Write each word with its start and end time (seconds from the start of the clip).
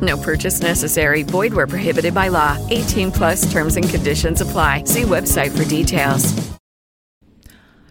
No 0.00 0.16
purchase 0.16 0.60
necessary. 0.60 1.22
Void 1.22 1.52
where 1.54 1.66
prohibited 1.66 2.14
by 2.14 2.28
law. 2.28 2.56
18 2.70 3.10
plus 3.10 3.50
terms 3.50 3.76
and 3.76 3.88
conditions 3.88 4.40
apply. 4.40 4.84
See 4.84 5.02
website 5.02 5.56
for 5.56 5.68
details. 5.68 6.58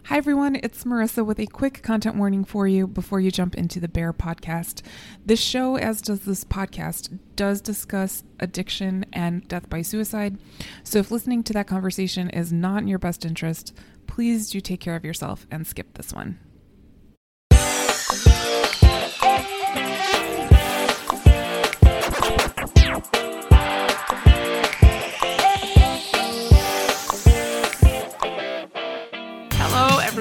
Hi, 0.07 0.15
everyone. 0.15 0.55
It's 0.63 0.85
Marissa 0.85 1.25
with 1.25 1.37
a 1.37 1.47
quick 1.47 1.83
content 1.83 2.15
warning 2.15 2.45
for 2.45 2.65
you 2.65 2.87
before 2.87 3.19
you 3.19 3.29
jump 3.29 3.55
into 3.55 3.81
the 3.81 3.89
Bear 3.89 4.13
podcast. 4.13 4.81
This 5.25 5.41
show, 5.41 5.75
as 5.75 6.01
does 6.01 6.21
this 6.21 6.45
podcast, 6.45 7.19
does 7.35 7.59
discuss 7.59 8.23
addiction 8.39 9.05
and 9.11 9.45
death 9.49 9.69
by 9.69 9.81
suicide. 9.81 10.37
So 10.85 10.99
if 10.99 11.11
listening 11.11 11.43
to 11.43 11.53
that 11.53 11.67
conversation 11.67 12.29
is 12.29 12.53
not 12.53 12.83
in 12.83 12.87
your 12.87 12.99
best 12.99 13.25
interest, 13.25 13.73
please 14.07 14.49
do 14.49 14.61
take 14.61 14.79
care 14.79 14.95
of 14.95 15.03
yourself 15.03 15.45
and 15.51 15.67
skip 15.67 15.95
this 15.95 16.13
one. 16.13 16.39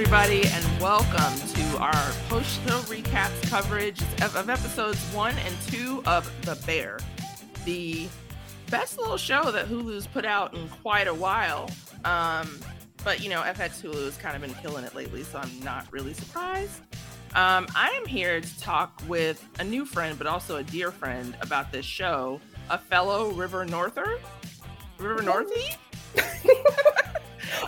Everybody, 0.06 0.46
and 0.50 0.80
welcome 0.80 1.48
to 1.48 1.78
our 1.78 2.12
post 2.28 2.62
show 2.62 2.78
recaps 2.82 3.50
coverage 3.50 4.00
of, 4.22 4.36
of 4.36 4.48
episodes 4.48 5.00
one 5.12 5.34
and 5.38 5.56
two 5.66 6.00
of 6.06 6.32
The 6.42 6.54
Bear, 6.64 7.00
the 7.64 8.06
best 8.70 9.00
little 9.00 9.16
show 9.16 9.50
that 9.50 9.66
Hulu's 9.66 10.06
put 10.06 10.24
out 10.24 10.54
in 10.54 10.68
quite 10.68 11.08
a 11.08 11.14
while. 11.14 11.68
Um, 12.04 12.60
but 13.02 13.20
you 13.20 13.28
know, 13.28 13.42
FX 13.42 13.82
Hulu 13.82 14.04
has 14.04 14.16
kind 14.16 14.36
of 14.36 14.42
been 14.42 14.54
killing 14.62 14.84
it 14.84 14.94
lately, 14.94 15.24
so 15.24 15.38
I'm 15.38 15.50
not 15.64 15.88
really 15.90 16.14
surprised. 16.14 16.82
Um, 17.34 17.66
I 17.74 17.88
am 18.00 18.06
here 18.06 18.40
to 18.40 18.60
talk 18.60 19.02
with 19.08 19.44
a 19.58 19.64
new 19.64 19.84
friend, 19.84 20.16
but 20.16 20.28
also 20.28 20.54
a 20.54 20.62
dear 20.62 20.92
friend 20.92 21.36
about 21.40 21.72
this 21.72 21.84
show, 21.84 22.40
a 22.70 22.78
fellow 22.78 23.32
River 23.32 23.64
Norther, 23.64 24.20
River 24.98 25.22
Northie. 25.24 25.74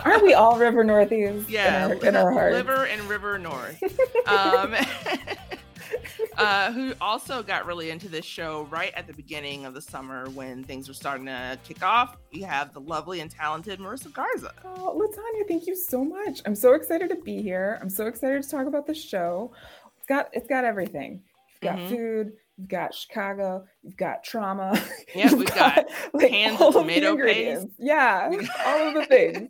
Aren't 0.05 0.23
we 0.23 0.33
all 0.33 0.57
River 0.57 0.83
Northies? 0.83 1.49
Yeah, 1.49 1.85
in 1.85 1.91
our, 1.91 2.05
in 2.07 2.15
our 2.15 2.31
hearts. 2.31 2.53
Liver 2.53 2.85
and 2.85 3.01
River 3.03 3.37
North. 3.39 3.81
um, 4.27 4.75
uh, 6.37 6.71
who 6.71 6.93
also 7.01 7.43
got 7.43 7.65
really 7.65 7.89
into 7.89 8.07
this 8.07 8.25
show 8.25 8.63
right 8.69 8.93
at 8.95 9.07
the 9.07 9.13
beginning 9.13 9.65
of 9.65 9.73
the 9.73 9.81
summer 9.81 10.29
when 10.29 10.63
things 10.63 10.87
were 10.87 10.93
starting 10.93 11.25
to 11.25 11.57
kick 11.63 11.83
off. 11.83 12.17
We 12.33 12.41
have 12.41 12.73
the 12.73 12.81
lovely 12.81 13.19
and 13.19 13.29
talented 13.29 13.79
Marissa 13.79 14.11
Garza. 14.13 14.53
Oh, 14.63 14.97
LaTonya, 14.99 15.47
thank 15.47 15.67
you 15.67 15.75
so 15.75 16.03
much. 16.03 16.41
I'm 16.45 16.55
so 16.55 16.73
excited 16.73 17.09
to 17.09 17.15
be 17.17 17.41
here. 17.41 17.77
I'm 17.81 17.89
so 17.89 18.07
excited 18.07 18.43
to 18.43 18.49
talk 18.49 18.67
about 18.67 18.87
the 18.87 18.93
show. 18.95 19.51
It's 19.97 20.05
got 20.07 20.29
it's 20.33 20.47
got 20.47 20.63
everything. 20.63 21.21
You've 21.61 21.71
got 21.71 21.79
Mhm. 21.79 21.89
food. 21.89 22.31
You've 22.59 22.67
got 22.67 22.93
Chicago. 22.93 23.63
You've 23.83 23.95
got 23.97 24.23
trauma. 24.23 24.79
Yeah, 25.15 25.33
we've 25.33 25.47
got 25.47 25.87
cans 26.19 26.59
of 26.61 26.73
tomato 26.73 27.15
paste. 27.15 27.67
Yeah, 27.79 28.29
all 28.65 28.87
of 28.89 28.93
the 28.93 29.05
things. 29.05 29.49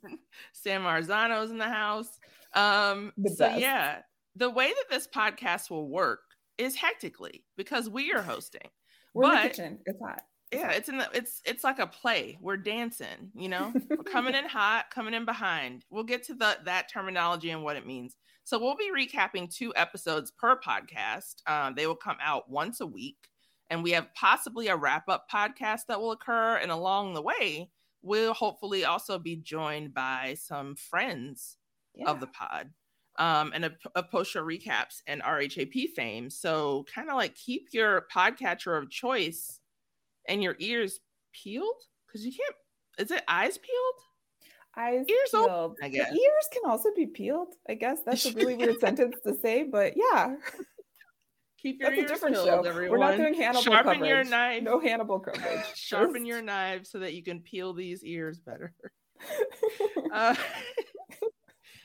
San 0.54 0.82
Marzano's 0.82 1.50
in 1.52 1.58
the 1.58 1.66
house. 1.68 2.20
Um, 2.54 3.12
The 3.18 3.32
so 3.32 3.48
best. 3.50 3.62
yeah, 3.62 3.98
the 4.36 4.50
way 4.50 4.68
that 4.68 4.86
this 4.90 5.08
podcast 5.08 5.70
will 5.70 5.90
work 5.90 6.22
is 6.58 6.76
hectically 6.76 7.44
because 7.58 7.90
we 7.90 8.14
are 8.14 8.22
hosting. 8.22 8.70
We're 9.14 9.26
in 9.34 9.44
the 9.44 9.50
kitchen. 9.50 9.80
It's 9.86 10.00
hot. 10.00 10.22
Yeah, 10.54 10.72
it's 10.72 10.88
in 10.90 10.98
the 10.98 11.08
it's 11.14 11.42
it's 11.46 11.64
like 11.64 11.80
a 11.80 11.88
play. 11.88 12.38
We're 12.42 12.58
dancing, 12.58 13.32
you 13.36 13.50
know. 13.50 13.74
We're 13.90 13.98
coming 14.04 14.34
in 14.36 14.46
hot, 14.46 14.92
coming 14.92 15.14
in 15.14 15.26
behind. 15.26 15.84
We'll 15.90 16.04
get 16.04 16.24
to 16.26 16.36
the 16.36 16.58
that 16.66 16.90
terminology 16.92 17.50
and 17.50 17.64
what 17.64 17.76
it 17.76 17.86
means. 17.86 18.16
So 18.50 18.58
we'll 18.58 18.76
be 18.76 18.90
recapping 18.92 19.54
two 19.56 19.72
episodes 19.76 20.32
per 20.32 20.60
podcast. 20.60 21.48
Um, 21.48 21.76
they 21.76 21.86
will 21.86 21.94
come 21.94 22.18
out 22.20 22.50
once 22.50 22.82
a 22.82 22.86
week, 22.88 23.30
and 23.70 23.84
we 23.84 23.92
have 23.92 24.12
possibly 24.16 24.70
a 24.70 24.76
wrap 24.76 25.08
up 25.08 25.28
podcast 25.32 25.82
that 25.88 26.02
will 26.02 26.14
occur. 26.14 26.56
And 26.56 26.72
along 26.72 27.14
the 27.14 27.22
way, 27.22 27.70
we'll 28.02 28.34
hopefully 28.34 28.86
also 28.86 29.20
be 29.20 29.36
joined 29.36 29.94
by 29.94 30.36
some 30.40 30.76
friends 30.76 31.58
of 32.08 32.20
the 32.20 32.26
pod 32.26 32.72
um, 33.20 33.52
and 33.54 33.66
a, 33.66 33.72
a 33.94 34.02
post 34.02 34.32
show 34.32 34.44
recaps 34.44 35.04
and 35.06 35.22
RHAP 35.22 35.90
fame. 35.96 36.32
So 36.32 36.88
kind 36.92 37.08
of 37.08 37.18
like 37.18 37.36
keep 37.36 37.68
your 37.72 38.08
podcatcher 38.12 38.76
of 38.76 38.90
choice 38.90 39.60
and 40.28 40.42
your 40.42 40.56
ears 40.58 41.02
peeled 41.34 41.84
because 42.08 42.26
you 42.26 42.32
can't. 42.32 42.56
Is 42.98 43.12
it 43.12 43.24
eyes 43.28 43.60
peeled? 43.60 44.09
Eyes 44.80 45.06
Ears 45.10 45.30
peeled. 45.32 45.50
open, 45.50 45.78
I 45.84 45.90
The 45.90 45.98
ears 45.98 46.48
can 46.54 46.64
also 46.70 46.90
be 46.96 47.06
peeled. 47.08 47.54
I 47.68 47.74
guess 47.74 48.00
that's 48.06 48.26
a 48.26 48.34
really 48.34 48.56
weird 48.56 48.80
sentence 48.80 49.16
to 49.26 49.36
say, 49.36 49.64
but 49.64 49.94
yeah. 49.98 50.36
Keep 51.62 51.82
your 51.82 51.90
That's 51.90 52.00
a 52.00 52.02
ears 52.04 52.12
different 52.12 52.36
peeled, 52.36 52.48
show. 52.48 52.62
everyone. 52.70 52.92
We're 53.00 53.06
not 53.06 53.18
doing 53.18 53.34
Hannibal 53.34 53.62
Sharpen 53.62 53.94
coverage. 53.96 54.10
your 54.10 54.24
knife. 54.24 54.64
No 54.64 54.80
Hannibal 54.80 55.20
coverage. 55.20 55.66
Sharpen 55.76 56.14
Just- 56.22 56.26
your 56.28 56.42
knife 56.42 56.86
so 56.88 57.00
that 57.00 57.14
you 57.14 57.22
can 57.24 57.42
peel 57.42 57.74
these 57.74 58.02
ears 58.06 58.40
better. 58.40 58.74
uh, 60.14 60.36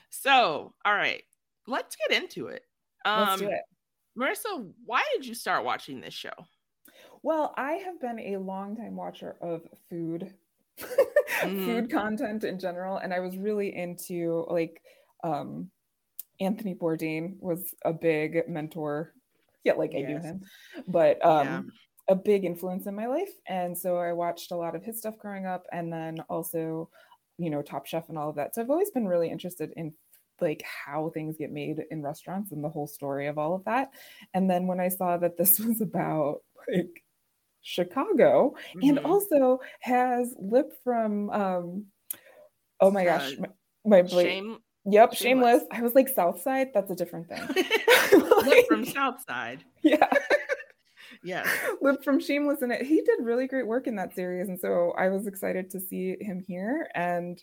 so, 0.09 0.73
all 0.85 0.93
right, 0.95 1.21
let's 1.67 1.95
get 1.97 2.21
into 2.21 2.47
it. 2.47 2.61
Um, 3.03 3.27
Let's 3.27 3.41
do 3.41 3.49
it. 3.49 3.61
Marissa, 4.17 4.71
why 4.85 5.03
did 5.13 5.25
you 5.25 5.35
start 5.35 5.65
watching 5.65 5.99
this 5.99 6.13
show? 6.13 6.31
Well, 7.21 7.53
I 7.57 7.73
have 7.73 7.99
been 7.99 8.19
a 8.19 8.37
longtime 8.37 8.95
watcher 8.95 9.35
of 9.41 9.63
food, 9.89 10.33
Mm-hmm. 11.41 11.65
food 11.65 11.89
content 11.91 12.43
in 12.43 12.59
general, 12.59 12.97
and 12.97 13.13
I 13.13 13.19
was 13.19 13.37
really 13.37 13.75
into 13.75 14.45
like 14.49 14.81
um, 15.23 15.69
Anthony 16.39 16.75
Bourdain 16.75 17.37
was 17.39 17.73
a 17.83 17.93
big 17.93 18.47
mentor. 18.47 19.13
Yeah, 19.63 19.73
like 19.73 19.95
I 19.95 20.01
knew 20.01 20.19
him, 20.19 20.41
but 20.87 21.23
um, 21.25 21.45
Yeah. 21.47 21.61
a 22.09 22.15
big 22.15 22.45
influence 22.45 22.85
in 22.87 22.95
my 22.95 23.07
life. 23.07 23.31
And 23.47 23.77
so 23.77 23.97
I 23.97 24.13
watched 24.13 24.51
a 24.51 24.55
lot 24.57 24.75
of 24.75 24.83
his 24.83 24.99
stuff 24.99 25.17
growing 25.17 25.45
up 25.47 25.65
and 25.71 25.91
then 25.91 26.19
also, 26.29 26.89
you 27.37 27.49
know, 27.49 27.61
Top 27.63 27.85
Chef 27.87 28.09
and 28.09 28.17
all 28.17 28.29
of 28.29 28.35
that. 28.35 28.53
So 28.55 28.61
I've 28.61 28.69
always 28.69 28.91
been 28.91 29.07
really 29.07 29.29
interested 29.29 29.71
in 29.75 29.93
like 30.41 30.61
how 30.63 31.09
things 31.11 31.37
get 31.37 31.51
made 31.51 31.83
in 31.91 32.01
restaurants 32.03 32.51
and 32.51 32.63
the 32.63 32.69
whole 32.69 32.87
story 32.87 33.27
of 33.27 33.37
all 33.37 33.55
of 33.55 33.63
that. 33.65 33.89
And 34.33 34.49
then 34.49 34.67
when 34.67 34.79
I 34.79 34.89
saw 34.89 35.17
that 35.17 35.37
this 35.37 35.59
was 35.61 35.81
about 35.81 36.41
like 36.69 37.04
Chicago 37.67 38.53
mm-hmm. 38.69 38.89
and 38.89 38.99
also 38.99 39.59
has 39.79 40.35
Lip 40.37 40.71
from 40.83 41.31
um 41.31 41.85
oh 42.79 42.91
my 42.91 43.03
gosh, 43.03 43.33
uh, 43.33 43.47
my, 43.83 44.03
my 44.03 44.07
Shame, 44.07 44.59
Yep, 44.87 45.15
shameless. 45.15 45.61
shameless. 45.61 45.63
I 45.71 45.81
was 45.81 45.95
like 45.95 46.07
South 46.07 46.41
Side. 46.41 46.69
That's 46.73 46.91
a 46.91 46.95
different 46.95 47.27
thing. 47.27 47.41
Lip 48.45 48.67
from 48.67 48.85
South 48.85 49.23
Side. 49.27 49.63
Yeah. 49.81 50.09
yeah. 51.23 51.43
Lip 51.81 52.03
from 52.03 52.19
Shameless 52.19 52.61
in 52.61 52.71
it. 52.71 52.83
He 52.83 53.01
did 53.01 53.19
really 53.21 53.47
great 53.47 53.65
work 53.65 53.87
in 53.87 53.95
that 53.95 54.13
series. 54.13 54.47
And 54.47 54.59
so 54.59 54.93
I 54.97 55.09
was 55.09 55.25
excited 55.25 55.71
to 55.71 55.79
see 55.79 56.17
him 56.21 56.39
here. 56.39 56.87
And 56.93 57.41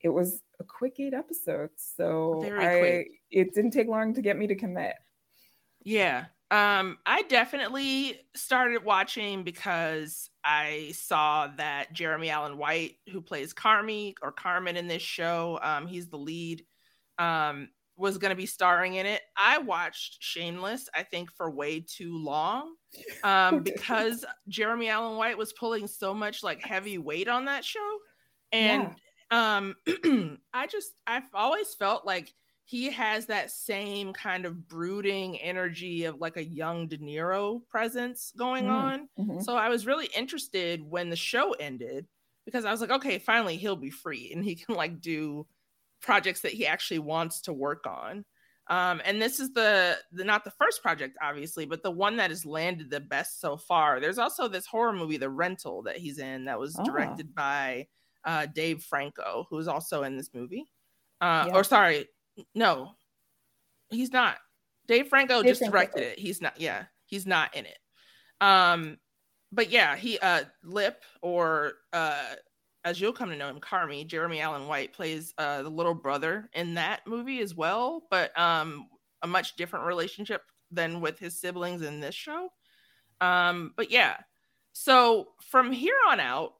it 0.00 0.08
was 0.08 0.42
a 0.58 0.64
quick 0.64 1.00
eight 1.00 1.12
episodes. 1.12 1.92
So 1.96 2.40
Very 2.42 2.66
I 2.66 2.78
quick. 2.78 3.08
it 3.30 3.54
didn't 3.54 3.72
take 3.72 3.88
long 3.88 4.14
to 4.14 4.22
get 4.22 4.38
me 4.38 4.46
to 4.46 4.54
commit. 4.54 4.94
Yeah. 5.82 6.26
Um, 6.50 6.98
I 7.06 7.22
definitely 7.22 8.20
started 8.34 8.84
watching 8.84 9.44
because 9.44 10.30
I 10.44 10.92
saw 10.94 11.48
that 11.58 11.92
Jeremy 11.92 12.30
Allen 12.30 12.58
White, 12.58 12.96
who 13.12 13.20
plays 13.20 13.54
Carmy 13.54 14.14
or 14.20 14.32
Carmen 14.32 14.76
in 14.76 14.88
this 14.88 15.02
show, 15.02 15.60
um, 15.62 15.86
he's 15.86 16.08
the 16.08 16.16
lead, 16.16 16.64
um, 17.18 17.68
was 17.96 18.18
going 18.18 18.30
to 18.30 18.36
be 18.36 18.46
starring 18.46 18.94
in 18.94 19.06
it. 19.06 19.20
I 19.36 19.58
watched 19.58 20.16
Shameless, 20.20 20.88
I 20.92 21.04
think, 21.04 21.30
for 21.30 21.50
way 21.50 21.84
too 21.86 22.16
long 22.18 22.74
um, 23.22 23.62
because 23.62 24.24
Jeremy 24.48 24.88
Allen 24.88 25.18
White 25.18 25.38
was 25.38 25.52
pulling 25.52 25.86
so 25.86 26.12
much 26.12 26.42
like 26.42 26.64
heavy 26.64 26.98
weight 26.98 27.28
on 27.28 27.44
that 27.44 27.64
show. 27.64 27.98
And 28.50 28.96
yeah. 29.30 29.56
um, 29.56 29.76
I 30.52 30.66
just, 30.66 30.90
I've 31.06 31.28
always 31.32 31.74
felt 31.74 32.04
like 32.04 32.34
he 32.70 32.88
has 32.88 33.26
that 33.26 33.50
same 33.50 34.12
kind 34.12 34.46
of 34.46 34.68
brooding 34.68 35.36
energy 35.40 36.04
of 36.04 36.20
like 36.20 36.36
a 36.36 36.44
young 36.44 36.86
De 36.86 36.96
Niro 36.98 37.66
presence 37.66 38.32
going 38.36 38.66
mm, 38.66 38.70
on. 38.70 39.08
Mm-hmm. 39.18 39.40
So 39.40 39.56
I 39.56 39.68
was 39.68 39.88
really 39.88 40.08
interested 40.16 40.80
when 40.88 41.10
the 41.10 41.16
show 41.16 41.50
ended 41.58 42.06
because 42.44 42.64
I 42.64 42.70
was 42.70 42.80
like, 42.80 42.92
okay, 42.92 43.18
finally 43.18 43.56
he'll 43.56 43.74
be 43.74 43.90
free 43.90 44.30
and 44.32 44.44
he 44.44 44.54
can 44.54 44.76
like 44.76 45.00
do 45.00 45.48
projects 46.00 46.42
that 46.42 46.52
he 46.52 46.64
actually 46.64 47.00
wants 47.00 47.40
to 47.42 47.52
work 47.52 47.88
on. 47.88 48.24
Um, 48.68 49.02
and 49.04 49.20
this 49.20 49.40
is 49.40 49.52
the, 49.52 49.98
the 50.12 50.22
not 50.22 50.44
the 50.44 50.52
first 50.52 50.80
project, 50.80 51.18
obviously, 51.20 51.66
but 51.66 51.82
the 51.82 51.90
one 51.90 52.18
that 52.18 52.30
has 52.30 52.46
landed 52.46 52.88
the 52.88 53.00
best 53.00 53.40
so 53.40 53.56
far. 53.56 53.98
There's 53.98 54.18
also 54.18 54.46
this 54.46 54.66
horror 54.66 54.92
movie, 54.92 55.16
The 55.16 55.28
Rental, 55.28 55.82
that 55.82 55.96
he's 55.96 56.20
in 56.20 56.44
that 56.44 56.60
was 56.60 56.76
oh. 56.78 56.84
directed 56.84 57.34
by 57.34 57.88
uh, 58.24 58.46
Dave 58.46 58.84
Franco, 58.84 59.48
who 59.50 59.58
is 59.58 59.66
also 59.66 60.04
in 60.04 60.16
this 60.16 60.30
movie. 60.32 60.70
Uh, 61.20 61.46
yeah. 61.48 61.54
Or 61.56 61.64
sorry, 61.64 62.06
no, 62.54 62.92
he's 63.90 64.12
not. 64.12 64.36
Dave 64.86 65.08
Franco 65.08 65.42
Dave 65.42 65.50
just 65.50 65.60
Franco. 65.60 65.72
directed 65.76 66.02
it. 66.02 66.18
He's 66.18 66.40
not. 66.40 66.60
Yeah, 66.60 66.84
he's 67.06 67.26
not 67.26 67.54
in 67.56 67.66
it. 67.66 67.78
Um, 68.40 68.98
but 69.52 69.70
yeah, 69.70 69.96
he 69.96 70.18
uh 70.18 70.44
Lip 70.64 71.02
or 71.22 71.74
uh 71.92 72.34
as 72.84 73.00
you'll 73.00 73.12
come 73.12 73.30
to 73.30 73.36
know 73.36 73.48
him, 73.48 73.60
Carmy, 73.60 74.06
Jeremy 74.06 74.40
Allen 74.40 74.66
White 74.66 74.92
plays 74.92 75.34
uh 75.38 75.62
the 75.62 75.70
little 75.70 75.94
brother 75.94 76.48
in 76.54 76.74
that 76.74 77.00
movie 77.06 77.40
as 77.40 77.54
well, 77.54 78.04
but 78.10 78.36
um 78.38 78.88
a 79.22 79.26
much 79.26 79.56
different 79.56 79.86
relationship 79.86 80.42
than 80.70 81.00
with 81.00 81.18
his 81.18 81.38
siblings 81.38 81.82
in 81.82 82.00
this 82.00 82.14
show. 82.14 82.48
Um, 83.20 83.72
but 83.76 83.90
yeah, 83.90 84.16
so 84.72 85.28
from 85.50 85.72
here 85.72 85.96
on 86.08 86.20
out, 86.20 86.54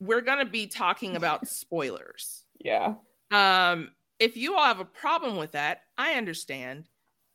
we're 0.00 0.20
gonna 0.20 0.44
be 0.44 0.66
talking 0.66 1.16
about 1.16 1.48
spoilers. 1.48 2.44
Yeah. 2.60 2.94
Um, 3.30 3.90
if 4.24 4.38
you 4.38 4.56
all 4.56 4.64
have 4.64 4.80
a 4.80 4.86
problem 4.86 5.36
with 5.36 5.52
that, 5.52 5.82
I 5.98 6.14
understand. 6.14 6.88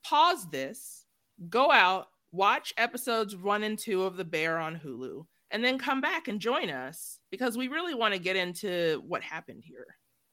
Pause 0.04 0.50
this, 0.50 1.06
go 1.48 1.70
out, 1.70 2.08
watch 2.32 2.74
episodes 2.76 3.36
one 3.36 3.62
and 3.62 3.78
two 3.78 4.02
of 4.02 4.16
The 4.16 4.24
Bear 4.24 4.58
on 4.58 4.80
Hulu, 4.84 5.24
and 5.52 5.64
then 5.64 5.78
come 5.78 6.00
back 6.00 6.26
and 6.26 6.40
join 6.40 6.68
us 6.68 7.20
because 7.30 7.56
we 7.56 7.68
really 7.68 7.94
want 7.94 8.14
to 8.14 8.18
get 8.18 8.34
into 8.34 9.04
what 9.06 9.22
happened 9.22 9.62
here, 9.64 9.86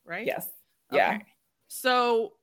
right? 0.03 0.25
Yes. 0.25 0.49
Yeah. 0.91 1.11
Okay. 1.11 1.25
So 1.67 2.33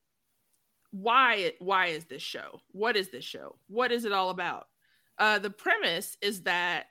why 0.93 1.55
why 1.59 1.87
is 1.87 2.05
this 2.05 2.23
show? 2.23 2.61
What 2.71 2.97
is 2.97 3.11
this 3.11 3.25
show? 3.25 3.57
What 3.67 3.91
is 3.91 4.05
it 4.05 4.13
all 4.13 4.31
about? 4.31 4.69
Uh, 5.19 5.41
the 5.41 5.51
premise 5.51 6.17
is 6.23 6.43
that 6.43 6.85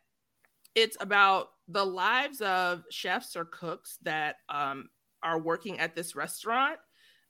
it's 0.75 0.97
about 0.99 1.51
the 1.69 1.85
lives 1.85 2.41
of 2.41 2.83
chefs 2.89 3.37
or 3.37 3.45
cooks 3.45 3.97
that 4.01 4.37
um, 4.49 4.89
are 5.21 5.39
working 5.39 5.79
at 5.79 5.95
this 5.95 6.17
restaurant 6.17 6.79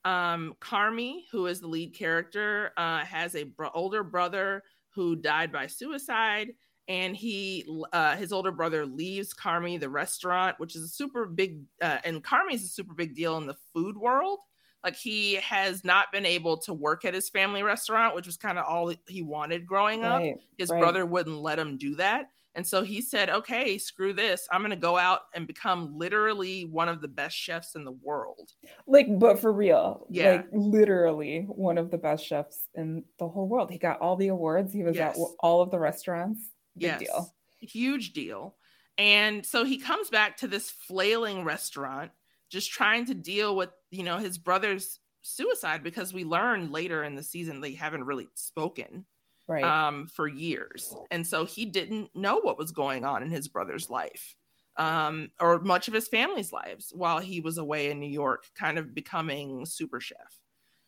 um, 0.05 0.55
Carmy, 0.59 1.23
who 1.31 1.45
is 1.47 1.59
the 1.59 1.67
lead 1.67 1.95
character, 1.95 2.71
uh, 2.77 2.99
has 2.99 3.35
a 3.35 3.43
bro- 3.43 3.71
older 3.73 4.03
brother 4.03 4.63
who 4.89 5.15
died 5.15 5.51
by 5.51 5.67
suicide, 5.67 6.49
and 6.87 7.15
he 7.15 7.65
uh, 7.93 8.15
his 8.15 8.33
older 8.33 8.51
brother 8.51 8.85
leaves 8.85 9.33
Carmy 9.33 9.79
the 9.79 9.89
restaurant, 9.89 10.59
which 10.59 10.75
is 10.75 10.83
a 10.83 10.87
super 10.87 11.25
big, 11.25 11.61
uh, 11.81 11.99
and 12.03 12.23
Carmy 12.23 12.53
is 12.53 12.63
a 12.63 12.67
super 12.67 12.93
big 12.93 13.15
deal 13.15 13.37
in 13.37 13.47
the 13.47 13.55
food 13.73 13.97
world. 13.97 14.39
Like 14.83 14.97
he 14.97 15.35
has 15.35 15.85
not 15.85 16.11
been 16.11 16.25
able 16.25 16.57
to 16.57 16.73
work 16.73 17.05
at 17.05 17.13
his 17.13 17.29
family 17.29 17.63
restaurant, 17.63 18.15
which 18.15 18.25
was 18.25 18.35
kind 18.35 18.59
of 18.59 18.65
all 18.65 18.93
he 19.07 19.21
wanted 19.21 19.65
growing 19.65 20.01
right, 20.01 20.31
up. 20.31 20.37
His 20.57 20.69
right. 20.69 20.81
brother 20.81 21.05
wouldn't 21.05 21.39
let 21.39 21.57
him 21.57 21.77
do 21.77 21.95
that. 21.95 22.25
And 22.55 22.65
so 22.65 22.83
he 22.83 23.01
said, 23.01 23.29
okay, 23.29 23.77
screw 23.77 24.13
this. 24.13 24.47
I'm 24.51 24.61
going 24.61 24.69
to 24.69 24.75
go 24.75 24.97
out 24.97 25.21
and 25.33 25.47
become 25.47 25.97
literally 25.97 26.65
one 26.65 26.87
of 26.87 27.01
the 27.01 27.07
best 27.07 27.35
chefs 27.35 27.75
in 27.75 27.83
the 27.83 27.91
world. 27.91 28.51
Like, 28.85 29.07
but 29.17 29.39
for 29.39 29.51
real. 29.51 30.05
Yeah. 30.09 30.31
Like, 30.31 30.47
literally 30.51 31.45
one 31.47 31.79
of 31.79 31.89
the 31.89 31.97
best 31.97 32.25
chefs 32.25 32.67
in 32.75 33.03
the 33.17 33.27
whole 33.27 33.47
world. 33.47 33.71
He 33.71 33.79
got 33.79 33.99
all 34.01 34.15
the 34.15 34.27
awards. 34.27 34.71
He 34.71 34.83
was 34.83 34.95
yes. 34.95 35.17
at 35.17 35.25
all 35.39 35.61
of 35.61 35.71
the 35.71 35.79
restaurants. 35.79 36.51
Big 36.77 36.83
yes. 36.83 36.99
deal. 36.99 37.33
Huge 37.59 38.13
deal. 38.13 38.55
And 38.99 39.43
so 39.43 39.63
he 39.63 39.79
comes 39.79 40.09
back 40.09 40.37
to 40.37 40.47
this 40.47 40.69
flailing 40.69 41.43
restaurant, 41.43 42.11
just 42.51 42.71
trying 42.71 43.05
to 43.07 43.15
deal 43.15 43.55
with, 43.55 43.69
you 43.89 44.03
know, 44.03 44.17
his 44.17 44.37
brother's 44.37 44.99
suicide 45.23 45.81
because 45.83 46.13
we 46.13 46.23
learn 46.23 46.71
later 46.71 47.03
in 47.03 47.15
the 47.15 47.23
season 47.23 47.61
they 47.61 47.73
haven't 47.73 48.03
really 48.03 48.27
spoken 48.35 49.05
right. 49.47 49.63
um, 49.63 50.07
for 50.07 50.27
years. 50.27 50.95
And 51.11 51.25
so 51.25 51.45
he 51.45 51.65
didn't 51.65 52.15
know 52.15 52.39
what 52.39 52.57
was 52.57 52.71
going 52.71 53.05
on 53.05 53.23
in 53.23 53.29
his 53.29 53.47
brother's 53.47 53.89
life 53.89 54.35
um, 54.77 55.29
or 55.39 55.59
much 55.59 55.87
of 55.87 55.93
his 55.93 56.07
family's 56.07 56.51
lives 56.51 56.91
while 56.95 57.19
he 57.19 57.39
was 57.39 57.57
away 57.57 57.91
in 57.91 57.99
New 57.99 58.09
York, 58.09 58.45
kind 58.55 58.77
of 58.77 58.93
becoming 58.93 59.65
super 59.65 59.99
chef. 59.99 60.39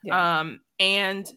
Yeah. 0.03 0.39
Um, 0.39 0.61
and 0.79 1.31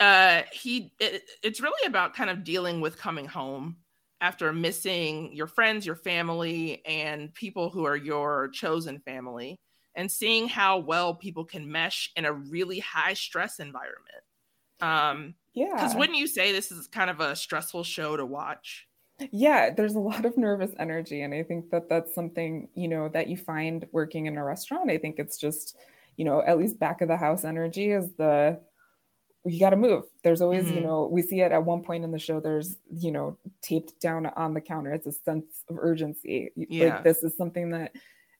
uh, 0.00 0.42
he, 0.52 0.92
it, 1.00 1.22
it's 1.42 1.60
really 1.60 1.86
about 1.86 2.14
kind 2.14 2.30
of 2.30 2.44
dealing 2.44 2.80
with 2.80 2.98
coming 2.98 3.26
home 3.26 3.76
after 4.20 4.52
missing 4.52 5.32
your 5.32 5.46
friends, 5.46 5.86
your 5.86 5.96
family, 5.96 6.84
and 6.84 7.32
people 7.34 7.70
who 7.70 7.84
are 7.84 7.96
your 7.96 8.48
chosen 8.48 8.98
family, 9.00 9.60
and 9.94 10.10
seeing 10.10 10.48
how 10.48 10.78
well 10.78 11.14
people 11.14 11.44
can 11.44 11.70
mesh 11.70 12.10
in 12.16 12.24
a 12.24 12.32
really 12.32 12.80
high 12.80 13.14
stress 13.14 13.60
environment. 13.60 14.24
Um, 14.80 15.34
yeah. 15.54 15.74
Because 15.74 15.94
wouldn't 15.94 16.18
you 16.18 16.26
say 16.26 16.52
this 16.52 16.70
is 16.70 16.86
kind 16.86 17.10
of 17.10 17.20
a 17.20 17.34
stressful 17.34 17.84
show 17.84 18.16
to 18.16 18.24
watch? 18.26 18.86
Yeah, 19.32 19.70
there's 19.74 19.96
a 19.96 20.00
lot 20.00 20.24
of 20.24 20.36
nervous 20.36 20.70
energy. 20.78 21.22
And 21.22 21.34
I 21.34 21.42
think 21.42 21.70
that 21.70 21.88
that's 21.88 22.14
something, 22.14 22.68
you 22.74 22.86
know, 22.86 23.08
that 23.08 23.28
you 23.28 23.36
find 23.36 23.84
working 23.90 24.26
in 24.26 24.36
a 24.36 24.44
restaurant. 24.44 24.90
I 24.90 24.98
think 24.98 25.18
it's 25.18 25.38
just, 25.38 25.76
you 26.16 26.24
know, 26.24 26.42
at 26.46 26.58
least 26.58 26.78
back 26.78 27.00
of 27.00 27.08
the 27.08 27.16
house 27.16 27.44
energy 27.44 27.90
is 27.90 28.12
the, 28.16 28.60
you 29.44 29.58
got 29.58 29.70
to 29.70 29.76
move. 29.76 30.04
There's 30.22 30.40
always, 30.40 30.66
mm-hmm. 30.66 30.74
you 30.76 30.80
know, 30.82 31.08
we 31.10 31.22
see 31.22 31.40
it 31.40 31.50
at 31.50 31.64
one 31.64 31.82
point 31.82 32.04
in 32.04 32.12
the 32.12 32.18
show, 32.18 32.38
there's, 32.38 32.76
you 32.92 33.10
know, 33.10 33.36
taped 33.62 34.00
down 34.00 34.26
on 34.26 34.54
the 34.54 34.60
counter. 34.60 34.92
It's 34.92 35.06
a 35.06 35.12
sense 35.12 35.64
of 35.68 35.78
urgency. 35.80 36.50
Yeah. 36.54 36.94
Like 36.94 37.04
this 37.04 37.24
is 37.24 37.36
something 37.36 37.70
that, 37.70 37.92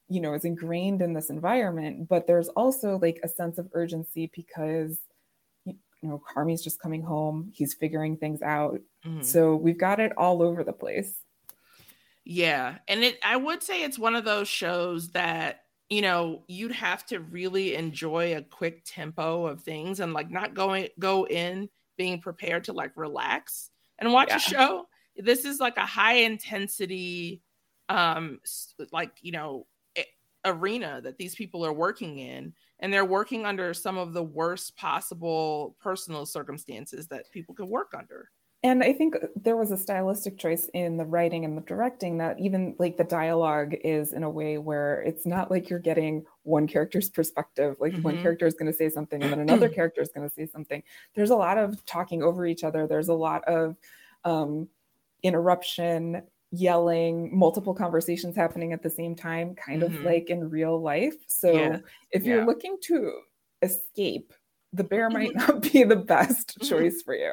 you 0.09 0.21
know, 0.21 0.35
is 0.35 0.45
ingrained 0.45 1.03
in 1.03 1.13
this 1.13 1.31
environment. 1.31 2.09
But 2.09 2.27
there's 2.27 2.49
also 2.49 2.99
like 3.03 3.19
a 3.25 3.29
sense 3.29 3.59
of 3.59 3.69
urgency 3.73 4.31
because 4.35 5.01
you 6.03 6.09
know, 6.09 6.23
Carmy's 6.33 6.63
just 6.63 6.81
coming 6.81 7.03
home. 7.03 7.51
He's 7.53 7.75
figuring 7.75 8.17
things 8.17 8.43
out. 8.43 8.81
Mm-hmm. 9.05 9.23
So 9.23 9.57
we've 9.57 9.79
got 9.79 10.01
it 10.01 10.13
all 10.17 10.43
over 10.43 10.63
the 10.63 10.73
place. 10.73 11.15
Yeah. 12.25 12.77
And 12.87 13.03
it 13.03 13.19
I 13.25 13.37
would 13.37 13.63
say 13.63 13.83
it's 13.83 13.99
one 13.99 14.15
of 14.15 14.25
those 14.25 14.49
shows 14.49 15.11
that, 15.13 15.63
you 15.89 16.03
know, 16.03 16.43
you'd 16.47 16.73
have 16.73 17.05
to 17.07 17.21
really 17.21 17.75
enjoy 17.75 18.37
a 18.37 18.43
quick 18.43 18.83
tempo 18.85 19.47
of 19.47 19.63
things 19.63 20.01
and 20.01 20.13
like 20.13 20.31
not 20.31 20.55
going 20.55 20.89
go 20.99 21.27
in 21.27 21.69
being 21.97 22.21
prepared 22.21 22.65
to 22.65 22.73
like 22.73 22.93
relax 22.97 23.71
and 23.99 24.13
watch 24.13 24.29
yeah. 24.29 24.37
a 24.37 24.41
show. 24.41 24.87
This 25.17 25.45
is 25.45 25.59
like 25.59 25.79
a 25.79 25.87
high 25.87 26.19
intensity 26.19 27.43
um 27.89 28.41
like, 28.93 29.13
you 29.23 29.33
know, 29.33 29.67
arena 30.49 31.01
that 31.03 31.19
these 31.19 31.35
people 31.35 31.65
are 31.65 31.73
working 31.73 32.19
in 32.19 32.53
and 32.81 32.93
they're 32.93 33.05
working 33.05 33.47
under 33.47 33.75
some 33.75 33.99
of 33.99 34.13
the 34.13 34.23
worst 34.23 34.77
possible 34.77 35.77
personal 35.81 36.27
circumstances 36.27 37.09
that 37.09 37.31
people 37.31 37.55
can 37.55 37.69
work 37.69 37.93
under 37.97 38.31
and 38.65 38.83
I 38.83 38.93
think 38.93 39.15
there 39.37 39.57
was 39.57 39.71
a 39.71 39.77
stylistic 39.77 40.37
choice 40.37 40.69
in 40.75 40.97
the 40.97 41.05
writing 41.05 41.45
and 41.45 41.57
the 41.57 41.61
directing 41.63 42.19
that 42.19 42.41
even 42.41 42.75
like 42.81 42.97
the 42.97 43.05
dialogue 43.05 43.75
is 43.85 44.13
in 44.13 44.25
a 44.25 44.31
way 44.31 44.59
where 44.59 45.01
it's 45.03 45.25
not 45.25 45.49
like 45.49 45.71
you're 45.71 45.79
getting 45.79 46.25
one 46.43 46.67
character's 46.67 47.09
perspective. 47.09 47.77
Like 47.79 47.93
mm-hmm. 47.93 48.03
one 48.03 48.21
character 48.21 48.47
is 48.47 48.55
going 48.55 48.71
to 48.71 48.77
say 48.77 48.89
something 48.89 49.23
and 49.23 49.31
then 49.31 49.39
another 49.39 49.69
character 49.75 50.01
is 50.01 50.11
going 50.13 50.29
to 50.29 50.35
say 50.35 50.45
something. 50.45 50.83
There's 51.15 51.31
a 51.31 51.37
lot 51.37 51.57
of 51.57 51.85
talking 51.87 52.21
over 52.21 52.47
each 52.47 52.65
other. 52.65 52.89
There's 52.89 53.09
a 53.09 53.15
lot 53.15 53.45
of 53.45 53.77
um, 54.25 54.69
interruption, 55.23 56.23
yelling, 56.51 57.37
multiple 57.37 57.75
conversations 57.75 58.35
happening 58.35 58.73
at 58.73 58.83
the 58.83 58.91
same 58.91 59.15
time, 59.15 59.55
kind 59.55 59.83
mm-hmm. 59.83 59.97
of 59.97 60.03
like 60.03 60.31
in 60.31 60.49
real 60.49 60.81
life. 60.81 61.15
So 61.27 61.53
yeah. 61.53 61.79
if 62.11 62.25
you're 62.25 62.47
looking 62.47 62.77
to 62.85 63.13
escape, 63.63 64.33
the 64.73 64.85
bear 64.85 65.11
might 65.11 65.35
mm-hmm. 65.35 65.53
not 65.53 65.73
be 65.73 65.85
the 65.85 65.97
best 65.97 66.59
mm-hmm. 66.59 66.69
choice 66.69 67.03
for 67.03 67.15
you. 67.15 67.33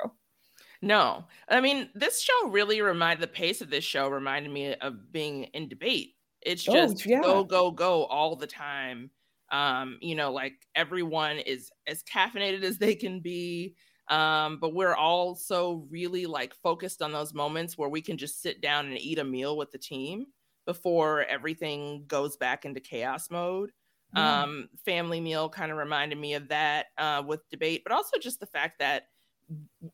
No, 0.81 1.25
I 1.49 1.61
mean, 1.61 1.89
this 1.95 2.21
show 2.21 2.49
really 2.49 2.81
reminded 2.81 3.23
the 3.23 3.33
pace 3.33 3.61
of 3.61 3.69
this 3.69 3.83
show 3.83 4.07
reminded 4.07 4.51
me 4.51 4.75
of 4.75 5.11
being 5.11 5.45
in 5.45 5.67
debate. 5.67 6.15
It's 6.41 6.67
oh, 6.69 6.73
just 6.73 7.07
oh, 7.07 7.09
yeah. 7.09 7.21
go, 7.21 7.43
go, 7.43 7.71
go 7.71 8.05
all 8.05 8.35
the 8.35 8.47
time. 8.47 9.09
Um, 9.51 9.97
you 10.01 10.15
know, 10.15 10.31
like 10.31 10.53
everyone 10.75 11.37
is 11.37 11.71
as 11.87 12.03
caffeinated 12.03 12.63
as 12.63 12.77
they 12.77 12.95
can 12.95 13.19
be. 13.19 13.75
Um, 14.07 14.57
but 14.59 14.73
we're 14.73 14.95
also 14.95 15.87
really 15.89 16.25
like 16.25 16.53
focused 16.53 17.01
on 17.01 17.11
those 17.11 17.33
moments 17.33 17.77
where 17.77 17.89
we 17.89 18.01
can 18.01 18.17
just 18.17 18.41
sit 18.41 18.61
down 18.61 18.85
and 18.85 18.99
eat 18.99 19.19
a 19.19 19.23
meal 19.23 19.57
with 19.57 19.71
the 19.71 19.77
team 19.77 20.27
before 20.65 21.23
everything 21.23 22.05
goes 22.07 22.37
back 22.37 22.65
into 22.65 22.79
chaos 22.79 23.29
mode. 23.31 23.71
Yeah. 24.15 24.43
Um, 24.43 24.69
family 24.85 25.19
meal 25.19 25.49
kind 25.49 25.71
of 25.71 25.77
reminded 25.77 26.17
me 26.17 26.35
of 26.35 26.47
that 26.49 26.87
uh, 26.97 27.23
with 27.25 27.49
debate, 27.49 27.81
but 27.83 27.91
also 27.91 28.17
just 28.19 28.39
the 28.39 28.45
fact 28.45 28.79
that 28.79 29.07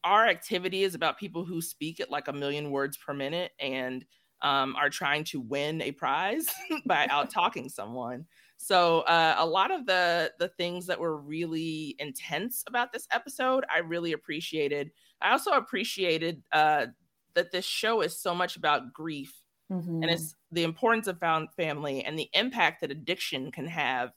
our 0.03 0.27
activity 0.27 0.83
is 0.83 0.95
about 0.95 1.17
people 1.17 1.43
who 1.43 1.61
speak 1.61 1.99
at 1.99 2.11
like 2.11 2.27
a 2.27 2.33
million 2.33 2.71
words 2.71 2.97
per 2.97 3.13
minute 3.13 3.51
and 3.59 4.05
um, 4.41 4.75
are 4.75 4.89
trying 4.89 5.23
to 5.25 5.39
win 5.39 5.81
a 5.81 5.91
prize 5.91 6.47
by 6.85 7.07
out 7.09 7.29
talking 7.29 7.69
someone. 7.69 8.25
So 8.63 8.99
uh, 9.01 9.35
a 9.39 9.45
lot 9.45 9.71
of 9.71 9.87
the 9.87 10.31
the 10.37 10.49
things 10.49 10.85
that 10.85 10.99
were 10.99 11.17
really 11.17 11.95
intense 11.97 12.63
about 12.67 12.93
this 12.93 13.07
episode, 13.11 13.65
I 13.73 13.79
really 13.79 14.11
appreciated. 14.11 14.91
I 15.19 15.31
also 15.31 15.51
appreciated 15.51 16.43
uh, 16.51 16.87
that 17.33 17.51
this 17.51 17.65
show 17.65 18.01
is 18.01 18.21
so 18.21 18.35
much 18.35 18.57
about 18.57 18.93
grief 18.93 19.33
mm-hmm. 19.71 20.03
and 20.03 20.11
it's 20.11 20.35
the 20.51 20.61
importance 20.61 21.07
of 21.07 21.19
found 21.19 21.49
family 21.57 22.03
and 22.03 22.19
the 22.19 22.29
impact 22.33 22.81
that 22.81 22.91
addiction 22.91 23.51
can 23.51 23.65
have 23.65 24.11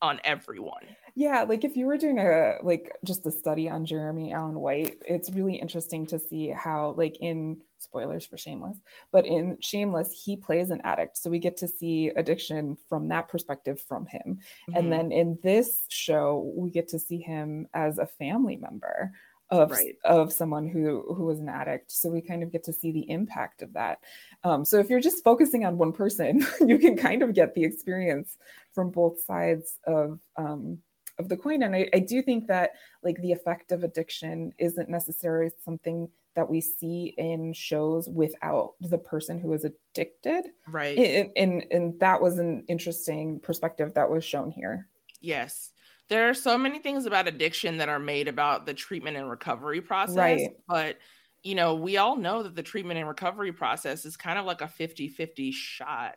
on 0.00 0.20
everyone. 0.24 0.84
Yeah, 1.14 1.42
like 1.42 1.62
if 1.62 1.76
you 1.76 1.84
were 1.84 1.98
doing 1.98 2.18
a 2.18 2.54
like 2.62 2.90
just 3.04 3.26
a 3.26 3.30
study 3.30 3.68
on 3.68 3.84
Jeremy 3.84 4.32
Allen 4.32 4.58
White, 4.58 4.96
it's 5.06 5.30
really 5.30 5.56
interesting 5.56 6.06
to 6.06 6.18
see 6.18 6.48
how 6.48 6.94
like 6.96 7.18
in 7.20 7.60
spoilers 7.78 8.26
for 8.26 8.36
Shameless, 8.36 8.78
but 9.12 9.26
in 9.26 9.56
Shameless 9.60 10.12
he 10.12 10.36
plays 10.36 10.70
an 10.70 10.80
addict, 10.84 11.16
so 11.16 11.30
we 11.30 11.38
get 11.38 11.56
to 11.58 11.68
see 11.68 12.08
addiction 12.16 12.76
from 12.88 13.08
that 13.08 13.28
perspective 13.28 13.80
from 13.80 14.06
him. 14.06 14.38
Mm-hmm. 14.68 14.76
And 14.76 14.92
then 14.92 15.12
in 15.12 15.38
this 15.42 15.86
show, 15.88 16.52
we 16.56 16.70
get 16.70 16.88
to 16.88 16.98
see 16.98 17.18
him 17.18 17.68
as 17.74 17.98
a 17.98 18.06
family 18.06 18.56
member 18.56 19.12
of 19.50 19.70
right. 19.70 19.96
of 20.04 20.32
someone 20.32 20.66
who 20.66 21.04
who 21.14 21.24
was 21.24 21.38
an 21.38 21.48
addict 21.48 21.92
so 21.92 22.10
we 22.10 22.20
kind 22.20 22.42
of 22.42 22.50
get 22.50 22.64
to 22.64 22.72
see 22.72 22.90
the 22.90 23.08
impact 23.08 23.62
of 23.62 23.72
that 23.72 24.00
um, 24.42 24.64
so 24.64 24.78
if 24.78 24.90
you're 24.90 25.00
just 25.00 25.22
focusing 25.22 25.64
on 25.64 25.78
one 25.78 25.92
person 25.92 26.44
you 26.66 26.78
can 26.78 26.96
kind 26.96 27.22
of 27.22 27.32
get 27.32 27.54
the 27.54 27.62
experience 27.62 28.38
from 28.72 28.90
both 28.90 29.22
sides 29.22 29.78
of 29.86 30.18
um, 30.36 30.78
of 31.18 31.28
the 31.28 31.36
coin 31.36 31.62
and 31.62 31.76
I, 31.76 31.88
I 31.94 32.00
do 32.00 32.22
think 32.22 32.48
that 32.48 32.72
like 33.04 33.20
the 33.22 33.32
effect 33.32 33.70
of 33.70 33.84
addiction 33.84 34.52
isn't 34.58 34.88
necessarily 34.88 35.52
something 35.64 36.08
that 36.36 36.48
we 36.48 36.60
see 36.60 37.14
in 37.16 37.52
shows 37.52 38.08
without 38.08 38.74
the 38.80 38.98
person 38.98 39.38
who 39.38 39.52
is 39.52 39.64
addicted. 39.64 40.44
Right. 40.68 40.96
And, 40.96 41.30
and 41.36 41.64
and 41.70 42.00
that 42.00 42.20
was 42.20 42.38
an 42.38 42.64
interesting 42.68 43.40
perspective 43.40 43.94
that 43.94 44.10
was 44.10 44.24
shown 44.24 44.50
here. 44.50 44.88
Yes. 45.20 45.70
There 46.08 46.28
are 46.28 46.34
so 46.34 46.56
many 46.56 46.78
things 46.78 47.06
about 47.06 47.26
addiction 47.26 47.78
that 47.78 47.88
are 47.88 47.98
made 47.98 48.28
about 48.28 48.64
the 48.64 48.74
treatment 48.74 49.16
and 49.16 49.28
recovery 49.28 49.80
process 49.80 50.16
right. 50.16 50.50
but 50.68 50.98
you 51.42 51.56
know 51.56 51.74
we 51.74 51.96
all 51.96 52.14
know 52.14 52.44
that 52.44 52.54
the 52.54 52.62
treatment 52.62 52.98
and 52.98 53.08
recovery 53.08 53.52
process 53.52 54.04
is 54.04 54.16
kind 54.16 54.38
of 54.38 54.44
like 54.44 54.60
a 54.60 54.66
50-50 54.66 55.52
shot 55.52 56.14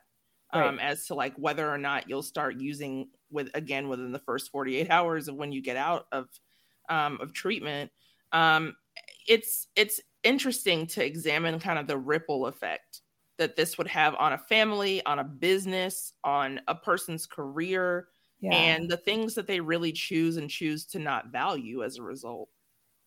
um, 0.52 0.62
right. 0.62 0.78
as 0.80 1.06
to 1.06 1.14
like 1.14 1.34
whether 1.36 1.68
or 1.68 1.78
not 1.78 2.08
you'll 2.08 2.22
start 2.22 2.60
using 2.60 3.08
with 3.30 3.50
again 3.54 3.88
within 3.88 4.12
the 4.12 4.18
first 4.20 4.52
48 4.52 4.90
hours 4.90 5.26
of 5.26 5.34
when 5.34 5.50
you 5.50 5.60
get 5.60 5.76
out 5.76 6.06
of 6.12 6.28
um, 6.88 7.18
of 7.20 7.32
treatment. 7.32 7.90
Um, 8.32 8.74
it's 9.26 9.68
it's 9.76 10.00
interesting 10.22 10.86
to 10.88 11.04
examine 11.04 11.58
kind 11.60 11.78
of 11.78 11.86
the 11.86 11.98
ripple 11.98 12.46
effect 12.46 13.02
that 13.38 13.56
this 13.56 13.78
would 13.78 13.86
have 13.86 14.14
on 14.16 14.34
a 14.34 14.38
family 14.38 15.04
on 15.06 15.18
a 15.18 15.24
business 15.24 16.12
on 16.24 16.60
a 16.68 16.74
person's 16.74 17.26
career 17.26 18.08
yeah. 18.40 18.52
and 18.52 18.88
the 18.88 18.96
things 18.96 19.34
that 19.34 19.46
they 19.46 19.60
really 19.60 19.92
choose 19.92 20.36
and 20.36 20.50
choose 20.50 20.84
to 20.86 20.98
not 20.98 21.28
value 21.28 21.82
as 21.82 21.96
a 21.96 22.02
result. 22.02 22.48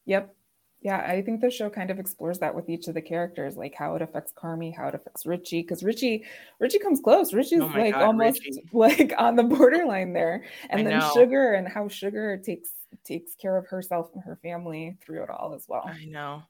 Yep. 0.05 0.35
Yeah, 0.81 0.97
I 0.97 1.21
think 1.21 1.39
the 1.39 1.49
show 1.49 1.69
kind 1.69 1.89
of 1.91 1.97
explores 1.97 2.39
that 2.39 2.53
with 2.53 2.67
each 2.67 2.89
of 2.89 2.93
the 2.93 3.01
characters, 3.01 3.55
like 3.55 3.73
how 3.73 3.95
it 3.95 4.01
affects 4.01 4.33
Carmy, 4.33 4.75
how 4.75 4.89
it 4.89 4.95
affects 4.95 5.25
Richie, 5.25 5.61
because 5.61 5.81
Richie, 5.81 6.25
Richie 6.59 6.79
comes 6.79 6.99
close. 6.99 7.33
Richie's 7.33 7.61
oh 7.61 7.67
like 7.67 7.93
God, 7.93 8.03
almost 8.03 8.41
Richie. 8.43 8.65
like 8.73 9.13
on 9.17 9.37
the 9.37 9.43
borderline 9.43 10.11
there, 10.11 10.43
and 10.69 10.81
I 10.81 10.83
then 10.83 10.99
know. 10.99 11.11
Sugar 11.13 11.53
and 11.53 11.69
how 11.69 11.87
Sugar 11.87 12.37
takes 12.37 12.71
takes 13.05 13.33
care 13.35 13.55
of 13.55 13.65
herself 13.65 14.09
and 14.13 14.21
her 14.25 14.37
family 14.43 14.97
through 15.01 15.23
it 15.23 15.29
all 15.29 15.53
as 15.55 15.65
well. 15.69 15.85
I 15.87 16.03
know. 16.03 16.43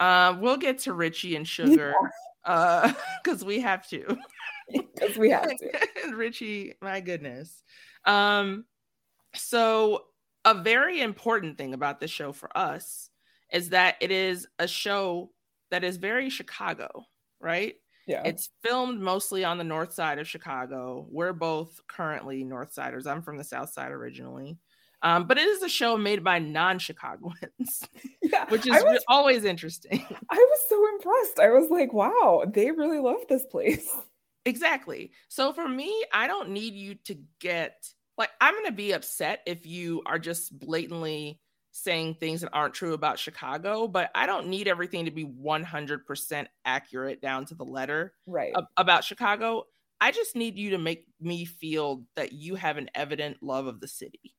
Uh, 0.00 0.36
we'll 0.40 0.56
get 0.56 0.78
to 0.80 0.92
Richie 0.92 1.36
and 1.36 1.46
Sugar, 1.46 1.94
yeah. 2.46 2.52
uh, 2.52 2.92
because 3.22 3.44
we 3.44 3.60
have 3.60 3.88
to. 3.88 4.16
Because 4.70 5.16
we 5.16 5.30
have 5.30 5.48
to. 5.48 6.14
Richie, 6.14 6.74
my 6.80 7.00
goodness. 7.00 7.62
Um, 8.04 8.64
so 9.34 10.04
a 10.44 10.54
very 10.54 11.00
important 11.00 11.58
thing 11.58 11.74
about 11.74 12.00
this 12.00 12.10
show 12.10 12.32
for 12.32 12.56
us 12.56 13.10
is 13.52 13.70
that 13.70 13.96
it 14.00 14.10
is 14.10 14.46
a 14.58 14.68
show 14.68 15.30
that 15.70 15.84
is 15.84 15.96
very 15.96 16.30
Chicago, 16.30 16.88
right? 17.40 17.74
Yeah. 18.06 18.22
It's 18.24 18.48
filmed 18.64 19.00
mostly 19.00 19.44
on 19.44 19.58
the 19.58 19.64
north 19.64 19.92
side 19.92 20.18
of 20.18 20.26
Chicago. 20.26 21.06
We're 21.10 21.34
both 21.34 21.80
currently 21.88 22.42
north 22.42 22.72
siders. 22.72 23.06
I'm 23.06 23.20
from 23.20 23.36
the 23.36 23.44
south 23.44 23.70
side 23.70 23.92
originally. 23.92 24.58
Um, 25.02 25.26
but 25.26 25.38
it 25.38 25.46
is 25.46 25.62
a 25.62 25.68
show 25.68 25.96
made 25.96 26.24
by 26.24 26.38
non-Chicagoans, 26.38 27.88
yeah, 28.22 28.46
which 28.48 28.66
is 28.66 28.82
was, 28.82 29.04
always 29.06 29.44
interesting. 29.44 30.04
I 30.30 30.36
was 30.36 30.60
so 30.68 30.88
impressed. 30.94 31.40
I 31.40 31.50
was 31.50 31.70
like, 31.70 31.92
wow, 31.92 32.44
they 32.46 32.70
really 32.72 32.98
love 32.98 33.20
this 33.28 33.44
place. 33.44 33.88
Exactly. 34.44 35.12
So 35.28 35.52
for 35.52 35.68
me, 35.68 36.04
I 36.12 36.26
don't 36.26 36.50
need 36.50 36.74
you 36.74 36.96
to 37.04 37.16
get 37.40 37.88
like 38.16 38.30
I'm 38.40 38.54
going 38.54 38.66
to 38.66 38.72
be 38.72 38.92
upset 38.92 39.40
if 39.46 39.66
you 39.66 40.02
are 40.04 40.18
just 40.18 40.58
blatantly 40.58 41.40
saying 41.70 42.14
things 42.14 42.40
that 42.40 42.50
aren't 42.52 42.74
true 42.74 42.94
about 42.94 43.18
Chicago, 43.18 43.86
but 43.86 44.10
I 44.14 44.26
don't 44.26 44.48
need 44.48 44.66
everything 44.66 45.04
to 45.04 45.10
be 45.10 45.24
100% 45.24 46.46
accurate 46.64 47.22
down 47.22 47.46
to 47.46 47.54
the 47.54 47.64
letter 47.64 48.14
right 48.26 48.52
ab- 48.56 48.64
about 48.76 49.04
Chicago. 49.04 49.64
I 50.00 50.10
just 50.10 50.34
need 50.34 50.56
you 50.56 50.70
to 50.70 50.78
make 50.78 51.06
me 51.20 51.44
feel 51.44 52.04
that 52.16 52.32
you 52.32 52.56
have 52.56 52.76
an 52.76 52.90
evident 52.94 53.38
love 53.42 53.66
of 53.66 53.80
the 53.80 53.88
city. 53.88 54.34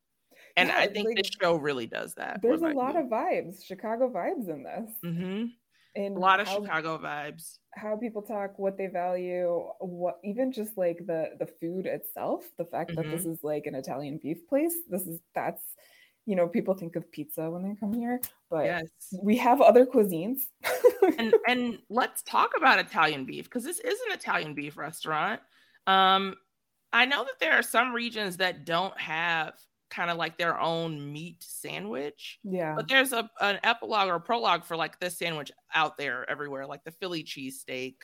And 0.60 0.70
yeah, 0.70 0.78
I 0.78 0.88
think 0.88 1.08
like, 1.08 1.18
this 1.18 1.32
show 1.42 1.56
really 1.56 1.88
does 1.88 2.14
that. 2.16 2.42
There's 2.42 2.62
a 2.62 2.68
lot 2.68 2.96
you? 2.96 3.02
of 3.02 3.08
vibes, 3.08 3.64
Chicago 3.66 4.10
vibes 4.10 4.50
in 4.50 4.64
this. 4.64 4.92
Mm-hmm. 5.06 5.46
And 5.96 6.18
a 6.18 6.20
lot 6.20 6.40
of 6.40 6.48
how, 6.48 6.62
Chicago 6.62 6.98
vibes. 6.98 7.58
How 7.76 7.98
people 7.98 8.22
talk, 8.22 8.60
what 8.60 8.78
they 8.78 8.88
value, 8.88 9.64
what 9.80 10.20
even 10.24 10.52
just 10.52 10.78
like 10.78 11.00
the 11.06 11.32
the 11.40 11.48
food 11.48 11.86
itself, 11.86 12.46
the 12.58 12.66
fact 12.66 12.92
mm-hmm. 12.92 13.02
that 13.02 13.10
this 13.10 13.22
mm-hmm. 13.22 13.32
is 13.32 13.44
like 13.44 13.66
an 13.66 13.76
Italian 13.76 14.20
beef 14.22 14.48
place. 14.48 14.76
This 14.90 15.02
is 15.08 15.20
that's 15.34 15.64
you 16.26 16.36
know, 16.36 16.48
people 16.48 16.76
think 16.76 16.96
of 16.96 17.12
pizza 17.12 17.50
when 17.50 17.64
they 17.64 17.76
come 17.80 17.92
here, 17.92 18.22
but 18.52 18.66
yes. 18.66 18.86
we 19.24 19.36
have 19.38 19.62
other 19.62 19.84
cuisines. 19.84 20.42
and 21.18 21.34
and 21.48 21.80
let's 21.90 22.22
talk 22.22 22.52
about 22.56 22.78
Italian 22.78 23.26
beef 23.26 23.46
because 23.46 23.64
this 23.64 23.80
is 23.80 24.00
an 24.08 24.14
Italian 24.14 24.54
beef 24.54 24.78
restaurant. 24.78 25.42
Um, 25.88 26.36
I 26.94 27.06
know 27.06 27.24
that 27.24 27.40
there 27.40 27.54
are 27.54 27.64
some 27.64 27.94
regions 27.94 28.38
that 28.38 28.64
don't 28.64 28.98
have 29.00 29.54
kind 29.90 30.10
of 30.10 30.18
like 30.18 30.38
their 30.38 30.60
own 30.60 31.12
meat 31.12 31.38
sandwich. 31.40 32.40
Yeah. 32.44 32.76
But 32.76 32.88
there's 32.88 33.14
a 33.14 33.30
an 33.42 33.60
epilogue 33.64 34.08
or 34.08 34.16
a 34.16 34.22
prologue 34.22 34.66
for 34.66 34.76
like 34.76 35.00
this 35.00 35.18
sandwich 35.18 35.52
out 35.74 35.98
there 35.98 36.30
everywhere, 36.30 36.66
like 36.66 36.84
the 36.84 36.92
Philly 36.92 37.24
cheesesteak. 37.24 37.96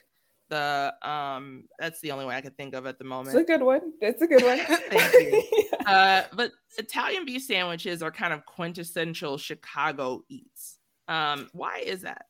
The 0.49 0.93
um 1.01 1.63
that's 1.79 2.01
the 2.01 2.11
only 2.11 2.25
way 2.25 2.35
I 2.35 2.41
could 2.41 2.55
think 2.55 2.75
of 2.75 2.85
at 2.85 2.99
the 2.99 3.03
moment. 3.03 3.35
It's 3.35 3.49
a 3.49 3.51
good 3.51 3.63
one. 3.63 3.93
It's 4.01 4.21
a 4.21 4.27
good 4.27 4.43
one. 4.43 4.59
Thank 4.89 5.13
you. 5.13 5.43
uh 5.87 6.23
but 6.33 6.51
Italian 6.77 7.25
beef 7.25 7.43
sandwiches 7.43 8.03
are 8.03 8.11
kind 8.11 8.33
of 8.33 8.45
quintessential 8.45 9.37
Chicago 9.37 10.23
eats. 10.29 10.77
Um, 11.07 11.49
why 11.53 11.79
is 11.79 12.01
that? 12.01 12.25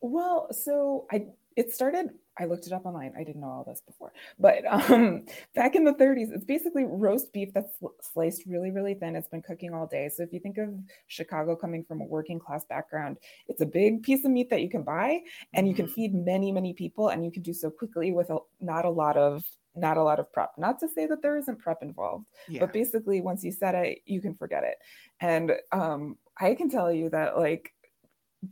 Well, 0.00 0.48
so 0.52 1.06
I 1.10 1.26
it 1.56 1.72
started 1.72 2.10
I 2.38 2.46
looked 2.46 2.66
it 2.66 2.72
up 2.72 2.84
online. 2.84 3.12
I 3.16 3.22
didn't 3.22 3.40
know 3.40 3.48
all 3.48 3.64
this 3.64 3.80
before. 3.86 4.12
But 4.38 4.64
um, 4.66 5.24
back 5.54 5.76
in 5.76 5.84
the 5.84 5.92
30s, 5.92 6.32
it's 6.32 6.44
basically 6.44 6.84
roast 6.84 7.32
beef 7.32 7.52
that's 7.54 7.76
sliced 8.00 8.44
really, 8.46 8.70
really 8.72 8.94
thin. 8.94 9.14
It's 9.14 9.28
been 9.28 9.42
cooking 9.42 9.72
all 9.72 9.86
day. 9.86 10.08
So 10.08 10.24
if 10.24 10.32
you 10.32 10.40
think 10.40 10.58
of 10.58 10.70
Chicago 11.06 11.54
coming 11.54 11.84
from 11.84 12.00
a 12.00 12.04
working 12.04 12.40
class 12.40 12.64
background, 12.64 13.18
it's 13.46 13.60
a 13.60 13.66
big 13.66 14.02
piece 14.02 14.24
of 14.24 14.32
meat 14.32 14.50
that 14.50 14.62
you 14.62 14.68
can 14.68 14.82
buy 14.82 15.20
and 15.52 15.68
you 15.68 15.74
can 15.74 15.84
Mm-hmm. 15.84 15.94
feed 15.94 16.14
many, 16.14 16.50
many 16.50 16.72
people 16.72 17.10
and 17.10 17.24
you 17.24 17.30
can 17.30 17.42
do 17.42 17.52
so 17.52 17.70
quickly 17.70 18.10
with 18.10 18.30
a, 18.30 18.38
not 18.60 18.84
a 18.84 18.90
lot 18.90 19.16
of 19.16 19.44
not 19.76 19.96
a 19.96 20.02
lot 20.02 20.20
of 20.20 20.32
prep. 20.32 20.52
Not 20.56 20.78
to 20.80 20.88
say 20.88 21.06
that 21.06 21.20
there 21.20 21.36
isn't 21.36 21.58
prep 21.58 21.82
involved, 21.82 22.26
Yeah. 22.48 22.60
but 22.60 22.72
basically 22.72 23.20
once 23.20 23.42
you 23.44 23.50
set 23.52 23.74
it, 23.74 23.98
you 24.06 24.20
can 24.20 24.34
forget 24.36 24.62
it. 24.62 24.76
And 25.20 25.52
um, 25.72 26.16
I 26.40 26.54
can 26.54 26.70
tell 26.70 26.92
you 26.92 27.10
that 27.10 27.36
like 27.36 27.72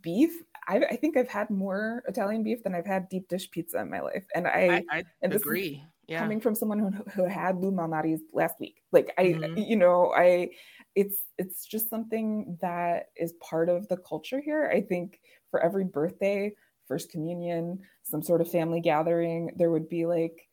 beef 0.01 0.33
I, 0.69 0.77
I 0.91 0.97
think 0.97 1.17
I've 1.17 1.29
had 1.29 1.51
more 1.51 2.03
Italian 2.07 2.43
beef 2.43 2.63
than 2.63 2.75
I've 2.75 2.87
had 2.87 3.09
deep 3.09 3.29
dish 3.29 3.51
pizza 3.51 3.81
in 3.81 3.91
my 3.91 4.01
life, 4.01 4.25
and 4.35 4.47
I, 4.47 4.83
I, 4.91 4.99
I 4.99 5.05
and 5.23 5.33
agree. 5.33 5.85
Yeah. 6.09 6.19
coming 6.19 6.41
from 6.41 6.55
someone 6.55 6.79
who, 6.81 6.91
who 7.13 7.25
had 7.29 7.57
Lou 7.59 7.71
Malnati's 7.71 8.23
last 8.33 8.59
week. 8.59 8.83
Like 8.91 9.15
I, 9.19 9.23
Mhm. 9.25 9.69
you 9.69 9.77
know, 9.77 10.13
I, 10.15 10.51
it's 10.95 11.23
it's 11.39 11.65
just 11.65 11.89
something 11.89 12.59
that 12.61 13.11
is 13.17 13.33
part 13.35 13.69
of 13.69 13.89
the 13.89 13.97
culture 13.97 14.41
here. 14.41 14.69
I 14.73 14.81
think 14.83 15.21
for 15.51 15.61
every 15.61 15.85
birthday, 15.85 16.55
first 16.87 17.11
communion, 17.11 17.81
some 18.03 18.21
sort 18.23 18.41
of 18.41 18.51
family 18.51 18.81
gathering, 18.81 19.53
there 19.57 19.71
would 19.71 19.89
be 19.89 20.05
like 20.07 20.49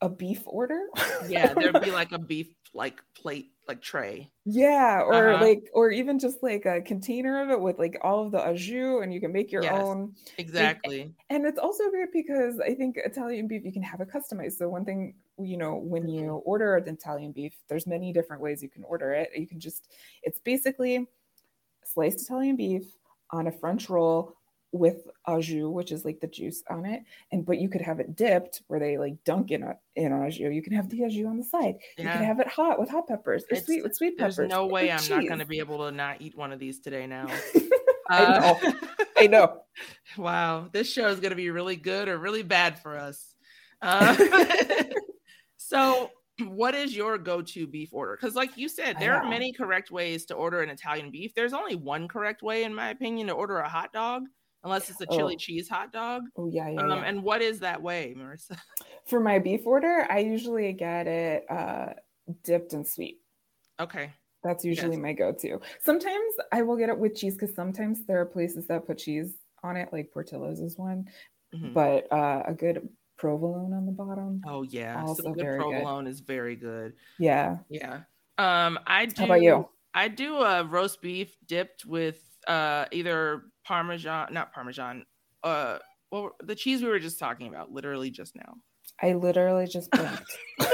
a 0.00 0.08
beef 0.08 0.42
order. 0.46 0.86
yeah, 1.28 1.54
there'd 1.54 1.80
be 1.80 1.90
like 1.90 2.12
a 2.12 2.18
beef 2.18 2.54
like 2.74 3.00
plate 3.14 3.50
like 3.68 3.80
tray. 3.82 4.32
Yeah, 4.44 5.02
or 5.02 5.36
Uh-huh. 5.36 5.38
like, 5.38 5.68
or 5.74 5.90
even 5.90 6.18
just 6.18 6.42
like 6.42 6.64
a 6.64 6.80
container 6.80 7.42
of 7.42 7.50
it 7.50 7.60
with 7.60 7.78
like 7.78 7.98
all 8.02 8.24
of 8.24 8.32
the 8.32 8.42
au 8.44 8.54
jus, 8.54 9.02
and 9.02 9.12
you 9.12 9.20
can 9.20 9.32
make 9.32 9.52
your 9.52 9.68
Yes, 9.68 9.70
own. 9.70 10.16
Exactly. 10.38 11.14
And 11.30 11.44
it's 11.44 11.58
also 11.58 11.90
great 11.90 12.08
because 12.12 12.58
I 12.58 12.74
think 12.74 12.96
Italian 12.96 13.48
beef 13.48 13.62
you 13.64 13.72
can 13.72 13.82
have 13.82 14.00
it 14.00 14.08
customized. 14.08 14.52
So 14.52 14.68
one 14.68 14.84
thing, 14.86 15.16
you 15.38 15.58
know, 15.58 15.76
when 15.76 16.06
Mm-hmm. 16.06 16.08
you 16.08 16.36
order 16.46 16.76
an 16.76 16.88
Italian 16.88 17.32
beef, 17.32 17.54
there's 17.68 17.86
many 17.86 18.12
different 18.14 18.40
ways 18.40 18.62
you 18.62 18.70
can 18.70 18.82
order 18.84 19.12
it. 19.12 19.30
You 19.36 19.46
can 19.46 19.60
just, 19.60 19.92
it's 20.22 20.38
basically 20.38 21.06
sliced 21.84 22.22
Italian 22.22 22.56
beef 22.56 22.84
on 23.30 23.48
a 23.48 23.52
French 23.52 23.90
roll 23.90 24.37
with 24.72 25.06
au 25.26 25.40
jus, 25.40 25.68
which 25.72 25.92
is 25.92 26.04
like 26.04 26.20
the 26.20 26.26
juice 26.26 26.62
on 26.68 26.84
it. 26.84 27.02
And 27.32 27.44
but 27.44 27.58
you 27.58 27.68
could 27.68 27.80
have 27.80 28.00
it 28.00 28.16
dipped 28.16 28.62
where 28.66 28.80
they 28.80 28.98
like 28.98 29.22
dunk 29.24 29.50
in 29.50 29.62
a, 29.62 29.76
in 29.96 30.12
au 30.12 30.28
jus. 30.28 30.38
You 30.52 30.62
can 30.62 30.74
have 30.74 30.88
the 30.88 31.04
au 31.04 31.08
jus 31.08 31.26
on 31.26 31.38
the 31.38 31.44
side. 31.44 31.76
You 31.96 32.04
can 32.04 32.24
have 32.24 32.40
it 32.40 32.48
hot 32.48 32.78
with 32.78 32.88
hot 32.88 33.08
peppers 33.08 33.44
or 33.44 33.56
It's- 33.56 33.66
sweet 33.66 33.82
with 33.82 33.96
sweet 33.96 34.18
peppers. 34.18 34.36
There's 34.36 34.50
no 34.50 34.66
way 34.66 34.90
I'm 34.90 35.08
not 35.08 35.26
going 35.26 35.40
to 35.40 35.46
be 35.46 35.58
able 35.58 35.78
to 35.86 35.92
not 35.92 36.20
eat 36.20 36.36
one 36.36 36.52
of 36.52 36.58
these 36.58 36.80
today 36.80 37.06
now. 37.06 37.26
I 38.10 38.24
know. 38.24 38.58
Uh, 38.62 38.72
I 39.18 39.26
know. 39.26 39.60
wow, 40.16 40.68
this 40.72 40.90
show 40.90 41.08
is 41.08 41.20
going 41.20 41.30
to 41.30 41.36
be 41.36 41.50
really 41.50 41.76
good 41.76 42.08
or 42.08 42.18
really 42.18 42.42
bad 42.42 42.78
for 42.78 42.96
us. 42.96 43.34
Uh, 43.82 44.16
so, 45.56 46.10
what 46.46 46.74
is 46.74 46.96
your 46.96 47.18
go-to 47.18 47.66
beef 47.66 47.90
order? 47.92 48.16
Because, 48.18 48.34
like 48.34 48.56
you 48.56 48.68
said, 48.68 48.96
there 48.98 49.14
are 49.14 49.28
many 49.28 49.52
correct 49.52 49.90
ways 49.90 50.24
to 50.26 50.34
order 50.34 50.62
an 50.62 50.70
Italian 50.70 51.10
beef. 51.10 51.34
There's 51.34 51.52
only 51.52 51.74
one 51.74 52.06
correct 52.08 52.42
way, 52.42 52.64
in 52.64 52.74
my 52.74 52.90
opinion, 52.90 53.26
to 53.26 53.32
order 53.32 53.58
a 53.58 53.68
hot 53.68 53.92
dog, 53.92 54.22
unless 54.64 54.90
it's 54.90 55.00
a 55.00 55.06
chili 55.06 55.34
Oh. 55.34 55.38
cheese 55.38 55.68
hot 55.68 55.92
dog. 55.92 56.22
Oh 56.36 56.48
yeah, 56.48 56.68
yeah, 56.68 56.80
Um, 56.80 56.90
yeah. 56.90 57.02
and 57.04 57.22
what 57.22 57.42
is 57.42 57.60
that 57.60 57.80
way, 57.82 58.14
Marissa? 58.16 58.58
For 59.06 59.20
my 59.20 59.38
beef 59.38 59.66
order, 59.66 60.06
I 60.10 60.18
usually 60.18 60.72
get 60.72 61.06
it 61.06 61.44
uh, 61.50 61.94
dipped 62.44 62.72
and 62.72 62.86
sweet. 62.86 63.20
Okay. 63.80 64.12
That's 64.44 64.64
usually 64.64 64.96
Yes. 64.96 65.02
my 65.02 65.12
go-to. 65.14 65.60
Sometimes 65.82 66.34
I 66.52 66.62
will 66.62 66.76
get 66.76 66.88
it 66.90 66.98
with 66.98 67.16
cheese 67.16 67.34
because 67.36 67.54
sometimes 67.54 68.04
there 68.06 68.20
are 68.20 68.26
places 68.26 68.66
that 68.68 68.86
put 68.86 68.98
cheese 68.98 69.34
on 69.64 69.76
it, 69.76 69.88
like 69.92 70.10
Portillo's 70.12 70.60
is 70.60 70.78
one. 70.78 71.08
Mhm. 71.54 71.72
But 71.74 72.10
uh, 72.12 72.42
a 72.46 72.54
good 72.54 72.88
provolone 73.16 73.72
on 73.72 73.84
the 73.86 73.92
bottom. 73.92 74.40
Oh 74.46 74.62
yeah, 74.62 75.00
Also 75.02 75.22
some 75.24 75.32
good 75.32 75.42
very 75.42 75.58
good. 75.58 75.70
provolone 75.72 76.06
is 76.06 76.20
very 76.20 76.54
good. 76.54 76.92
Yeah. 77.18 77.58
Yeah. 77.68 78.02
Um, 78.38 78.78
I 78.86 79.06
do. 79.06 79.14
How 79.22 79.24
about 79.24 79.42
you? 79.42 79.68
I 79.94 80.06
do 80.08 80.36
a 80.36 80.62
roast 80.64 81.00
beef 81.02 81.36
dipped 81.46 81.84
with 81.84 82.22
uh 82.46 82.84
either 82.92 83.42
parmesan, 83.68 84.32
not 84.32 84.52
parmesan. 84.54 85.04
Uh, 85.44 85.76
well, 86.10 86.30
the 86.42 86.54
cheese 86.54 86.80
we 86.82 86.88
were 86.88 86.98
just 86.98 87.18
talking 87.18 87.48
about, 87.48 87.70
literally 87.70 88.10
just 88.10 88.34
now. 88.34 88.54
I 89.02 89.12
literally 89.12 89.66
just 89.66 89.90
blinked. 89.90 90.38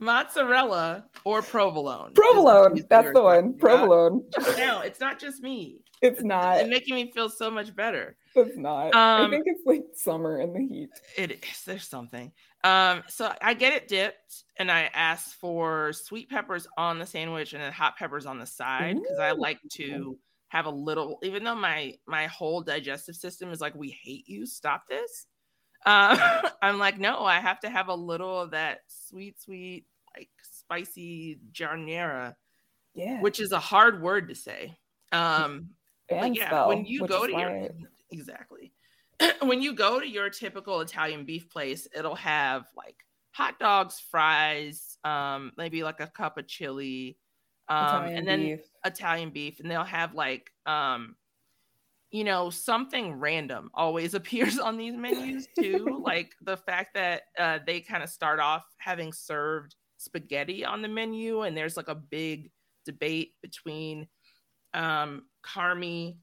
Mozzarella 0.00 1.06
or 1.24 1.40
provolone. 1.40 2.08
is 2.10 2.14
the 2.14 2.20
provolone. 2.20 2.84
That's 2.90 3.12
the 3.14 3.22
one. 3.22 3.44
about. 3.44 3.58
Provolone. 3.58 4.24
Just 4.34 4.58
now, 4.58 4.80
it's 4.80 5.00
not 5.00 5.18
just 5.18 5.42
me. 5.42 5.80
It's 6.02 6.22
not. 6.22 6.58
It's 6.60 6.68
making 6.68 6.96
me 6.96 7.10
feel 7.12 7.28
so 7.30 7.50
much 7.50 7.74
better. 7.74 8.16
It's 8.34 8.56
not. 8.56 8.94
I 8.94 9.24
Um, 9.24 9.30
think 9.30 9.44
it's 9.46 9.62
like 9.64 9.84
summer 9.94 10.38
and 10.40 10.54
the 10.54 10.60
heat. 10.60 10.90
It 11.16 11.30
is. 11.44 11.62
There's 11.64 11.88
something. 11.88 12.32
Um, 12.64 13.02
so 13.08 13.30
I 13.42 13.52
get 13.54 13.74
it 13.74 13.88
dipped, 13.88 14.44
and 14.56 14.70
I 14.70 14.90
ask 14.94 15.38
for 15.38 15.92
sweet 15.92 16.30
peppers 16.30 16.66
on 16.78 16.98
the 16.98 17.04
sandwich 17.06 17.52
and 17.52 17.62
then 17.62 17.70
hot 17.72 17.96
peppers 17.96 18.24
on 18.24 18.38
the 18.38 18.46
side 18.46 18.96
because 19.00 19.18
I 19.18 19.32
like 19.32 19.60
to 19.72 20.18
have 20.48 20.64
a 20.66 20.70
little. 20.70 21.18
Even 21.22 21.44
though 21.44 21.54
my 21.54 21.94
my 22.06 22.26
whole 22.26 22.62
digestive 22.62 23.16
system 23.16 23.50
is 23.52 23.60
like, 23.60 23.74
"We 23.74 23.90
hate 23.90 24.26
you. 24.26 24.46
Stop 24.46 24.88
this." 24.88 25.26
Um, 25.86 26.18
I'm 26.62 26.78
like, 26.78 26.98
no, 26.98 27.24
I 27.24 27.38
have 27.40 27.60
to 27.60 27.68
have 27.68 27.88
a 27.88 27.94
little 27.94 28.40
of 28.40 28.52
that 28.52 28.80
sweet, 28.88 29.40
sweet, 29.40 29.84
like 30.16 30.30
spicy 30.42 31.38
giardiniera, 31.52 32.34
Yeah. 32.94 33.20
which 33.20 33.40
is 33.40 33.52
a 33.52 33.60
hard 33.60 34.00
word 34.02 34.28
to 34.28 34.34
say. 34.34 34.74
Um, 35.12 35.70
yeah, 36.10 36.66
when 36.66 36.84
you 36.86 37.06
go 37.06 37.26
to 37.26 37.32
your 37.32 37.68
exactly 38.10 38.72
when 39.42 39.62
you 39.62 39.74
go 39.74 40.00
to 40.00 40.08
your 40.08 40.30
typical 40.30 40.80
Italian 40.80 41.24
beef 41.24 41.48
place, 41.50 41.86
it'll 41.94 42.14
have 42.14 42.64
like 42.76 42.96
hot 43.32 43.58
dogs, 43.58 44.02
fries, 44.10 44.98
um, 45.04 45.52
maybe 45.56 45.82
like 45.82 46.00
a 46.00 46.06
cup 46.06 46.38
of 46.38 46.46
chili, 46.46 47.18
um, 47.68 48.04
and 48.04 48.26
then 48.26 48.40
beef. 48.40 48.60
Italian 48.84 49.30
beef, 49.30 49.60
and 49.60 49.70
they'll 49.70 49.84
have 49.84 50.14
like 50.14 50.50
um, 50.66 51.16
you 52.14 52.22
know, 52.22 52.48
something 52.48 53.14
random 53.14 53.70
always 53.74 54.14
appears 54.14 54.58
on 54.60 54.76
these 54.76 54.94
menus 54.94 55.48
too. 55.58 56.00
like 56.04 56.32
the 56.42 56.56
fact 56.56 56.94
that 56.94 57.22
uh, 57.36 57.58
they 57.66 57.80
kind 57.80 58.04
of 58.04 58.08
start 58.08 58.38
off 58.38 58.64
having 58.78 59.12
served 59.12 59.74
spaghetti 59.98 60.64
on 60.64 60.80
the 60.80 60.88
menu, 60.88 61.42
and 61.42 61.56
there's 61.56 61.76
like 61.76 61.88
a 61.88 61.94
big 61.94 62.52
debate 62.84 63.32
between 63.42 64.06
um, 64.74 65.24
Carmy 65.44 66.16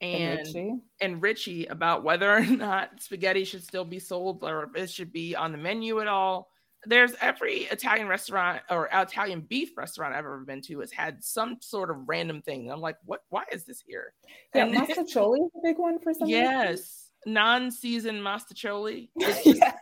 And 0.00 0.38
and 0.38 0.38
Richie. 0.46 0.74
and 1.00 1.22
Richie 1.22 1.66
about 1.66 2.02
whether 2.04 2.30
or 2.34 2.40
not 2.44 3.00
spaghetti 3.00 3.44
should 3.44 3.62
still 3.64 3.84
be 3.84 3.98
sold 3.98 4.42
or 4.42 4.64
if 4.64 4.76
it 4.76 4.90
should 4.90 5.12
be 5.12 5.34
on 5.36 5.52
the 5.52 5.58
menu 5.58 6.00
at 6.00 6.08
all. 6.08 6.50
There's 6.86 7.14
every 7.22 7.60
Italian 7.70 8.08
restaurant 8.08 8.60
or 8.68 8.90
Italian 8.92 9.40
beef 9.40 9.70
restaurant 9.78 10.12
I've 10.12 10.18
ever 10.18 10.40
been 10.40 10.60
to 10.62 10.80
has 10.80 10.92
had 10.92 11.24
some 11.24 11.56
sort 11.60 11.90
of 11.90 11.96
random 12.06 12.42
thing. 12.42 12.70
I'm 12.70 12.80
like, 12.82 12.96
what? 13.06 13.20
Why 13.30 13.44
is 13.50 13.64
this 13.64 13.82
here? 13.86 14.12
Yeah, 14.54 14.66
And- 14.66 14.74
Mostaccioli 14.76 15.46
is 15.46 15.50
a 15.56 15.60
big 15.62 15.78
one 15.78 15.98
for 15.98 16.12
some 16.12 16.28
yes, 16.28 17.10
non-seasoned 17.24 18.20
mostaccioli. 18.20 19.08
Yeah. 19.44 19.72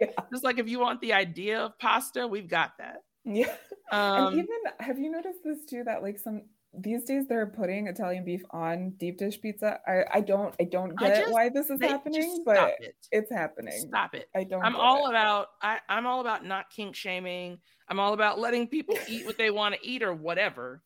yeah. 0.00 0.10
just 0.32 0.44
like 0.44 0.58
if 0.58 0.68
you 0.68 0.78
want 0.78 1.00
the 1.00 1.12
idea 1.12 1.58
of 1.60 1.78
pasta, 1.80 2.26
we've 2.28 2.48
got 2.48 2.72
that. 2.78 2.98
Yeah. 3.24 3.52
Um, 3.90 4.28
and 4.28 4.32
even 4.34 4.46
have 4.78 4.98
you 4.98 5.10
noticed 5.10 5.40
this 5.44 5.64
too 5.64 5.82
that 5.84 6.02
like 6.02 6.18
some 6.18 6.42
these 6.74 7.04
days 7.04 7.26
they're 7.28 7.46
putting 7.46 7.86
Italian 7.86 8.24
beef 8.24 8.42
on 8.50 8.90
deep 8.98 9.18
dish 9.18 9.40
pizza. 9.40 9.80
I 9.86 10.18
I 10.18 10.20
don't 10.20 10.54
I 10.60 10.64
don't 10.64 10.92
I 11.02 11.08
get 11.08 11.20
just- 11.22 11.32
why 11.32 11.48
this 11.48 11.70
is 11.70 11.80
happening, 11.80 12.42
but 12.44 12.74
it. 12.80 12.94
it's 13.10 13.30
happening. 13.32 13.86
Stop 13.88 14.14
it. 14.14 14.28
I 14.34 14.44
don't. 14.44 14.62
I'm 14.62 14.76
all 14.76 15.06
it. 15.06 15.10
about 15.10 15.48
I, 15.62 15.78
I'm 15.88 16.06
all 16.06 16.20
about 16.20 16.44
not 16.44 16.70
kink 16.70 16.94
shaming. 16.94 17.58
I'm 17.88 17.98
all 17.98 18.12
about 18.12 18.38
letting 18.38 18.68
people 18.68 18.96
eat 19.08 19.24
what 19.26 19.38
they 19.38 19.50
want 19.50 19.74
to 19.74 19.80
eat 19.86 20.02
or 20.02 20.12
whatever, 20.12 20.82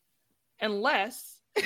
unless 0.60 1.38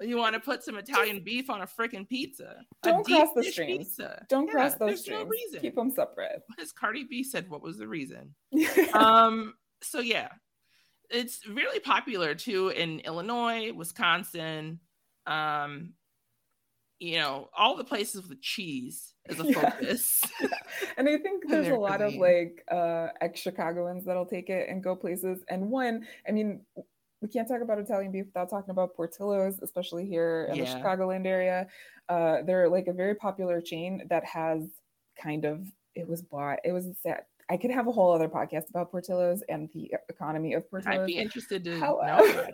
you 0.00 0.16
want 0.16 0.34
to 0.34 0.40
put 0.40 0.64
some 0.64 0.76
Italian 0.76 1.22
beef 1.22 1.48
on 1.48 1.62
a 1.62 1.66
freaking 1.66 2.08
pizza. 2.08 2.56
Don't 2.82 3.06
cross 3.06 3.28
the 3.34 3.44
streams. 3.44 3.88
pizza. 3.88 4.26
Don't 4.28 4.46
Yeah, 4.48 4.52
cross 4.52 4.74
those 4.74 4.88
there's 4.88 5.00
streams. 5.02 5.22
No 5.22 5.28
reason. 5.28 5.60
Keep 5.60 5.76
them 5.76 5.90
separate. 5.90 6.42
As 6.60 6.72
Cardi 6.72 7.04
B 7.04 7.22
said, 7.22 7.48
what 7.48 7.62
was 7.62 7.78
the 7.78 7.86
reason? 7.86 8.34
um. 8.94 9.54
So 9.82 10.00
yeah, 10.00 10.28
it's 11.10 11.46
really 11.46 11.80
popular 11.80 12.34
too 12.34 12.68
in 12.68 13.00
Illinois, 13.00 13.72
Wisconsin. 13.72 14.80
Um. 15.26 15.94
You 17.00 17.18
know, 17.18 17.50
all 17.56 17.76
the 17.76 17.84
places 17.84 18.28
with 18.28 18.40
cheese 18.40 19.14
as 19.28 19.38
a 19.40 19.44
Yeah. 19.48 19.70
focus. 19.70 20.20
and 20.96 21.08
I 21.08 21.18
think 21.18 21.44
there's 21.48 21.68
a 21.68 21.74
lot 21.74 22.00
of 22.00 22.14
like 22.14 22.64
uh 22.70 23.08
ex 23.20 23.40
Chicagoans 23.40 24.04
that'll 24.04 24.24
take 24.26 24.48
it 24.48 24.68
and 24.68 24.82
go 24.82 24.94
places. 24.96 25.42
And 25.48 25.70
one, 25.70 26.06
I 26.26 26.32
mean, 26.32 26.64
we 27.20 27.28
can't 27.28 27.48
talk 27.48 27.60
about 27.62 27.78
Italian 27.78 28.12
beef 28.12 28.26
without 28.26 28.48
talking 28.48 28.70
about 28.70 28.94
Portillo's, 28.94 29.58
especially 29.60 30.06
here 30.06 30.48
in 30.50 30.58
the 30.58 30.64
Chicagoland 30.66 31.26
area. 31.26 31.66
Uh, 32.08 32.42
they're 32.46 32.68
like 32.68 32.86
a 32.86 32.92
very 32.92 33.14
popular 33.16 33.60
chain 33.60 34.06
that 34.08 34.24
has 34.24 34.62
kind 35.20 35.44
of 35.44 35.66
it 35.94 36.08
was 36.08 36.22
bought. 36.22 36.60
It 36.64 36.72
was 36.72 36.86
sad. 37.02 37.24
I 37.50 37.56
could 37.56 37.70
have 37.70 37.86
a 37.86 37.92
whole 37.92 38.12
other 38.12 38.28
podcast 38.28 38.70
about 38.70 38.90
Portillo's 38.90 39.42
and 39.48 39.68
the 39.74 39.92
economy 40.08 40.54
of 40.54 40.68
Portillo's. 40.70 41.00
I'd 41.00 41.06
be 41.06 41.18
interested 41.18 41.64
to 41.64 41.78
know. 41.78 41.80
However, 41.80 42.48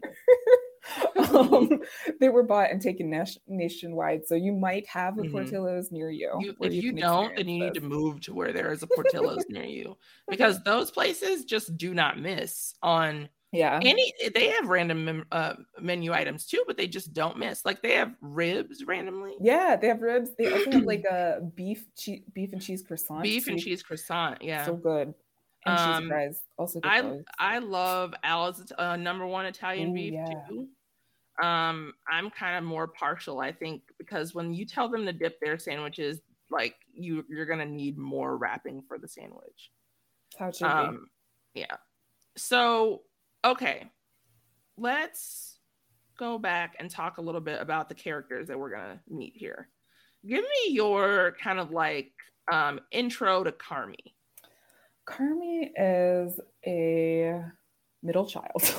um, 1.16 1.81
they 2.20 2.29
were 2.29 2.42
bought 2.42 2.70
and 2.70 2.81
taken 2.81 3.11
nationwide. 3.46 4.26
So 4.26 4.35
you 4.35 4.53
might 4.53 4.87
have 4.88 5.18
a 5.18 5.22
Mhm. 5.22 5.33
Portillo's 5.33 5.92
near 5.92 6.11
you. 6.11 6.37
You, 6.40 6.57
if 6.61 6.72
you, 6.72 6.92
can 6.92 7.00
don't, 7.00 7.37
then 7.37 7.48
you 7.48 7.64
need 7.64 7.74
to 7.74 7.81
move 7.81 8.20
to 8.22 8.35
where 8.35 8.53
there 8.53 8.72
is 8.72 8.83
a 8.83 8.87
Portillo's 8.94 9.44
near 9.48 9.64
you 9.64 9.96
because 10.29 10.62
those 10.64 10.90
places 10.90 11.44
just 11.44 11.76
do 11.76 11.94
not 11.94 12.18
miss 12.18 12.74
on 12.83 13.29
Yeah. 13.53 13.81
any. 13.83 14.13
They 14.35 14.49
have 14.51 14.69
random 14.69 15.25
uh, 15.33 15.55
menu 15.81 16.13
items 16.13 16.47
too, 16.47 16.63
but 16.67 16.77
they 16.77 16.87
just 16.87 17.13
don't 17.13 17.37
miss. 17.37 17.65
Like 17.65 17.83
they 17.83 17.95
have 17.95 18.15
ribs 18.21 18.85
randomly, 18.85 19.35
Yeah, 19.41 19.77
they 19.77 19.89
have 19.89 20.01
ribs. 20.03 20.31
They 20.39 20.53
also 20.53 20.71
have 20.71 20.85
like 20.85 21.05
a 21.11 21.41
beef 21.55 21.87
cheese, 21.97 22.23
beef 22.33 22.53
and 22.53 22.63
cheese 22.63 22.83
croissant. 22.83 23.23
beef 23.23 23.49
and 23.49 23.59
cheese 23.59 23.83
croissant. 23.83 24.43
Yeah, 24.43 24.65
So 24.65 24.77
good. 24.77 25.15
And 25.67 25.79
Um, 25.79 26.03
cheese 26.03 26.09
fries. 26.09 26.43
Also 26.59 26.81
good. 26.81 26.89
I 26.89 27.01
fries. 27.01 27.25
I 27.39 27.59
love 27.59 28.15
Al's 28.23 28.73
uh, 28.79 28.97
number 28.97 29.27
one 29.27 29.47
Italian 29.47 29.91
Ooh, 29.91 29.95
beef 29.95 30.15
yeah. 30.15 30.45
too. 30.49 30.69
Um, 31.43 31.95
I'm 32.09 32.31
kind 32.31 32.57
of 32.59 32.65
more 32.65 32.87
partial, 32.87 33.41
I 33.41 33.51
think, 33.51 33.83
because 33.99 34.35
when 34.35 34.53
you 34.53 34.67
tell 34.67 34.89
them 34.89 35.07
to 35.07 35.13
dip 35.13 35.41
their 35.41 35.59
sandwiches, 35.59 36.21
like 36.51 36.77
you 36.93 37.25
you're 37.29 37.47
gonna 37.47 37.65
need 37.67 37.97
more 37.99 38.37
wrapping 38.37 38.83
for 38.83 38.99
the 38.99 39.09
sandwich. 39.09 39.71
How 40.39 40.51
should 40.51 40.65
be. 40.67 40.67
Um, 40.67 41.11
yeah. 41.55 41.77
So 42.37 43.03
okay, 43.44 43.90
let's 44.76 45.59
go 46.18 46.38
back 46.38 46.76
and 46.79 46.90
talk 46.90 47.18
a 47.18 47.22
little 47.22 47.40
bit 47.40 47.61
about 47.61 47.88
the 47.88 47.94
characters 47.94 48.48
that 48.48 48.59
we're 48.59 48.70
gonna 48.70 49.00
meet 49.09 49.35
here. 49.37 49.68
Give 50.26 50.42
me 50.42 50.72
your 50.74 51.37
kind 51.42 51.59
of 51.59 51.70
like 51.70 52.12
um 52.53 52.81
intro 52.90 53.44
to 53.44 53.53
Carmy. 53.53 54.14
Carmy 55.09 55.70
is 55.76 56.38
a 56.66 57.42
middle 58.03 58.26
child. 58.26 58.74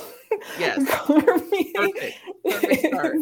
Yes. 0.58 0.78
Carmy 0.88 1.72
Perfect. 1.74 2.18
Perfect 2.44 2.86
start. 2.86 3.16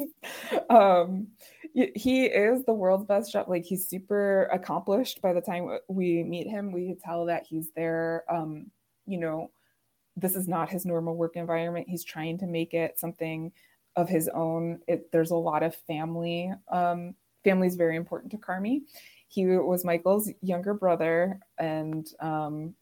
um, 0.71 1.29
he 1.75 2.25
is 2.25 2.65
the 2.65 2.73
world's 2.73 3.05
best 3.05 3.33
chef. 3.33 3.49
Like 3.49 3.65
he's 3.65 3.89
super 3.89 4.45
accomplished. 4.53 5.21
By 5.23 5.33
the 5.33 5.41
time 5.41 5.79
we 5.89 6.23
meet 6.23 6.47
him, 6.47 6.73
we 6.73 6.97
tell 7.03 7.27
that 7.27 7.47
he's 7.49 7.71
there. 7.77 8.25
Um, 8.31 8.71
you 9.07 9.19
know, 9.19 9.51
this 10.17 10.35
is 10.35 10.49
not 10.49 10.71
his 10.71 10.85
normal 10.85 11.17
work 11.17 11.37
environment. 11.37 11.89
He's 11.89 12.05
trying 12.05 12.39
to 12.39 12.47
make 12.47 12.75
it 12.75 12.99
something 12.99 13.53
of 13.97 14.09
his 14.09 14.29
own. 14.29 14.81
It, 14.87 15.11
there's 15.13 15.31
a 15.31 15.37
lot 15.37 15.63
of 15.63 15.75
family. 15.75 16.53
Um, 16.69 17.15
family 17.45 17.67
is 17.69 17.77
very 17.77 17.97
important 17.97 18.31
to 18.33 18.39
Carmy. 18.39 18.83
He 19.29 19.47
was 19.47 19.85
Michael's 19.85 20.31
younger 20.43 20.75
brother, 20.75 21.39
and 21.59 22.09
um, 22.21 22.75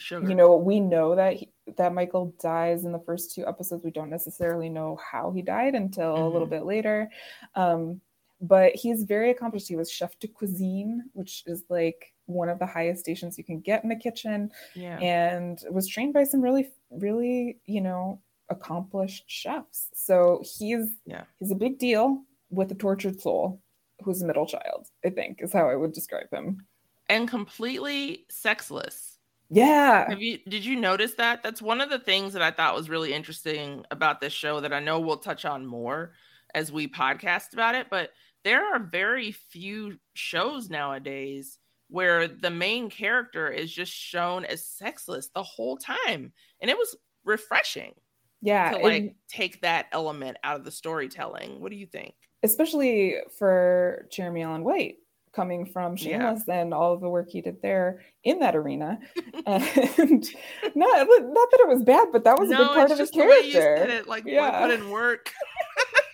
Sugar. 0.00 0.28
you 0.28 0.34
know 0.34 0.56
we 0.56 0.80
know 0.80 1.14
that 1.14 1.34
he, 1.34 1.50
that 1.76 1.94
michael 1.94 2.34
dies 2.40 2.84
in 2.84 2.90
the 2.92 2.98
first 2.98 3.32
two 3.32 3.46
episodes 3.46 3.84
we 3.84 3.92
don't 3.92 4.10
necessarily 4.10 4.68
know 4.68 4.96
how 4.96 5.30
he 5.30 5.40
died 5.40 5.74
until 5.76 6.26
a 6.26 6.28
little 6.28 6.48
Mhm. 6.48 6.50
bit 6.50 6.64
later 6.64 7.10
um, 7.54 8.00
but 8.40 8.74
he's 8.74 9.04
very 9.04 9.30
accomplished 9.30 9.68
he 9.68 9.76
was 9.76 9.90
chef 9.90 10.18
de 10.18 10.26
cuisine 10.28 11.04
which 11.12 11.44
is 11.46 11.62
like 11.68 12.12
one 12.26 12.48
of 12.48 12.58
the 12.58 12.66
highest 12.66 13.00
stations 13.00 13.36
you 13.38 13.44
can 13.44 13.60
get 13.60 13.82
in 13.82 13.88
the 13.88 13.96
kitchen 13.96 14.50
yeah. 14.74 14.98
and 14.98 15.58
was 15.70 15.88
trained 15.88 16.12
by 16.14 16.24
some 16.24 16.40
really 16.40 16.70
really 16.90 17.58
you 17.66 17.80
know 17.80 18.20
accomplished 18.50 19.24
chefs 19.26 19.88
so 19.94 20.42
he's 20.58 20.96
Yeah. 21.06 21.24
he's 21.38 21.50
a 21.50 21.54
big 21.56 21.78
deal 21.78 22.22
with 22.50 22.70
a 22.70 22.74
tortured 22.74 23.20
soul 23.20 23.60
who's 24.02 24.22
a 24.22 24.26
middle 24.26 24.46
child 24.46 24.86
i 25.04 25.10
think 25.10 25.40
is 25.42 25.52
how 25.52 25.68
i 25.68 25.74
would 25.76 25.92
describe 25.92 26.30
him 26.30 26.64
and 27.08 27.28
completely 27.28 28.24
sexless. 28.30 29.18
yeah 29.50 30.08
Have 30.08 30.22
you 30.22 30.38
did 30.48 30.64
you 30.64 30.74
notice 30.76 31.14
that? 31.14 31.42
That's 31.42 31.60
one 31.60 31.80
of 31.82 31.90
the 31.90 31.98
things 31.98 32.32
that 32.32 32.40
I 32.42 32.50
thought 32.50 32.74
was 32.74 32.88
really 32.88 33.12
interesting 33.12 33.84
about 33.90 34.20
this 34.20 34.32
show 34.32 34.60
that 34.60 34.72
I 34.72 34.80
know 34.80 35.00
we'll 35.00 35.18
touch 35.18 35.44
on 35.44 35.66
more 35.66 36.14
as 36.54 36.72
we 36.72 36.88
podcast 36.88 37.52
about 37.52 37.74
it, 37.74 37.88
but 37.90 38.10
there 38.42 38.64
are 38.74 38.78
very 38.78 39.32
few 39.32 39.98
shows 40.14 40.70
nowadays 40.70 41.58
where 41.94 42.26
the 42.26 42.50
main 42.50 42.90
character 42.90 43.48
is 43.48 43.72
just 43.72 43.92
shown 43.92 44.44
as 44.44 44.66
sexless 44.66 45.28
the 45.28 45.42
whole 45.42 45.76
time. 45.76 46.32
And 46.60 46.68
it 46.70 46.76
was 46.76 46.96
refreshing 47.24 47.94
yeah 48.42 48.72
to 48.72 48.78
like 48.78 49.14
take 49.28 49.62
that 49.62 49.86
element 49.92 50.36
out 50.44 50.56
of 50.56 50.64
the 50.64 50.70
storytelling. 50.70 51.60
What 51.60 51.70
do 51.70 51.76
you 51.76 51.86
think? 51.86 52.14
especially 52.42 53.16
for 53.38 54.06
Jeremy 54.10 54.42
Allen 54.42 54.64
White 54.64 54.96
coming 55.32 55.64
from 55.64 55.96
Yeah. 55.98 56.36
And 56.48 56.74
all 56.74 56.92
of 56.92 57.00
the 57.00 57.08
work 57.08 57.28
he 57.30 57.40
did 57.40 57.62
there 57.62 58.02
in 58.22 58.38
that 58.40 58.54
arena. 58.54 58.98
and 59.46 59.48
not, 60.74 61.06
not 61.08 61.48
that 61.50 61.60
it 61.60 61.68
was 61.68 61.82
bad, 61.82 62.08
but 62.12 62.24
that 62.24 62.38
was 62.38 62.50
a 62.50 62.56
big 62.56 62.66
part 62.66 62.90
of 62.90 62.98
his 62.98 63.08
just 63.08 63.14
the 63.14 63.20
way 63.24 63.40
you 63.46 63.52
character. 63.52 63.94
it, 63.94 64.08
like 64.08 64.24
Yeah. 64.26 64.60
put 64.66 64.72
in 64.78 64.90
work. 64.90 65.32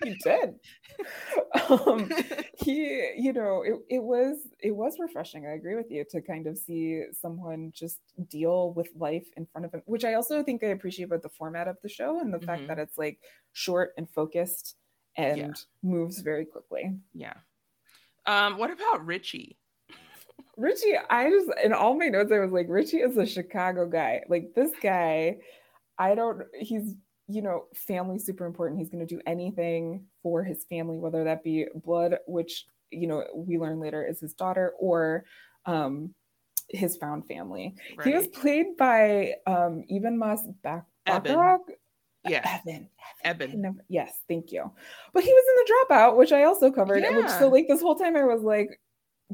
he 0.03 0.15
did. 0.23 0.55
um, 1.69 2.11
he, 2.59 3.13
you 3.17 3.33
know, 3.33 3.63
it, 3.63 3.75
it 3.89 4.03
was 4.03 4.39
it 4.61 4.73
was 4.75 4.97
refreshing. 4.99 5.47
I 5.47 5.53
agree 5.53 5.77
with 5.77 5.91
you 5.91 6.05
to 6.11 6.21
kind 6.21 6.47
of 6.47 6.59
see 6.59 7.05
someone 7.13 7.73
just 7.75 8.01
deal 8.29 8.73
with 8.73 8.89
life 8.97 9.27
in 9.37 9.47
front 9.47 9.65
of 9.65 9.73
him, 9.75 9.83
which 9.87 10.05
I 10.05 10.15
also 10.15 10.43
think 10.43 10.63
I 10.63 10.69
appreciate 10.69 11.07
about 11.07 11.23
the 11.23 11.29
format 11.29 11.69
of 11.69 11.77
the 11.83 11.89
show 11.89 12.21
and 12.21 12.33
the 12.33 12.39
Mhm. 12.39 12.47
fact 12.47 12.69
that 12.69 12.79
it's 12.79 12.99
like 12.99 13.21
short 13.53 13.93
and 13.97 14.09
focused 14.11 14.77
and 15.17 15.57
moves 15.83 16.21
very 16.21 16.45
quickly. 16.45 16.93
Yeah. 17.15 17.35
Um, 18.27 18.59
what 18.59 18.71
about 18.71 19.05
Richie? 19.07 19.57
Richie, 20.57 20.97
I 21.09 21.31
just 21.31 21.49
in 21.65 21.73
all 21.73 21.95
my 21.95 22.09
notes, 22.09 22.31
I 22.33 22.39
was 22.39 22.53
like, 22.53 22.67
Richie 22.69 22.99
is 22.99 23.17
a 23.17 23.25
Chicago 23.27 23.87
guy. 23.87 24.23
Like 24.29 24.53
this 24.55 24.73
guy, 24.83 25.39
I 25.99 26.15
don't. 26.15 26.43
He's 26.59 26.95
you 27.31 27.43
know, 27.43 27.65
family 27.75 28.19
super 28.19 28.45
important. 28.47 28.79
He's 28.81 28.91
going 28.91 29.07
to 29.07 29.15
do 29.15 29.21
anything 29.27 30.05
for 30.23 30.43
his 30.43 30.65
family, 30.65 30.99
whether 30.99 31.25
that 31.25 31.43
be 31.45 31.67
blood, 31.75 32.17
which 32.27 32.65
you 32.91 33.07
know 33.07 33.25
we 33.35 33.59
learn 33.59 33.79
later 33.81 34.05
is 34.05 34.21
his 34.21 34.35
daughter, 34.35 34.73
or 34.79 35.25
um, 35.67 36.15
his 36.69 36.97
found 36.97 37.27
family. 37.27 37.75
He 38.05 38.13
was 38.15 38.27
played 38.29 38.77
by 38.77 39.35
um, 39.47 39.85
Even 39.89 40.19
Moss 40.19 40.43
Back. 40.63 40.85
Eben. 41.07 41.23
Bacharach? 41.23 41.63
Yeah, 42.29 42.61
Evan. 42.67 42.89
Eben. 43.25 43.51
I 43.51 43.55
never- 43.55 43.85
yes, 43.89 44.13
thank 44.29 44.53
you. 44.53 44.71
But 45.15 45.25
he 45.25 45.33
was 45.33 45.45
in 45.49 45.57
the 45.65 45.73
dropout, 45.95 46.17
which 46.17 46.33
I 46.33 46.45
also 46.45 46.71
covered. 46.71 47.03
and 47.03 47.17
Which 47.17 47.27
Yeah. 47.27 47.39
so 47.39 47.49
like 47.49 47.67
this 47.67 47.81
whole 47.81 47.95
time 47.95 48.15
I 48.17 48.25
was 48.25 48.43
like 48.43 48.79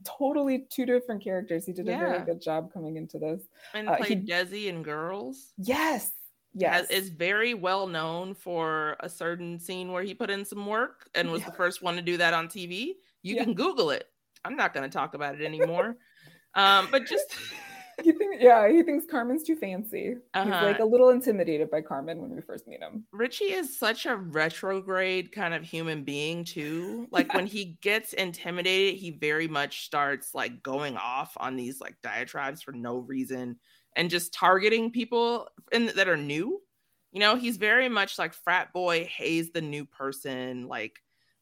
totally 0.05 0.67
two 0.71 0.87
different 0.87 1.23
characters. 1.25 1.67
He 1.67 1.73
did 1.73 1.89
a 1.89 1.91
Yeah. 1.91 1.99
very 1.99 2.25
good 2.25 2.41
job 2.41 2.73
coming 2.73 2.97
into 2.97 3.19
this. 3.19 3.43
And 3.75 3.89
Uh, 3.89 3.97
played 3.97 4.21
he- 4.21 4.27
Desi 4.33 4.67
in 4.67 4.83
Girls. 4.85 5.53
Yes. 5.59 6.13
Yes. 6.59 6.88
Has, 6.88 6.90
is 6.90 7.09
very 7.11 7.53
well 7.55 7.87
known 7.87 8.35
for 8.35 8.97
a 9.01 9.09
certain 9.11 9.59
scene 9.61 9.92
where 9.92 10.03
he 10.03 10.14
put 10.14 10.31
in 10.31 10.45
some 10.45 10.66
work 10.66 11.09
and 11.14 11.31
was 11.31 11.45
the 11.45 11.53
first 11.53 11.83
one 11.83 11.97
to 11.97 12.03
do 12.03 12.16
that 12.16 12.33
on 12.33 12.49
TV. 12.49 12.95
You 13.23 13.37
Yeah. 13.37 13.45
can 13.45 13.55
Google 13.55 13.90
it. 13.90 14.09
I'm 14.45 14.57
not 14.57 14.73
going 14.73 14.88
to 14.88 14.92
talk 14.92 15.14
about 15.14 15.35
it 15.38 15.45
anymore. 15.45 15.97
um, 16.55 16.88
but 16.90 17.05
just 17.07 17.37
he 18.03 18.12
think, 18.12 18.37
yeah, 18.40 18.69
he 18.71 18.83
thinks 18.83 19.05
Carmen's 19.11 19.42
too 19.42 19.57
fancy. 19.57 20.09
He's 20.09 20.16
Uh-huh. 20.33 20.64
like 20.64 20.79
a 20.79 20.85
little 20.85 21.11
intimidated 21.11 21.71
by 21.71 21.81
Carmen 21.83 22.21
when 22.23 22.35
we 22.35 22.40
first 22.40 22.66
meet 22.66 22.81
him. 22.81 23.05
Richie 23.12 23.53
is 23.53 23.79
such 23.79 24.07
a 24.07 24.16
retrograde 24.16 25.33
kind 25.33 25.53
of 25.53 25.62
human 25.62 26.05
being 26.05 26.45
too. 26.45 27.07
Like 27.12 27.35
when 27.35 27.47
he 27.47 27.77
gets 27.83 28.12
intimidated, 28.14 28.99
he 28.99 29.11
very 29.11 29.49
much 29.49 29.85
starts 29.85 30.35
like 30.35 30.62
going 30.62 30.97
off 30.97 31.33
on 31.38 31.57
these 31.57 31.81
like 31.81 31.97
diatribes 32.03 32.62
for 32.62 32.73
no 32.73 32.99
reason 32.99 33.59
and 33.97 34.11
just 34.11 34.33
targeting 34.33 34.93
people 34.93 35.49
in, 35.73 35.87
that 35.97 36.07
are 36.07 36.17
new. 36.17 36.63
You 37.11 37.21
know, 37.21 37.35
he's 37.35 37.57
very 37.57 37.89
much 37.89 38.19
like 38.19 38.35
frat 38.35 38.73
boy 38.73 39.07
hazes 39.07 39.51
the 39.53 39.63
new 39.63 39.87
person 39.87 40.69
like 40.69 41.01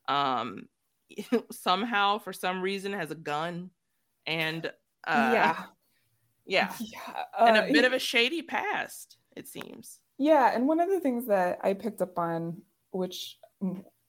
um 0.08 0.68
somehow 1.50 2.18
for 2.18 2.32
some 2.32 2.62
reason 2.62 2.92
has 2.92 3.10
a 3.10 3.14
gun 3.16 3.70
and 4.26 4.66
uh 5.06 5.30
yeah. 5.34 5.62
yeah, 6.46 6.72
Yeah. 6.80 7.02
and 7.38 7.56
uh, 7.56 7.62
a 7.62 7.66
bit 7.66 7.76
he- 7.80 7.84
of 7.86 7.92
a 7.92 7.98
shady 7.98 8.42
past 8.42 9.16
it 9.36 9.48
seems. 9.48 9.98
Yeah, 10.16 10.54
and 10.54 10.68
one 10.68 10.78
of 10.78 10.88
the 10.88 11.00
things 11.00 11.26
that 11.26 11.58
I 11.64 11.74
picked 11.74 12.00
up 12.00 12.16
on, 12.20 12.62
which 12.92 13.36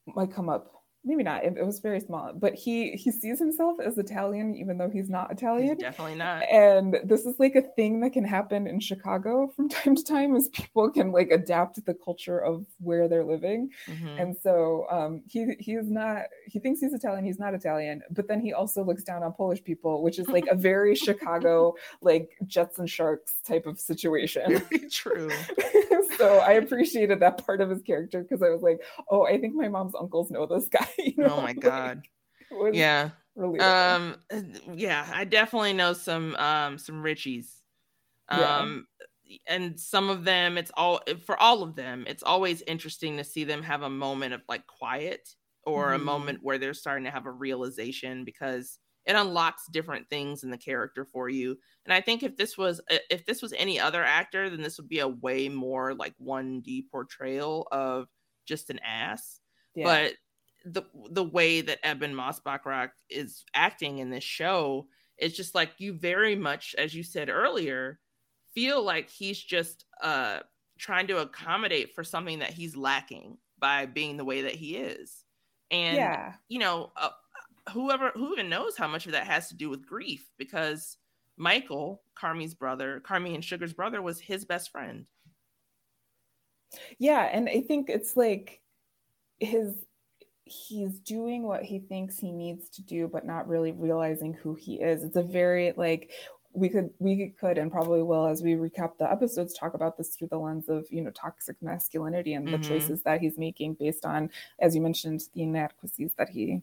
might 0.05 0.31
come 0.33 0.49
up, 0.49 0.71
maybe 1.05 1.23
not, 1.23 1.43
it, 1.43 1.55
it 1.57 1.65
was 1.65 1.79
very 1.79 1.99
small, 1.99 2.33
but 2.33 2.53
he 2.55 2.91
he 2.91 3.11
sees 3.11 3.39
himself 3.39 3.79
as 3.79 3.97
Italian, 3.97 4.55
even 4.55 4.77
though 4.77 4.89
he's 4.89 5.09
not 5.09 5.29
He's 5.31 5.37
Italian. 5.39 5.77
definitely 5.77 6.15
not. 6.15 6.43
And 6.51 6.97
this 7.03 7.25
is 7.25 7.35
like 7.39 7.55
a 7.55 7.61
thing 7.61 7.99
that 8.01 8.11
can 8.13 8.25
happen 8.25 8.67
in 8.67 8.79
Chicago 8.79 9.47
from 9.55 9.69
time 9.77 9.95
to 9.95 10.03
time, 10.03 10.35
is 10.35 10.49
people 10.49 10.89
can 10.89 11.11
like 11.11 11.29
adapt 11.31 11.83
the 11.85 11.93
culture 11.93 12.39
of 12.39 12.65
where 12.79 13.07
they're 13.07 13.23
living. 13.23 13.69
Mhm. 13.87 14.21
And 14.21 14.37
so 14.37 14.87
um, 14.89 15.21
he 15.27 15.55
he's 15.59 15.89
not 15.89 16.23
he 16.47 16.59
thinks 16.59 16.81
he's 16.81 16.93
Italian. 16.93 17.23
He's 17.23 17.39
not 17.39 17.53
Italian, 17.53 18.01
but 18.11 18.27
then 18.27 18.39
he 18.41 18.53
also 18.53 18.83
looks 18.83 19.03
down 19.03 19.23
on 19.23 19.33
Polish 19.33 19.63
people, 19.63 20.01
which 20.01 20.19
is 20.19 20.27
like 20.27 20.47
a 20.47 20.55
very 20.55 20.95
Chicago 21.05 21.75
like 22.01 22.31
Jets 22.47 22.79
and 22.79 22.89
Sharks 22.89 23.35
type 23.45 23.65
of 23.65 23.79
situation. 23.79 24.61
True. 24.91 25.29
so 26.17 26.37
I 26.39 26.53
appreciated 26.53 27.19
that 27.19 27.45
part 27.45 27.61
of 27.61 27.69
his 27.69 27.81
character 27.81 28.21
because 28.23 28.41
I 28.41 28.49
was 28.49 28.61
like, 28.61 28.81
oh, 29.09 29.25
I 29.25 29.39
think 29.39 29.55
my 29.55 29.67
mom's 29.67 29.95
uncles 29.95 30.31
know 30.31 30.45
this 30.45 30.67
guy. 30.69 30.87
you 31.05 31.15
know, 31.17 31.29
Oh 31.29 31.39
my 31.41 31.53
god. 31.53 32.07
Yeah. 32.71 33.11
really 33.35 33.59
Um 33.59 34.17
yeah, 34.73 35.09
I 35.13 35.25
definitely 35.25 35.73
know 35.73 35.93
some 35.93 36.35
um 36.37 36.77
some 36.79 37.03
Richies. 37.03 37.61
Yeah. 38.29 38.67
Um 38.67 38.87
and 39.47 39.79
some 39.79 40.09
of 40.09 40.25
them 40.25 40.57
it's 40.57 40.71
all 40.75 41.01
for 41.25 41.37
all 41.41 41.63
of 41.63 41.75
them 41.75 42.05
it's 42.07 42.23
always 42.23 42.61
interesting 42.63 43.17
to 43.17 43.23
see 43.23 43.43
them 43.45 43.63
have 43.63 43.81
a 43.83 43.89
moment 43.89 44.33
of 44.33 44.41
like 44.49 44.67
quiet 44.67 45.35
or 45.63 45.93
Mhm. 45.93 45.95
a 45.95 45.99
moment 45.99 46.39
where 46.43 46.57
they're 46.57 46.73
starting 46.75 47.05
to 47.05 47.11
have 47.11 47.25
a 47.25 47.31
realization 47.31 48.25
because 48.25 48.79
it 49.05 49.15
unlocks 49.15 49.67
different 49.71 50.09
things 50.09 50.43
in 50.43 50.51
the 50.51 50.57
character 50.57 51.05
for 51.05 51.29
you 51.29 51.57
and 51.85 51.93
i 51.93 52.01
think 52.01 52.23
if 52.23 52.37
this 52.37 52.57
was 52.57 52.81
if 53.09 53.25
this 53.25 53.41
was 53.41 53.53
any 53.53 53.79
other 53.79 54.03
actor 54.03 54.49
then 54.49 54.61
this 54.61 54.77
would 54.77 54.89
be 54.89 54.99
a 54.99 55.07
way 55.07 55.49
more 55.49 55.93
like 55.95 56.15
1d 56.19 56.87
portrayal 56.91 57.67
of 57.71 58.07
just 58.45 58.69
an 58.69 58.79
ass 58.79 59.41
Yeah. 59.75 59.97
but 59.97 60.13
the 60.65 60.83
the 61.11 61.23
way 61.23 61.61
that 61.61 61.79
Ebon 61.87 62.15
Moss-Bachrach 62.15 62.91
is 63.09 63.43
acting 63.53 63.99
in 63.99 64.09
this 64.09 64.23
show 64.23 64.87
it's 65.17 65.37
just 65.37 65.55
like 65.55 65.71
you 65.77 65.93
very 65.93 66.35
much 66.35 66.75
as 66.77 66.93
you 66.93 67.03
said 67.03 67.29
earlier 67.29 67.99
feel 68.53 68.83
like 68.83 69.09
he's 69.09 69.39
just 69.39 69.85
uh 70.01 70.39
trying 70.77 71.07
to 71.07 71.19
accommodate 71.19 71.93
for 71.93 72.03
something 72.03 72.39
that 72.39 72.51
he's 72.51 72.75
lacking 72.75 73.37
by 73.59 73.85
being 73.85 74.17
the 74.17 74.25
way 74.25 74.41
that 74.41 74.55
he 74.55 74.75
is 74.75 75.23
and 75.71 75.97
yeah. 75.97 76.33
you 76.49 76.59
know 76.59 76.91
uh, 76.97 77.09
whoever 77.71 78.11
who 78.11 78.33
even 78.33 78.49
knows 78.49 78.75
how 78.75 78.87
much 78.87 79.05
of 79.05 79.13
that 79.13 79.25
has 79.25 79.47
to 79.47 79.55
do 79.55 79.69
with 79.69 79.87
grief 79.87 80.29
because 80.37 80.97
michael 81.37 82.01
carmy's 82.15 82.53
brother 82.53 83.01
carmy 83.05 83.35
and 83.35 83.43
sugar's 83.43 83.73
brother 83.73 84.01
was 84.01 84.19
his 84.19 84.43
best 84.45 84.71
friend 84.71 85.05
Yeah, 86.99 87.23
and 87.23 87.49
I 87.49 87.61
think 87.61 87.89
it's 87.89 88.17
like 88.17 88.61
his 89.39 89.84
he's 90.45 90.99
doing 90.99 91.43
what 91.43 91.63
he 91.63 91.79
thinks 91.79 92.19
he 92.19 92.31
needs 92.31 92.69
to 92.69 92.81
do 92.83 93.07
but 93.07 93.25
not 93.25 93.47
really 93.47 93.71
realizing 93.71 94.33
who 94.33 94.53
he 94.55 94.75
is. 94.75 95.03
It's 95.03 95.15
a 95.15 95.23
very 95.23 95.73
like 95.75 96.11
we 96.53 96.69
could 96.69 96.91
we 96.99 97.29
could 97.39 97.57
and 97.57 97.71
probably 97.71 98.01
will 98.03 98.27
as 98.27 98.41
we 98.41 98.53
recap 98.53 98.97
the 98.97 99.11
episodes 99.11 99.53
talk 99.53 99.73
about 99.73 99.97
this 99.97 100.15
through 100.15 100.27
the 100.29 100.37
lens 100.37 100.69
of 100.69 100.85
you 100.91 101.01
know 101.01 101.09
toxic 101.11 101.61
masculinity 101.61 102.33
and 102.33 102.53
the 102.53 102.57
Mhm. 102.57 102.67
choices 102.67 103.01
that 103.03 103.19
he's 103.21 103.37
making 103.37 103.73
based 103.73 104.05
on 104.05 104.29
as 104.59 104.75
you 104.75 104.81
mentioned 104.81 105.21
the 105.33 105.43
inadequacies 105.43 106.13
that 106.17 106.29
he 106.29 106.61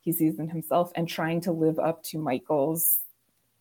he 0.00 0.12
sees 0.12 0.38
in 0.38 0.48
himself 0.48 0.92
and 0.94 1.08
trying 1.08 1.40
to 1.42 1.52
live 1.52 1.78
up 1.80 2.02
to 2.04 2.18
Michael's 2.18 3.00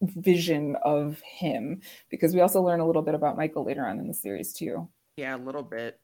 vision 0.02 0.76
of 0.84 1.20
him 1.22 1.82
because 2.10 2.34
we 2.36 2.42
also 2.42 2.62
learn 2.62 2.80
a 2.80 2.86
little 2.86 3.02
bit 3.02 3.16
about 3.16 3.36
Michael 3.38 3.64
later 3.64 3.86
on 3.86 4.00
in 4.00 4.08
the 4.08 4.14
series 4.14 4.54
too. 4.54 4.88
Yeah, 5.18 5.36
a 5.36 5.38
little 5.38 5.64
bit. 5.64 6.00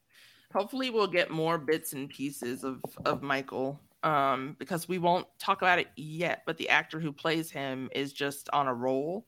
Hopefully 0.52 0.90
we'll 0.90 1.06
get 1.06 1.30
more 1.30 1.58
bits 1.58 1.92
and 1.92 2.08
pieces 2.08 2.64
of 2.64 2.82
of 3.04 3.22
Michael 3.22 3.80
um 4.02 4.56
because 4.58 4.88
we 4.88 4.98
won't 4.98 5.26
talk 5.38 5.60
about 5.62 5.78
it 5.78 5.88
yet, 5.96 6.42
but 6.46 6.56
the 6.56 6.68
actor 6.70 6.98
who 6.98 7.12
plays 7.12 7.50
him 7.50 7.88
is 7.94 8.12
just 8.12 8.48
on 8.52 8.66
a 8.66 8.74
roll 8.74 9.26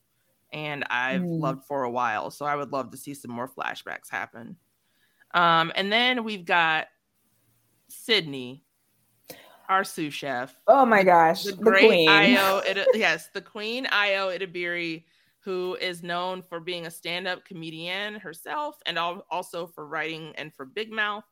and 0.51 0.83
I've 0.89 1.21
Mm. 1.21 1.39
loved 1.41 1.65
for 1.65 1.83
a 1.83 1.91
while, 1.91 2.29
so 2.31 2.45
I 2.45 2.55
would 2.55 2.71
love 2.71 2.91
to 2.91 2.97
see 2.97 3.13
some 3.13 3.31
more 3.31 3.47
flashbacks 3.47 4.09
happen. 4.09 4.57
Um 5.33 5.71
and 5.75 5.91
then 5.91 6.23
we've 6.23 6.45
got 6.45 6.87
Sydney, 7.87 8.63
our 9.69 9.83
sous 9.83 10.13
chef 10.13 10.55
Oh 10.67 10.85
my 10.85 11.03
gosh, 11.03 11.43
the 11.43 11.51
the, 11.51 11.57
great 11.57 11.85
queen. 11.87 12.09
Ayo, 12.09 12.65
Ita- 12.69 12.87
yes, 12.95 13.29
the 13.33 13.41
queen 13.41 13.85
Ayo 13.85 14.35
Edebiri, 14.37 15.03
who 15.43 15.75
is 15.81 16.03
known 16.03 16.41
for 16.41 16.59
being 16.59 16.85
a 16.85 16.91
stand-up 16.91 17.45
comedian 17.45 18.15
herself, 18.15 18.77
and 18.85 18.97
al- 18.97 19.25
also 19.29 19.67
for 19.67 19.85
writing 19.87 20.33
and 20.37 20.53
for 20.53 20.65
Big 20.65 20.91
Mouth. 20.91 21.25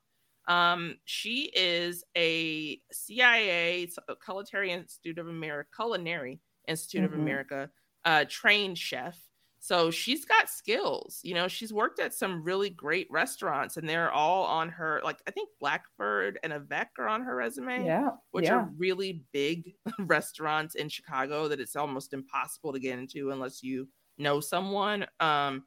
Um, 0.48 0.98
she 1.06 1.52
is 1.56 2.04
a 2.18 2.82
CIA 2.92 3.88
Culinary 4.26 4.72
Institute 4.72 5.20
of 5.20 5.28
America, 5.28 5.70
Culinary 5.76 6.42
Institute 6.68 7.04
of 7.04 7.12
Mhm. 7.12 7.22
America 7.22 7.72
uh, 8.06 8.26
trained 8.28 8.78
chef. 8.78 9.30
So 9.60 9.92
she's 9.92 10.26
got 10.26 10.50
skills. 10.50 11.20
You 11.24 11.36
know, 11.36 11.48
she's 11.48 11.72
worked 11.72 12.00
at 12.00 12.16
some 12.16 12.44
really 12.44 12.72
great 12.72 13.06
restaurants, 13.12 13.78
and 13.78 13.88
they're 13.88 14.12
all 14.12 14.44
on 14.46 14.70
her. 14.70 15.00
Like 15.04 15.22
I 15.28 15.32
think 15.32 15.50
Blackbird 15.60 16.40
and 16.42 16.52
Avec 16.52 16.90
are 16.98 17.08
on 17.08 17.22
her 17.22 17.36
resume 17.36 17.86
yeah, 17.86 18.10
which 18.32 18.46
yeah. 18.46 18.56
are 18.56 18.72
really 18.76 19.24
big 19.32 19.76
restaurants 20.00 20.74
in 20.74 20.90
Chicago 20.90 21.48
that 21.48 21.60
it's 21.60 21.76
almost 21.76 22.14
impossible 22.14 22.74
to 22.74 22.80
get 22.80 22.98
into 22.98 23.30
unless 23.30 23.62
you 23.62 23.88
know 24.18 24.40
someone. 24.40 25.06
Um, 25.20 25.64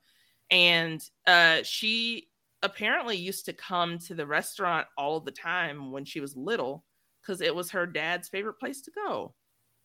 and 0.51 1.03
uh, 1.27 1.63
she 1.63 2.29
apparently 2.63 3.17
used 3.17 3.45
to 3.47 3.53
come 3.53 3.99
to 3.99 4.15
the 4.15 4.27
restaurant 4.27 4.87
all 4.97 5.21
the 5.21 5.31
time 5.31 5.93
when 5.93 6.05
she 6.05 6.21
was 6.21 6.37
little 6.37 6.85
because 7.21 7.41
it 7.41 7.55
was 7.55 7.71
her 7.71 7.87
dad's 7.87 8.29
favorite 8.29 8.59
place 8.59 8.81
to 8.83 8.91
go, 8.91 9.35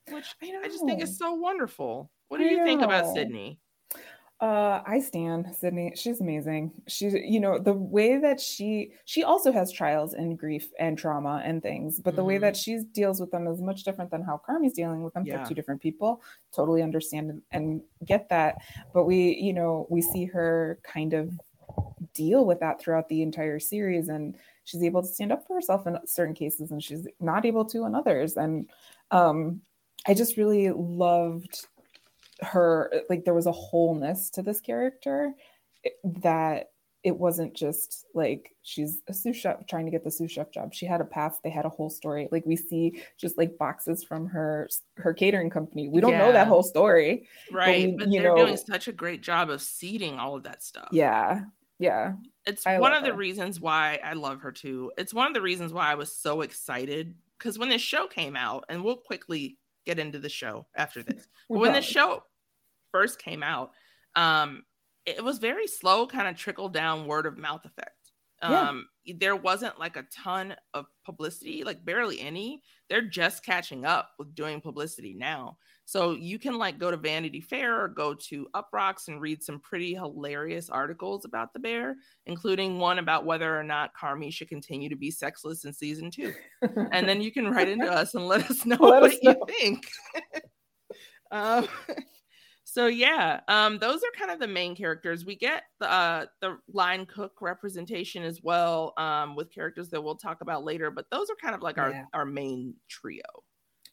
which 0.09 0.25
I 0.41 0.51
I 0.63 0.67
just 0.67 0.85
think 0.85 1.01
is 1.01 1.17
so 1.17 1.33
wonderful. 1.33 2.11
What 2.27 2.39
do 2.39 2.45
I 2.45 2.49
you 2.49 2.63
think 2.63 2.81
about. 2.81 3.13
Sydney? 3.13 3.59
Uh, 4.41 4.81
I 4.85 5.01
stand 5.01 5.47
Sydney. 5.59 5.91
She's 5.95 6.21
amazing. 6.21 6.71
She's, 6.87 7.13
you 7.13 7.41
know, 7.41 7.59
the 7.59 7.73
way 7.73 8.17
that 8.19 8.39
she 8.39 8.93
she 9.03 9.23
also 9.23 9.51
has 9.51 9.69
trials 9.69 10.13
and 10.13 10.39
grief 10.39 10.69
and 10.79 10.97
trauma 10.97 11.41
and 11.43 11.61
things, 11.61 11.99
but 11.99 12.15
the 12.15 12.23
way 12.23 12.37
that 12.37 12.55
she 12.55 12.79
deals 12.93 13.19
with 13.19 13.31
them 13.31 13.47
is 13.47 13.61
much 13.61 13.83
different 13.83 14.11
than 14.11 14.21
how 14.21 14.37
Carmy's 14.37 14.71
dealing 14.71 15.03
with 15.03 15.13
them. 15.13 15.25
Yeah. 15.25 15.37
They're 15.37 15.45
two 15.47 15.55
different 15.55 15.81
people. 15.81 16.21
Totally 16.55 16.81
understand 16.81 17.29
and, 17.29 17.41
and 17.51 17.81
get 18.05 18.29
that. 18.29 18.59
But 18.93 19.03
we, 19.03 19.35
you 19.35 19.51
know, 19.51 19.87
we 19.89 20.01
see 20.01 20.23
her 20.25 20.79
kind 20.83 21.13
of 21.13 21.37
deal 22.13 22.45
with 22.45 22.61
that 22.61 22.79
throughout 22.79 23.09
the 23.09 23.21
entire 23.21 23.59
series, 23.59 24.07
and 24.07 24.37
she's 24.63 24.83
able 24.83 25.01
to 25.01 25.07
stand 25.07 25.33
up 25.33 25.45
for 25.45 25.55
herself 25.55 25.85
in 25.85 25.97
certain 26.05 26.33
cases, 26.33 26.71
and 26.71 26.81
she's 26.81 27.05
not 27.19 27.45
able 27.45 27.65
to 27.65 27.85
in 27.85 27.93
others. 27.93 28.37
And 28.37 28.69
um, 29.11 29.59
I 30.07 30.13
just 30.13 30.37
really 30.37 30.71
loved 30.71 31.67
her 32.41 32.91
like 33.09 33.25
there 33.25 33.33
was 33.33 33.45
a 33.47 33.51
wholeness 33.51 34.29
to 34.31 34.41
this 34.41 34.61
character 34.61 35.33
that 36.03 36.71
it 37.03 37.17
wasn't 37.17 37.53
just 37.55 38.05
like 38.13 38.51
she's 38.63 39.01
a 39.07 39.13
sous 39.13 39.35
chef 39.37 39.65
trying 39.67 39.85
to 39.85 39.91
get 39.91 40.03
the 40.03 40.11
sous 40.11 40.31
chef 40.31 40.51
job 40.51 40.73
she 40.73 40.85
had 40.85 40.99
a 40.99 41.05
path 41.05 41.39
they 41.43 41.49
had 41.49 41.65
a 41.65 41.69
whole 41.69 41.89
story 41.89 42.27
like 42.31 42.45
we 42.45 42.55
see 42.57 43.01
just 43.17 43.37
like 43.37 43.57
boxes 43.57 44.03
from 44.03 44.27
her 44.27 44.67
her 44.97 45.13
catering 45.13 45.49
company 45.49 45.87
we 45.87 46.01
don't 46.01 46.17
know 46.17 46.31
that 46.33 46.47
whole 46.47 46.63
story 46.63 47.25
Right, 47.51 47.87
we- 47.89 47.95
but 47.97 48.07
you 48.09 48.21
they're 48.21 48.35
know- 48.35 48.45
doing 48.45 48.57
such 48.57 48.87
a 48.87 48.91
great 48.91 49.21
job 49.21 49.49
of 49.49 49.61
seeding 49.61 50.19
all 50.19 50.35
of 50.35 50.43
that 50.43 50.61
stuff. 50.63 50.89
yeah 50.91 51.41
yeah 51.77 52.13
it's 52.45 52.65
I 52.67 52.79
one 52.79 52.93
of 52.93 53.03
the 53.03 53.11
her. 53.11 53.15
reasons 53.15 53.59
why 53.61 53.99
I 54.03 54.13
love 54.13 54.41
her 54.41 54.51
too. 54.51 54.91
It's 54.97 55.13
one 55.13 55.27
of 55.27 55.33
the 55.35 55.41
reasons 55.41 55.71
why 55.71 55.91
I 55.91 55.95
was 55.95 56.11
so 56.11 56.41
excited 56.41 57.13
because 57.37 57.59
when 57.59 57.69
this 57.69 57.81
show 57.81 58.07
came 58.07 58.35
out, 58.35 58.65
and 58.69 58.83
we'll 58.83 58.97
quickly 58.97 59.57
get 59.85 59.99
into 59.99 60.17
the 60.19 60.29
show 60.29 60.65
after 60.75 61.03
this. 61.03 61.27
But 61.47 61.59
when 61.59 61.73
the 61.73 61.81
show 61.81 62.23
first 62.91 63.21
came 63.21 63.43
out, 63.43 63.71
um, 64.15 64.63
it 65.05 65.23
was 65.23 65.39
very 65.39 65.67
slow, 65.67 66.05
kind 66.07 66.27
of 66.27 66.35
trickle 66.35 66.69
down 66.69 67.07
word 67.07 67.25
of 67.25 67.37
mouth 67.37 67.65
effect. 67.65 67.95
Yeah. 68.41 68.69
Um, 68.69 68.87
there 69.17 69.35
wasn't 69.35 69.79
like 69.79 69.97
a 69.97 70.05
ton 70.15 70.55
of 70.73 70.85
publicity, 71.05 71.63
like 71.63 71.83
barely 71.83 72.21
any. 72.21 72.61
They're 72.89 73.01
just 73.01 73.43
catching 73.43 73.85
up 73.85 74.11
with 74.17 74.33
doing 74.33 74.61
publicity 74.61 75.13
now. 75.13 75.57
So 75.85 76.11
you 76.11 76.37
can 76.37 76.57
like 76.57 76.77
go 76.77 76.91
to 76.91 76.97
Vanity 76.97 77.41
Fair 77.41 77.81
or 77.81 77.87
go 77.87 78.13
to 78.13 78.47
Uproxx 78.55 79.07
and 79.07 79.19
read 79.19 79.41
some 79.41 79.59
pretty 79.59 79.95
hilarious 79.95 80.69
articles 80.69 81.25
about 81.25 81.51
the 81.51 81.59
bear, 81.59 81.95
including 82.27 82.77
one 82.77 82.99
about 82.99 83.25
whether 83.25 83.59
or 83.59 83.63
not 83.63 83.91
Carmy 83.99 84.31
should 84.31 84.49
continue 84.49 84.87
to 84.87 84.95
be 84.95 85.09
sexless 85.09 85.65
in 85.65 85.73
season 85.73 86.11
two. 86.11 86.31
And 86.91 87.09
then 87.09 87.21
you 87.21 87.31
can 87.31 87.49
write 87.49 87.69
into 87.69 87.91
us 87.91 88.13
and 88.13 88.27
let 88.27 88.49
us 88.51 88.65
know 88.65 88.77
Let 88.79 89.01
what 89.01 89.11
us 89.11 89.19
you 89.21 89.35
think. 89.47 89.87
um, 91.31 91.67
so 92.71 92.87
yeah, 92.87 93.39
um, 93.47 93.79
those 93.79 94.01
are 94.03 94.11
kind 94.17 94.31
of 94.31 94.39
the 94.39 94.47
main 94.47 94.75
characters. 94.75 95.25
We 95.25 95.35
get 95.35 95.63
the 95.79 95.91
uh, 95.91 96.25
the 96.41 96.57
line 96.71 97.05
cook 97.05 97.41
representation 97.41 98.23
as 98.23 98.41
well, 98.43 98.93
um, 98.97 99.35
with 99.35 99.51
characters 99.51 99.89
that 99.89 100.03
we'll 100.03 100.15
talk 100.17 100.41
about 100.41 100.63
later. 100.63 100.91
But 100.91 101.05
those 101.11 101.29
are 101.29 101.35
kind 101.41 101.55
of 101.55 101.61
like 101.61 101.77
Yeah. 101.77 101.83
our 102.13 102.21
our 102.21 102.25
main 102.25 102.75
trio. 102.87 103.21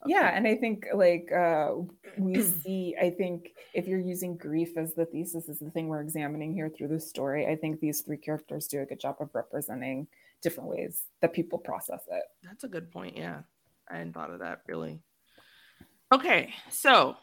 yeah 0.07 0.25
people. 0.25 0.37
and 0.37 0.47
i 0.47 0.55
think 0.55 0.87
like 0.95 1.33
uh 1.33 1.71
we 2.19 2.35
see 2.63 2.95
i 3.01 3.09
think 3.09 3.53
if 3.73 3.89
you're 3.89 3.99
using 4.15 4.37
grief 4.37 4.77
as 4.77 4.93
the 4.95 5.07
thesis 5.07 5.49
is 5.49 5.59
the 5.59 5.71
thing 5.71 5.89
we're 5.89 6.03
examining 6.03 6.53
here 6.53 6.69
through 6.69 6.87
the 6.89 7.01
story 7.01 7.47
i 7.47 7.57
think 7.57 7.81
these 7.81 8.03
three 8.03 8.19
characters 8.19 8.69
do 8.69 8.83
a 8.83 8.85
good 8.85 9.01
job 9.01 9.17
of 9.21 9.31
representing 9.35 10.07
different 10.43 10.69
ways 10.69 11.05
that 11.23 11.33
people 11.33 11.59
process 11.59 12.03
it 12.19 12.25
That's 12.45 12.65
a 12.65 12.69
good 12.69 12.91
point. 12.93 13.17
Yeah. 13.17 13.41
I 13.91 13.97
hadn't 13.97 14.13
thought 14.13 14.31
of 14.31 14.41
that 14.41 14.61
really. 14.69 15.01
Okay. 16.13 16.53
So, 16.71 17.17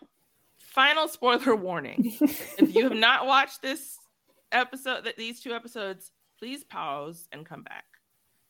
final 0.73 1.07
spoiler 1.07 1.55
warning. 1.55 2.15
if 2.21 2.75
you 2.75 2.83
have 2.83 2.97
not 2.97 3.25
watched 3.27 3.61
this 3.61 3.97
episode, 4.51 5.05
that 5.05 5.17
these 5.17 5.41
two 5.41 5.53
episodes, 5.53 6.11
please 6.39 6.63
pause 6.63 7.27
and 7.31 7.45
come 7.45 7.63
back. 7.63 7.85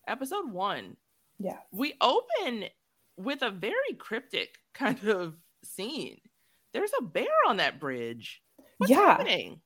Episode 0.08 0.52
one, 0.52 0.98
yeah 1.40 1.58
we 1.72 1.94
open 2.02 2.66
with 3.18 3.42
a 3.42 3.50
very 3.50 3.94
cryptic 3.98 4.56
kind 4.74 5.04
of 5.08 5.36
scene. 5.64 6.20
There's 6.74 6.92
a 7.00 7.04
bear 7.04 7.28
on 7.48 7.58
that 7.58 7.80
bridge. 7.80 8.42
What's 8.78 8.92
Yeah. 8.92 8.98
happening? 8.98 9.62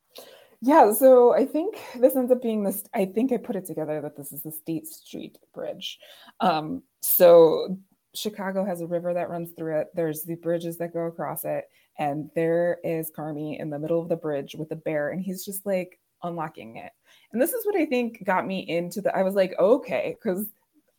Yeah, 0.61 0.91
so 0.91 1.33
I 1.33 1.45
think 1.45 1.77
this 1.99 2.15
ends 2.15 2.31
up 2.31 2.41
being 2.41 2.63
this. 2.63 2.83
I 2.93 3.05
think 3.05 3.31
I 3.31 3.37
put 3.37 3.55
it 3.55 3.65
together 3.65 4.01
that 4.01 4.17
this 4.17 4.31
is 4.31 4.41
the 4.43 4.51
State 4.51 4.87
Street 4.87 5.37
Bridge. 5.53 5.99
Um, 6.39 6.81
so 7.01 7.77
Chicago 8.15 8.65
has 8.65 8.81
a 8.81 8.87
river 8.87 9.13
that 9.13 9.29
runs 9.29 9.51
through 9.57 9.81
it. 9.81 9.87
There's 9.93 10.23
the 10.23 10.35
bridges 10.35 10.77
that 10.79 10.93
go 10.93 11.01
across 11.01 11.45
it, 11.45 11.65
and 11.97 12.29
there 12.35 12.79
is 12.83 13.11
Carmy 13.11 13.59
in 13.59 13.69
the 13.69 13.79
middle 13.79 14.01
of 14.01 14.09
the 14.09 14.15
bridge 14.15 14.55
with 14.55 14.71
a 14.71 14.75
bear, 14.75 15.09
and 15.09 15.21
he's 15.21 15.43
just 15.45 15.65
like 15.65 15.99
unlocking 16.23 16.77
it. 16.77 16.91
And 17.31 17.41
this 17.41 17.53
is 17.53 17.65
what 17.65 17.75
I 17.75 17.85
think 17.85 18.23
got 18.25 18.45
me 18.47 18.59
into 18.67 19.01
the 19.01 19.15
I 19.15 19.23
was 19.23 19.35
like, 19.35 19.53
okay, 19.59 20.15
because 20.21 20.47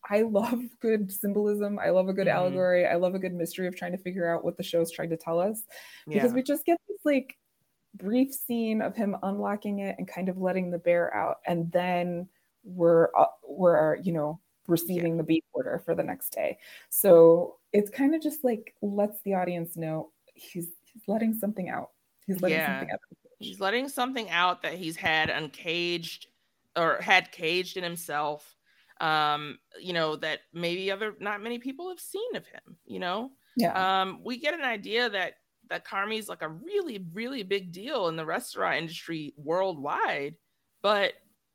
I 0.09 0.23
love 0.23 0.61
good 0.81 1.11
symbolism. 1.13 1.79
I 1.79 1.91
love 1.91 2.09
a 2.09 2.13
good 2.13 2.29
Mhm. 2.29 2.33
allegory. 2.33 2.87
I 2.87 2.95
love 2.95 3.15
a 3.15 3.19
good 3.19 3.35
mystery 3.35 3.67
of 3.67 3.77
trying 3.77 3.93
to 3.93 3.99
figure 3.99 4.33
out 4.33 4.45
what 4.45 4.57
the 4.57 4.63
show's 4.63 4.91
trying 4.91 5.11
to 5.11 5.17
tell 5.17 5.41
us. 5.41 5.65
Because 6.07 6.31
Yeah. 6.31 6.37
we 6.37 6.43
just 6.43 6.65
get 6.65 6.81
this 6.89 7.05
like 7.05 7.37
brief 7.95 8.33
scene 8.33 8.81
of 8.81 8.95
him 8.95 9.17
unlocking 9.23 9.81
it 9.81 9.97
and 9.99 10.07
kind 10.07 10.29
of 10.29 10.39
letting 10.39 10.71
the 10.71 10.79
bear 10.79 11.13
out. 11.15 11.39
And 11.47 11.71
then 11.73 12.29
we're 12.65 13.09
uh, 13.17 13.27
we're, 13.47 13.97
you 13.97 14.13
know, 14.13 14.41
receiving 14.67 15.17
the 15.17 15.23
beef 15.23 15.45
order 15.53 15.83
for 15.85 15.95
the 15.95 16.03
next 16.03 16.31
day. 16.31 16.59
So 16.91 17.59
it's 17.73 17.91
kind 17.91 18.15
of 18.15 18.23
just 18.23 18.45
like 18.45 18.75
lets 18.83 19.21
the 19.23 19.35
audience 19.35 19.77
know 19.77 20.13
he's 20.35 20.71
he's 20.93 21.03
letting 21.07 21.35
something 21.35 21.69
out. 21.69 21.91
He's 22.27 22.41
letting 22.41 22.59
Yeah. 22.59 22.81
something 22.81 22.93
out. 22.93 23.01
He's 23.39 23.61
letting 23.61 23.89
something 23.89 24.31
out 24.31 24.63
that 24.63 24.75
he's 24.75 24.97
had 24.97 25.31
uncaged 25.31 26.27
or 26.77 27.01
had 27.01 27.31
caged 27.33 27.77
in 27.77 27.85
himself. 27.85 28.57
Um, 29.01 29.61
you 29.81 29.93
know, 29.93 30.17
that 30.17 30.41
maybe 30.53 30.91
other 30.91 31.15
not 31.21 31.41
many 31.41 31.61
people 31.61 31.89
have 31.89 32.01
seen 32.01 32.35
of 32.35 32.47
him, 32.49 32.77
you 32.85 32.99
know? 32.99 33.31
Yeah. 33.57 34.01
Um, 34.03 34.21
we 34.25 34.39
get 34.39 34.55
an 34.55 34.63
idea 34.63 35.09
that 35.09 35.35
that 35.71 35.85
Carmy's 35.85 36.29
like 36.29 36.43
a 36.43 36.49
really, 36.49 37.07
really 37.13 37.43
big 37.45 37.71
deal 37.73 38.09
in 38.09 38.17
the 38.17 38.25
restaurant 38.27 38.77
industry 38.79 39.35
worldwide, 39.37 40.35
but 40.83 41.13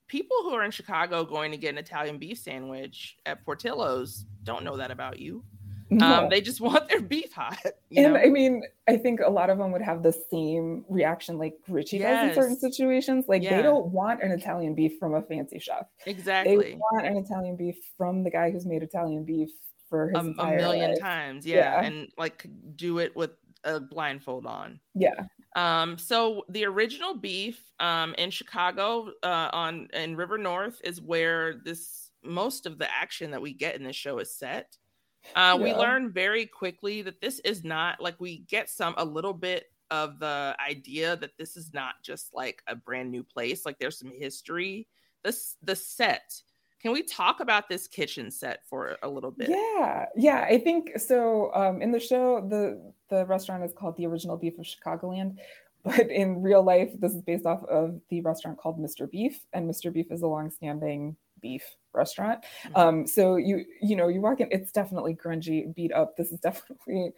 people 0.08 0.38
who 0.43 0.54
are 0.54 0.63
in 0.63 0.72
Chicago 0.72 1.26
going 1.26 1.52
to 1.52 1.58
get 1.58 1.69
an 1.69 1.78
Italian 1.80 2.17
beef 2.17 2.38
sandwich 2.38 3.17
at 3.26 3.43
Portillo's 3.43 4.26
don't 4.43 4.63
know 4.63 4.78
that 4.78 4.91
about 4.91 5.19
you. 5.19 5.43
No. 5.89 6.24
Um, 6.24 6.30
they 6.30 6.41
just 6.41 6.62
want 6.67 6.89
their 6.89 7.02
beef 7.02 7.34
hot. 7.34 7.58
And 7.96 8.13
know? 8.13 8.19
I 8.19 8.28
mean, 8.30 8.63
I 8.88 8.98
think 8.98 9.19
a 9.19 9.30
lot 9.30 9.50
of 9.50 9.58
them 9.58 9.72
would 9.72 9.82
have 9.82 10.04
the 10.04 10.13
same 10.32 10.86
reaction 10.89 11.38
like 11.38 11.56
Richie 11.67 12.00
does 12.00 12.30
in 12.30 12.36
certain 12.36 12.58
situations. 12.58 13.26
Like 13.28 13.43
Yeah. 13.43 13.58
they 13.58 13.63
don't 13.63 13.88
want 13.88 14.22
an 14.24 14.32
Italian 14.32 14.76
beef 14.76 14.93
from 15.00 15.13
a 15.15 15.22
fancy 15.22 15.60
chef. 15.60 15.86
exactly. 16.06 16.58
They 16.58 16.74
want 16.76 17.06
an 17.06 17.17
Italian 17.17 17.56
beef 17.56 17.78
from 17.98 18.24
the 18.24 18.30
guy 18.32 18.50
who's 18.52 18.65
made 18.65 18.84
Italian 18.84 19.24
beef 19.24 19.50
for 19.89 20.10
his 20.10 20.17
a, 20.17 20.41
a 20.41 20.56
million 20.56 20.91
life. 20.91 21.00
times 21.00 21.46
yeah. 21.46 21.82
Yeah. 21.82 21.86
and 21.86 22.08
like 22.17 22.48
do 22.76 22.98
it 23.00 23.15
with 23.15 23.32
a 23.63 23.80
blindfold 23.80 24.46
on 24.48 24.80
Yeah. 24.96 25.13
um 25.56 25.98
so 26.00 26.43
the 26.50 26.65
original 26.65 27.13
beef 27.15 27.72
um 27.80 28.13
in 28.17 28.30
chicago 28.32 29.12
uh 29.22 29.50
on 29.54 29.88
in 29.93 30.15
river 30.17 30.38
north 30.38 30.82
is 30.84 31.00
where 31.00 31.62
this 31.63 32.10
most 32.24 32.65
of 32.65 32.78
the 32.80 32.91
action 32.93 33.32
that 33.32 33.41
we 33.41 33.54
get 33.54 33.76
in 33.76 33.84
this 33.84 33.96
show 33.96 34.17
is 34.17 34.36
set 34.36 34.76
uh 35.36 35.58
we 35.60 35.74
learn 35.74 36.12
very 36.12 36.46
quickly 36.46 37.02
that 37.02 37.22
this 37.22 37.40
is 37.40 37.64
not 37.64 38.02
like 38.02 38.20
we 38.20 38.40
get 38.40 38.70
some 38.70 38.94
a 38.98 39.06
little 39.06 39.34
bit 39.34 39.72
of 39.92 40.20
the 40.20 40.56
idea 40.66 41.16
that 41.16 41.38
this 41.38 41.56
is 41.56 41.74
not 41.74 41.96
just 42.04 42.34
like 42.34 42.62
a 42.68 42.76
brand 42.76 43.12
new 43.12 43.24
place 43.24 43.66
like 43.66 43.78
there's 43.80 44.00
some 44.00 44.12
history 44.12 44.88
this 45.24 45.58
the 45.64 45.76
set 45.76 46.42
can 46.84 46.92
we 46.92 47.02
talk 47.02 47.40
about 47.40 47.70
this 47.70 47.88
kitchen 47.88 48.30
set 48.30 48.68
for 48.70 48.98
a 49.04 49.10
little 49.10 49.32
bit 49.32 49.50
Yeah, 49.50 50.06
yeah. 50.18 50.46
I 50.50 50.58
think 50.58 51.00
so. 51.00 51.50
Um, 51.56 51.82
in 51.82 51.94
the 51.94 52.00
show, 52.00 52.46
the 52.46 52.92
the 53.10 53.26
restaurant 53.26 53.64
is 53.64 53.74
called 53.74 53.96
the 53.96 54.06
Original 54.06 54.36
Beef 54.36 54.60
of 54.60 54.66
Chicagoland, 54.66 55.38
but 55.84 56.12
in 56.12 56.42
real 56.42 56.62
life, 56.62 56.92
this 57.00 57.14
is 57.14 57.22
based 57.22 57.46
off 57.46 57.64
of 57.66 58.02
the 58.10 58.20
restaurant 58.20 58.58
called 58.58 58.80
Mr. 58.80 59.10
Beef, 59.10 59.46
and 59.54 59.70
Mr. 59.70 59.94
Beef 59.94 60.12
is 60.12 60.24
a 60.24 60.28
longstanding 60.28 61.16
beef 61.43 61.63
restaurant. 61.93 62.39
Mhm. 62.65 62.77
Um, 62.79 62.95
so 63.15 63.36
you 63.36 63.56
you 63.89 63.95
know 63.95 64.08
you 64.08 64.19
walk 64.27 64.39
in, 64.41 64.47
it's 64.58 64.71
definitely 64.71 65.13
grungy, 65.23 65.58
beat 65.75 65.93
up. 65.93 66.17
This 66.17 66.32
is 66.32 66.39
definitely 66.49 67.12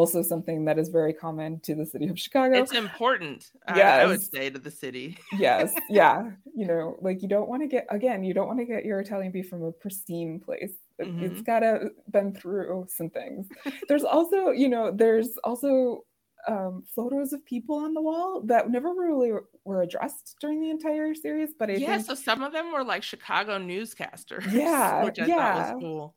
also 0.00 0.20
something 0.22 0.66
that 0.66 0.78
is 0.78 0.88
very 0.90 1.14
common 1.14 1.58
to 1.60 1.74
the 1.74 1.86
city 1.86 2.06
of 2.08 2.18
Chicago. 2.18 2.54
It's 2.62 2.72
important, 2.74 3.40
I, 3.66 3.80
I 4.02 4.06
would 4.06 4.20
say, 4.34 4.50
to 4.50 4.58
the 4.58 4.70
city. 4.84 5.16
yes 5.46 5.72
yeah 6.00 6.16
you 6.54 6.66
know 6.66 6.84
like 7.06 7.22
you 7.22 7.28
don't 7.28 7.48
want 7.48 7.62
to 7.62 7.68
get 7.76 7.86
again 7.98 8.18
you 8.28 8.34
don't 8.34 8.48
want 8.50 8.58
to 8.58 8.68
get 8.74 8.84
your 8.88 8.98
italian 9.00 9.30
beef 9.36 9.48
from 9.52 9.62
a 9.70 9.72
pristine 9.82 10.34
place 10.46 10.74
It- 10.98 11.08
it's 11.26 11.42
gotta 11.52 11.72
been 12.16 12.30
through 12.38 12.86
some 12.98 13.08
things 13.18 13.42
there's 13.88 14.04
also 14.16 14.38
you 14.62 14.68
know 14.74 14.84
there's 15.02 15.30
also 15.48 16.04
um, 16.48 16.84
photos 16.94 17.32
of 17.32 17.44
people 17.44 17.76
on 17.76 17.94
the 17.94 18.00
wall 18.00 18.42
that 18.46 18.70
never 18.70 18.90
really 18.94 19.32
were 19.64 19.82
addressed 19.82 20.36
during 20.40 20.60
the 20.60 20.70
entire 20.70 21.14
series 21.14 21.50
but 21.58 21.70
i 21.70 21.74
yeah, 21.74 21.96
think 21.96 22.06
so 22.06 22.14
some 22.14 22.42
of 22.42 22.52
them 22.52 22.72
were 22.72 22.84
like 22.84 23.02
Chicago 23.02 23.58
newscasters. 23.58 24.50
Yeah, 24.52 25.04
which 25.04 25.18
I 25.18 25.26
yeah. 25.26 25.36
thought 25.54 25.74
was 25.74 25.82
cool. 25.82 26.14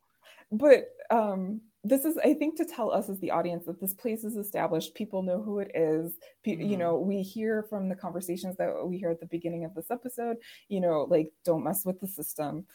but 0.51 0.85
um 1.11 1.61
this 1.83 2.03
is 2.05 2.17
i 2.19 2.33
think 2.33 2.57
to 2.57 2.65
tell 2.65 2.91
us 2.91 3.07
as 3.09 3.19
the 3.19 3.31
audience 3.31 3.65
that 3.65 3.79
this 3.79 3.93
place 3.93 4.23
is 4.23 4.35
established 4.35 4.93
people 4.95 5.23
know 5.23 5.41
who 5.41 5.59
it 5.59 5.71
is 5.73 6.17
Pe- 6.43 6.57
you 6.57 6.75
Mhm. 6.75 6.79
know 6.79 6.99
we 6.99 7.21
hear 7.21 7.63
from 7.63 7.87
the 7.89 7.95
conversations 7.95 8.57
that 8.57 8.85
we 8.85 8.97
hear 8.97 9.09
at 9.11 9.19
the 9.21 9.25
beginning 9.27 9.63
of 9.65 9.73
this 9.73 9.89
episode 9.89 10.37
you 10.67 10.81
know 10.81 11.03
like 11.09 11.31
don't 11.45 11.63
mess 11.63 11.85
with 11.85 11.99
the 12.01 12.07
system 12.07 12.65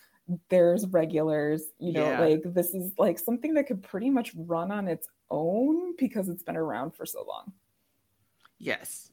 there's 0.49 0.87
regulars 0.87 1.65
you 1.79 1.93
know 1.93 2.09
Yeah. 2.11 2.21
like 2.21 2.43
this 2.47 2.75
is 2.75 2.93
like 2.99 3.19
something 3.19 3.55
that 3.55 3.67
could 3.67 3.83
pretty 3.83 4.09
much 4.11 4.33
run 4.35 4.71
on 4.73 4.89
its 4.89 5.07
own 5.31 5.95
because 5.97 6.29
it's 6.29 6.43
been 6.43 6.57
around 6.57 6.95
for 6.95 7.05
so 7.07 7.25
long 7.27 7.53
Yes. 8.59 9.11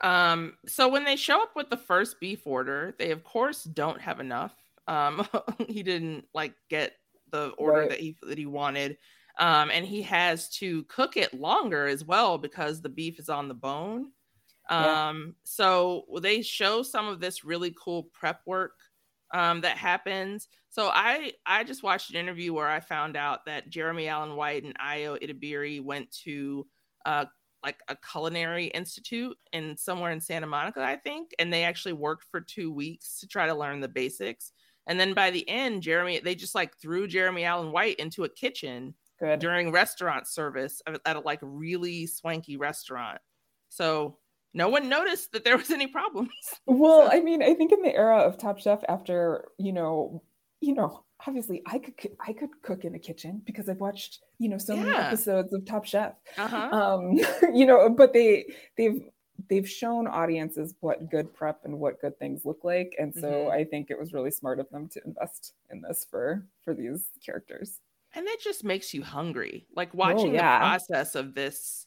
Um, 0.00 0.56
so 0.66 0.88
when 0.88 1.04
they 1.04 1.14
show 1.16 1.42
up 1.42 1.54
with 1.54 1.68
the 1.68 1.76
first 1.76 2.18
beef 2.18 2.46
order, 2.46 2.94
they 2.98 3.10
of 3.10 3.22
course 3.22 3.62
don't 3.64 4.00
have 4.00 4.18
enough. 4.18 4.54
Um, 4.88 5.28
he 5.68 5.82
didn't 5.82 6.24
like 6.34 6.54
get 6.68 6.94
the 7.30 7.50
order 7.50 7.80
Right. 7.80 7.90
that 7.90 8.00
he 8.00 8.16
that 8.22 8.38
he 8.38 8.46
wanted. 8.46 8.96
Um, 9.38 9.70
and 9.70 9.86
he 9.86 10.02
has 10.02 10.48
to 10.56 10.82
cook 10.84 11.16
it 11.16 11.34
longer 11.34 11.86
as 11.86 12.04
well 12.04 12.38
because 12.38 12.80
the 12.80 12.88
beef 12.88 13.18
is 13.20 13.28
on 13.28 13.46
the 13.48 13.54
bone. 13.54 14.10
Yeah. 14.70 15.08
Um, 15.10 15.36
so 15.44 16.06
they 16.20 16.42
show 16.42 16.82
some 16.82 17.06
of 17.06 17.20
this 17.20 17.44
really 17.44 17.74
cool 17.78 18.04
prep 18.04 18.40
work 18.46 18.78
um, 19.32 19.60
that 19.62 19.76
happens. 19.76 20.48
So 20.70 20.90
I 20.92 21.32
I 21.46 21.64
just 21.64 21.82
watched 21.82 22.10
an 22.10 22.16
interview 22.16 22.52
where 22.52 22.68
I 22.68 22.80
found 22.80 23.16
out 23.16 23.44
that 23.46 23.70
Jeremy 23.70 24.08
Allen 24.08 24.36
White 24.36 24.64
and 24.64 24.78
Ayo 24.78 25.20
Edebiri 25.20 25.82
went 25.82 26.10
to 26.24 26.66
uh, 27.04 27.24
like 27.62 27.78
a 27.88 27.96
culinary 27.96 28.66
institute 28.66 29.36
in 29.52 29.76
somewhere 29.76 30.12
in 30.12 30.20
Santa 30.20 30.46
Monica, 30.46 30.82
I 30.82 30.96
think, 30.96 31.32
and 31.38 31.52
they 31.52 31.64
actually 31.64 31.92
worked 31.92 32.24
for 32.30 32.40
two 32.40 32.72
weeks 32.72 33.20
to 33.20 33.26
try 33.26 33.46
to 33.46 33.54
learn 33.54 33.80
the 33.80 33.88
basics. 33.88 34.52
And 34.86 34.98
then 34.98 35.12
by 35.12 35.30
the 35.30 35.48
end, 35.48 35.82
Jeremy 35.82 36.20
they 36.20 36.34
just 36.34 36.54
like 36.54 36.76
threw 36.76 37.06
Jeremy 37.06 37.44
Allen 37.44 37.72
White 37.72 37.96
into 37.96 38.24
a 38.24 38.28
kitchen 38.28 38.94
good 39.18 39.38
during 39.38 39.72
restaurant 39.72 40.26
service 40.26 40.80
at 40.86 41.00
at 41.04 41.16
a 41.16 41.20
like 41.20 41.40
really 41.42 42.06
swanky 42.06 42.56
restaurant. 42.56 43.18
So 43.68 44.18
no 44.54 44.68
one 44.68 44.88
noticed 44.88 45.32
that 45.32 45.44
there 45.44 45.56
was 45.56 45.70
any 45.70 45.86
problems. 45.86 46.30
Well, 46.66 47.08
I 47.12 47.20
mean, 47.20 47.42
I 47.42 47.54
think 47.54 47.72
in 47.72 47.82
the 47.82 47.94
era 47.94 48.18
of 48.18 48.38
Top 48.38 48.58
Chef, 48.58 48.82
after 48.88 49.48
you 49.58 49.72
know, 49.72 50.22
you 50.60 50.74
know, 50.74 51.04
obviously, 51.26 51.62
I 51.66 51.78
could 51.78 51.94
I 52.26 52.32
could 52.32 52.50
cook 52.62 52.84
in 52.84 52.94
a 52.94 52.98
kitchen 52.98 53.42
because 53.44 53.68
I've 53.68 53.80
watched 53.80 54.20
you 54.38 54.48
know 54.48 54.58
so 54.58 54.76
many 54.76 54.90
episodes 54.96 55.52
of 55.52 55.64
Top 55.64 55.84
Chef. 55.84 56.14
Uh-huh. 56.38 56.68
Um, 56.72 57.12
you 57.54 57.66
know, 57.66 57.88
but 57.90 58.12
they 58.12 58.46
they've 58.76 59.08
they've 59.48 59.68
shown 59.68 60.06
audiences 60.06 60.74
what 60.80 61.10
good 61.10 61.32
prep 61.32 61.64
and 61.64 61.78
what 61.80 62.00
good 62.00 62.18
things 62.18 62.44
look 62.44 62.62
like, 62.62 62.94
and 62.98 63.14
so 63.14 63.28
Mhm. 63.28 63.50
I 63.52 63.64
think 63.64 63.90
it 63.90 63.98
was 63.98 64.12
really 64.12 64.30
smart 64.30 64.60
of 64.60 64.68
them 64.70 64.88
to 64.90 65.00
invest 65.04 65.54
in 65.70 65.80
this 65.80 66.04
for 66.10 66.46
for 66.64 66.74
these 66.74 67.10
characters. 67.24 67.80
and 68.12 68.26
it 68.26 68.40
just 68.40 68.64
makes 68.64 68.92
you 68.92 69.02
hungry 69.04 69.66
like 69.76 69.94
watching 69.94 70.32
Oh, 70.32 70.34
yeah. 70.34 70.58
the 70.58 70.64
process 70.66 71.14
of 71.14 71.32
this 71.34 71.86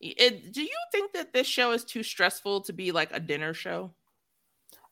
it, 0.00 0.52
do 0.52 0.62
you 0.62 0.76
think 0.92 1.12
that 1.12 1.32
this 1.32 1.46
show 1.46 1.72
is 1.72 1.84
too 1.84 2.02
stressful 2.02 2.62
to 2.62 2.72
be 2.72 2.92
like 2.92 3.10
a 3.12 3.20
dinner 3.20 3.54
show 3.54 3.92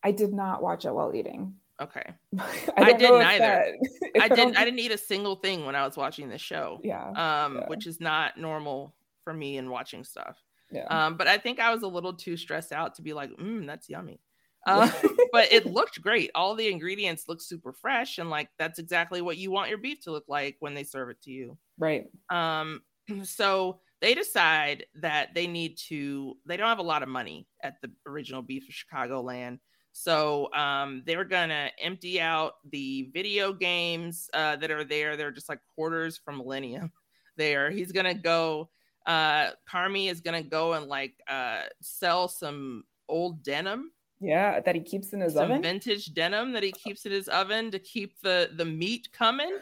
I 0.03 0.13
did 0.13 0.33
not 0.33 0.63
watch 0.63 0.85
it 0.85 0.95
while 0.95 1.15
eating. 1.15 1.55
okay 1.81 2.05
I, 2.39 2.67
I 2.77 2.93
didn't 2.93 3.23
either. 3.23 3.39
that- 3.39 4.21
i 4.23 4.29
didn't 4.29 4.57
i 4.57 4.65
didn't 4.65 4.81
eat 4.81 4.91
a 4.93 4.99
single 4.99 5.37
thing 5.37 5.65
when 5.65 5.75
i 5.77 5.87
was 5.87 5.97
watching 5.97 6.29
this 6.29 6.41
show 6.41 6.81
Yeah, 6.83 7.09
um 7.09 7.57
yeah. 7.57 7.67
which 7.69 7.87
is 7.87 8.01
not 8.01 8.37
normal 8.37 8.95
for 9.25 9.33
me 9.33 9.59
in 9.59 9.71
watching 9.71 10.05
stuff 10.05 10.37
yeah. 10.73 10.87
um 10.87 11.17
but 11.17 11.27
i 11.29 11.39
think 11.39 11.61
i 11.61 11.73
was 11.73 11.83
a 11.83 11.89
little 11.89 12.13
too 12.13 12.37
stressed 12.37 12.73
out 12.73 12.95
to 12.97 13.03
be 13.03 13.13
like 13.13 13.31
mm, 13.37 13.67
that's 13.67 13.89
yummy 13.89 14.21
um, 14.67 14.91
but 15.33 15.51
it 15.53 15.67
looked 15.67 16.03
great 16.03 16.31
all 16.35 16.55
the 16.55 16.69
ingredients 16.69 17.25
look 17.29 17.41
super 17.41 17.73
fresh 17.73 18.19
and 18.19 18.29
like 18.29 18.49
that's 18.59 18.79
exactly 18.79 19.21
what 19.23 19.39
you 19.39 19.51
want 19.51 19.69
your 19.69 19.79
beef 19.79 20.01
to 20.01 20.11
look 20.11 20.25
like 20.29 20.57
when 20.61 20.75
they 20.75 20.85
serve 20.85 21.11
it 21.11 21.23
to 21.23 21.31
you 21.31 21.57
right. 21.79 22.07
um, 22.29 22.83
so 23.23 23.81
they 24.01 24.15
decide 24.15 24.87
that 24.97 25.35
they 25.35 25.47
need 25.47 25.77
to, 25.89 26.37
they 26.47 26.57
don't 26.57 26.69
have 26.69 26.79
a 26.79 26.83
lot 26.83 27.03
of 27.03 27.09
money 27.09 27.47
at 27.63 27.81
the 27.83 27.91
original 28.07 28.43
Beef 28.43 28.69
of 28.69 28.75
Chicagoland. 28.75 29.59
So 29.93 30.53
um, 30.55 31.03
they're 31.07 31.25
going 31.25 31.49
to 31.49 31.71
empty 31.83 32.21
out 32.21 32.55
the 32.71 33.11
video 33.13 33.53
games 33.53 34.29
uh, 34.33 34.57
that 34.57 34.71
are 34.71 34.85
there. 34.85 35.17
They're 35.17 35.33
just 35.33 35.49
like 35.49 35.61
quarters 35.75 36.17
from 36.17 36.39
Millennium 36.39 36.93
there. 37.37 37.71
He's 37.71 37.91
going 37.91 38.07
to 38.07 38.15
go, 38.15 38.71
uh, 39.07 39.51
Carmy 39.69 40.11
is 40.11 40.21
going 40.21 40.41
to 40.41 40.49
go 40.49 40.75
and 40.75 40.87
like 40.87 41.15
uh, 41.29 41.63
sell 41.81 42.29
some 42.29 42.85
old 43.09 43.43
denim 43.43 43.91
Yeah, 44.21 44.61
that 44.61 44.75
he 44.75 44.83
keeps 44.83 45.13
in 45.15 45.21
his 45.21 45.33
some 45.33 45.51
oven. 45.51 45.63
vintage 45.63 46.13
denim 46.15 46.53
that 46.53 46.63
he 46.63 46.71
keeps 46.73 47.05
in 47.07 47.11
his 47.13 47.29
oven 47.29 47.71
to 47.73 47.79
keep 47.79 48.21
the 48.21 48.51
the 48.55 48.65
meat 48.67 49.09
coming 49.13 49.59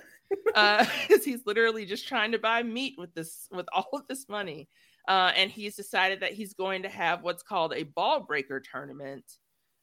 uh 0.54 0.84
because 1.08 1.24
he's 1.24 1.44
literally 1.46 1.86
just 1.86 2.06
trying 2.06 2.32
to 2.32 2.38
buy 2.38 2.62
meat 2.62 2.94
with 2.98 3.12
this 3.14 3.48
with 3.50 3.66
all 3.72 3.88
of 3.92 4.02
this 4.08 4.28
money 4.28 4.68
uh 5.08 5.32
and 5.36 5.50
he's 5.50 5.76
decided 5.76 6.20
that 6.20 6.32
he's 6.32 6.54
going 6.54 6.82
to 6.82 6.88
have 6.88 7.22
what's 7.22 7.42
called 7.42 7.72
a 7.74 7.82
ball 7.82 8.20
breaker 8.20 8.60
tournament 8.60 9.24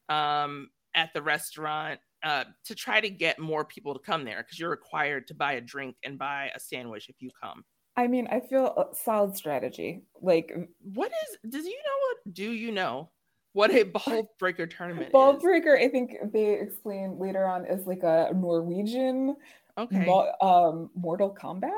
um, 0.09 0.69
at 0.95 1.13
the 1.13 1.21
restaurant 1.21 1.99
uh, 2.23 2.45
to 2.65 2.75
try 2.75 3.01
to 3.01 3.09
get 3.09 3.39
more 3.39 3.65
people 3.65 3.93
to 3.93 3.99
come 3.99 4.23
there 4.23 4.43
because 4.43 4.59
you're 4.59 4.69
required 4.69 5.27
to 5.27 5.33
buy 5.33 5.53
a 5.53 5.61
drink 5.61 5.95
and 6.03 6.17
buy 6.17 6.51
a 6.55 6.59
sandwich 6.59 7.09
if 7.09 7.15
you 7.19 7.29
come. 7.41 7.63
I 7.95 8.07
mean, 8.07 8.27
I 8.31 8.39
feel 8.39 8.67
a 8.67 8.95
solid 8.95 9.35
strategy. 9.35 10.03
Like, 10.21 10.55
what 10.93 11.11
is? 11.11 11.51
Does 11.51 11.65
you 11.65 11.71
know 11.71 11.99
what? 12.01 12.33
Do 12.33 12.51
you 12.51 12.71
know 12.71 13.11
what 13.51 13.71
a 13.71 13.83
ball 13.83 14.33
breaker 14.39 14.65
tournament? 14.65 15.11
Ball 15.11 15.33
breaker, 15.33 15.77
I 15.77 15.89
think 15.89 16.15
they 16.31 16.53
explain 16.53 17.19
later 17.19 17.45
on 17.45 17.65
is 17.65 17.85
like 17.85 18.03
a 18.03 18.31
Norwegian, 18.33 19.35
okay, 19.77 20.05
mo- 20.05 20.31
um, 20.41 20.89
Mortal 20.95 21.35
Kombat. 21.39 21.69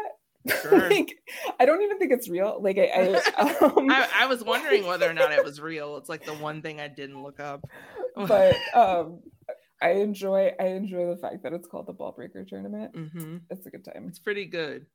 Sure. 0.62 0.92
like, 0.92 1.18
I 1.60 1.66
don't 1.66 1.82
even 1.82 1.98
think 1.98 2.12
it's 2.12 2.30
real. 2.30 2.60
Like, 2.62 2.78
I, 2.78 2.84
I, 3.36 3.56
um, 3.66 3.90
I, 3.90 4.08
I 4.14 4.26
was 4.28 4.44
wondering 4.46 4.86
whether 4.86 5.10
or 5.10 5.14
not 5.14 5.32
it 5.32 5.44
was 5.44 5.60
real. 5.60 5.98
It's 5.98 6.08
like 6.08 6.24
the 6.24 6.36
one 6.36 6.62
thing 6.62 6.80
I 6.80 6.88
didn't 6.88 7.24
look 7.24 7.40
up. 7.40 7.66
but 8.16 8.56
um, 8.76 9.22
I 9.82 9.94
enjoy 9.94 10.52
I 10.60 10.66
enjoy 10.68 11.08
the 11.08 11.18
fact 11.18 11.42
that 11.42 11.54
it's 11.54 11.68
called 11.68 11.88
the 11.88 11.94
Ball 11.94 12.12
Breaker 12.12 12.46
tournament. 12.46 12.94
Mhm. 12.94 13.42
It's 13.50 13.66
a 13.66 13.72
good 13.72 13.84
time. 13.84 14.06
It's 14.08 14.20
pretty 14.20 14.46
good. 14.46 14.86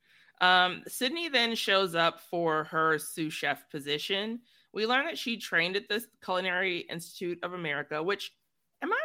Um, 0.40 0.84
Sydney 0.86 1.28
then 1.28 1.57
shows 1.57 1.96
up 1.96 2.20
for 2.30 2.64
her 2.64 2.98
sous 3.01 3.32
chef 3.34 3.68
position. 3.70 4.42
We 4.72 4.86
learn 4.86 5.07
that 5.07 5.18
she 5.18 5.36
trained 5.36 5.74
at 5.74 5.88
the 5.88 6.05
Culinary 6.24 6.78
Institute 6.88 7.40
of 7.42 7.55
America, 7.55 8.01
which 8.05 8.32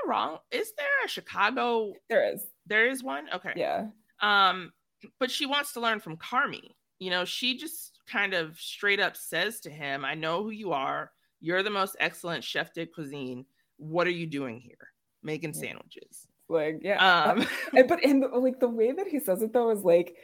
wrong? 0.08 0.38
Is 0.52 0.74
there 0.78 0.88
a 1.06 1.08
Chicago? 1.08 1.94
There 2.10 2.34
is. 2.34 2.46
There 2.66 2.88
is 2.88 3.04
one? 3.04 3.26
Okay. 3.34 3.54
Yeah. 3.56 3.88
Um, 4.22 4.72
but 5.20 5.30
she 5.32 5.46
wants 5.46 5.74
to 5.74 5.80
learn 5.80 6.00
from 6.00 6.18
Carmy. 6.18 6.72
You 7.00 7.10
know, 7.12 7.26
she 7.26 7.58
just 7.58 8.00
kind 8.08 8.34
of 8.34 8.58
straight 8.60 9.00
up 9.00 9.18
says 9.18 9.60
to 9.62 9.70
him, 9.70 10.06
I 10.06 10.14
know 10.14 10.44
who 10.44 10.52
you 10.52 10.72
are. 10.72 11.12
You're 11.42 11.64
the 11.64 11.70
most 11.70 11.96
excellent 12.00 12.44
chef 12.44 12.74
de 12.74 12.86
cuisine. 12.86 13.46
What 13.78 14.08
are 14.08 14.12
you 14.12 14.26
doing 14.26 14.60
here? 14.60 14.78
Making 15.22 15.54
sandwiches. 15.54 16.28
Like, 16.48 16.80
yeah. 16.82 17.24
Um, 17.34 17.46
and, 17.76 17.88
but 17.88 18.04
and 18.04 18.24
like 18.34 18.60
the 18.60 18.70
way 18.70 18.92
that 18.94 19.08
he 19.08 19.20
says 19.20 19.42
it 19.42 19.52
though 19.54 19.72
is 19.72 19.84
like, 19.84 20.16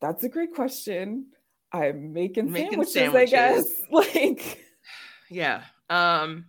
that's 0.00 0.24
a 0.24 0.28
great 0.28 0.54
question. 0.54 1.26
I'm 1.72 2.12
making, 2.12 2.50
Making 2.50 2.84
sandwiches, 2.84 3.14
I 3.14 3.36
guess. 3.36 3.76
sandwiches. 3.78 3.86
Like 3.90 4.64
Yeah. 5.30 5.62
Um 5.88 6.46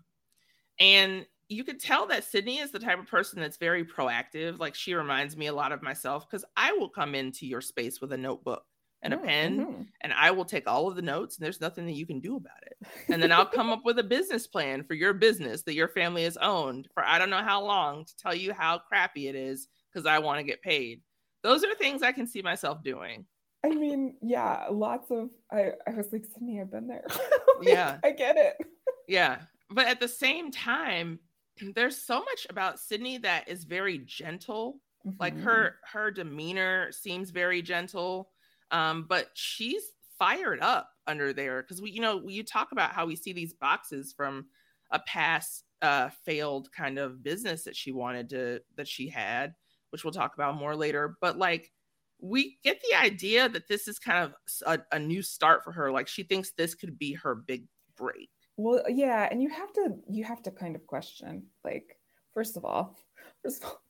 and 0.80 1.26
you 1.52 1.64
could 1.66 1.80
tell 1.80 2.08
that 2.08 2.24
Sydney 2.24 2.60
is 2.60 2.72
the 2.72 2.80
type 2.80 2.98
of 3.00 3.08
person 3.08 3.40
that's 3.42 3.58
very 3.58 3.84
proactive. 3.84 4.58
Like 4.60 4.74
she 4.74 4.94
reminds 4.94 5.36
me 5.36 5.48
a 5.48 5.54
lot 5.54 5.72
of 5.74 5.82
myself 5.82 6.28
because 6.30 6.46
I 6.56 6.72
will 6.74 6.90
come 6.90 7.14
into 7.14 7.46
your 7.46 7.62
space 7.62 8.00
with 8.00 8.14
a 8.14 8.18
notebook 8.18 8.64
and 9.02 9.14
a 9.14 9.18
Mm, 9.18 9.24
pen 9.26 9.58
mhm. 9.66 9.88
and 10.02 10.14
I 10.14 10.32
will 10.32 10.46
take 10.46 10.68
all 10.68 10.88
of 10.88 10.96
the 10.96 11.02
notes 11.02 11.38
and 11.38 11.44
there's 11.46 11.60
nothing 11.60 11.86
that 11.88 11.94
you 11.96 12.06
can 12.06 12.20
do 12.22 12.38
about 12.38 12.64
it. 12.68 12.78
And 13.10 13.22
then 13.22 13.32
I'll 13.32 13.46
come 13.46 13.70
up 13.70 13.82
with 13.84 14.00
a 14.00 14.04
business 14.04 14.48
plan 14.48 14.84
for 14.84 14.94
your 14.94 15.14
business 15.14 15.64
that 15.64 15.74
your 15.74 15.90
family 15.90 16.24
has 16.24 16.38
owned 16.38 16.88
for 16.94 17.04
I 17.04 17.20
don't 17.20 17.30
know 17.32 17.44
how 17.44 17.64
long 17.64 18.06
to 18.06 18.16
tell 18.16 18.34
you 18.36 18.54
how 18.54 18.78
crappy 18.80 19.28
it 19.28 19.36
is 19.36 19.68
because 19.92 20.06
I 20.06 20.20
want 20.20 20.40
to 20.40 20.44
get 20.44 20.62
paid. 20.62 21.02
Those 21.44 21.64
are 21.66 21.76
things 21.76 22.02
I 22.04 22.12
can 22.14 22.28
see 22.28 22.42
myself 22.42 22.82
doing. 22.84 23.26
I 23.66 23.70
mean, 23.70 24.16
yeah, 24.22 24.68
lots 24.72 25.12
of 25.12 25.30
I, 25.52 25.72
I 25.88 25.92
was 25.92 26.14
like, 26.14 26.26
Sydney, 26.26 26.62
I've 26.62 26.72
been 26.72 26.88
there. 26.88 27.06
Like, 27.60 27.68
Yeah. 27.68 27.98
I 28.04 28.12
get 28.12 28.38
it. 28.38 28.56
Yeah. 29.08 29.42
But 29.70 29.88
at 29.88 30.00
the 30.00 30.08
same 30.08 30.52
time, 30.52 31.20
there's 31.76 31.98
so 31.98 32.20
much 32.24 32.48
about 32.50 32.80
Sydney 32.80 33.18
that 33.20 33.48
is 33.48 33.64
very 33.66 34.00
gentle. 34.00 34.82
Like 35.20 35.38
Mhm. 35.38 35.42
her 35.42 35.78
her 35.86 36.12
demeanor 36.12 36.92
seems 36.92 37.30
very 37.32 37.62
gentle. 37.62 38.32
Um, 38.72 39.06
but 39.08 39.30
she's 39.36 39.84
fired 40.18 40.60
up 40.62 40.92
under 41.08 41.34
there 41.34 41.62
because 41.62 41.82
we, 41.82 41.92
you 41.92 42.02
know, 42.02 42.28
you 42.28 42.44
talk 42.44 42.72
about 42.72 42.94
how 42.94 43.06
we 43.06 43.16
see 43.16 43.34
these 43.34 43.54
boxes 43.54 44.14
from 44.14 44.50
a 44.92 45.00
past 45.00 45.64
uh 45.82 46.10
failed 46.10 46.72
kind 46.72 47.00
of 47.00 47.24
business 47.24 47.64
that 47.64 47.76
she 47.76 47.92
wanted 47.92 48.30
to 48.30 48.62
that 48.76 48.88
she 48.88 49.08
had, 49.10 49.56
which 49.92 50.04
we'll 50.04 50.14
talk 50.14 50.34
about 50.36 50.56
more 50.56 50.76
later. 50.76 51.18
But 51.22 51.38
like 51.38 51.72
we 52.20 52.60
get 52.64 52.80
the 52.90 52.96
idea 52.98 53.50
that 53.50 53.68
this 53.68 53.88
is 53.88 53.98
kind 54.00 54.32
of 54.66 54.84
a 54.92 55.00
new 55.00 55.22
start 55.22 55.64
for 55.64 55.72
her. 55.72 55.92
Like 55.92 56.08
she 56.08 56.24
thinks 56.24 56.52
this 56.52 56.76
could 56.76 56.98
be 56.98 57.14
her 57.14 57.36
big 57.36 57.68
break. 57.96 58.30
Well, 58.62 58.84
yeah, 58.90 59.28
and 59.32 59.42
you 59.42 59.50
have 59.50 59.72
to 59.74 59.96
you 60.10 60.24
have 60.24 60.42
to 60.44 60.52
kind 60.52 60.76
of 60.76 60.86
question, 60.88 61.48
like, 61.64 61.98
first 62.34 62.58
of 62.58 62.66
all, 62.66 62.98
first 63.44 63.64
of 63.64 63.70
all, 63.70 63.82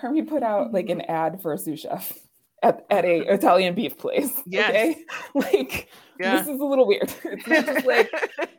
Carmy 0.00 0.26
put 0.26 0.42
out 0.42 0.72
like 0.72 0.88
an 0.90 1.00
ad 1.02 1.40
for 1.42 1.52
a 1.52 1.58
sous 1.58 1.80
chef 1.80 2.18
at, 2.62 2.84
at 2.90 3.04
a 3.04 3.20
Italian 3.32 3.74
beef 3.74 3.96
place. 3.98 4.32
Yes. 4.46 4.70
Okay. 4.70 5.04
Like 5.34 5.88
Yeah. 6.18 6.36
this 6.38 6.48
is 6.48 6.60
a 6.60 6.64
little 6.64 6.86
weird. 6.86 7.12
It's 7.24 7.46
not 7.46 7.66
just 7.66 7.86
like 7.86 8.10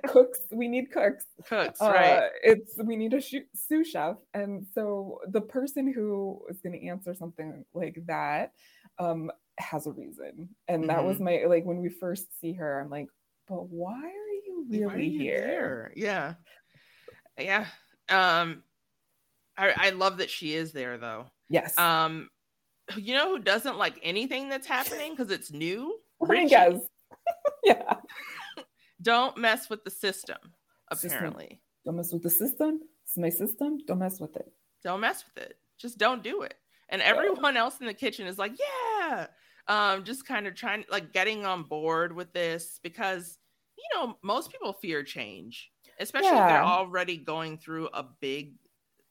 cooks, 0.07 0.39
we 0.51 0.67
need 0.67 0.89
cooks. 0.91 1.25
Cooks, 1.47 1.81
Uh, 1.81 1.91
right? 1.91 2.29
It's 2.43 2.77
we 2.83 2.95
need 2.95 3.13
a 3.13 3.21
sous 3.21 3.87
chef. 3.89 4.15
And 4.33 4.65
so 4.73 5.19
the 5.27 5.41
person 5.41 5.91
who 5.91 6.41
is 6.49 6.61
gonna 6.61 6.77
answer 6.77 7.13
something 7.13 7.65
like 7.73 7.97
that 8.07 8.53
um 8.99 9.31
has 9.59 9.85
a 9.85 9.91
reason. 9.91 10.49
And 10.67 10.89
that 10.89 11.03
was 11.03 11.17
Mhm. 11.17 11.21
my 11.27 11.43
like 11.53 11.65
when 11.65 11.81
we 11.81 11.89
first 11.89 12.25
see 12.39 12.53
her, 12.53 12.79
I'm 12.79 12.89
like, 12.89 13.07
but 13.51 13.67
why 13.69 13.91
are 13.99 14.33
you 14.47 14.65
really 14.69 14.83
are 14.85 14.97
you 14.97 15.19
here? 15.19 15.39
there? 15.41 15.91
Yeah. 15.95 16.33
Yeah. 17.37 17.65
Um 18.09 18.63
I, 19.57 19.73
I 19.75 19.89
love 19.89 20.17
that 20.19 20.29
she 20.29 20.53
is 20.55 20.71
there 20.71 20.97
though. 20.97 21.25
Yes. 21.49 21.77
Um 21.77 22.29
you 22.95 23.13
know 23.13 23.35
who 23.35 23.39
doesn't 23.39 23.77
like 23.77 23.99
anything 24.03 24.47
that's 24.47 24.67
happening 24.67 25.11
because 25.11 25.31
it's 25.31 25.51
new? 25.51 25.99
Richie. 26.21 26.55
yeah. 27.65 27.95
Don't 29.01 29.37
mess 29.37 29.69
with 29.69 29.83
the 29.83 29.91
system, 29.91 30.37
System. 30.93 31.11
apparently. 31.11 31.61
Don't 31.85 31.97
mess 31.97 32.13
with 32.13 32.23
the 32.23 32.29
system. 32.29 32.79
It's 33.03 33.17
my 33.17 33.29
system. 33.29 33.79
Don't 33.87 33.99
mess 33.99 34.19
with 34.21 34.35
it. 34.37 34.51
Don't 34.83 35.01
mess 35.01 35.25
with 35.25 35.43
it. 35.43 35.57
Just 35.77 35.97
don't 35.97 36.23
do 36.23 36.43
it. 36.43 36.53
And 36.89 37.01
everyone 37.01 37.57
else 37.57 37.79
in 37.79 37.87
the 37.87 37.93
kitchen 37.93 38.27
is 38.27 38.37
like, 38.37 38.53
yeah. 38.59 39.27
Um, 39.67 40.03
just 40.03 40.27
kind 40.27 40.47
of 40.47 40.55
trying 40.55 40.85
like 40.91 41.13
getting 41.13 41.45
on 41.45 41.63
board 41.63 42.13
with 42.13 42.31
this 42.33 42.79
because 42.83 43.37
you 43.81 43.89
know, 43.99 44.17
most 44.23 44.51
people 44.51 44.73
fear 44.73 45.03
change, 45.03 45.71
especially 45.99 46.39
if 46.39 46.45
they're 46.47 46.63
already 46.63 47.17
going 47.17 47.57
through 47.57 47.87
a 47.93 48.03
big 48.03 48.55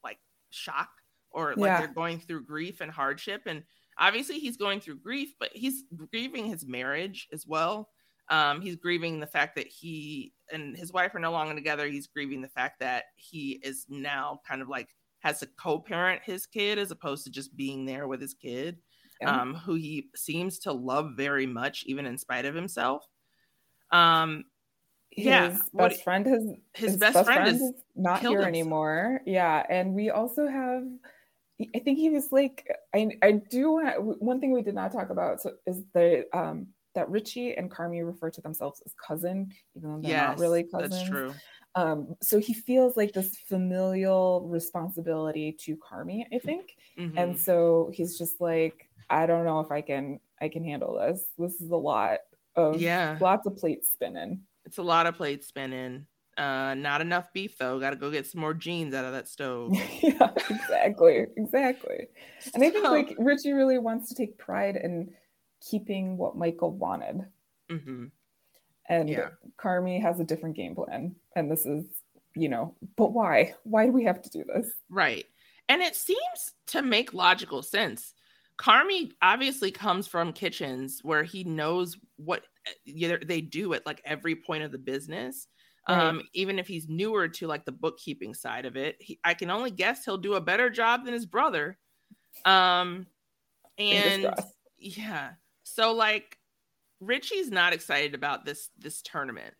like 0.05 0.19
shock 0.51 0.91
or 1.31 1.57
like 1.57 1.59
Yeah. 1.59 1.79
they're 1.79 1.89
going 1.89 2.21
through 2.21 2.45
grief 2.45 2.81
and 2.81 2.91
hardship. 2.91 3.43
And 3.47 3.65
obviously 3.99 4.39
he's 4.39 4.57
going 4.57 4.81
through 4.81 5.01
grief, 5.01 5.35
but 5.39 5.53
he's 5.55 5.85
grieving 6.13 6.47
his 6.47 6.67
marriage 6.67 7.29
as 7.33 7.47
well. 7.47 7.91
Um, 8.29 8.61
he's 8.61 8.77
grieving 8.77 9.19
the 9.21 9.27
fact 9.27 9.57
that 9.57 9.67
he 9.67 10.35
and 10.53 10.77
his 10.77 10.93
wife 10.93 11.15
are 11.15 11.19
no 11.21 11.33
longer 11.33 11.55
together. 11.55 11.87
He's 11.89 12.07
grieving 12.07 12.43
the 12.43 12.49
fact 12.49 12.81
that 12.81 13.07
he 13.17 13.61
is 13.65 13.87
now 13.89 14.41
kind 14.47 14.63
of 14.63 14.69
like 14.69 14.95
has 15.21 15.41
to 15.41 15.47
co-parent 15.47 16.23
his 16.23 16.47
kid 16.47 16.79
as 16.79 16.91
opposed 16.93 17.25
to 17.25 17.31
just 17.31 17.57
being 17.57 17.85
there 17.85 18.09
with 18.09 18.21
his 18.21 18.35
kid, 18.35 18.81
Yeah. 19.21 19.41
um, 19.43 19.55
who 19.55 19.75
he 19.75 20.11
seems 20.17 20.59
to 20.61 20.73
love 20.73 21.13
very 21.17 21.47
much, 21.47 21.85
even 21.87 22.07
in 22.07 22.17
spite 22.19 22.45
of 22.47 22.55
himself. 22.55 23.05
Um, 23.91 24.45
yeah, 24.47 24.50
His 25.11 25.59
what- 25.73 25.91
best 25.91 26.05
friend 26.05 26.27
has 26.27 26.45
his 26.75 26.97
best 26.97 27.25
friend 27.25 27.49
is 27.49 27.73
not 27.97 28.21
here 28.21 28.31
himself. 28.31 28.47
anymore. 28.49 29.21
Yeah, 29.27 29.67
and 29.69 29.95
we 29.95 30.11
also 30.11 30.47
have. 30.47 30.85
I 31.75 31.79
think 31.81 31.99
he 31.99 32.09
was 32.09 32.33
like 32.33 32.67
I 32.95 33.11
I 33.23 33.33
do 33.33 33.73
want 33.73 34.23
one 34.23 34.41
thing 34.41 34.53
we 34.53 34.63
did 34.63 34.75
not 34.75 34.93
talk 34.93 35.11
about 35.11 35.43
so, 35.43 35.53
is 35.67 35.83
the 35.93 36.25
um 36.33 36.69
that 36.95 37.09
Richie 37.11 37.55
and 37.55 37.71
Carmy 37.71 38.05
refer 38.05 38.31
to 38.31 38.41
themselves 38.41 38.83
as 38.87 38.95
cousin, 38.95 39.53
even 39.77 39.91
though 39.91 40.01
they're 40.01 40.11
yes, 40.11 40.29
not 40.29 40.39
really 40.39 40.65
cousins. 40.65 40.91
that's 40.93 41.09
true. 41.09 41.35
Um, 41.77 42.17
so 42.21 42.39
he 42.39 42.53
feels 42.53 42.97
like 42.97 43.13
this 43.13 43.37
familial 43.47 44.49
responsibility 44.49 45.53
to 45.61 45.77
Carmy, 45.77 46.25
I 46.35 46.39
think. 46.39 46.75
Mhm. 46.99 47.13
and 47.17 47.39
so 47.39 47.91
he's 47.95 48.19
just 48.19 48.41
like 48.41 48.89
i 49.09 49.25
don't 49.27 49.45
know 49.45 49.61
if 49.61 49.71
i 49.71 49.81
can 49.81 50.19
i 50.41 50.49
can 50.49 50.65
handle 50.65 50.95
this 50.99 51.25
this 51.39 51.61
is 51.61 51.71
a 51.71 51.77
lot 51.77 52.19
of 52.57 52.81
Yeah. 52.81 53.17
lots 53.21 53.47
of 53.47 53.57
plates 53.57 53.91
spinning 53.93 54.43
It's 54.71 54.79
a 54.79 54.83
lot 54.85 55.09
of 55.09 55.17
plates 55.17 55.49
spinning. 55.49 56.07
Uh, 56.39 56.75
not 56.75 57.01
enough 57.01 57.33
beef 57.33 57.59
though. 57.59 57.81
Got 57.81 57.91
to 57.91 57.97
go 57.97 58.09
get 58.09 58.25
some 58.25 58.41
more 58.41 58.55
jeans 58.55 58.95
out 58.95 59.05
of 59.05 59.11
that 59.11 59.27
stove. 59.27 59.75
yeah 60.01 60.31
exactly 60.49 61.27
exactly 61.37 62.07
and 62.55 62.63
i 62.63 62.71
think 62.71 62.85
like 62.89 63.17
richie 63.19 63.51
really 63.51 63.79
wants 63.79 64.09
to 64.09 64.15
take 64.15 64.39
pride 64.39 64.77
in 64.77 65.11
keeping 65.61 66.17
what 66.17 66.37
michael 66.37 66.71
wanted 66.71 67.27
hmm 67.69 68.05
and 68.89 69.09
Yeah. 69.09 69.31
carmy 69.61 70.01
has 70.01 70.21
a 70.21 70.25
different 70.25 70.55
game 70.55 70.77
plan 70.77 71.17
and 71.35 71.51
this 71.51 71.67
is 71.67 71.85
you 72.37 72.49
know 72.49 72.77
but 72.97 73.13
why 73.13 73.55
why 73.65 73.87
do 73.87 73.91
we 73.93 74.05
have 74.05 74.23
to 74.23 74.31
do 74.31 74.45
this 74.45 74.71
Right. 74.89 75.27
And 75.69 75.83
it 75.83 75.97
seems 75.97 76.53
to 76.69 76.81
make 76.83 77.13
logical 77.13 77.63
sense. 77.63 78.15
Carmy 78.61 79.13
obviously 79.23 79.71
comes 79.71 80.07
from 80.07 80.35
kitchens 80.35 81.01
where 81.03 81.23
he 81.23 81.45
knows 81.45 81.97
what 82.17 82.45
they 82.87 83.41
do 83.41 83.73
at 83.73 83.87
like 83.87 84.03
every 84.05 84.37
point 84.37 84.63
of 84.63 84.71
the 84.71 84.79
business. 84.79 85.49
Right. 85.89 85.99
Um, 85.99 86.23
even 86.35 86.59
if 86.59 86.69
he's 86.69 86.87
newer 86.87 87.27
to 87.27 87.47
like 87.47 87.65
the 87.65 87.73
bookkeeping 87.73 88.35
side 88.35 88.67
of 88.67 88.77
it, 88.77 88.97
he, 89.01 89.19
I 89.25 89.33
can 89.33 89.51
only 89.51 89.71
guess 89.71 90.05
he'll 90.05 90.19
do 90.19 90.35
a 90.35 90.41
better 90.43 90.69
job 90.69 91.07
than 91.07 91.15
his 91.15 91.25
brother. 91.25 91.79
Um, 92.45 93.07
and 93.79 94.35
yeah, 94.77 95.31
so 95.63 95.95
like 95.95 96.37
Richie's 97.01 97.51
not 97.51 97.73
excited 97.73 98.15
about 98.15 98.45
this 98.45 98.69
this 98.79 99.01
tournament. 99.01 99.55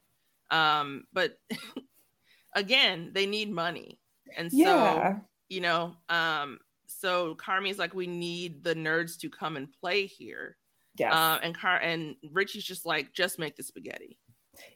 Um, 0.51 1.05
but 1.15 1.39
again, 2.55 3.13
they 3.15 3.25
need 3.25 3.51
money. 3.51 3.99
And 4.37 4.53
so, 4.53 4.59
Yeah. 4.59 5.21
you 5.49 5.63
know, 5.63 5.97
um, 6.11 6.59
so 6.91 7.35
Carmy's 7.37 7.79
like, 7.79 7.95
we 7.95 8.07
need 8.07 8.63
the 8.65 8.75
nerds 8.75 9.19
to 9.21 9.31
come 9.31 9.57
and 9.57 9.73
play 9.73 10.07
here. 10.07 10.57
Yeah. 10.97 11.15
Uh, 11.15 11.39
and 11.43 11.55
Car 11.57 11.79
and 11.79 12.17
Richie's 12.33 12.65
just 12.65 12.85
like, 12.85 13.13
just 13.13 13.39
make 13.39 13.57
the 13.57 13.63
spaghetti. 13.63 14.19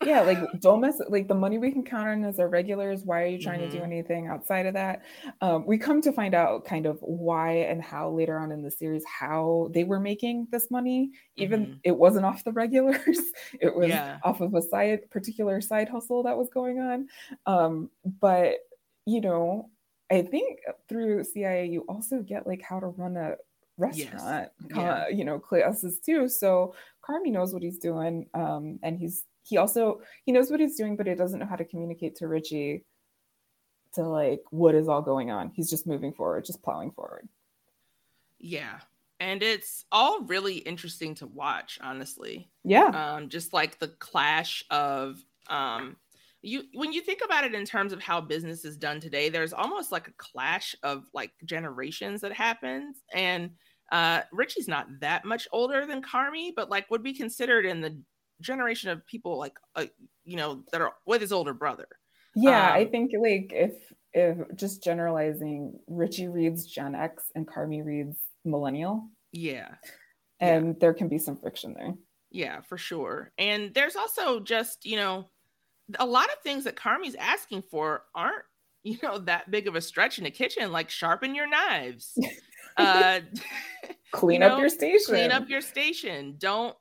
yeah, 0.04 0.20
like 0.22 0.38
don't 0.60 0.80
mess 0.80 1.00
like 1.08 1.26
the 1.28 1.34
money 1.34 1.58
we 1.58 1.70
can 1.72 1.82
count 1.84 2.08
on 2.08 2.24
as 2.24 2.38
our 2.38 2.48
regulars. 2.48 3.02
Why 3.02 3.22
are 3.22 3.26
you 3.26 3.38
trying 3.38 3.58
to 3.58 3.68
do 3.68 3.78
Mhm. 3.80 3.84
anything 3.84 4.26
outside 4.28 4.64
of 4.66 4.74
that? 4.74 5.02
Um, 5.42 5.66
we 5.66 5.76
come 5.76 6.00
to 6.02 6.12
find 6.12 6.32
out 6.34 6.64
kind 6.64 6.86
of 6.86 6.98
why 7.02 7.50
and 7.52 7.82
how 7.82 8.08
later 8.10 8.38
on 8.38 8.52
in 8.52 8.62
the 8.62 8.70
series 8.70 9.04
how 9.04 9.68
they 9.72 9.84
were 9.84 10.00
making 10.00 10.46
this 10.50 10.70
money. 10.70 11.10
Even 11.36 11.66
Mhm. 11.66 11.80
it 11.84 11.96
wasn't 11.98 12.24
off 12.24 12.44
the 12.44 12.52
regulars, 12.52 13.18
it 13.60 13.74
was 13.74 13.88
Yeah. 13.88 14.20
off 14.22 14.40
of 14.40 14.54
a 14.54 14.62
side 14.62 15.10
particular 15.10 15.60
side 15.60 15.88
hustle 15.88 16.22
that 16.22 16.38
was 16.38 16.48
going 16.48 16.78
on. 16.78 17.08
Um, 17.44 17.90
but 18.20 18.60
you 19.06 19.20
know, 19.20 19.68
I 20.10 20.22
think 20.22 20.60
through 20.88 21.24
CIA 21.24 21.66
you 21.66 21.80
also 21.88 22.20
get 22.22 22.46
like 22.46 22.62
how 22.62 22.80
to 22.80 22.88
run 22.88 23.16
a 23.16 23.36
restaurant, 23.76 24.50
Yeah. 24.70 25.04
uh, 25.04 25.08
you 25.08 25.24
know, 25.24 25.38
classes 25.38 25.98
too. 25.98 26.28
So 26.28 26.74
Carmy 27.02 27.32
knows 27.32 27.52
what 27.52 27.62
he's 27.62 27.78
doing, 27.78 28.28
um, 28.34 28.78
and 28.82 28.98
he's 28.98 29.24
he 29.42 29.56
also 29.56 30.00
he 30.24 30.32
knows 30.32 30.50
what 30.50 30.60
he's 30.60 30.76
doing, 30.76 30.96
but 30.96 31.06
he 31.06 31.14
doesn't 31.14 31.38
know 31.38 31.46
how 31.46 31.56
to 31.56 31.64
communicate 31.64 32.16
to 32.16 32.28
Richie 32.28 32.84
to 33.94 34.02
like 34.02 34.42
what 34.50 34.74
is 34.74 34.88
all 34.88 35.02
going 35.02 35.30
on. 35.30 35.50
He's 35.54 35.70
just 35.70 35.86
moving 35.86 36.12
forward, 36.12 36.44
just 36.44 36.62
plowing 36.62 36.90
forward. 36.90 37.28
Yeah. 38.38 38.80
And 39.20 39.42
it's 39.42 39.84
all 39.92 40.22
really 40.22 40.56
interesting 40.58 41.14
to 41.16 41.26
watch, 41.26 41.78
honestly. 41.80 42.50
Yeah, 42.64 42.86
um, 43.14 43.28
just 43.28 43.52
like 43.52 43.78
the 43.78 43.88
clash 43.88 44.64
of 44.70 45.18
um, 45.48 45.96
you 46.44 46.62
when 46.74 46.92
you 46.92 47.00
think 47.00 47.20
about 47.24 47.44
it 47.44 47.54
in 47.54 47.64
terms 47.64 47.92
of 47.92 48.02
how 48.02 48.20
business 48.20 48.64
is 48.64 48.76
done 48.76 49.00
today 49.00 49.28
there's 49.28 49.52
almost 49.52 49.90
like 49.92 50.08
a 50.08 50.12
clash 50.18 50.74
of 50.82 51.04
like 51.14 51.32
generations 51.44 52.20
that 52.20 52.32
happens 52.32 53.02
and 53.14 53.50
uh 53.92 54.20
richie's 54.32 54.68
not 54.68 54.86
that 55.00 55.24
much 55.24 55.48
older 55.52 55.86
than 55.86 56.02
carmy 56.02 56.52
but 56.54 56.70
like 56.70 56.90
would 56.90 57.02
be 57.02 57.14
considered 57.14 57.66
in 57.66 57.80
the 57.80 58.00
generation 58.40 58.90
of 58.90 59.06
people 59.06 59.38
like 59.38 59.56
uh, 59.76 59.86
you 60.24 60.36
know 60.36 60.64
that 60.72 60.80
are 60.80 60.94
with 61.06 61.20
his 61.20 61.32
older 61.32 61.54
brother 61.54 61.88
yeah. 62.36 62.72
I 62.72 62.84
Um, 62.84 62.90
think 62.90 63.12
like 63.18 63.52
if 63.52 63.74
if 64.12 64.36
just 64.56 64.82
generalizing, 64.82 65.78
Richie 65.86 66.28
reads 66.28 66.66
Gen 66.66 66.94
X 66.94 67.30
and 67.34 67.46
Carmy 67.46 67.84
reads 67.84 68.18
Millennial, 68.44 69.08
yeah 69.32 69.76
Yeah. 70.40 70.64
and 70.64 70.80
there 70.80 70.94
can 70.94 71.08
be 71.08 71.18
some 71.18 71.36
friction 71.36 71.74
there. 71.74 71.94
Yeah, 72.30 72.60
for 72.62 72.76
sure. 72.76 73.32
And 73.38 73.72
there's 73.74 73.94
also 73.96 74.40
just, 74.40 74.84
you 74.84 74.96
know, 74.96 75.30
a 75.98 76.06
lot 76.06 76.26
of 76.32 76.38
things 76.42 76.64
that 76.64 76.76
Carmy's 76.76 77.14
asking 77.16 77.62
for 77.62 78.04
aren't, 78.14 78.44
you 78.82 78.98
know, 79.02 79.18
that 79.18 79.50
big 79.50 79.66
of 79.68 79.74
a 79.76 79.80
stretch 79.80 80.18
in 80.18 80.24
the 80.24 80.30
kitchen, 80.30 80.72
like 80.72 80.90
sharpen 80.90 81.34
your 81.34 81.48
knives. 81.48 82.16
uh 82.76 83.20
Clean 84.12 84.40
you 84.42 84.46
up 84.46 84.58
your 84.58 84.68
station. 84.68 85.06
Clean 85.06 85.30
up 85.30 85.48
your 85.48 85.60
station. 85.60 86.36
Don't 86.38 86.76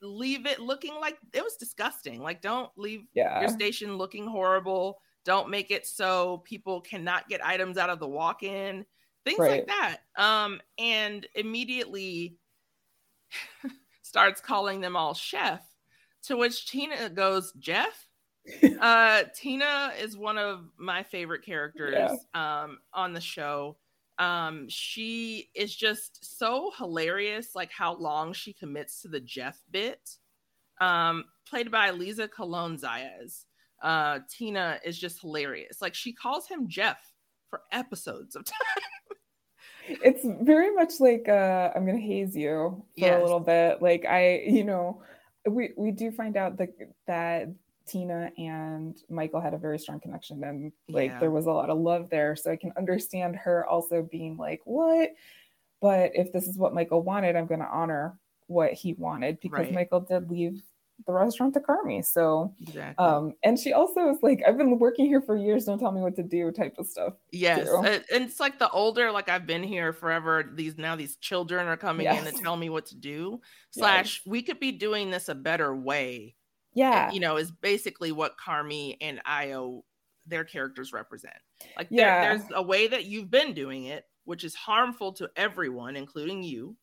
leave 0.00 0.46
it 0.46 0.58
looking 0.58 0.94
like 1.00 1.16
it 1.32 1.42
was 1.42 1.56
disgusting. 1.56 2.20
Like 2.20 2.40
don't 2.42 2.70
leave 2.76 3.02
Yeah. 3.14 3.40
your 3.40 3.48
station 3.48 3.96
looking 3.96 4.26
horrible. 4.26 5.00
Don't 5.24 5.48
make 5.50 5.70
it 5.70 5.86
so 5.86 6.38
people 6.38 6.80
cannot 6.80 7.28
get 7.28 7.44
items 7.44 7.78
out 7.78 7.90
of 7.90 8.00
the 8.00 8.08
walk-in. 8.08 8.84
Things 9.24 9.38
Right. 9.38 9.50
like 9.50 9.66
that. 9.68 9.98
Um 10.16 10.60
and 10.78 11.26
immediately 11.34 12.36
starts 14.02 14.40
calling 14.40 14.80
them 14.80 14.96
all 14.96 15.14
chef 15.14 15.62
to 16.24 16.36
which 16.36 16.66
Tina 16.68 17.08
goes, 17.10 17.52
"Jeff?" 17.58 18.08
Uh 18.80 19.22
Tina 19.34 19.92
is 20.00 20.16
one 20.16 20.36
of 20.38 20.64
my 20.76 21.02
favorite 21.02 21.44
characters 21.44 22.10
um 22.34 22.78
on 22.92 23.12
the 23.12 23.20
show. 23.20 23.76
Um 24.18 24.68
she 24.68 25.48
is 25.54 25.74
just 25.74 26.38
so 26.38 26.72
hilarious 26.76 27.54
like 27.54 27.70
how 27.70 27.94
long 27.96 28.32
she 28.32 28.52
commits 28.52 29.00
to 29.02 29.08
the 29.08 29.20
Jeff 29.20 29.60
bit. 29.70 30.00
Um 30.80 31.24
played 31.48 31.70
by 31.70 31.90
Liza 31.90 32.28
Colón-Zayas. 32.28 33.44
Uh 33.82 34.20
Tina 34.28 34.78
is 34.84 34.98
just 34.98 35.20
hilarious. 35.20 35.80
Like 35.80 35.94
she 35.94 36.12
calls 36.12 36.48
him 36.48 36.68
Jeff 36.68 36.98
for 37.48 37.62
episodes 37.70 38.34
of 38.34 38.44
time. 38.46 39.16
it's 39.88 40.24
very 40.42 40.72
much 40.74 41.00
like 41.00 41.28
uh 41.28 41.70
i'm 41.74 41.84
gonna 41.84 41.98
haze 41.98 42.36
you 42.36 42.48
for 42.48 42.84
Yes. 42.96 43.20
a 43.20 43.22
little 43.22 43.40
bit 43.40 43.82
like 43.82 44.04
i 44.06 44.40
you 44.46 44.62
know 44.64 45.02
we 45.46 45.70
we 45.76 45.90
do 45.90 46.10
find 46.12 46.36
out 46.36 46.56
that 46.58 46.70
that 47.08 47.48
tina 47.86 48.30
and 48.38 49.02
michael 49.08 49.40
had 49.40 49.54
a 49.54 49.58
very 49.58 49.78
strong 49.78 50.00
connection 50.00 50.42
and 50.44 50.72
like 50.88 51.10
Yeah. 51.10 51.20
there 51.20 51.30
was 51.30 51.46
a 51.46 51.50
lot 51.52 51.70
of 51.70 51.78
love 51.78 52.08
there 52.10 52.36
so 52.36 52.50
i 52.50 52.56
can 52.56 52.72
understand 52.76 53.36
her 53.36 53.66
also 53.66 54.02
being 54.02 54.36
like 54.36 54.60
what 54.64 55.10
but 55.80 56.12
if 56.14 56.32
this 56.32 56.46
is 56.46 56.56
what 56.56 56.74
michael 56.74 57.02
wanted 57.02 57.36
i'm 57.36 57.46
gonna 57.46 57.68
honor 57.70 58.18
what 58.46 58.72
he 58.72 58.94
wanted 58.94 59.40
because 59.40 59.66
Right. 59.66 59.72
michael 59.74 60.00
did 60.00 60.30
leave 60.30 60.62
the 61.06 61.12
restaurant 61.12 61.52
to 61.54 61.60
carmy 61.60 62.04
so 62.04 62.54
Exactly. 62.60 63.04
um 63.04 63.34
and 63.42 63.58
she 63.58 63.72
also 63.72 64.08
is 64.10 64.18
like 64.22 64.42
i've 64.46 64.56
been 64.58 64.78
working 64.78 65.06
here 65.06 65.20
for 65.20 65.36
years 65.36 65.64
don't 65.64 65.78
tell 65.80 65.90
me 65.90 66.00
what 66.00 66.14
to 66.16 66.22
do 66.22 66.52
type 66.52 66.76
of 66.78 66.86
stuff 66.86 67.14
Yes, 67.32 67.66
too. 67.68 67.82
and 67.84 68.04
it's 68.10 68.38
like 68.38 68.58
the 68.58 68.70
older, 68.70 69.10
like 69.10 69.28
I've 69.30 69.46
been 69.46 69.62
here 69.62 69.94
forever. 69.94 70.44
These 70.54 70.76
now 70.76 70.94
these 70.96 71.16
children 71.16 71.66
are 71.66 71.78
coming 71.78 72.06
in 72.06 72.12
Yes. 72.24 72.34
to 72.36 72.42
tell 72.42 72.58
me 72.58 72.68
what 72.68 72.84
to 72.86 72.94
do. 72.94 73.40
Slash, 73.70 74.20
we 74.26 74.42
could 74.42 74.60
be 74.60 74.70
doing 74.70 75.10
this 75.10 75.30
a 75.30 75.34
better 75.34 75.74
way. 75.74 76.36
Yeah 76.74 77.10
You 77.12 77.20
know, 77.20 77.36
is 77.36 77.50
basically 77.50 78.12
what 78.12 78.36
Carmy 78.38 78.96
and 79.00 79.20
Ayo, 79.24 79.82
their 80.26 80.44
characters 80.44 80.92
represent. 80.92 81.34
Like, 81.76 81.88
there- 81.90 81.98
Yeah. 81.98 82.28
there's 82.36 82.48
a 82.54 82.62
way 82.62 82.86
that 82.88 83.04
you've 83.04 83.30
been 83.30 83.54
doing 83.54 83.84
it, 83.84 84.04
which 84.24 84.44
is 84.44 84.54
harmful 84.54 85.12
to 85.14 85.30
everyone, 85.36 85.96
including 85.96 86.42
you. 86.42 86.76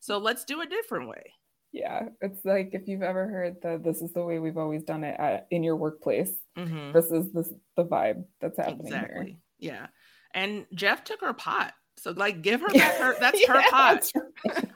So 0.00 0.18
let's 0.18 0.44
do 0.44 0.60
a 0.60 0.66
different 0.66 1.08
way. 1.08 1.32
Yeah, 1.72 2.08
it's 2.20 2.44
like 2.44 2.70
if 2.74 2.86
you've 2.86 3.02
ever 3.02 3.26
heard 3.26 3.56
that 3.62 3.82
"this 3.82 4.02
is 4.02 4.12
the 4.12 4.22
way 4.22 4.38
we've 4.38 4.58
always 4.58 4.82
done 4.82 5.04
it" 5.04 5.18
at, 5.18 5.46
in 5.50 5.62
your 5.62 5.76
workplace. 5.76 6.32
Mhm. 6.58 6.92
This 6.92 7.06
is 7.10 7.32
this 7.32 7.50
the 7.76 7.84
vibe 7.86 8.26
that's 8.40 8.58
happening 8.58 8.80
Exactly. 8.86 9.38
Yeah. 9.58 9.86
And 10.34 10.66
Jeff 10.74 11.02
took 11.02 11.20
her 11.22 11.32
pot. 11.32 11.72
So 11.96 12.10
like, 12.10 12.42
give 12.42 12.60
her 12.60 12.68
back 12.74 12.96
her. 12.98 13.18
That's 13.18 13.46
her 13.46 13.54
Yeah, 13.60 13.70
pot. 13.70 14.12
that's. 14.44 14.66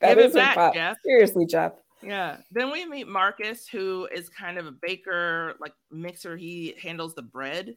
That 0.00 0.14
Give 0.16 0.18
it 0.18 0.26
is 0.26 0.32
her 0.32 0.38
back, 0.40 0.54
pot. 0.56 0.74
Jeff. 0.74 0.96
Seriously, 1.04 1.44
Jeff. 1.46 1.72
Yeah. 2.02 2.38
Then 2.50 2.70
we 2.70 2.86
meet 2.86 3.08
Marcus, 3.08 3.68
who 3.68 4.08
is 4.12 4.28
kind 4.28 4.58
of 4.58 4.66
a 4.66 4.72
baker, 4.72 5.54
like 5.60 5.72
mixer. 5.90 6.36
He 6.36 6.74
handles 6.80 7.14
the 7.14 7.22
bread. 7.22 7.74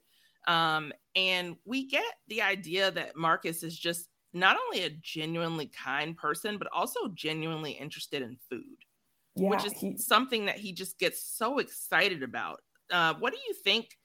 Um, 0.48 0.92
and 1.16 1.56
we 1.66 1.88
get 1.88 2.06
the 2.28 2.42
idea 2.42 2.92
that 2.92 3.16
Marcus 3.16 3.64
is 3.64 3.78
just 3.78 4.08
not 4.34 4.58
only 4.66 4.86
a 4.86 4.90
genuinely 4.90 5.68
kind 5.68 6.18
person, 6.18 6.58
but 6.58 6.68
also 6.74 7.08
genuinely 7.14 7.72
interested 7.72 8.22
in 8.22 8.38
food, 8.50 8.64
Yeah, 9.36 9.50
which 9.50 9.66
is 9.66 9.74
he, 9.74 9.98
something 9.98 10.46
that 10.46 10.58
he 10.58 10.74
just 10.74 10.98
gets 11.00 11.24
so 11.24 11.60
excited 11.60 12.24
about. 12.24 12.62
Uh, 12.92 13.14
what 13.20 13.32
do 13.34 13.40
you 13.48 13.54
think 13.54 13.98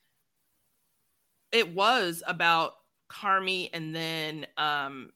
it 1.51 1.75
was 1.75 2.23
about 2.27 2.73
Carmy 3.11 3.71
and 3.73 3.95
then 3.95 4.47
um, 4.57 5.11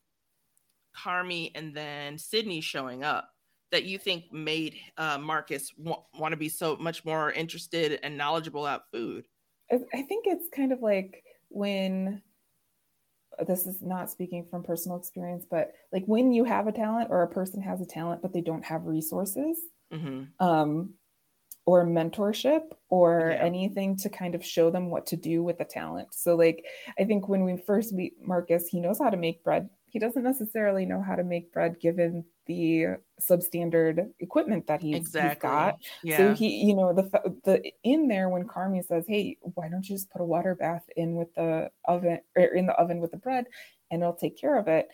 Carmy 0.96 1.52
and 1.54 1.74
then 1.74 2.18
Sydney 2.18 2.60
showing 2.60 3.04
up 3.04 3.31
that 3.72 3.84
you 3.84 3.98
think 3.98 4.32
made 4.32 4.76
uh, 4.96 5.18
Marcus 5.18 5.72
wa- 5.76 6.04
want 6.18 6.32
to 6.32 6.36
be 6.36 6.48
so 6.48 6.76
much 6.76 7.04
more 7.04 7.32
interested 7.32 7.98
and 8.02 8.16
knowledgeable 8.16 8.66
about 8.66 8.90
food? 8.92 9.26
I 9.72 10.02
think 10.02 10.26
it's 10.26 10.48
kind 10.54 10.72
of 10.72 10.80
like 10.82 11.24
when 11.48 12.22
this 13.46 13.66
is 13.66 13.80
not 13.80 14.10
speaking 14.10 14.46
from 14.50 14.62
personal 14.62 14.98
experience, 14.98 15.46
but 15.50 15.72
like 15.92 16.04
when 16.04 16.32
you 16.32 16.44
have 16.44 16.66
a 16.66 16.72
talent 16.72 17.08
or 17.10 17.22
a 17.22 17.28
person 17.28 17.62
has 17.62 17.80
a 17.80 17.86
talent 17.86 18.20
but 18.22 18.32
they 18.32 18.42
don't 18.42 18.64
have 18.64 18.84
resources, 18.84 19.58
hmm 19.90 20.24
um, 20.40 20.94
or 21.64 21.86
mentorship 21.86 22.72
or 22.88 23.30
Yeah. 23.30 23.44
anything 23.44 23.96
to 23.98 24.10
kind 24.10 24.34
of 24.34 24.44
show 24.44 24.70
them 24.70 24.90
what 24.90 25.06
to 25.06 25.16
do 25.16 25.42
with 25.42 25.58
the 25.58 25.64
talent. 25.64 26.12
So, 26.12 26.34
like, 26.34 26.64
I 26.98 27.04
think 27.04 27.28
when 27.28 27.44
we 27.44 27.56
first 27.56 27.92
meet 27.92 28.14
Marcus, 28.20 28.66
he 28.68 28.80
knows 28.80 28.98
how 28.98 29.10
to 29.10 29.16
make 29.16 29.44
bread. 29.44 29.70
He 29.92 29.98
doesn't 29.98 30.22
necessarily 30.24 30.86
know 30.86 31.02
how 31.02 31.16
to 31.16 31.22
make 31.22 31.52
bread 31.52 31.78
given 31.78 32.24
the 32.46 32.96
substandard 33.20 34.08
equipment 34.20 34.66
that 34.66 34.80
he's, 34.80 34.96
he's 34.96 35.06
Exactly. 35.06 35.48
got. 35.50 35.78
Yeah. 36.02 36.16
So 36.16 36.34
he, 36.34 36.64
you 36.64 36.74
know, 36.74 36.94
the 36.94 37.02
the 37.44 37.62
in 37.84 38.08
there 38.08 38.30
when 38.30 38.48
Carmy 38.48 38.82
says, 38.84 39.04
"Hey, 39.06 39.36
why 39.54 39.68
don't 39.68 39.86
you 39.88 39.94
just 39.96 40.10
put 40.10 40.22
a 40.22 40.24
water 40.24 40.54
bath 40.54 40.84
in 40.96 41.14
with 41.14 41.32
the 41.34 41.70
oven 41.84 42.20
or 42.36 42.44
in 42.44 42.66
the 42.66 42.72
oven 42.72 43.00
with 43.00 43.10
the 43.10 43.18
bread, 43.18 43.44
and 43.90 44.00
it'll 44.02 44.14
take 44.14 44.38
care 44.40 44.56
of 44.58 44.66
it." 44.66 44.88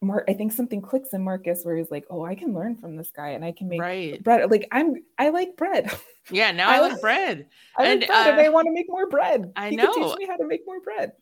Mark, 0.00 0.24
I 0.28 0.32
think 0.32 0.52
something 0.52 0.80
clicks 0.80 1.12
in 1.12 1.22
Marcus 1.22 1.64
where 1.64 1.76
he's 1.76 1.90
like, 1.90 2.04
"Oh, 2.08 2.24
I 2.24 2.34
can 2.34 2.54
learn 2.54 2.76
from 2.76 2.96
this 2.96 3.10
guy, 3.10 3.30
and 3.30 3.44
I 3.44 3.52
can 3.52 3.68
make 3.68 3.80
right. 3.80 4.22
bread. 4.24 4.50
Like 4.50 4.68
I'm, 4.72 4.94
I 5.18 5.28
like 5.28 5.54
bread. 5.56 5.90
Yeah. 6.30 6.50
Now 6.52 6.70
I 6.70 6.76
I 6.76 6.80
like- 6.80 7.00
bread. 7.02 7.46
I 7.76 7.82
like 7.82 7.90
And, 7.90 8.06
bread, 8.06 8.26
and 8.30 8.40
uh, 8.40 8.42
I 8.42 8.48
want 8.48 8.66
to 8.68 8.72
make 8.72 8.86
more 8.88 9.06
bread. 9.08 9.52
I 9.54 9.68
He 9.70 9.76
know. 9.76 9.92
teach 9.92 10.16
me 10.18 10.26
how 10.26 10.36
to 10.38 10.46
make 10.46 10.62
more 10.66 10.80
bread. 10.80 11.12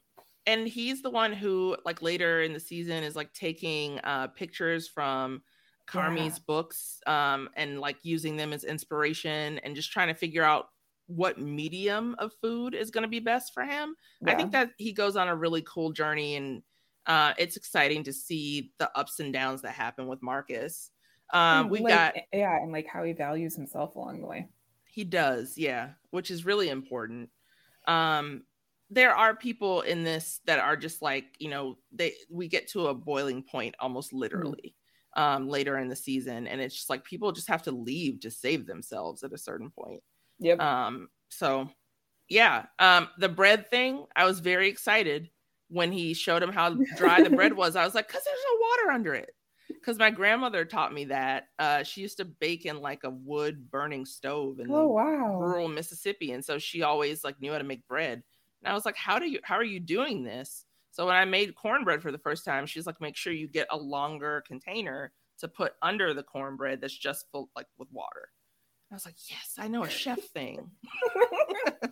And 0.46 0.66
he's 0.68 1.02
the 1.02 1.10
one 1.10 1.32
who 1.32 1.76
like 1.84 2.02
later 2.02 2.42
in 2.42 2.52
the 2.52 2.60
season 2.60 3.02
is 3.04 3.16
like 3.16 3.32
taking 3.32 3.98
uh 4.04 4.28
pictures 4.28 4.88
from 4.88 5.42
Carmy's 5.86 6.38
Yeah. 6.38 6.44
books 6.46 7.00
um 7.06 7.48
and 7.56 7.80
like 7.80 7.96
using 8.02 8.36
them 8.36 8.52
as 8.52 8.64
inspiration 8.64 9.58
and 9.58 9.74
just 9.76 9.92
trying 9.92 10.08
to 10.08 10.14
figure 10.14 10.44
out 10.44 10.66
what 11.08 11.38
medium 11.38 12.16
of 12.18 12.32
food 12.42 12.74
is 12.74 12.90
going 12.90 13.02
to 13.02 13.08
be 13.08 13.20
best 13.20 13.54
for 13.54 13.62
him. 13.64 13.94
I 14.26 14.34
think 14.34 14.52
that 14.52 14.70
he 14.76 14.92
goes 14.92 15.16
on 15.16 15.28
a 15.28 15.36
really 15.36 15.62
cool 15.62 15.92
journey 15.92 16.34
and 16.36 16.62
uh, 17.06 17.32
it's 17.38 17.56
exciting 17.56 18.02
to 18.04 18.12
see 18.12 18.72
the 18.78 18.90
ups 18.98 19.20
and 19.20 19.32
downs 19.32 19.62
that 19.62 19.70
happen 19.70 20.08
with 20.08 20.20
Marcus. 20.22 20.90
Um, 21.32 21.68
we've 21.68 21.82
like, 21.82 21.92
got 21.92 22.14
yeah, 22.32 22.56
and 22.56 22.72
like 22.72 22.86
how 22.88 23.04
he 23.04 23.12
values 23.12 23.54
himself 23.54 23.94
along 23.94 24.20
the 24.20 24.26
way. 24.26 24.48
he 24.86 25.04
does, 25.04 25.56
yeah, 25.56 25.90
which 26.10 26.30
is 26.30 26.44
really 26.44 26.68
important. 26.68 27.30
Um, 27.86 28.42
there 28.90 29.14
are 29.14 29.34
people 29.34 29.80
in 29.80 30.04
this 30.04 30.40
that 30.46 30.58
are 30.58 30.76
just 30.76 31.02
like, 31.02 31.24
you 31.38 31.48
know, 31.48 31.76
they 31.92 32.14
we 32.30 32.48
get 32.48 32.68
to 32.70 32.88
a 32.88 32.94
boiling 32.94 33.42
point 33.42 33.74
almost 33.80 34.12
literally 34.12 34.74
um 35.16 35.48
later 35.48 35.78
in 35.78 35.88
the 35.88 35.96
season, 35.96 36.46
and 36.46 36.60
it's 36.60 36.74
just 36.74 36.90
like 36.90 37.04
people 37.04 37.32
just 37.32 37.48
have 37.48 37.62
to 37.62 37.72
leave 37.72 38.20
to 38.20 38.30
save 38.30 38.66
themselves 38.66 39.22
at 39.22 39.32
a 39.32 39.38
certain 39.38 39.70
point. 39.70 40.02
Yep. 40.38 40.60
Um, 40.60 41.08
so 41.30 41.68
yeah, 42.28 42.66
um, 42.78 43.08
the 43.18 43.28
bread 43.28 43.70
thing, 43.70 44.04
I 44.14 44.24
was 44.24 44.40
very 44.40 44.68
excited 44.68 45.30
when 45.68 45.92
he 45.92 46.14
showed 46.14 46.42
him 46.42 46.52
how 46.52 46.76
dry 46.96 47.22
the 47.22 47.30
bread 47.30 47.52
was. 47.56 47.76
I 47.76 47.84
was 47.84 47.94
like, 47.94 48.08
because 48.08 48.22
there's 48.24 48.44
no 48.52 48.60
water 48.60 48.92
under 48.92 49.14
it. 49.14 49.30
Because 49.68 49.98
my 49.98 50.10
grandmother 50.10 50.64
taught 50.64 50.94
me 50.94 51.06
that. 51.06 51.44
Uh, 51.58 51.82
she 51.82 52.00
used 52.00 52.18
to 52.18 52.24
bake 52.24 52.66
in 52.66 52.80
like 52.80 53.04
a 53.04 53.10
wood 53.10 53.70
burning 53.70 54.04
stove 54.04 54.60
in 54.60 54.70
oh 54.70 54.88
wow. 54.88 55.38
rural 55.38 55.68
Mississippi, 55.68 56.32
and 56.32 56.44
so 56.44 56.58
she 56.58 56.82
always 56.82 57.24
like 57.24 57.40
knew 57.40 57.52
how 57.52 57.58
to 57.58 57.64
make 57.64 57.86
bread. 57.88 58.22
And 58.62 58.70
I 58.70 58.74
was 58.74 58.84
like, 58.84 58.96
how 58.96 59.18
do 59.18 59.28
you? 59.28 59.40
How 59.42 59.56
are 59.56 59.64
you 59.64 59.80
doing 59.80 60.24
this? 60.24 60.64
So 60.90 61.06
when 61.06 61.14
I 61.14 61.24
made 61.24 61.54
cornbread 61.54 62.02
for 62.02 62.10
the 62.10 62.18
first 62.18 62.44
time, 62.44 62.66
she's 62.66 62.86
like, 62.86 63.00
make 63.00 63.16
sure 63.16 63.32
you 63.32 63.48
get 63.48 63.66
a 63.70 63.76
longer 63.76 64.42
container 64.46 65.12
to 65.40 65.48
put 65.48 65.74
under 65.82 66.14
the 66.14 66.22
cornbread 66.22 66.80
that's 66.80 66.96
just 66.96 67.26
full 67.30 67.50
like 67.54 67.66
with 67.78 67.88
water. 67.92 68.30
I 68.90 68.94
was 68.94 69.04
like, 69.04 69.16
yes, 69.28 69.54
I 69.58 69.68
know 69.68 69.84
a 69.84 69.90
chef 69.90 70.20
thing. 70.20 70.70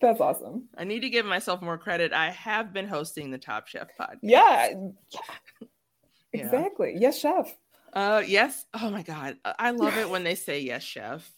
That's 0.00 0.20
awesome. 0.20 0.68
I 0.76 0.84
need 0.84 1.00
to 1.00 1.10
give 1.10 1.26
myself 1.26 1.62
more 1.62 1.78
credit. 1.78 2.12
I 2.12 2.30
have 2.30 2.72
been 2.72 2.88
hosting 2.88 3.30
the 3.30 3.38
Top 3.38 3.68
Chef 3.68 3.88
podcast. 3.98 4.18
Yeah. 4.22 4.72
Yeah. 5.10 5.20
Exactly. 6.32 6.96
Yes, 6.98 7.18
chef. 7.18 7.54
Uh, 7.92 8.22
yes. 8.26 8.64
Oh 8.74 8.90
my 8.90 9.02
god, 9.02 9.36
I 9.44 9.70
love 9.70 9.96
it 9.96 10.10
when 10.10 10.24
they 10.24 10.34
say 10.34 10.60
yes, 10.60 10.82
chef. 10.82 11.30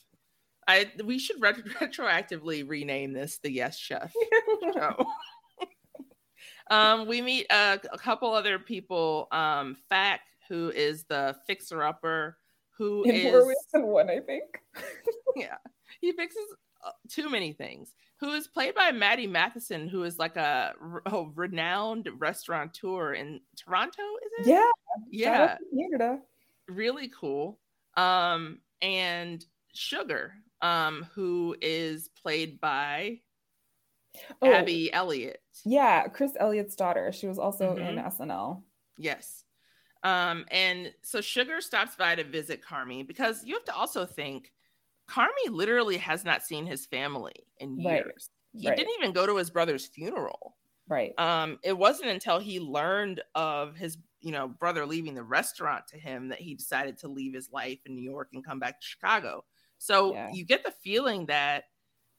I 0.68 0.90
we 1.04 1.18
should 1.18 1.40
ret- 1.40 1.64
retroactively 1.80 2.68
rename 2.68 3.12
this 3.12 3.38
the 3.38 3.50
Yes 3.50 3.78
Chef 3.78 4.12
show. 4.74 5.06
um, 6.70 7.06
we 7.06 7.22
meet 7.22 7.46
uh, 7.50 7.78
a 7.92 7.98
couple 7.98 8.32
other 8.32 8.58
people. 8.58 9.28
Um, 9.30 9.76
Fak, 9.88 10.20
who 10.48 10.70
is 10.70 11.04
the 11.04 11.36
fixer 11.46 11.82
upper, 11.82 12.36
who 12.76 13.04
In 13.04 13.14
is 13.14 13.24
more 13.24 13.46
ways 13.46 13.56
than 13.72 13.86
one, 13.86 14.10
I 14.10 14.20
think. 14.20 14.60
yeah, 15.36 15.56
he 16.00 16.12
fixes 16.12 16.46
uh, 16.84 16.90
too 17.08 17.30
many 17.30 17.52
things. 17.52 17.94
Who 18.20 18.32
is 18.32 18.48
played 18.48 18.74
by 18.74 18.92
Matty 18.92 19.26
Matheson, 19.26 19.88
who 19.88 20.02
is 20.04 20.18
like 20.18 20.36
a, 20.36 20.72
a 21.04 21.24
renowned 21.34 22.08
restaurateur 22.18 23.12
in 23.12 23.40
Toronto? 23.56 24.02
Is 24.24 24.46
it? 24.46 24.50
Yeah. 24.50 24.70
Yeah, 25.10 25.56
Canada. 25.78 26.20
really 26.66 27.08
cool. 27.08 27.58
Um, 27.96 28.60
and 28.80 29.44
Sugar, 29.74 30.32
um, 30.62 31.04
who 31.14 31.56
is 31.60 32.08
played 32.08 32.60
by 32.60 33.20
Oh, 34.40 34.50
Abby 34.52 34.90
Elliott. 34.92 35.42
Yeah, 35.64 36.08
Chris 36.08 36.32
Elliott's 36.38 36.76
daughter. 36.76 37.12
She 37.12 37.26
was 37.26 37.38
also 37.38 37.76
in 37.76 37.96
Mhm. 37.96 37.98
SNL. 37.98 38.64
Yes. 38.96 39.44
Um, 40.04 40.46
and 40.50 40.94
so 41.02 41.20
Sugar 41.20 41.60
stops 41.60 41.96
by 41.96 42.14
to 42.16 42.24
visit 42.24 42.62
Carmy 42.62 43.06
because 43.06 43.44
you 43.44 43.54
have 43.54 43.64
to 43.66 43.74
also 43.74 44.06
think 44.06 44.52
Carmy 45.08 45.50
literally 45.50 45.98
has 45.98 46.24
not 46.24 46.42
seen 46.44 46.66
his 46.66 46.86
family 46.86 47.48
in 47.58 47.80
Right. 47.82 48.06
years. 48.06 48.30
He 48.54 48.70
Right. 48.70 48.76
didn't 48.76 48.94
even 48.98 49.12
go 49.12 49.26
to 49.26 49.36
his 49.36 49.50
brother's 49.50 49.86
funeral. 49.86 50.58
Right. 50.88 51.18
Um, 51.18 51.58
it 51.64 51.74
wasn't 51.74 52.10
until 52.10 52.40
he 52.40 52.60
learned 52.60 53.22
of 53.34 53.76
his, 53.76 53.98
you 54.20 54.32
know, 54.32 54.48
brother 54.48 54.86
leaving 54.86 55.14
the 55.14 55.24
restaurant 55.24 55.88
to 55.88 55.98
him 55.98 56.28
that 56.28 56.40
he 56.40 56.54
decided 56.54 56.98
to 56.98 57.08
leave 57.08 57.34
his 57.34 57.50
life 57.52 57.80
in 57.86 57.94
New 57.96 58.02
York 58.02 58.30
and 58.32 58.44
come 58.44 58.60
back 58.60 58.80
to 58.80 58.86
Chicago. 58.86 59.44
So 59.78 60.14
Yeah. 60.14 60.30
you 60.32 60.44
get 60.44 60.64
the 60.64 60.72
feeling 60.82 61.26
that, 61.26 61.64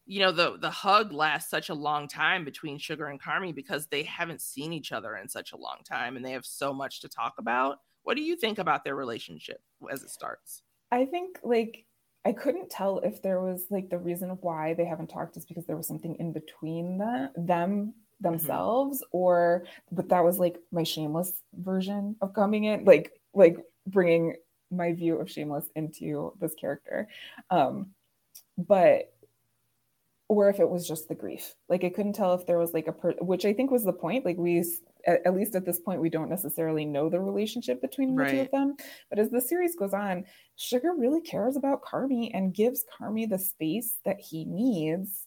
you 0.05 0.19
know, 0.19 0.31
the 0.31 0.57
the 0.57 0.69
hug 0.69 1.11
lasts 1.11 1.49
such 1.49 1.69
a 1.69 1.73
long 1.73 2.07
time 2.07 2.45
between 2.45 2.77
Sugar 2.77 3.07
and 3.07 3.21
Carmy 3.21 3.53
because 3.53 3.87
they 3.87 4.03
haven't 4.03 4.41
seen 4.41 4.71
each 4.73 4.91
other 4.91 5.17
in 5.17 5.27
such 5.27 5.51
a 5.51 5.57
long 5.57 5.79
time 5.83 6.15
and 6.15 6.25
they 6.25 6.31
have 6.31 6.45
so 6.45 6.73
much 6.73 7.01
to 7.01 7.09
talk 7.09 7.35
about. 7.37 7.79
What 8.03 8.15
do 8.15 8.21
you 8.21 8.37
think 8.37 8.57
about 8.57 8.83
their 8.83 8.95
relationship 8.95 9.61
as 9.91 10.03
it 10.03 10.09
starts? 10.09 10.63
I 10.91 11.05
think 11.05 11.39
like 11.43 11.85
I 12.27 12.33
couldn't 12.33 12.69
tell 12.69 12.99
if 12.99 13.21
there 13.21 13.41
was 13.41 13.67
like 13.69 13.89
the 13.89 13.97
reason 13.97 14.29
why 14.41 14.73
they 14.73 14.85
haven't 14.85 15.09
talked 15.09 15.37
is 15.37 15.45
because 15.45 15.65
there 15.65 15.77
was 15.77 15.87
something 15.87 16.15
in 16.19 16.33
between 16.33 16.97
the, 16.97 17.31
them 17.37 17.71
mm-hmm. 17.71 17.89
themselves 18.19 19.03
or 19.11 19.65
but 19.91 20.09
that 20.09 20.23
was 20.23 20.37
like 20.37 20.57
my 20.71 20.83
shameless 20.83 21.41
version 21.53 22.15
of 22.21 22.33
coming 22.33 22.65
in 22.65 22.83
like 22.83 23.13
like 23.33 23.57
bringing 23.87 24.35
my 24.71 24.93
view 24.93 25.19
of 25.19 25.29
shameless 25.29 25.69
into 25.75 26.33
this 26.39 26.53
character. 26.55 27.07
Um 27.49 27.91
but 28.57 29.13
or 30.29 30.49
if 30.49 30.59
it 30.59 30.69
was 30.69 30.87
just 30.87 31.07
the 31.07 31.15
grief. 31.15 31.55
Like 31.69 31.83
i 31.83 31.89
couldn't 31.89 32.13
tell 32.13 32.33
if 32.33 32.45
there 32.45 32.57
was 32.57 32.73
like 32.73 32.87
a 32.87 32.91
per 32.91 33.13
which 33.13 33.45
i 33.45 33.53
think 33.53 33.71
was 33.71 33.83
the 33.83 33.93
point. 33.93 34.25
Like 34.25 34.37
we 34.37 34.59
at, 35.05 35.25
at 35.25 35.35
least 35.35 35.55
at 35.55 35.65
this 35.65 35.79
point 35.79 36.01
we 36.01 36.09
don't 36.09 36.29
necessarily 36.29 36.85
know 36.85 37.09
the 37.09 37.19
relationship 37.19 37.81
between 37.81 38.15
the 38.15 38.25
two 38.25 38.41
of 38.41 38.51
them. 38.51 38.75
But 39.09 39.19
as 39.19 39.29
the 39.29 39.41
series 39.41 39.75
goes 39.75 39.93
on 39.93 40.25
sugar 40.55 40.93
really 40.97 41.21
cares 41.21 41.55
about 41.55 41.83
carmy 41.83 42.31
and 42.33 42.53
gives 42.53 42.83
carmy 42.99 43.29
the 43.29 43.39
space 43.39 43.99
that 44.05 44.19
he 44.19 44.45
needs 44.45 45.26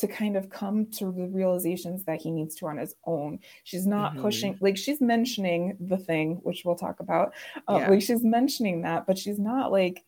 to 0.00 0.08
kind 0.08 0.36
of 0.36 0.48
come 0.50 0.86
to 0.86 1.12
the 1.12 1.26
realizations 1.28 2.04
that 2.04 2.20
he 2.20 2.30
needs 2.30 2.54
to 2.56 2.66
on 2.66 2.76
his 2.78 2.94
own 3.06 3.38
she's 3.64 3.86
not 3.86 4.14
Mhm. 4.14 4.20
pushing 4.22 4.58
like 4.60 4.76
she's 4.76 5.00
mentioning 5.00 5.76
the 5.80 5.96
thing 5.98 6.40
which 6.42 6.64
we'll 6.64 6.74
talk 6.76 7.00
about 7.00 7.32
uh, 7.68 7.76
Yeah. 7.78 7.90
like 7.90 8.02
she's 8.02 8.24
mentioning 8.24 8.82
that 8.82 9.06
but 9.06 9.16
she's 9.18 9.38
not 9.38 9.70
like 9.72 10.04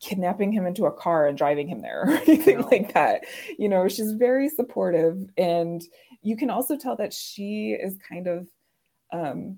kidnapping 0.00 0.52
him 0.52 0.64
into 0.66 0.86
a 0.86 0.92
car 0.92 1.26
and 1.26 1.36
driving 1.36 1.66
him 1.68 1.80
there 1.80 2.02
or 2.06 2.10
anything 2.10 2.60
No. 2.60 2.68
like 2.70 2.94
that 2.94 3.24
you 3.58 3.68
know 3.68 3.88
she's 3.88 4.12
very 4.12 4.48
supportive 4.48 5.28
and 5.36 5.82
you 6.22 6.36
can 6.36 6.50
also 6.50 6.76
tell 6.76 6.94
that 6.96 7.12
she 7.12 7.72
is 7.72 7.96
kind 8.08 8.26
of 8.28 8.48
um 9.12 9.56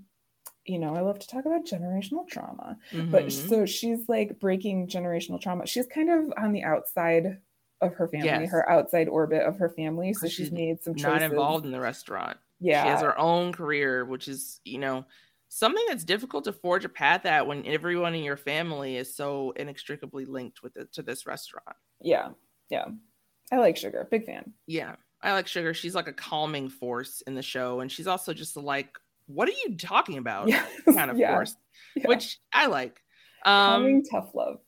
you 0.65 0.79
know 0.79 0.95
i 0.97 1.01
love 1.01 1.19
to 1.19 1.27
talk 1.29 1.45
about 1.45 1.67
generational 1.67 2.27
trauma 2.27 2.79
but 3.11 3.27
Mhm. 3.27 3.49
so 3.49 3.67
she's 3.67 4.09
like 4.09 4.39
breaking 4.41 4.87
generational 4.89 5.41
trauma 5.41 5.67
she's 5.67 5.87
kind 5.87 6.09
of 6.11 6.33
on 6.39 6.53
the 6.53 6.63
outside 6.63 7.39
of 7.81 7.95
her 7.95 8.09
family 8.09 8.27
Yes. 8.27 8.51
her 8.51 8.69
outside 8.69 9.09
orbit 9.09 9.43
of 9.43 9.57
her 9.59 9.71
family 9.71 10.13
So 10.15 10.27
she's 10.27 10.35
she's 10.37 10.53
made 10.53 10.83
some 10.83 10.95
choices. 10.95 11.05
not 11.13 11.23
involved 11.23 11.65
in 11.67 11.73
the 11.73 11.81
restaurant. 11.81 12.37
yeah 12.61 12.83
She 12.85 12.89
has 12.91 13.01
her 13.01 13.19
own 13.19 13.53
career, 13.53 14.05
which 14.05 14.29
is, 14.29 14.61
you 14.65 14.79
know, 14.79 15.05
something 15.49 15.85
that's 15.89 16.05
difficult 16.05 16.45
to 16.45 16.53
forge 16.53 16.85
a 16.85 16.89
path 16.89 17.27
at 17.27 17.47
when 17.47 17.67
everyone 17.67 18.15
in 18.15 18.23
your 18.23 18.37
family 18.37 18.97
is 18.97 19.13
so 19.15 19.53
inextricably 19.57 20.25
linked 20.25 20.63
with 20.63 20.77
it 20.77 20.93
to 20.93 21.03
this 21.03 21.27
restaurant. 21.27 21.77
yeah 22.01 22.29
yeah 22.69 22.85
i 23.51 23.57
like 23.59 23.77
sugar 23.77 24.07
big 24.11 24.25
fan 24.25 24.53
Yeah. 24.67 24.97
I 25.23 25.33
like 25.35 25.47
Sugar. 25.49 25.75
She's 25.75 25.95
like 25.95 26.09
a 26.09 26.15
calming 26.15 26.71
force 26.71 27.21
in 27.27 27.35
the 27.35 27.43
show. 27.43 27.81
And 27.81 27.93
she's 27.93 28.07
also 28.07 28.33
just 28.33 28.57
like, 28.57 28.97
what 29.27 29.47
are 29.51 29.53
you 29.67 29.77
talking 29.77 30.17
about? 30.17 30.49
yeah 30.49 30.65
kind 30.95 31.11
of 31.11 31.19
yeah. 31.19 31.35
force, 31.35 31.57
Yeah. 31.95 32.07
which 32.09 32.39
I 32.55 32.69
like. 32.69 33.03
Um, 33.45 33.53
calming 33.53 34.05
tough 34.11 34.35
love 34.35 34.61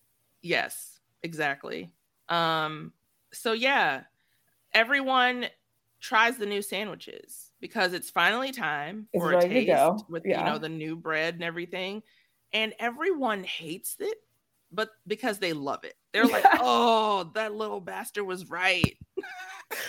Yes, 0.42 1.00
exactly. 1.22 1.90
Um, 2.28 2.92
so 3.32 3.52
yeah, 3.52 4.02
everyone 4.72 5.46
tries 6.00 6.36
the 6.36 6.46
new 6.46 6.62
sandwiches 6.62 7.50
because 7.60 7.92
it's 7.92 8.10
finally 8.10 8.50
time 8.50 9.06
It's 9.12 9.22
for 9.22 9.32
a 9.32 9.40
taste 9.40 10.04
with 10.08 10.24
you 10.26 10.36
know 10.36 10.58
the 10.58 10.68
new 10.68 10.96
bread 10.96 11.34
and 11.34 11.44
everything, 11.44 12.02
and 12.52 12.74
everyone 12.78 13.44
hates 13.44 13.96
it, 14.00 14.18
but 14.70 14.90
because 15.06 15.38
they 15.38 15.52
love 15.52 15.84
it, 15.84 15.94
they're 16.12 16.26
like, 16.26 16.44
"Oh, 16.54 17.30
that 17.34 17.54
little 17.54 17.80
bastard 17.80 18.26
was 18.26 18.50
right." 18.50 18.96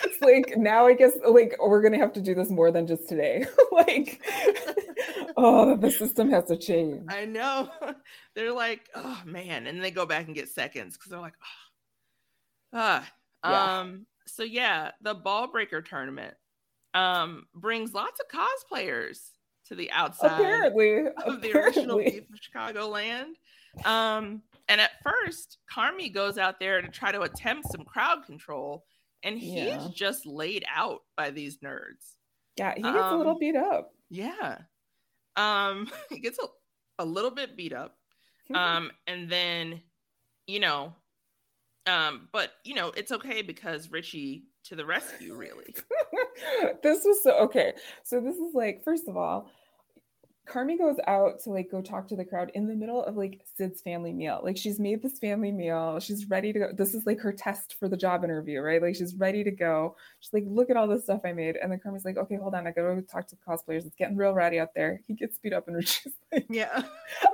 it's 0.04 0.22
like 0.22 0.56
now 0.56 0.86
i 0.86 0.94
guess 0.94 1.12
like 1.28 1.58
we're 1.62 1.82
gonna 1.82 1.98
have 1.98 2.14
to 2.14 2.22
do 2.22 2.34
this 2.34 2.50
more 2.50 2.72
than 2.72 2.88
just 2.88 3.10
today. 3.10 3.46
Like 3.72 4.22
oh 5.36 5.76
the 5.76 5.90
system 5.90 6.30
has 6.30 6.46
to 6.46 6.56
change. 6.58 7.02
I 7.10 7.26
know. 7.26 7.70
they're 8.36 8.54
like, 8.54 8.88
"Oh 8.94 9.20
man," 9.26 9.66
and 9.66 9.84
they 9.84 9.90
go 9.90 10.06
back 10.06 10.28
and 10.28 10.36
get 10.36 10.48
seconds 10.48 10.96
because 10.96 11.10
they're 11.10 11.20
like, 11.20 11.34
"Oh, 11.44 12.78
ah." 12.78 13.12
Yeah. 13.44 13.80
Um. 13.80 14.06
So 14.28 14.44
yeah, 14.44 14.92
the 15.02 15.14
ball 15.14 15.48
breaker 15.52 15.82
tournament 15.82 16.36
um 16.94 17.48
brings 17.56 17.94
lots 17.94 18.20
of 18.20 18.28
cosplayers 18.28 19.18
to 19.66 19.76
the 19.76 19.90
outside 19.92 20.40
apparently 20.40 21.06
of 21.26 21.42
the 21.42 21.52
original 21.54 21.98
beef 21.98 22.24
of 22.30 22.40
Chicagoland. 22.40 23.34
Um, 23.86 24.44
and 24.70 24.80
at 24.80 24.92
first, 25.04 25.58
Carmi 25.74 26.14
goes 26.14 26.38
out 26.38 26.60
there 26.60 26.82
to 26.82 26.88
try 26.90 27.12
to 27.12 27.22
attempt 27.22 27.72
some 27.72 27.84
crowd 27.84 28.24
control, 28.26 28.86
and 29.24 29.38
he's 29.40 29.54
Yeah. 29.66 29.88
just 29.94 30.26
laid 30.28 30.64
out 30.74 31.02
by 31.18 31.32
these 31.32 31.58
nerds. 31.60 32.16
yeah 32.58 32.74
he 32.76 32.84
gets 32.84 32.96
a 32.98 33.16
little 33.18 33.32
Um, 33.34 33.40
beat 33.40 33.56
up 33.56 33.94
Yeah. 34.10 34.60
Um, 35.36 35.90
he 36.12 36.20
gets 36.20 36.38
a, 36.40 36.48
a 37.00 37.06
little 37.06 37.32
bit 37.32 37.58
beat 37.58 37.74
up. 37.74 37.98
Um, 38.54 38.92
and 39.08 39.28
then, 39.30 39.82
you 40.46 40.60
know, 40.60 40.94
Um, 41.86 42.30
but 42.32 42.52
you 42.64 42.76
know, 42.76 42.90
it's 42.96 43.12
okay 43.12 43.42
because 43.42 43.92
Richie 43.92 44.44
to 44.66 44.76
the 44.76 44.86
rescue, 44.86 45.36
really. 45.36 45.76
this 46.84 47.04
was 47.04 47.22
so 47.22 47.38
okay. 47.40 47.74
So 48.04 48.20
this 48.22 48.36
is 48.36 48.54
like, 48.54 48.84
first 48.84 49.08
of 49.08 49.18
all, 49.18 49.50
Carmy 50.46 50.78
goes 50.78 50.98
out 51.08 51.40
to 51.44 51.52
like 51.52 51.72
go 51.72 51.82
talk 51.82 52.08
to 52.10 52.18
the 52.18 52.26
crowd 52.26 52.52
in 52.54 52.68
the 52.68 52.76
middle 52.76 53.02
of 53.04 53.16
like 53.16 53.46
Sid's 53.58 53.82
family 53.82 54.12
meal. 54.12 54.42
Like 54.44 54.58
she's 54.58 54.78
made 54.78 55.02
this 55.02 55.18
family 55.18 55.52
meal. 55.52 56.00
She's 56.02 56.30
ready 56.30 56.52
to 56.52 56.60
go. 56.60 56.70
This 56.74 56.94
is 56.94 57.06
like 57.06 57.20
her 57.22 57.32
test 57.32 57.76
for 57.80 57.88
the 57.88 57.96
job 57.96 58.26
interview, 58.26 58.60
right? 58.60 58.82
Like 58.82 58.96
she's 58.96 59.16
ready 59.16 59.44
to 59.46 59.52
go. 59.52 59.96
She's 60.20 60.34
like, 60.34 60.44
look 60.46 60.70
at 60.70 60.76
all 60.76 60.88
this 60.88 61.04
stuff 61.04 61.22
I 61.24 61.32
made. 61.32 61.56
And 61.56 61.72
then 61.72 61.80
Carmy's 61.80 62.04
like, 62.04 62.18
okay, 62.18 62.36
hold 62.36 62.56
on. 62.56 62.68
I 62.68 62.72
gotta 62.72 62.96
go 62.96 63.02
talk 63.02 63.26
to 63.28 63.36
the 63.36 63.42
cosplayers. 63.42 63.86
It's 63.86 63.96
getting 63.96 64.18
real 64.18 64.34
rowdy 64.34 64.60
out 64.60 64.74
there. 64.76 65.00
He 65.08 65.14
gets 65.14 65.38
beat 65.38 65.54
up 65.54 65.68
and 65.70 65.88
she's 65.88 66.14
like, 66.34 66.46
Yeah. 66.50 66.84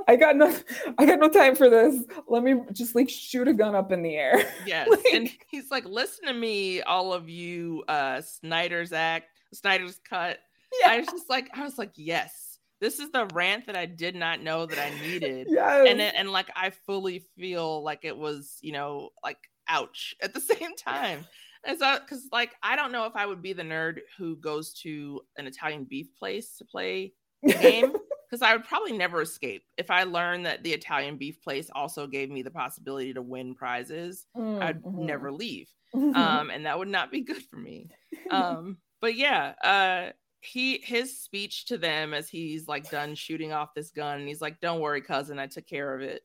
I 0.07 0.16
got 0.16 0.36
no 0.36 0.55
I 0.99 1.05
got 1.05 1.20
no 1.20 1.30
time 1.30 1.55
for 1.55 1.70
this. 1.70 2.03
Let 2.28 2.43
me 2.43 2.55
just 2.74 2.93
like 2.93 3.10
shoot 3.10 3.47
a 3.47 3.53
gun 3.53 3.74
up 3.74 3.91
in 3.91 4.03
the 4.03 4.16
air. 4.16 4.45
Yes. 4.66 4.88
and 5.14 5.30
he's 5.49 5.72
like, 5.72 5.86
listen 5.86 6.28
to 6.28 6.34
me, 6.34 6.82
all 6.84 7.12
of 7.14 7.28
you 7.28 7.84
uh 7.88 8.22
Snyder's 8.22 8.93
act, 8.93 9.30
Snyder's 9.53 9.99
cut. 10.07 10.38
Yeah. 10.82 10.91
I 10.91 10.97
was 10.99 11.07
just 11.07 11.30
like, 11.30 11.49
I 11.57 11.64
was 11.64 11.80
like, 11.80 11.91
yes. 11.95 12.49
This 12.80 12.99
is 12.99 13.11
the 13.11 13.25
rant 13.34 13.65
that 13.67 13.75
I 13.75 13.86
did 13.86 14.15
not 14.15 14.41
know 14.41 14.65
that 14.65 14.80
I 14.80 14.89
needed. 14.89 15.47
Yes. 15.49 15.88
And 15.88 16.01
it, 16.01 16.13
and 16.15 16.32
like 16.32 16.49
I 16.55 16.69
fully 16.69 17.19
feel 17.38 17.84
like 17.84 18.05
it 18.05 18.17
was, 18.17 18.57
you 18.61 18.71
know, 18.71 19.09
like 19.23 19.38
ouch 19.67 20.15
at 20.21 20.34
the 20.34 20.39
same 20.41 20.75
time. 20.75 21.25
And 21.65 21.77
so 21.77 21.99
because 21.99 22.27
like 22.32 22.55
I 22.63 22.75
don't 22.75 22.91
know 22.91 23.05
if 23.05 23.15
I 23.15 23.25
would 23.25 23.41
be 23.41 23.53
the 23.53 23.63
nerd 23.63 23.99
who 24.17 24.38
goes 24.38 24.73
to 24.82 25.21
an 25.38 25.45
Italian 25.47 25.84
beef 25.86 26.07
place 26.17 26.57
to 26.57 26.65
play 26.65 27.13
the 27.43 27.53
game. 27.53 27.93
Because 28.30 28.43
I 28.43 28.55
would 28.55 28.63
probably 28.63 28.95
never 28.95 29.23
escape 29.23 29.63
if 29.75 29.89
I 29.89 30.03
learned 30.03 30.45
that 30.45 30.61
the 30.61 30.71
Italian 30.71 31.17
beef 31.17 31.41
place 31.41 31.71
also 31.73 32.05
gave 32.05 32.30
me 32.30 32.43
the 32.43 32.51
possibility 32.51 33.11
to 33.15 33.23
win 33.23 33.55
prizes. 33.55 34.27
I'd 34.36 34.84
Mhm. 34.84 34.99
never 34.99 35.32
leave, 35.32 35.67
um, 35.93 36.51
and 36.51 36.67
that 36.67 36.77
would 36.77 36.89
not 36.89 37.09
be 37.09 37.21
good 37.21 37.41
for 37.49 37.55
me. 37.57 37.89
Um, 38.30 38.77
but 39.01 39.15
yeah, 39.15 39.55
uh, 39.63 40.11
he 40.42 40.80
his 40.84 41.20
speech 41.20 41.66
to 41.66 41.78
them 41.78 42.14
as 42.14 42.30
he's 42.30 42.68
like 42.68 42.90
done 42.90 43.16
shooting 43.16 43.52
off 43.52 43.74
this 43.74 43.92
gun, 43.92 44.20
and 44.20 44.28
he's 44.28 44.42
like, 44.42 44.60
"Don't 44.62 44.80
worry, 44.80 45.02
cousin, 45.02 45.40
I 45.40 45.48
took 45.48 45.68
care 45.68 45.94
of 45.94 46.02
it." 46.02 46.22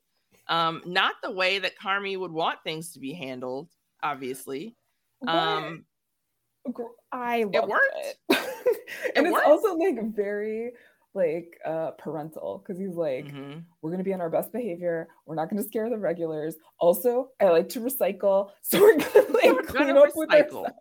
Um, 0.48 0.82
not 0.84 1.14
the 1.22 1.30
way 1.30 1.58
that 1.58 1.78
Carmy 1.78 2.18
would 2.18 2.30
want 2.32 2.58
things 2.64 2.92
to 2.92 3.00
be 3.00 3.12
handled, 3.12 3.70
obviously. 4.02 4.76
Um, 5.26 5.84
Gr- 6.70 6.82
I 7.12 7.44
loved 7.44 7.68
worked. 7.68 7.94
it. 7.96 8.16
and 9.16 9.26
It 9.26 9.28
it's 9.28 9.32
worked. 9.32 9.46
also 9.46 9.74
like 9.76 10.14
very 10.14 10.72
like 11.14 11.58
uh 11.64 11.92
parental 11.92 12.58
because 12.58 12.76
he's 12.78 12.96
like 12.96 13.26
mhm. 13.26 13.62
we're 13.80 13.90
gonna 13.92 14.02
be 14.02 14.12
on 14.12 14.20
our 14.20 14.28
best 14.28 14.50
behavior 14.52 15.06
we're 15.26 15.36
not 15.36 15.48
gonna 15.48 15.62
scare 15.62 15.88
the 15.88 15.96
regulars 15.96 16.56
also 16.80 17.28
i 17.40 17.44
like 17.44 17.68
to 17.68 17.78
recycle 17.78 18.50
so 18.62 18.80
we're 18.80 18.98
gonna 18.98 19.26
like 19.32 19.44
We're 19.44 19.62
clean 19.62 19.86
gonna 19.88 20.00
up 20.00 20.08
with 20.16 20.28
recycle. 20.30 20.64
ourselves 20.64 20.72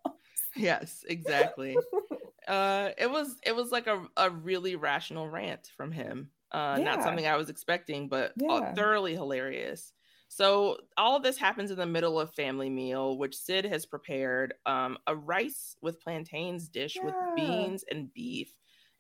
Yes, 0.56 1.04
exactly. 1.08 1.76
uh 2.48 2.92
it 2.98 3.10
was 3.10 3.40
it 3.46 3.56
was 3.56 3.72
like 3.72 3.88
a, 3.88 4.08
a 4.18 4.30
really 4.30 4.76
rational 4.76 5.30
rant 5.30 5.72
from 5.76 5.92
him. 5.92 6.32
Uh 6.52 6.80
not 6.82 7.02
something 7.04 7.26
I 7.28 7.38
was 7.38 7.50
expecting, 7.50 8.10
but 8.10 8.36
uh, 8.50 8.62
Yeah. 8.62 8.76
thoroughly 8.76 9.14
hilarious. 9.14 9.94
So 10.30 10.78
all 10.98 11.16
of 11.16 11.24
this 11.24 11.38
happens 11.38 11.70
in 11.72 11.78
the 11.78 11.86
middle 11.86 12.20
of 12.20 12.34
family 12.34 12.70
meal, 12.70 13.18
which 13.18 13.36
Sid 13.38 13.66
has 13.66 13.86
prepared 13.86 14.56
um 14.66 14.98
a 15.08 15.16
rice 15.16 15.76
with 15.82 16.02
plantains 16.02 16.70
dish 16.70 17.02
with 17.04 17.16
beans 17.36 17.84
and 17.90 18.14
beef. 18.14 18.54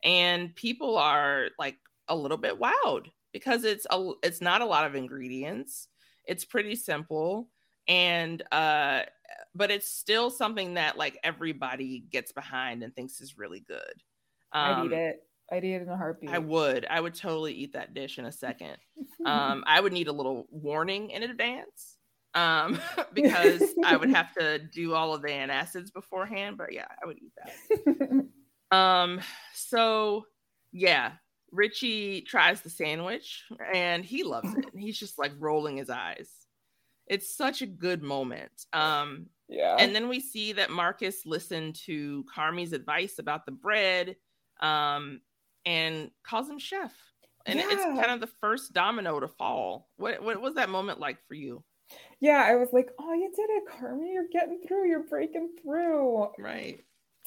And 0.03 0.55
people 0.55 0.97
are 0.97 1.49
like 1.57 1.79
a 2.07 2.15
little 2.15 2.37
bit 2.37 2.59
wowed 2.59 3.11
because 3.31 3.63
it's 3.63 3.87
a 3.89 4.11
it's 4.23 4.41
not 4.41 4.61
a 4.61 4.65
lot 4.65 4.85
of 4.85 4.95
ingredients. 4.95 5.87
It's 6.25 6.45
pretty 6.45 6.75
simple 6.75 7.49
and 7.87 8.41
uh 8.51 9.01
but 9.55 9.69
it's 9.71 9.87
still 9.87 10.29
something 10.29 10.75
that 10.75 10.97
like 10.97 11.19
everybody 11.23 12.05
gets 12.11 12.31
behind 12.31 12.81
and 12.83 12.95
thinks 12.95 13.21
is 13.21 13.37
really 13.37 13.59
good. 13.59 13.93
i'd 14.53 14.71
Um, 14.79 14.85
eat 14.87 14.93
it 14.93 15.19
i'd 15.51 15.63
eat 15.63 15.73
it 15.75 15.81
in 15.83 15.89
a 15.89 15.97
heartbeat 15.97 16.29
I 16.31 16.39
would. 16.39 16.85
I 16.89 16.99
would 17.01 17.13
totally 17.15 17.53
eat 17.53 17.73
that 17.73 17.93
dish 17.93 18.17
in 18.19 18.25
a 18.25 18.31
second. 18.31 18.77
Um, 19.25 19.63
I 19.65 19.79
would 19.79 19.93
need 19.93 20.09
a 20.09 20.11
little 20.11 20.47
warning 20.49 21.09
in 21.11 21.23
advance 21.23 21.97
um, 22.33 22.77
because 23.13 23.63
I 23.85 23.95
would 23.95 24.09
have 24.09 24.33
to 24.33 24.59
do 24.59 24.93
all 24.95 25.13
of 25.13 25.21
the 25.21 25.29
antacids 25.29 25.93
beforehand. 25.93 26.57
But 26.57 26.73
yeah, 26.73 26.87
I 27.01 27.05
would 27.05 27.19
eat 27.19 27.31
that. 27.37 28.25
Um, 28.75 29.21
so 29.53 30.25
yeah, 30.73 31.13
Richie 31.51 32.21
tries 32.21 32.61
the 32.61 32.69
sandwich 32.69 33.43
and 33.73 34.03
he 34.03 34.23
loves 34.23 34.53
it. 34.55 34.65
He's 34.75 34.97
just 34.99 35.17
like 35.19 35.31
rolling 35.39 35.77
his 35.77 35.89
eyes. 35.91 36.29
It's 37.13 37.35
such 37.35 37.61
a 37.61 37.67
good 37.67 38.01
moment. 38.03 38.65
Um, 38.73 39.27
yeah 39.49 39.75
and 39.77 39.93
then 39.93 40.07
we 40.09 40.19
see 40.19 40.53
that 40.53 40.71
Marcus 40.71 41.25
listened 41.25 41.75
to 41.85 42.25
Carmy's 42.33 42.73
advice 42.73 43.19
about 43.19 43.45
the 43.45 43.51
bread 43.51 44.15
um, 44.61 45.21
and 45.65 46.09
calls 46.23 46.49
him 46.49 46.57
chef. 46.59 46.93
And 47.45 47.59
it's 47.59 47.83
kind 47.83 48.11
of 48.11 48.21
the 48.21 48.31
first 48.39 48.71
domino 48.73 49.19
to 49.19 49.27
fall. 49.27 49.89
What, 49.97 50.23
what 50.23 50.41
was 50.41 50.55
that 50.55 50.69
moment 50.69 50.99
like 50.99 51.17
for 51.27 51.35
you? 51.35 51.63
yeah 52.19 52.43
i 52.47 52.55
was 52.55 52.69
like 52.73 52.89
oh 52.99 53.13
you 53.13 53.29
did 53.35 53.49
it 53.49 53.63
carmy 53.69 54.13
you're 54.13 54.29
getting 54.31 54.59
through 54.67 54.87
you're 54.87 55.03
breaking 55.03 55.49
through 55.61 56.27
Right. 56.39 56.79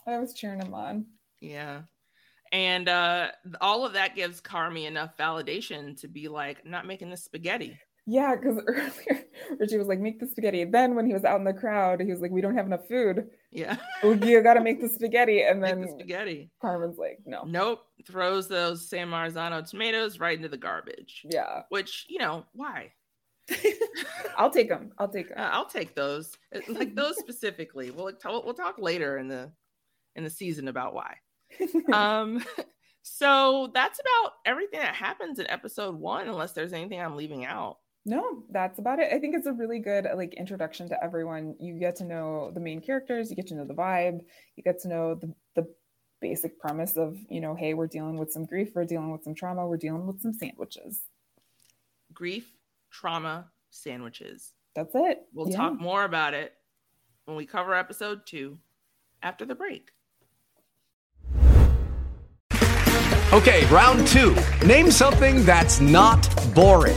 i 0.08 0.18
was 0.18 0.34
cheering 0.34 0.60
him 0.60 0.74
on 0.74 1.06
Yeah. 1.40 1.82
And 2.52 2.88
uh, 2.88 3.32
all 3.60 3.84
of 3.84 3.92
that 3.94 4.14
gives 4.14 4.40
Carmy 4.40 4.86
enough 4.86 5.16
validation 5.16 6.00
to 6.00 6.08
be 6.08 6.28
like, 6.28 6.64
not 6.64 6.86
making 6.86 7.10
the 7.10 7.16
spaghetti. 7.16 7.78
Yeah, 8.06 8.36
because 8.36 8.60
earlier 8.66 9.24
Richie 9.58 9.78
was 9.78 9.88
like, 9.88 9.98
make 9.98 10.20
the 10.20 10.26
spaghetti. 10.26 10.64
Then 10.64 10.94
when 10.94 11.06
he 11.06 11.12
was 11.12 11.24
out 11.24 11.38
in 11.38 11.44
the 11.44 11.52
crowd, 11.52 12.00
he 12.00 12.10
was 12.10 12.20
like, 12.20 12.30
we 12.30 12.40
don't 12.40 12.56
have 12.56 12.66
enough 12.66 12.86
food. 12.88 13.28
Yeah. 13.50 13.76
You 14.04 14.42
got 14.42 14.54
to 14.54 14.60
make 14.60 14.80
the 14.80 14.88
spaghetti. 14.94 15.42
And 15.42 15.62
then 15.62 15.80
the 15.80 15.88
spaghetti. 15.88 16.50
Carmen's 16.62 16.98
like, 16.98 17.18
no. 17.26 17.42
Nope. 17.44 17.80
Throws 18.06 18.46
those 18.48 18.88
San 18.88 19.08
Marzano 19.08 19.68
tomatoes 19.68 20.20
right 20.20 20.36
into 20.36 20.48
the 20.48 20.56
garbage. 20.56 21.22
Yeah, 21.28 21.62
Which, 21.70 22.06
you 22.08 22.18
know, 22.18 22.44
why? 22.52 22.92
I'll 24.36 24.50
take 24.50 24.68
them. 24.68 24.92
I'll 24.98 25.08
take 25.08 25.28
them. 25.28 25.38
Uh, 25.38 25.50
I'll 25.52 25.68
take 25.68 25.94
those. 25.94 26.36
Uh, 26.54 26.60
Like 26.68 26.94
those 26.94 27.16
specifically. 27.18 27.90
We'll 27.90 28.12
we'll 28.24 28.54
talk 28.54 28.76
later 28.78 29.18
in 29.18 29.28
the 29.28 29.50
in 30.16 30.24
the 30.24 30.30
season 30.30 30.68
about 30.68 30.94
why. 30.94 31.16
Um 31.92 32.44
so 33.02 33.70
that's 33.72 34.00
about 34.00 34.32
everything 34.44 34.80
that 34.80 34.94
happens 34.96 35.38
in 35.38 35.48
episode 35.48 35.94
1 35.94 36.26
unless 36.28 36.52
there's 36.52 36.72
anything 36.72 37.00
I'm 37.00 37.14
leaving 37.16 37.44
out. 37.44 37.78
No, 38.06 38.44
that's 38.50 38.78
about 38.78 39.00
it. 39.00 39.12
I 39.12 39.18
think 39.18 39.34
it's 39.34 39.46
a 39.46 39.52
really 39.52 39.80
good 39.80 40.06
uh, 40.06 40.14
like 40.16 40.32
introduction 40.34 40.88
to 40.88 41.04
everyone. 41.04 41.56
You 41.58 41.74
get 41.78 41.96
to 41.96 42.04
know 42.04 42.50
the 42.54 42.60
main 42.60 42.80
characters. 42.80 43.28
You 43.30 43.36
get 43.36 43.48
to 43.48 43.54
know 43.54 43.64
the 43.64 43.74
vibe. 43.74 44.20
You 44.54 44.62
get 44.62 44.80
to 44.82 44.88
know 44.88 45.14
the 45.16 45.34
the 45.56 45.66
basic 46.20 46.58
premise 46.58 46.96
of 46.96 47.18
you 47.28 47.40
know, 47.40 47.54
hey, 47.54 47.74
we're 47.74 47.88
dealing 47.88 48.16
with 48.16 48.30
some 48.30 48.46
grief. 48.46 48.70
We're 48.74 48.84
dealing 48.84 49.10
with 49.10 49.24
some 49.24 49.34
trauma. 49.34 49.66
We're 49.66 49.76
dealing 49.76 50.06
with 50.06 50.22
some 50.22 50.32
sandwiches. 50.32 51.02
Grief, 52.14 52.50
trauma, 52.90 53.50
sandwiches. 53.70 54.52
That's 54.76 54.94
it. 54.94 55.26
We'll 55.34 55.50
Yeah. 55.50 55.56
talk 55.56 55.80
more 55.80 56.04
about 56.04 56.32
it 56.32 56.54
when 57.24 57.36
we 57.36 57.44
cover 57.44 57.74
episode 57.74 58.24
2 58.26 58.56
after 59.22 59.44
the 59.44 59.54
break. 59.54 59.90
Okay, 63.32 63.66
round 63.66 64.06
two. 64.06 64.36
Name 64.64 64.90
something 64.90 65.44
that's 65.44 65.80
not 65.80 66.28
boring. 66.54 66.96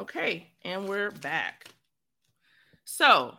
Okay, 0.00 0.50
and 0.62 0.88
we're 0.88 1.10
back. 1.10 1.68
So, 2.86 3.34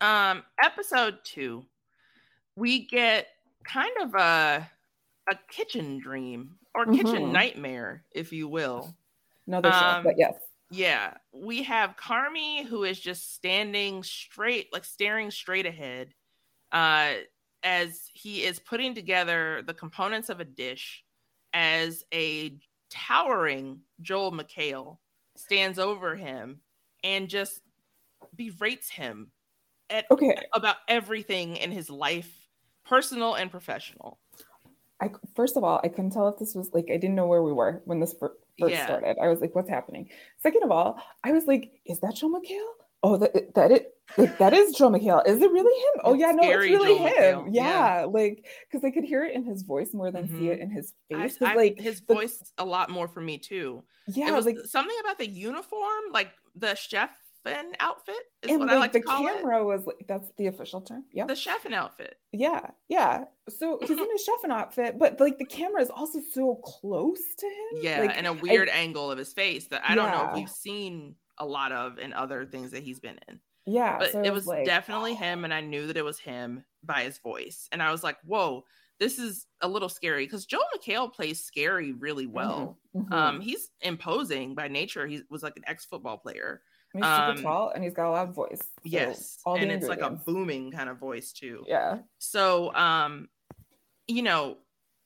um, 0.00 0.42
episode 0.60 1.18
two, 1.22 1.64
we 2.56 2.86
get 2.86 3.28
kind 3.64 3.92
of 4.02 4.14
a 4.16 4.68
a 5.30 5.36
kitchen 5.50 5.98
dream 5.98 6.58
or 6.74 6.86
kitchen 6.86 7.22
Mhm. 7.22 7.32
nightmare, 7.32 8.04
if 8.10 8.32
you 8.32 8.48
will. 8.48 8.96
Another 9.46 9.70
show, 9.70 10.00
but 10.02 10.18
yes. 10.18 10.34
Yeah, 10.70 11.14
we 11.32 11.62
have 11.62 11.96
Carmy 11.96 12.64
who 12.66 12.82
is 12.84 12.98
just 12.98 13.34
standing 13.34 14.02
straight, 14.02 14.72
like 14.72 14.84
staring 14.84 15.30
straight 15.30 15.66
ahead, 15.66 16.12
uh, 16.72 17.18
as 17.62 18.10
he 18.14 18.42
is 18.44 18.58
putting 18.58 18.94
together 18.96 19.62
the 19.62 19.74
components 19.74 20.28
of 20.28 20.40
a 20.40 20.44
dish. 20.44 21.04
As 21.52 22.04
a 22.12 22.58
towering 22.90 23.82
Joel 24.00 24.32
McHale 24.32 24.98
stands 25.38 25.78
over 25.78 26.16
him 26.16 26.60
and 27.04 27.28
just 27.28 27.60
berates 28.36 28.90
him 28.90 29.30
at 29.90 30.04
Okay. 30.10 30.36
about 30.54 30.76
everything 30.88 31.56
in 31.56 31.70
his 31.70 31.88
life, 31.88 32.48
personal 32.84 33.34
and 33.34 33.50
professional. 33.50 34.18
I 35.00 35.10
first 35.36 35.56
of 35.56 35.62
all, 35.62 35.80
I 35.84 35.88
couldn't 35.88 36.10
tell 36.10 36.28
if 36.28 36.38
this 36.38 36.54
was 36.54 36.72
like 36.74 36.86
I 36.90 36.96
didn't 36.96 37.14
know 37.14 37.26
where 37.28 37.42
we 37.42 37.52
were 37.52 37.82
when 37.84 38.00
this 38.00 38.14
first 38.14 38.34
Yeah. 38.58 38.84
started. 38.84 39.16
I 39.22 39.28
was 39.28 39.40
like, 39.40 39.54
"What's 39.54 39.70
happening?" 39.70 40.10
Second 40.38 40.64
of 40.64 40.72
all, 40.72 41.00
I 41.22 41.30
was 41.32 41.46
like, 41.46 41.80
"Is 41.86 42.00
that 42.00 42.16
Joel 42.16 42.40
McHale? 42.40 42.72
Oh, 43.02 43.16
that 43.16 43.54
that 43.54 43.70
it 43.70 43.92
like, 44.16 44.38
that 44.38 44.52
is 44.54 44.74
Joel 44.74 44.90
McHale. 44.90 45.26
Is 45.26 45.40
it 45.40 45.50
really 45.50 45.80
him? 45.80 46.02
Oh 46.04 46.14
It's 46.14 46.20
yeah, 46.20 46.32
no, 46.32 46.48
it's 46.48 46.56
really 46.58 46.96
Joel 46.96 47.06
him. 47.06 47.12
McHale. 47.12 47.48
Yeah, 47.52 48.00
Yeah. 48.00 48.04
like 48.06 48.46
because 48.70 48.84
I 48.84 48.90
could 48.90 49.04
hear 49.04 49.24
it 49.24 49.34
in 49.34 49.44
his 49.44 49.62
voice 49.62 49.92
more 49.92 50.10
than 50.10 50.28
see 50.28 50.48
it 50.48 50.60
mm-hmm. 50.60 50.62
in 50.62 50.70
his 50.70 50.94
I, 51.42 51.52
I- 51.52 51.54
like 51.54 51.78
his 51.78 52.00
the- 52.00 52.14
voice 52.14 52.52
a 52.58 52.64
lot 52.64 52.90
more 52.90 53.08
for 53.08 53.20
me 53.20 53.38
too. 53.38 53.84
Yeah, 54.08 54.28
it 54.28 54.34
was 54.34 54.46
like- 54.46 54.58
something 54.64 54.96
about 55.00 55.18
the 55.18 55.28
uniform, 55.28 56.04
like 56.12 56.30
the 56.56 56.74
chef 56.74 57.10
and 57.44 57.76
outfit 57.80 58.16
is 58.42 58.50
and 58.50 58.58
what 58.60 58.68
like, 58.68 58.76
I 58.76 58.78
like 58.80 58.92
the 58.92 59.00
to 59.00 59.06
call 59.06 59.26
it. 59.26 59.34
camera 59.36 59.64
was 59.64 59.86
like 59.86 60.04
that's 60.08 60.30
the 60.36 60.48
official 60.48 60.80
term. 60.80 61.04
Yeah, 61.12 61.26
The 61.26 61.36
chef 61.36 61.64
outfit. 61.72 62.16
yeah, 62.32 62.70
yeah. 62.88 63.24
So 63.48 63.78
he's 63.80 63.90
in 63.98 63.98
a 64.00 64.18
chef 64.18 64.50
outfit, 64.50 64.98
but 64.98 65.20
like 65.20 65.38
the 65.38 65.44
camera 65.46 65.80
is 65.82 65.90
also 65.90 66.20
so 66.32 66.56
close 66.56 67.20
to 67.38 67.46
him. 67.46 67.82
Yeah, 67.82 68.00
like, 68.00 68.16
and 68.16 68.26
a 68.26 68.32
weird 68.32 68.68
angle 68.68 69.10
of 69.10 69.18
his 69.18 69.32
face 69.32 69.68
that 69.68 69.82
I 69.88 69.94
don't 69.94 70.10
know 70.10 70.28
if 70.30 70.34
we've 70.34 70.50
seen 70.50 71.14
a 71.38 71.46
lot 71.46 71.72
of 71.72 71.98
in 71.98 72.12
other 72.12 72.44
things 72.46 72.70
that 72.72 72.82
he's 72.82 73.00
been 73.00 73.18
in. 73.28 73.40
Yeah, 73.66 73.98
but 73.98 74.12
so 74.12 74.22
it 74.22 74.32
was 74.32 74.46
like, 74.46 74.64
definitely 74.64 75.14
him, 75.14 75.44
and 75.44 75.52
I 75.52 75.60
knew 75.60 75.86
that 75.88 75.96
it 75.96 76.04
was 76.04 76.18
him 76.18 76.64
by 76.82 77.02
his 77.02 77.18
voice, 77.18 77.68
and 77.70 77.82
I 77.82 77.90
was 77.90 78.02
like, 78.02 78.16
"Whoa, 78.24 78.64
this 78.98 79.18
is 79.18 79.46
a 79.60 79.68
little 79.68 79.90
scary." 79.90 80.24
Because 80.24 80.46
Joel 80.46 80.64
McHale 80.76 81.12
plays 81.12 81.44
scary 81.44 81.92
really 81.92 82.26
well. 82.26 82.78
mhm. 82.96 83.12
Um, 83.12 83.40
he's 83.40 83.70
imposing 83.82 84.54
by 84.54 84.68
nature. 84.68 85.06
He 85.06 85.22
was 85.28 85.42
like 85.42 85.56
an 85.56 85.64
ex 85.66 85.84
football 85.84 86.16
player. 86.18 86.62
He's 86.94 87.04
super 87.04 87.12
Um, 87.32 87.42
tall 87.42 87.68
and 87.70 87.84
he's 87.84 87.92
got 87.92 88.08
a 88.08 88.12
loud 88.12 88.32
voice. 88.34 88.60
so 88.62 88.66
yes, 88.84 89.38
all 89.44 89.56
and 89.56 89.70
it's 89.70 89.86
like 89.88 90.00
a 90.00 90.10
booming 90.10 90.70
kind 90.70 90.88
of 90.88 90.96
voice 90.98 91.32
too. 91.32 91.62
Yeah. 91.66 91.98
So, 92.16 92.72
um, 92.74 93.28
you 94.06 94.22
know, 94.22 94.56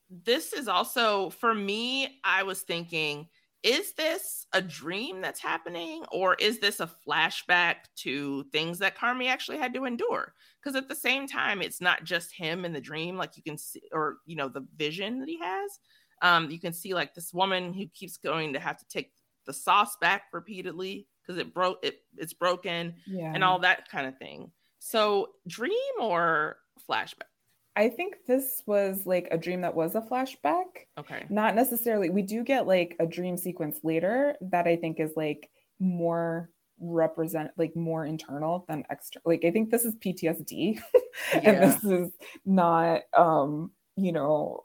this 0.09 0.53
is 0.53 0.69
also 0.69 1.29
for 1.31 1.53
me. 1.53 2.21
I 2.23 2.43
was 2.43 2.61
thinking, 2.61 3.27
is 3.63 3.93
this 3.93 4.45
a 4.53 4.61
dream 4.61 5.21
that's 5.21 5.39
happening, 5.39 6.03
or 6.11 6.35
is 6.35 6.59
this 6.59 6.79
a 6.79 6.89
flashback 7.07 7.75
to 7.97 8.43
things 8.51 8.79
that 8.79 8.97
Carmy 8.97 9.27
actually 9.29 9.57
had 9.57 9.73
to 9.73 9.85
endure? 9.85 10.33
Because 10.61 10.75
at 10.75 10.89
the 10.89 10.95
same 10.95 11.27
time, 11.27 11.61
it's 11.61 11.81
not 11.81 12.03
just 12.03 12.33
him 12.35 12.65
in 12.65 12.73
the 12.73 12.81
dream, 12.81 13.15
like 13.17 13.37
you 13.37 13.43
can 13.43 13.57
see, 13.57 13.81
or 13.91 14.17
you 14.25 14.35
know, 14.35 14.49
the 14.49 14.65
vision 14.75 15.19
that 15.19 15.29
he 15.29 15.39
has. 15.39 15.79
Um, 16.21 16.49
you 16.51 16.59
can 16.59 16.73
see 16.73 16.93
like 16.93 17.13
this 17.13 17.33
woman 17.33 17.73
who 17.73 17.87
keeps 17.87 18.17
going 18.17 18.53
to 18.53 18.59
have 18.59 18.77
to 18.77 18.87
take 18.87 19.13
the 19.45 19.53
sauce 19.53 19.97
back 19.99 20.23
repeatedly 20.31 21.07
because 21.21 21.37
it 21.39 21.53
broke 21.53 21.79
it 21.83 21.99
it's 22.17 22.33
broken 22.33 22.95
Yeah. 23.07 23.31
and 23.33 23.43
all 23.43 23.59
that 23.59 23.89
kind 23.89 24.07
of 24.07 24.17
thing. 24.17 24.51
So 24.79 25.29
dream 25.47 25.73
or 25.99 26.57
flashback? 26.89 27.32
I 27.75 27.89
think 27.89 28.15
this 28.27 28.61
was 28.67 29.05
like 29.05 29.27
a 29.31 29.37
dream 29.37 29.61
that 29.61 29.75
was 29.75 29.95
a 29.95 30.01
flashback. 30.01 30.65
Okay. 30.97 31.25
Not 31.29 31.55
necessarily. 31.55 32.09
We 32.09 32.21
do 32.21 32.43
get 32.43 32.67
like 32.67 32.95
a 32.99 33.05
dream 33.07 33.35
sequence 33.37 33.79
later 33.83 34.35
that 34.41 34.67
I 34.67 34.75
think 34.75 34.99
is 34.99 35.13
like 35.15 35.49
more 35.79 36.49
represent 36.79 37.51
like 37.57 37.75
more 37.75 38.05
internal 38.05 38.65
than 38.67 38.83
extra. 38.89 39.21
Like 39.25 39.43
I 39.45 39.51
think 39.51 39.71
this 39.71 39.85
is 39.85 39.95
PTSD 39.95 40.79
and 41.33 41.63
this 41.63 41.83
is 41.83 42.11
not 42.45 43.01
um, 43.17 43.71
you 43.95 44.11
know, 44.11 44.61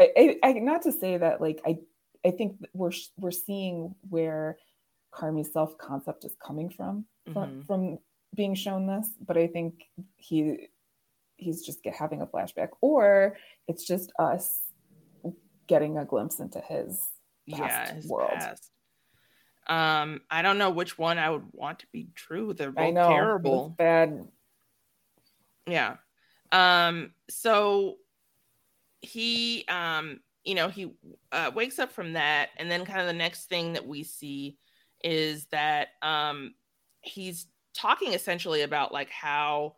I, 0.00 0.10
I, 0.16 0.48
I 0.48 0.52
not 0.54 0.82
to 0.82 0.92
say 0.92 1.16
that 1.16 1.40
like 1.40 1.60
I 1.66 1.78
I 2.26 2.30
think 2.30 2.56
we're 2.74 2.90
sh- 2.90 3.08
we're 3.18 3.30
seeing 3.30 3.94
where 4.08 4.56
Carmy's 5.12 5.52
self 5.52 5.78
concept 5.78 6.24
is 6.24 6.34
coming 6.44 6.68
from 6.70 7.04
from, 7.32 7.34
Mhm. 7.62 7.66
from 7.66 7.98
being 8.34 8.54
shown 8.54 8.86
this, 8.86 9.08
but 9.24 9.36
I 9.38 9.46
think 9.46 9.84
he 10.16 10.68
he's 11.44 11.62
just 11.62 11.82
get, 11.82 11.94
having 11.94 12.22
a 12.22 12.26
flashback, 12.26 12.70
or 12.80 13.36
it's 13.68 13.84
just 13.84 14.12
us 14.18 14.60
getting 15.66 15.98
a 15.98 16.04
glimpse 16.04 16.40
into 16.40 16.60
his 16.60 17.00
past 17.50 17.90
yeah, 17.90 17.94
his 17.94 18.06
world. 18.06 18.30
past. 18.34 18.70
Um, 19.66 20.20
I 20.30 20.42
don't 20.42 20.58
know 20.58 20.70
which 20.70 20.98
one 20.98 21.18
I 21.18 21.30
would 21.30 21.44
want 21.52 21.80
to 21.80 21.86
be 21.92 22.08
true. 22.14 22.52
They're 22.52 22.72
both 22.72 22.84
I 22.84 22.90
know 22.90 23.08
terrible. 23.08 23.68
bad. 23.70 24.28
Yeah. 25.66 25.96
Um, 26.52 27.12
so 27.30 27.96
he 29.00 29.64
um, 29.68 30.20
you 30.44 30.54
know, 30.54 30.68
he 30.68 30.92
uh, 31.32 31.50
wakes 31.54 31.78
up 31.78 31.92
from 31.92 32.12
that, 32.12 32.50
and 32.58 32.70
then 32.70 32.84
kind 32.84 33.00
of 33.00 33.06
the 33.06 33.14
next 33.14 33.48
thing 33.48 33.72
that 33.72 33.86
we 33.86 34.02
see 34.02 34.58
is 35.02 35.46
that 35.50 35.88
um 36.00 36.54
he's 37.02 37.46
talking 37.74 38.14
essentially 38.14 38.62
about 38.62 38.90
like 38.92 39.10
how 39.10 39.76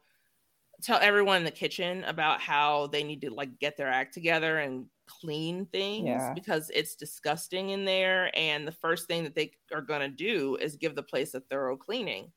tell 0.83 0.99
everyone 1.01 1.39
in 1.39 1.45
the 1.45 1.51
kitchen 1.51 2.05
about 2.05 2.41
how 2.41 2.87
they 2.89 3.03
need 3.03 3.21
to 3.23 3.31
like 3.31 3.59
get 3.59 3.77
their 3.77 3.89
act 3.89 4.13
together 4.15 4.59
and 4.59 4.87
clean 5.07 5.67
things 5.67 6.07
Yeah. 6.07 6.33
because 6.35 6.71
it's 6.75 6.97
disgusting 6.97 7.71
in 7.71 7.85
there 7.85 8.31
and 8.37 8.67
the 8.67 8.73
first 8.73 9.07
thing 9.07 9.23
that 9.25 9.35
they 9.35 9.53
are 9.73 9.81
going 9.81 10.01
to 10.01 10.09
do 10.09 10.57
is 10.61 10.77
give 10.77 10.95
the 10.97 11.03
place 11.03 11.35
a 11.35 11.41
thorough 11.41 11.77
cleaning 11.77 12.31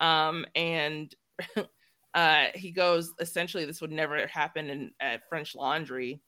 um 0.00 0.46
and 0.54 1.14
uh 2.14 2.46
he 2.54 2.70
goes 2.70 3.12
essentially 3.20 3.64
this 3.64 3.80
would 3.80 3.92
never 3.92 4.26
happen 4.26 4.70
in 4.70 4.90
at 5.00 5.28
french 5.28 5.54
laundry 5.54 6.20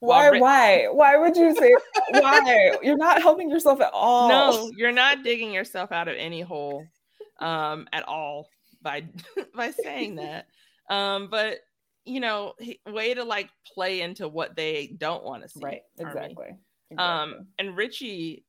Why? 0.00 0.30
Why? 0.40 0.86
Why 0.90 1.16
would 1.16 1.36
you 1.36 1.54
say 1.54 1.72
why? 2.10 2.76
You're 2.82 2.96
not 2.96 3.20
helping 3.22 3.48
yourself 3.50 3.80
at 3.80 3.90
all. 3.92 4.28
no 4.28 4.70
you're 4.76 4.90
not 4.90 5.22
digging 5.22 5.52
yourself 5.52 5.92
out 5.92 6.08
of 6.08 6.16
any 6.16 6.40
hole 6.40 6.84
um 7.40 7.86
at 7.92 8.08
all 8.08 8.48
by 8.80 9.04
by 9.54 9.70
saying 9.70 10.16
that 10.16 10.46
um 10.90 11.28
but 11.30 11.58
you 12.04 12.20
know 12.20 12.54
way 12.86 13.14
to 13.14 13.22
like 13.24 13.48
play 13.74 14.00
into 14.00 14.26
what 14.28 14.56
they 14.56 14.94
don't 14.98 15.22
want 15.24 15.42
to 15.42 15.48
see 15.48 15.60
Right. 15.62 15.82
Army. 16.02 16.34
Exactly. 16.34 16.56
um 16.98 17.46
and 17.58 17.76
richie 17.76 18.44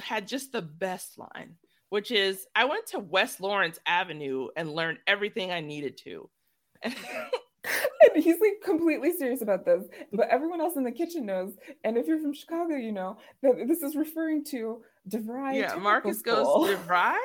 had 0.00 0.26
just 0.28 0.52
the 0.52 0.62
best 0.62 1.18
line 1.18 1.54
which 1.90 2.10
is 2.10 2.46
i 2.54 2.64
went 2.64 2.86
to 2.86 2.98
west 2.98 3.40
lawrence 3.40 3.78
avenue 3.86 4.48
and 4.56 4.72
learned 4.72 4.98
everything 5.06 5.50
i 5.50 5.60
needed 5.60 5.96
to 5.98 6.28
and 6.82 6.94
he's 8.14 8.38
like 8.40 8.60
completely 8.64 9.12
serious 9.12 9.42
about 9.42 9.64
this 9.64 9.84
but 10.12 10.28
everyone 10.28 10.60
else 10.60 10.76
in 10.76 10.84
the 10.84 10.92
kitchen 10.92 11.26
knows 11.26 11.54
and 11.84 11.96
if 11.96 12.06
you're 12.06 12.20
from 12.20 12.32
chicago 12.34 12.76
you 12.76 12.92
know 12.92 13.16
that 13.42 13.54
this 13.66 13.82
is 13.82 13.96
referring 13.96 14.44
to 14.44 14.82
DeVry 15.08 15.56
yeah 15.56 15.74
marcus 15.76 16.18
School. 16.20 16.66
goes 16.66 16.76
DeVry? 16.76 17.16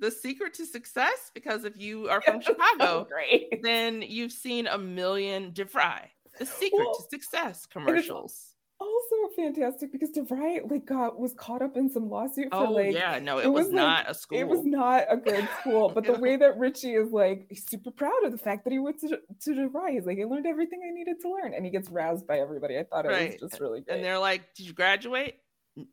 The 0.00 0.10
secret 0.10 0.54
to 0.54 0.66
success 0.66 1.30
because 1.34 1.64
if 1.64 1.76
you 1.78 2.08
are 2.08 2.20
from 2.20 2.40
Chicago, 2.48 3.06
great. 3.10 3.62
then 3.62 4.02
you've 4.02 4.32
seen 4.32 4.66
a 4.66 4.78
million 4.78 5.52
DeVry, 5.52 6.00
the 6.38 6.46
secret 6.46 6.84
Well, 6.84 6.94
to 6.96 7.02
success 7.10 7.66
commercials. 7.66 8.52
Also 8.78 9.32
fantastic 9.34 9.90
because 9.90 10.10
DeVry 10.10 10.70
like 10.70 10.84
got 10.84 11.18
was 11.18 11.32
caught 11.32 11.62
up 11.62 11.78
in 11.78 11.88
some 11.88 12.10
lawsuit 12.10 12.48
for 12.50 12.58
Oh, 12.66 12.70
like 12.72 12.92
yeah, 12.92 13.18
no, 13.18 13.38
it 13.38 13.46
was 13.50 13.68
like- 13.68 13.74
not 13.74 14.10
a 14.10 14.12
school 14.12 14.38
It 14.38 14.46
was 14.46 14.66
not 14.66 15.04
a 15.08 15.16
good 15.16 15.48
school. 15.60 15.88
But 15.94 16.04
the 16.04 16.12
way 16.20 16.36
that 16.36 16.58
Richie 16.58 16.92
is 16.94 17.10
like 17.10 17.46
he's 17.48 17.64
super 17.66 17.90
proud 17.90 18.22
of 18.24 18.32
the 18.32 18.38
fact 18.38 18.64
that 18.64 18.74
he 18.74 18.78
went 18.78 19.00
to 19.00 19.08
to 19.44 19.50
DeVry. 19.50 19.92
He's 19.92 20.04
like, 20.04 20.18
I 20.20 20.24
learned 20.24 20.46
everything 20.46 20.80
I 20.86 20.92
needed 20.92 21.16
to 21.22 21.30
learn, 21.30 21.54
and 21.54 21.64
he 21.64 21.70
gets 21.70 21.88
roused 21.88 22.26
by 22.26 22.38
everybody. 22.38 22.76
I 22.78 22.82
thought 22.84 23.06
it 23.06 23.08
Right. 23.08 23.40
was 23.40 23.50
just 23.50 23.62
really 23.62 23.80
great. 23.80 23.96
And 23.96 24.04
they're 24.04 24.18
like, 24.18 24.42
Did 24.54 24.66
you 24.66 24.74
graduate? 24.74 25.36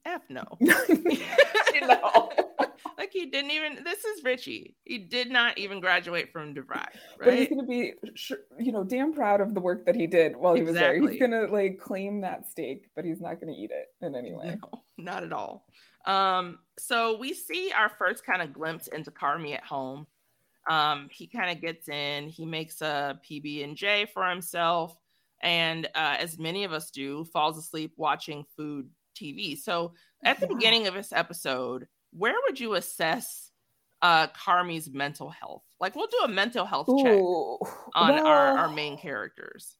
F 0.05 0.21
no. 0.29 0.43
no. 0.59 2.29
like 2.97 3.11
he 3.11 3.25
didn't 3.27 3.51
even 3.51 3.83
this 3.83 4.03
is 4.05 4.23
Richie. 4.23 4.75
He 4.83 4.97
did 4.97 5.31
not 5.31 5.57
even 5.57 5.79
graduate 5.79 6.31
from 6.31 6.53
DeVry, 6.53 6.85
But 7.19 7.33
he's 7.33 7.49
gonna 7.49 7.63
be, 7.63 7.93
you 8.59 8.71
know, 8.71 8.83
damn 8.83 9.13
proud 9.13 9.41
of 9.41 9.53
the 9.53 9.59
work 9.61 9.85
that 9.85 9.95
he 9.95 10.07
did 10.07 10.35
while 10.35 10.53
he 10.53 10.63
was 10.63 10.73
there. 10.75 10.95
He's 10.99 11.19
gonna 11.19 11.47
like 11.47 11.79
claim 11.79 12.21
that 12.21 12.47
steak, 12.49 12.89
but 12.95 13.05
he's 13.05 13.21
not 13.21 13.39
gonna 13.39 13.53
eat 13.55 13.71
it 13.71 13.87
in 14.05 14.15
any 14.15 14.33
way. 14.33 14.57
No, 14.61 14.83
not 14.97 15.23
at 15.23 15.33
all. 15.33 15.65
Um, 16.05 16.59
so 16.77 17.17
we 17.17 17.33
see 17.33 17.71
our 17.71 17.89
first 17.89 18.25
kind 18.25 18.41
of 18.41 18.53
glimpse 18.53 18.87
into 18.87 19.11
Carmy 19.11 19.53
at 19.53 19.63
home. 19.63 20.05
Um, 20.69 21.09
he 21.11 21.27
kind 21.27 21.51
of 21.51 21.61
gets 21.61 21.89
in, 21.89 22.29
he 22.29 22.45
makes 22.45 22.81
a 22.81 23.19
PB 23.29 23.63
and 23.63 23.75
J 23.75 24.05
for 24.13 24.27
himself, 24.29 24.97
and 25.41 25.85
uh, 25.87 26.15
as 26.19 26.39
many 26.39 26.63
of 26.63 26.71
us 26.71 26.89
do, 26.89 27.25
falls 27.25 27.57
asleep 27.57 27.93
watching 27.97 28.45
food 28.55 28.89
TV. 29.15 29.57
So 29.57 29.93
at 30.23 30.39
the 30.39 30.47
Yeah. 30.49 30.55
beginning 30.55 30.87
of 30.87 30.93
this 30.93 31.11
episode, 31.11 31.87
where 32.17 32.35
would 32.45 32.59
you 32.59 32.73
assess 32.75 33.51
uh 34.01 34.27
Carmy's 34.27 34.89
mental 34.89 35.29
health? 35.29 35.63
Like 35.79 35.95
we'll 35.95 36.07
do 36.07 36.21
a 36.23 36.27
mental 36.27 36.65
health 36.65 36.87
check 37.03 37.13
Ooh, 37.13 37.57
on 37.95 38.19
our, 38.19 38.57
our 38.57 38.69
main 38.69 38.97
characters. 38.97 39.75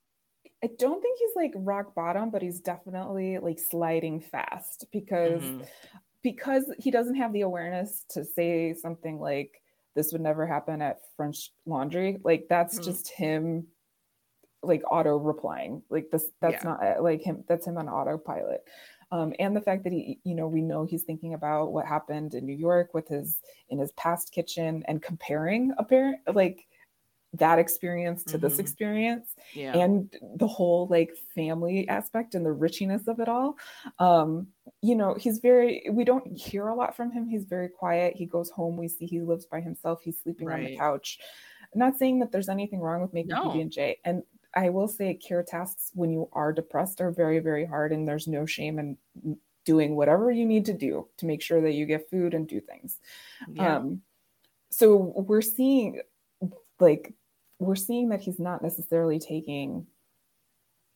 I 0.64 0.70
don't 0.80 1.02
think 1.02 1.20
he's 1.20 1.36
like 1.36 1.52
rock 1.56 1.94
bottom, 1.94 2.30
but 2.30 2.42
he's 2.42 2.62
definitely 2.62 3.38
like 3.40 3.60
sliding 3.60 4.22
fast 4.22 4.86
because 4.92 5.42
Mhm. 5.44 5.68
because 6.22 6.74
he 6.80 6.90
doesn't 6.90 7.16
have 7.16 7.34
the 7.34 7.42
awareness 7.42 8.06
to 8.12 8.24
say 8.24 8.74
something 8.74 9.20
like 9.20 9.62
this 9.96 10.12
would 10.14 10.22
never 10.22 10.48
happen 10.48 10.82
at 10.82 11.02
French 11.18 11.52
Laundry. 11.66 12.20
Like 12.24 12.48
that's 12.50 12.80
Mhm. 12.80 12.84
just 12.86 13.10
him 13.10 13.68
like 14.62 14.82
auto 14.90 15.18
replying. 15.18 15.84
Like 15.90 16.10
this 16.12 16.32
that's 16.40 16.64
Yeah. 16.64 16.70
not 16.72 16.84
uh, 17.00 17.02
like 17.04 17.22
him 17.22 17.44
that's 17.48 17.68
him 17.68 17.78
on 17.78 17.90
autopilot. 17.90 18.64
Um, 19.14 19.34
and 19.38 19.56
the 19.56 19.62
fact 19.62 19.84
that 19.84 19.94
he, 19.94 20.20
you 20.24 20.34
know, 20.34 20.48
we 20.48 20.62
know 20.62 20.86
he's 20.86 21.04
thinking 21.04 21.36
about 21.36 21.72
what 21.72 21.86
happened 21.86 22.34
in 22.34 22.48
New 22.48 22.56
York 22.70 22.94
with 22.96 23.08
his 23.08 23.42
in 23.70 23.78
his 23.78 23.92
past 23.94 24.32
kitchen 24.32 24.84
and 24.88 25.04
comparing 25.04 25.72
a 25.72 25.82
apparent 25.84 26.20
like 26.42 26.68
that 27.34 27.60
experience 27.60 28.24
to 28.24 28.38
this 28.38 28.58
Mhm. 28.58 28.60
experience 28.60 29.36
Yeah. 29.56 29.76
and 29.76 30.16
the 30.36 30.48
whole 30.48 30.88
like 30.88 31.12
family 31.36 31.88
aspect 31.90 32.36
and 32.36 32.46
the 32.46 32.52
richiness 32.52 33.08
of 33.08 33.20
it 33.20 33.28
all. 33.28 33.56
Um 34.00 34.48
you 34.82 34.96
know 34.96 35.16
he's 35.16 35.40
very 35.40 35.72
we 35.92 36.04
don't 36.04 36.28
hear 36.38 36.68
a 36.68 36.76
lot 36.76 36.96
from 36.96 37.12
him. 37.12 37.28
He's 37.28 37.46
very 37.46 37.70
quiet. 37.70 38.16
He 38.16 38.26
goes 38.26 38.50
home. 38.52 38.78
We 38.78 38.88
see 38.88 39.06
he 39.08 39.22
lives 39.22 39.46
by 39.46 39.62
himself. 39.62 40.02
He's 40.04 40.20
sleeping 40.22 40.50
on 40.50 40.64
the 40.64 40.76
couch. 40.76 41.20
I'm 41.74 41.80
not 41.80 41.98
saying 41.98 42.20
that 42.20 42.32
there's 42.32 42.50
anything 42.50 42.80
wrong 42.82 43.02
with 43.02 43.14
making 43.14 43.32
No. 43.32 43.50
pb&j 43.50 43.98
and 44.06 44.24
i 44.56 44.70
will 44.70 44.88
say 44.88 45.14
care 45.14 45.44
tasks 45.44 45.92
when 45.94 46.12
you 46.12 46.30
are 46.34 46.54
depressed 46.54 47.02
are 47.02 47.12
very 47.12 47.40
very 47.40 47.66
hard 47.66 47.92
and 47.92 48.08
there's 48.08 48.28
no 48.28 48.46
shame 48.46 48.80
in 48.80 48.98
doing 49.66 49.96
whatever 49.96 50.32
you 50.32 50.46
need 50.46 50.66
to 50.66 50.74
do 50.74 51.08
to 51.18 51.26
make 51.26 51.42
sure 51.42 51.62
that 51.62 51.74
you 51.74 51.86
get 51.86 52.10
food 52.10 52.34
and 52.34 52.48
do 52.48 52.60
things. 52.60 53.00
Yeah. 53.50 53.78
um 53.78 54.02
so 54.70 54.96
we're 54.96 55.42
seeing 55.42 56.02
like 56.80 57.14
we're 57.60 57.76
seeing 57.76 58.10
that 58.10 58.22
he's 58.22 58.40
not 58.40 58.62
necessarily 58.62 59.20
taking 59.20 59.88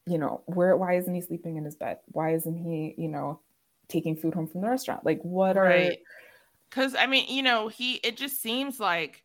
you 0.06 0.18
know 0.18 0.42
where 0.46 0.76
why 0.76 0.96
isn't 0.96 1.14
he 1.14 1.22
sleeping 1.22 1.58
in 1.58 1.66
his 1.66 1.76
bed? 1.76 2.00
Why 2.08 2.34
isn't 2.34 2.58
he 2.58 2.96
you 2.98 3.08
know 3.08 3.40
taking 3.88 4.16
food 4.16 4.34
home 4.34 4.48
from 4.48 4.62
the 4.62 4.70
restaurant? 4.70 5.06
Like 5.06 5.22
what 5.22 5.58
are 5.58 5.64
right. 5.64 6.00
Because 6.70 6.96
i 6.96 7.06
mean 7.06 7.26
you 7.30 7.44
know 7.44 7.68
he 7.68 7.96
it 7.96 8.18
just 8.18 8.42
seems 8.42 8.80
like 8.80 9.24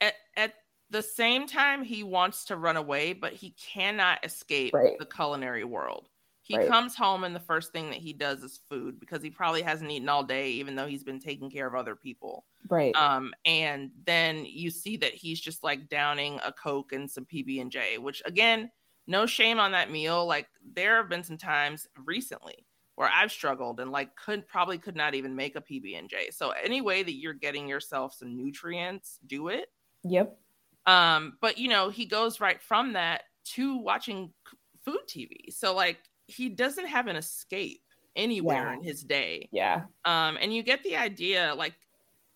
at, 0.00 0.14
at 0.36 0.54
the 0.90 1.02
same 1.02 1.46
time 1.46 1.82
he 1.82 2.02
wants 2.02 2.44
to 2.46 2.56
run 2.56 2.76
away 2.76 3.12
but 3.12 3.32
he 3.32 3.52
cannot 3.52 4.24
escape 4.24 4.74
Right. 4.74 4.98
the 4.98 5.06
culinary 5.06 5.64
world. 5.64 6.08
He 6.42 6.58
Right. 6.58 6.74
comes 6.74 6.94
home 6.94 7.24
and 7.24 7.34
the 7.34 7.40
first 7.40 7.72
thing 7.72 7.90
that 7.90 7.98
he 8.00 8.12
does 8.12 8.42
is 8.42 8.58
food 8.68 9.00
because 9.00 9.22
he 9.22 9.30
probably 9.30 9.62
hasn't 9.62 9.90
eaten 9.90 10.08
all 10.08 10.24
day 10.24 10.50
even 10.52 10.74
though 10.76 10.86
he's 10.86 11.04
been 11.04 11.20
taking 11.20 11.50
care 11.50 11.66
of 11.66 11.74
other 11.74 11.96
people. 11.96 12.46
Right. 12.68 12.98
Um 12.98 13.34
and 13.44 13.92
then 14.04 14.44
you 14.44 14.70
see 14.70 14.96
that 14.98 15.14
he's 15.14 15.40
just 15.40 15.62
like 15.64 15.88
downing 15.88 16.38
a 16.44 16.52
coke 16.52 16.92
and 16.92 17.10
some 17.10 17.26
pb&j 17.26 17.98
which 17.98 18.22
again 18.26 18.70
no 19.06 19.26
shame 19.26 19.58
on 19.60 19.72
that 19.72 19.90
meal. 19.90 20.26
Like 20.26 20.48
there 20.62 20.96
have 20.96 21.08
been 21.08 21.24
some 21.24 21.38
times 21.38 21.86
recently 21.96 22.66
where 22.96 23.10
i've 23.12 23.32
struggled 23.32 23.80
and 23.80 23.90
like 23.90 24.14
could 24.16 24.46
probably 24.46 24.78
could 24.78 24.96
not 24.96 25.14
even 25.14 25.34
make 25.34 25.56
a 25.56 25.60
pb&j 25.60 26.30
so 26.30 26.50
any 26.50 26.80
way 26.80 27.02
that 27.02 27.14
you're 27.16 27.32
getting 27.34 27.68
yourself 27.68 28.14
some 28.14 28.36
nutrients 28.36 29.18
do 29.26 29.48
it. 29.48 29.68
Yep 30.04 30.43
um 30.86 31.38
but 31.40 31.58
you 31.58 31.68
know 31.68 31.88
he 31.90 32.04
goes 32.06 32.40
right 32.40 32.60
from 32.60 32.92
that 32.92 33.22
to 33.44 33.76
watching 33.78 34.32
food 34.84 35.00
tv 35.08 35.52
so 35.52 35.74
like 35.74 35.98
he 36.26 36.48
doesn't 36.48 36.86
have 36.86 37.06
an 37.06 37.16
escape 37.16 37.82
anywhere 38.16 38.70
Yeah. 38.70 38.74
in 38.74 38.82
his 38.82 39.02
day. 39.02 39.48
Yeah. 39.52 39.84
Um 40.04 40.38
and 40.40 40.54
you 40.54 40.62
get 40.62 40.82
the 40.82 40.96
idea 40.96 41.54
like 41.56 41.74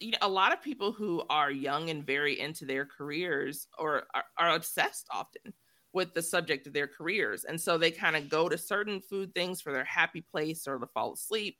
you 0.00 0.10
know 0.12 0.18
a 0.22 0.28
lot 0.28 0.52
of 0.52 0.62
people 0.62 0.92
who 0.92 1.22
are 1.30 1.50
young 1.50 1.90
and 1.90 2.04
very 2.06 2.38
into 2.38 2.64
their 2.64 2.84
careers 2.86 3.66
or 3.78 4.04
are, 4.14 4.24
are 4.36 4.54
obsessed 4.54 5.06
often 5.10 5.52
with 5.94 6.12
the 6.14 6.22
subject 6.22 6.66
of 6.66 6.72
their 6.74 6.86
careers. 6.86 7.44
And 7.44 7.58
so 7.60 7.78
they 7.78 7.90
kind 7.90 8.14
of 8.16 8.28
go 8.28 8.48
to 8.48 8.58
certain 8.58 9.00
food 9.00 9.34
things 9.34 9.60
for 9.60 9.72
their 9.72 9.84
happy 9.84 10.20
place 10.20 10.66
or 10.68 10.78
to 10.78 10.86
fall 10.88 11.14
asleep. 11.14 11.56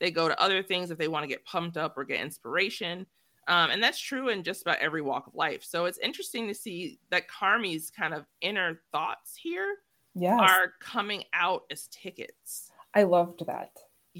They 0.00 0.10
go 0.10 0.28
to 0.28 0.40
other 0.40 0.62
things 0.62 0.90
if 0.90 0.98
they 0.98 1.08
want 1.08 1.24
to 1.24 1.28
get 1.28 1.44
pumped 1.44 1.76
up 1.76 1.98
or 1.98 2.04
get 2.04 2.20
inspiration 2.20 3.06
um, 3.48 3.70
and 3.70 3.82
that's 3.82 3.98
true 3.98 4.28
in 4.28 4.42
just 4.42 4.62
about 4.62 4.78
every 4.78 5.02
walk 5.02 5.26
of 5.26 5.34
life. 5.34 5.64
So 5.64 5.86
it's 5.86 5.98
interesting 5.98 6.46
to 6.48 6.54
see 6.54 6.98
that 7.10 7.28
carmy's 7.28 7.90
kind 7.90 8.14
of 8.14 8.24
inner 8.40 8.80
thoughts 8.92 9.34
here 9.36 9.76
yes. 10.14 10.38
are 10.40 10.74
coming 10.80 11.24
out 11.34 11.62
as 11.70 11.88
tickets. 11.88 12.70
I 12.94 13.02
loved 13.04 13.44
that. 13.46 13.70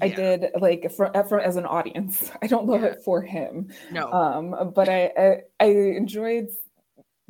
I 0.01 0.09
did 0.09 0.47
like 0.59 0.91
for, 0.91 1.11
for 1.29 1.39
as 1.39 1.55
an 1.55 1.65
audience. 1.65 2.31
I 2.41 2.47
don't 2.47 2.65
love 2.65 2.81
Yeah. 2.81 2.89
it 2.89 3.03
for 3.03 3.21
him. 3.21 3.71
no. 3.91 4.11
Um 4.11 4.71
but 4.73 4.89
I, 4.89 5.11
I 5.17 5.37
i 5.59 5.65
enjoyed 5.65 6.47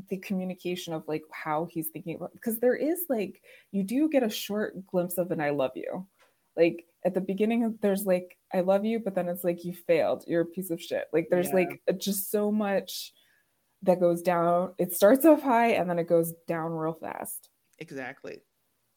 the 0.10 0.18
communication 0.18 0.94
of 0.94 1.04
like 1.08 1.24
how 1.32 1.66
he's 1.66 1.90
thinking 1.90 2.16
about 2.16 2.34
because 2.34 2.60
there 2.60 2.76
is 2.76 3.06
like 3.10 3.42
you 3.72 3.84
do 3.84 4.10
get 4.10 4.24
a 4.24 4.30
short 4.30 4.86
glimpse 4.88 5.18
of 5.18 5.32
an 5.32 5.42
i 5.42 5.50
love 5.50 5.72
you. 5.76 6.08
Like 6.56 6.86
at 7.06 7.14
the 7.14 7.22
beginning 7.22 7.78
there's 7.82 8.06
like 8.06 8.38
i 8.54 8.62
love 8.62 8.86
you 8.86 9.00
but 9.00 9.14
then 9.16 9.28
it's 9.28 9.44
like 9.44 9.64
you 9.66 9.74
failed 9.74 10.24
you're 10.28 10.42
a 10.42 10.46
piece 10.46 10.70
of 10.72 10.82
shit 10.82 11.08
like 11.14 11.28
there's 11.30 11.50
Yeah. 11.50 11.56
like 11.56 11.82
just 11.98 12.32
so 12.32 12.52
much 12.52 13.14
that 13.82 14.00
goes 14.00 14.22
down 14.22 14.74
it 14.78 14.94
starts 14.94 15.26
off 15.26 15.42
high 15.42 15.72
and 15.72 15.90
then 15.90 16.00
it 16.00 16.08
goes 16.08 16.34
down 16.48 16.72
real 16.72 16.94
fast 16.94 17.50
Exactly. 17.80 18.40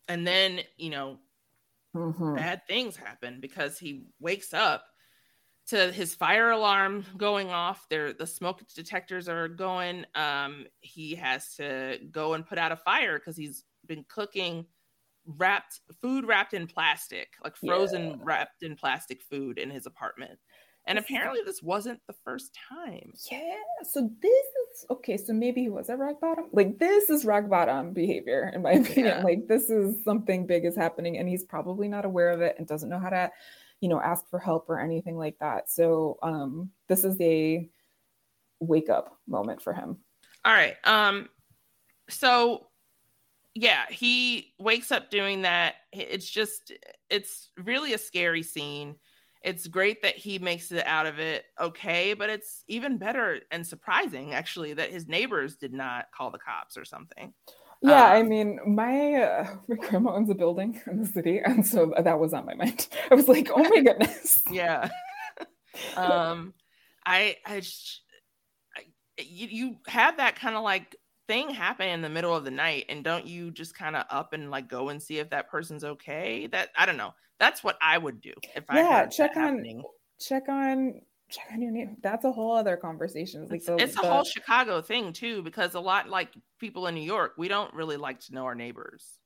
And 0.06 0.24
then, 0.26 0.60
you 0.76 0.90
know, 0.90 1.18
Mhm. 1.96 2.36
bad 2.36 2.66
things 2.68 2.94
happen 2.94 3.40
because 3.40 3.78
he 3.78 4.04
wakes 4.20 4.52
up 4.54 4.84
to 5.68 5.90
his 5.90 6.14
fire 6.14 6.50
alarm 6.50 7.04
going 7.16 7.48
off. 7.50 7.88
There 7.88 8.12
the 8.12 8.26
smoke 8.26 8.62
detectors 8.74 9.28
are 9.28 9.48
going. 9.48 10.04
Um 10.14 10.66
he 10.80 11.14
has 11.16 11.54
to 11.56 11.98
go 12.12 12.34
and 12.34 12.46
put 12.46 12.58
out 12.58 12.70
a 12.70 12.76
fire 12.76 13.18
because 13.18 13.36
he's 13.36 13.64
been 13.86 14.04
cooking 14.04 14.66
wrapped 15.26 15.80
food 16.00 16.24
wrapped 16.26 16.54
in 16.54 16.66
plastic, 16.66 17.28
like 17.44 17.56
frozen 17.56 18.20
wrapped 18.22 18.62
in 18.62 18.76
plastic 18.76 19.22
food 19.22 19.58
in 19.58 19.70
his 19.70 19.86
apartment. 19.86 20.38
And 20.88 20.98
apparently 20.98 21.40
this 21.44 21.62
wasn't 21.64 22.00
the 22.06 22.14
first 22.24 22.56
time. 22.68 23.12
yeah 23.32 23.56
so 23.82 24.08
this 24.22 24.32
is 24.32 24.86
okay 24.88 25.16
so 25.16 25.32
maybe 25.32 25.62
he 25.62 25.68
was 25.68 25.90
at 25.90 25.98
rock 25.98 26.20
bottom 26.20 26.44
like 26.52 26.78
this 26.78 27.10
is 27.10 27.24
rock 27.24 27.48
bottom 27.48 27.92
behavior 27.92 28.52
in 28.54 28.62
my 28.62 28.70
opinion 28.82 29.18
Yeah. 29.18 29.22
like 29.24 29.48
this 29.48 29.68
is 29.68 29.96
something 30.04 30.46
big 30.46 30.64
is 30.64 30.76
happening 30.76 31.18
and 31.18 31.28
he's 31.28 31.42
probably 31.42 31.88
not 31.88 32.04
aware 32.04 32.30
of 32.30 32.40
it 32.40 32.54
and 32.58 32.68
doesn't 32.68 32.88
know 32.88 33.00
how 33.00 33.10
to 33.10 33.32
you 33.80 33.88
know 33.88 34.00
ask 34.00 34.30
for 34.30 34.38
help 34.38 34.70
or 34.70 34.78
anything 34.78 35.16
like 35.18 35.36
that 35.40 35.68
so 35.68 36.18
um 36.22 36.70
this 36.88 37.02
is 37.02 37.20
a 37.20 37.68
wake 38.60 38.88
up 38.88 39.18
moment 39.26 39.60
for 39.60 39.72
him 39.72 39.96
All 40.44 40.52
right. 40.52 40.76
Um 40.84 41.28
so 42.08 42.68
yeah, 43.56 43.86
he 43.90 44.52
wakes 44.58 44.92
up 44.92 45.10
doing 45.10 45.42
that. 45.42 45.76
It's 45.92 46.28
just 46.28 46.72
it's 47.08 47.50
really 47.56 47.94
a 47.94 47.98
scary 47.98 48.42
scene. 48.42 48.96
It's 49.42 49.66
great 49.66 50.02
that 50.02 50.16
he 50.16 50.38
makes 50.38 50.72
it 50.72 50.86
out 50.86 51.06
of 51.06 51.18
it 51.18 51.44
okay, 51.60 52.14
but 52.14 52.28
it's 52.30 52.64
even 52.68 52.98
better 52.98 53.40
and 53.50 53.66
surprising 53.66 54.34
actually 54.34 54.74
that 54.74 54.90
his 54.90 55.08
neighbors 55.08 55.56
did 55.56 55.72
not 55.72 56.06
call 56.14 56.30
the 56.30 56.38
cops 56.38 56.76
or 56.76 56.84
something. 56.84 57.32
yeah 57.82 58.04
i 58.06 58.22
Um, 58.22 58.22
mean 58.22 58.58
my 58.66 59.14
uh, 59.14 59.56
my 59.68 59.76
grandma 59.76 60.14
owns 60.14 60.30
a 60.30 60.34
building 60.34 60.80
in 60.86 60.98
the 61.00 61.06
city 61.06 61.40
and 61.44 61.66
so 61.66 61.92
that 62.02 62.18
was 62.18 62.32
on 62.32 62.46
my 62.46 62.54
mind 62.54 62.88
i 63.10 63.14
was 63.14 63.28
like 63.28 63.50
oh 63.54 63.62
my 63.62 63.80
goodness 63.82 64.42
yeah. 64.48 64.88
um 65.96 66.54
I 67.06 67.36
I 67.46 67.60
sh- 67.60 68.00
you, 69.18 69.48
you 69.48 69.76
have 69.86 70.18
that 70.18 70.36
kind 70.36 70.56
of 70.56 70.62
like 70.62 70.96
thing 71.26 71.50
happen 71.50 71.88
in 71.88 72.02
the 72.02 72.08
middle 72.08 72.34
of 72.34 72.44
the 72.44 72.50
night 72.50 72.84
and 72.88 73.02
don't 73.02 73.26
you 73.26 73.50
just 73.50 73.74
kind 73.76 73.96
of 73.96 74.04
up 74.10 74.32
and 74.32 74.50
like 74.50 74.68
go 74.68 74.88
and 74.90 75.02
see 75.02 75.18
if 75.18 75.28
that 75.30 75.48
person's 75.50 75.82
okay 75.84 76.46
that 76.46 76.70
i 76.76 76.86
don't 76.86 76.96
know 76.96 77.12
that's 77.38 77.64
what 77.64 77.76
i 77.82 77.98
would 77.98 78.20
do 78.20 78.32
if 78.54 78.64
i 78.68 78.78
yeah 78.78 79.06
check 79.06 79.36
on 79.36 79.42
happening. 79.42 79.82
check 80.20 80.48
on 80.48 81.00
check 81.28 81.46
on 81.52 81.60
your 81.60 81.72
name 81.72 81.96
that's 82.02 82.24
a 82.24 82.30
whole 82.30 82.54
other 82.54 82.76
conversation 82.76 83.42
like 83.48 83.56
it's, 83.56 83.66
the, 83.66 83.76
it's 83.76 83.98
a 83.98 84.02
the- 84.02 84.08
whole 84.08 84.24
chicago 84.24 84.80
thing 84.80 85.12
too 85.12 85.42
because 85.42 85.74
a 85.74 85.80
lot 85.80 86.08
like 86.08 86.30
people 86.60 86.86
in 86.86 86.94
new 86.94 87.00
york 87.02 87.32
we 87.36 87.48
don't 87.48 87.72
really 87.74 87.96
like 87.96 88.20
to 88.20 88.32
know 88.32 88.44
our 88.44 88.54
neighbors 88.54 89.18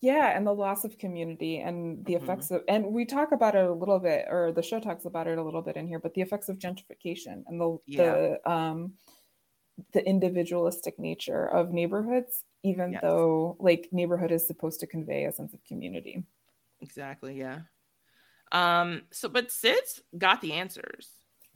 yeah 0.00 0.34
and 0.36 0.46
the 0.46 0.52
loss 0.54 0.84
of 0.84 0.96
community 0.98 1.58
and 1.58 2.04
the 2.06 2.14
Mhm. 2.14 2.22
effects 2.22 2.50
of 2.52 2.62
and 2.68 2.86
we 2.86 3.04
talk 3.04 3.32
about 3.32 3.54
it 3.56 3.64
a 3.64 3.72
little 3.72 3.98
bit 3.98 4.26
or 4.30 4.52
the 4.52 4.62
show 4.62 4.78
talks 4.78 5.04
about 5.04 5.26
it 5.26 5.36
a 5.36 5.42
little 5.42 5.60
bit 5.62 5.76
in 5.76 5.86
here 5.88 5.98
but 5.98 6.14
the 6.14 6.22
effects 6.22 6.48
of 6.48 6.58
gentrification 6.58 7.42
and 7.48 7.60
the 7.60 7.76
Yeah. 7.86 8.02
the 8.42 8.50
um 8.50 8.94
the 9.92 10.06
individualistic 10.06 10.98
nature 10.98 11.46
of 11.46 11.72
neighborhoods 11.72 12.44
even 12.62 12.92
Yes. 12.92 13.00
though 13.02 13.56
like 13.60 13.88
neighborhood 13.92 14.30
is 14.32 14.46
supposed 14.46 14.80
to 14.80 14.86
convey 14.86 15.24
a 15.24 15.32
sense 15.32 15.54
of 15.54 15.64
community 15.64 16.24
exactly 16.80 17.38
yeah 17.38 17.60
um 18.52 19.02
so 19.10 19.28
but 19.28 19.50
sid's 19.50 20.02
got 20.18 20.40
the 20.40 20.52
answers 20.54 21.08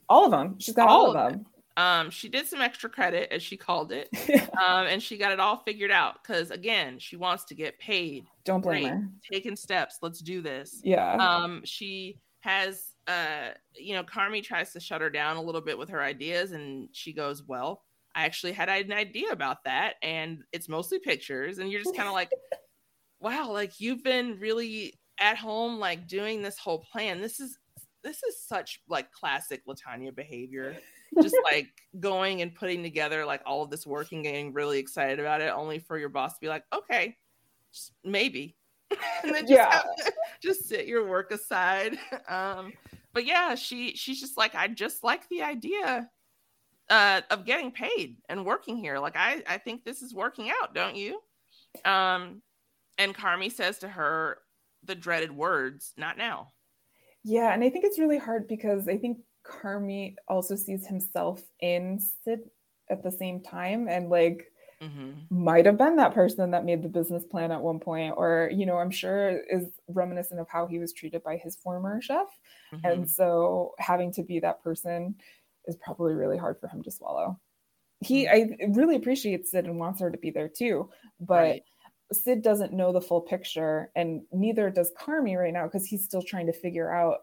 all 0.08 0.24
of 0.26 0.30
them 0.30 0.56
she's 0.58 0.74
got 0.74 0.88
all, 0.88 1.16
of 1.16 1.32
them 1.32 1.46
Um, 1.76 2.10
she 2.10 2.28
did 2.28 2.46
some 2.46 2.60
extra 2.60 2.88
credit, 2.88 3.32
as 3.32 3.42
she 3.42 3.56
called 3.56 3.90
it, 3.90 4.08
um, 4.64 4.86
and 4.86 5.02
she 5.02 5.18
got 5.18 5.32
it 5.32 5.40
all 5.40 5.56
figured 5.56 5.90
out. 5.90 6.22
Because 6.22 6.52
again, 6.52 7.00
she 7.00 7.16
wants 7.16 7.42
to 7.46 7.56
get 7.56 7.80
paid. 7.80 8.26
Don't 8.44 8.60
blame 8.60 8.82
Great. 8.84 8.92
her. 8.92 9.08
Taking 9.32 9.56
steps. 9.56 9.98
Let's 10.00 10.20
do 10.20 10.40
this. 10.40 10.80
Yeah. 10.84 11.14
Um, 11.16 11.62
she 11.64 12.20
has, 12.42 12.92
uh, 13.08 13.48
you 13.74 13.92
know, 13.96 14.04
Carmy 14.04 14.40
tries 14.40 14.72
to 14.74 14.78
shut 14.78 15.00
her 15.00 15.10
down 15.10 15.36
a 15.36 15.42
little 15.42 15.60
bit 15.60 15.76
with 15.76 15.88
her 15.88 16.00
ideas, 16.00 16.52
and 16.52 16.88
she 16.92 17.12
goes, 17.12 17.42
"Well, 17.42 17.82
I 18.14 18.24
actually 18.24 18.52
had 18.52 18.68
an 18.68 18.92
idea 18.92 19.30
about 19.30 19.64
that, 19.64 19.94
and 20.02 20.42
it's 20.52 20.68
mostly 20.68 20.98
pictures." 20.98 21.58
And 21.58 21.70
you're 21.70 21.82
just 21.82 21.96
kind 21.96 22.08
of 22.08 22.14
like, 22.14 22.30
"Wow, 23.20 23.50
like 23.52 23.80
you've 23.80 24.02
been 24.02 24.38
really 24.40 24.94
at 25.18 25.36
home, 25.36 25.78
like 25.78 26.06
doing 26.08 26.42
this 26.42 26.58
whole 26.58 26.84
plan. 26.90 27.20
This 27.20 27.40
is." 27.40 27.58
This 28.02 28.22
is 28.22 28.38
such 28.38 28.82
like 28.86 29.10
classic 29.12 29.62
LaTonya 29.66 30.14
behavior 30.14 30.76
just 31.22 31.36
like 31.44 31.68
going 32.00 32.42
and 32.42 32.54
putting 32.54 32.82
together 32.82 33.24
like 33.24 33.40
all 33.46 33.62
of 33.62 33.70
this 33.70 33.86
work 33.86 34.12
and 34.12 34.22
getting 34.22 34.52
really 34.52 34.78
excited 34.78 35.18
about 35.20 35.40
it, 35.40 35.50
only 35.54 35.78
for 35.78 35.98
your 35.98 36.10
boss 36.10 36.34
to 36.34 36.40
be 36.42 36.48
like, 36.48 36.64
okay, 36.70 37.16
just 37.72 37.92
maybe. 38.04 38.56
and 39.22 39.34
then 39.34 39.46
just, 39.46 39.52
Yeah. 39.52 39.80
to- 40.04 40.12
just 40.42 40.68
sit 40.68 40.86
your 40.86 41.06
work 41.06 41.30
aside. 41.30 41.98
Um, 42.28 42.74
but 43.14 43.24
yeah, 43.24 43.54
she 43.54 43.96
she's 43.96 44.20
just 44.20 44.36
like, 44.36 44.54
I 44.54 44.68
just 44.68 45.02
like 45.02 45.26
the 45.30 45.40
idea 45.42 46.10
uh, 46.90 47.22
of 47.30 47.44
getting 47.44 47.70
paid 47.70 48.18
and 48.28 48.44
working 48.44 48.76
here. 48.76 48.98
Like 48.98 49.16
I 49.16 49.42
I 49.46 49.58
think 49.58 49.84
this 49.84 50.02
is 50.02 50.14
working 50.14 50.50
out, 50.50 50.74
don't 50.74 50.96
you? 50.96 51.20
Um, 51.84 52.42
and 52.98 53.14
Carmy 53.14 53.50
says 53.50 53.78
to 53.80 53.88
her 53.88 54.38
the 54.84 54.94
dreaded 54.94 55.32
words, 55.32 55.92
not 55.96 56.18
now. 56.18 56.52
Yeah, 57.24 57.52
and 57.54 57.64
I 57.64 57.70
think 57.70 57.84
it's 57.84 57.98
really 57.98 58.18
hard 58.18 58.46
because 58.48 58.86
I 58.86 58.98
think 58.98 59.18
Carmy 59.46 60.14
also 60.28 60.56
sees 60.56 60.86
himself 60.86 61.42
in 61.60 61.98
Sid 62.24 62.40
at 62.90 63.02
the 63.02 63.10
same 63.10 63.42
time 63.42 63.88
and 63.88 64.08
like 64.10 64.50
Mm-hmm. 64.82 65.12
might 65.30 65.64
have 65.66 65.78
been 65.78 65.96
that 65.96 66.12
person 66.12 66.50
that 66.50 66.64
made 66.64 66.82
the 66.82 66.88
business 66.88 67.24
plan 67.24 67.52
at 67.52 67.62
one 67.62 67.78
point 67.78 68.12
or 68.18 68.50
you 68.52 68.66
know 68.66 68.76
i'm 68.76 68.90
sure 68.90 69.38
is 69.48 69.68
reminiscent 69.88 70.40
of 70.40 70.48
how 70.48 70.66
he 70.66 70.78
was 70.80 70.92
treated 70.92 71.22
by 71.22 71.36
his 71.36 71.56
former 71.56 72.02
chef 72.02 72.26
Mm-hmm. 72.72 72.84
and 72.86 73.08
so 73.08 73.72
having 73.78 74.12
to 74.14 74.22
be 74.24 74.40
that 74.40 74.62
person 74.64 75.14
is 75.66 75.76
probably 75.84 76.14
really 76.14 76.38
hard 76.38 76.58
for 76.60 76.68
him 76.68 76.82
to 76.82 76.90
swallow 76.90 77.38
he 78.00 78.28
i 78.28 78.48
really 78.70 78.96
appreciates 78.96 79.50
sid 79.50 79.64
and 79.66 79.78
wants 79.78 80.00
her 80.00 80.10
to 80.10 80.18
be 80.18 80.30
there 80.30 80.48
too 80.48 80.88
but 81.20 81.34
Right. 81.34 81.62
sid 82.12 82.42
doesn't 82.42 82.72
know 82.72 82.92
the 82.92 83.00
full 83.00 83.20
picture 83.22 83.90
and 83.96 84.22
neither 84.32 84.68
does 84.70 84.92
carmy 85.00 85.36
right 85.38 85.52
now 85.52 85.64
because 85.64 85.86
he's 85.86 86.04
still 86.04 86.22
trying 86.22 86.46
to 86.46 86.52
figure 86.52 86.92
out 86.92 87.20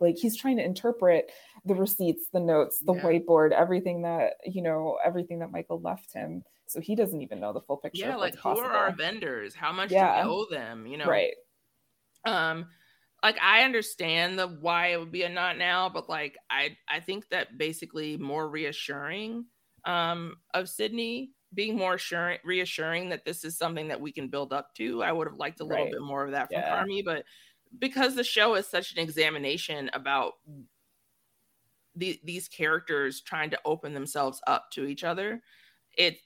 like 0.00 0.16
he's 0.16 0.36
trying 0.36 0.56
to 0.58 0.64
interpret 0.64 1.30
the 1.64 1.74
receipts 1.74 2.26
the 2.32 2.40
notes 2.40 2.78
the 2.84 2.92
Yeah. 2.94 3.02
whiteboard 3.02 3.52
everything 3.52 4.02
that 4.02 4.34
you 4.44 4.60
know 4.62 4.98
everything 5.04 5.38
that 5.38 5.50
michael 5.50 5.80
left 5.80 6.12
him 6.12 6.42
so 6.66 6.80
he 6.80 6.94
doesn't 6.94 7.22
even 7.22 7.40
know 7.40 7.54
the 7.54 7.62
full 7.62 7.78
picture 7.78 8.08
Yeah, 8.08 8.16
like 8.16 8.34
who 8.36 8.50
are 8.58 8.70
our 8.70 8.92
vendors? 8.94 9.54
How 9.54 9.72
much 9.72 9.90
Yeah. 9.90 10.22
do 10.22 10.28
we 10.28 10.34
owe 10.34 10.46
them? 10.50 10.86
You 10.86 10.98
know, 10.98 11.06
right 11.06 11.32
um 12.26 12.66
like 13.22 13.38
i 13.42 13.62
understand 13.62 14.38
the 14.38 14.46
why 14.46 14.88
it 14.88 14.98
would 14.98 15.12
be 15.12 15.22
a 15.22 15.28
not 15.28 15.58
now 15.58 15.88
but 15.88 16.08
like 16.08 16.36
i 16.50 16.76
i 16.88 17.00
think 17.00 17.28
that 17.28 17.58
basically 17.58 18.16
more 18.16 18.48
reassuring 18.48 19.44
um 19.84 20.36
of 20.54 20.68
sydney 20.68 21.32
being 21.54 21.76
more 21.76 21.94
assuring 21.94 22.38
reassuring 22.44 23.08
that 23.08 23.24
this 23.24 23.44
is 23.44 23.56
something 23.56 23.88
that 23.88 24.00
we 24.00 24.12
can 24.12 24.28
build 24.28 24.52
up 24.52 24.74
to 24.74 25.02
i 25.02 25.10
would 25.12 25.26
have 25.26 25.36
liked 25.38 25.60
a 25.60 25.64
little 25.64 25.86
Right. 25.86 25.92
bit 25.92 26.02
more 26.02 26.24
of 26.24 26.32
that 26.32 26.52
from 26.52 26.62
Yeah. 26.62 26.70
Carmy, 26.70 27.04
but 27.04 27.24
because 27.78 28.14
the 28.14 28.24
show 28.24 28.54
is 28.54 28.66
such 28.66 28.92
an 28.92 28.98
examination 28.98 29.90
about 29.92 30.34
the, 31.94 32.20
these 32.24 32.48
characters 32.48 33.20
trying 33.20 33.50
to 33.50 33.60
open 33.64 33.94
themselves 33.94 34.40
up 34.46 34.70
to 34.72 34.84
each 34.86 35.04
other 35.04 35.42
it 35.96 36.18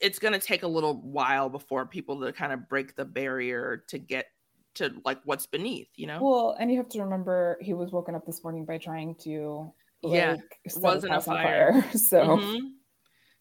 it's 0.00 0.18
going 0.18 0.34
to 0.34 0.38
take 0.40 0.62
a 0.62 0.68
little 0.68 1.00
while 1.02 1.48
before 1.48 1.86
people 1.86 2.20
to 2.20 2.32
kind 2.32 2.52
of 2.52 2.68
break 2.68 2.96
the 2.96 3.04
barrier 3.04 3.84
to 3.88 3.98
get 3.98 4.26
to 4.76 4.94
like 5.04 5.18
what's 5.24 5.46
beneath 5.46 5.88
you 5.96 6.06
know? 6.06 6.18
Well 6.22 6.56
and 6.58 6.70
you 6.70 6.76
have 6.78 6.88
to 6.90 7.02
remember 7.02 7.58
he 7.60 7.74
was 7.74 7.90
woken 7.92 8.14
up 8.14 8.24
this 8.26 8.42
morning 8.44 8.64
by 8.64 8.78
trying 8.78 9.14
to 9.24 9.72
Yeah, 10.02 10.32
like, 10.32 10.58
it 10.64 10.72
set 10.72 10.82
wasn't 10.82 11.12
a 11.12 11.16
on 11.16 11.22
fire. 11.22 11.84
so. 11.94 12.24
Mhm. 12.38 12.60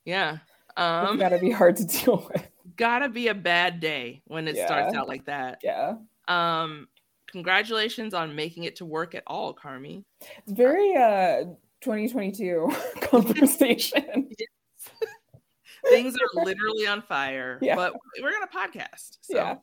yeah. 0.05 0.37
Um 0.77 1.17
got 1.17 1.29
to 1.29 1.39
be 1.39 1.51
hard 1.51 1.77
to 1.77 1.85
deal 1.85 2.27
with. 2.33 2.45
gotta 2.75 3.07
be 3.09 3.29
a 3.29 3.33
bad 3.35 3.79
day 3.79 4.21
when 4.25 4.47
it 4.47 4.57
starts 4.57 4.95
out 4.95 5.07
like 5.07 5.25
that. 5.25 5.59
Yeah. 5.63 5.95
Um 6.27 6.87
congratulations 7.27 8.13
on 8.13 8.35
making 8.35 8.63
it 8.63 8.75
to 8.77 8.85
work 8.85 9.13
at 9.15 9.23
all 9.27 9.53
carmy. 9.53 10.03
It's 10.21 10.51
very 10.53 10.95
uh 10.95 11.43
2022 11.81 12.71
conversation. 13.01 14.29
Things 15.89 16.15
are 16.15 16.43
literally 16.43 16.87
on 16.87 17.01
fire 17.03 17.59
Yeah. 17.61 17.75
but 17.75 17.93
we're 18.21 18.31
gonna 18.31 18.47
podcast 18.47 19.17
so. 19.21 19.35
Yeah. 19.35 19.55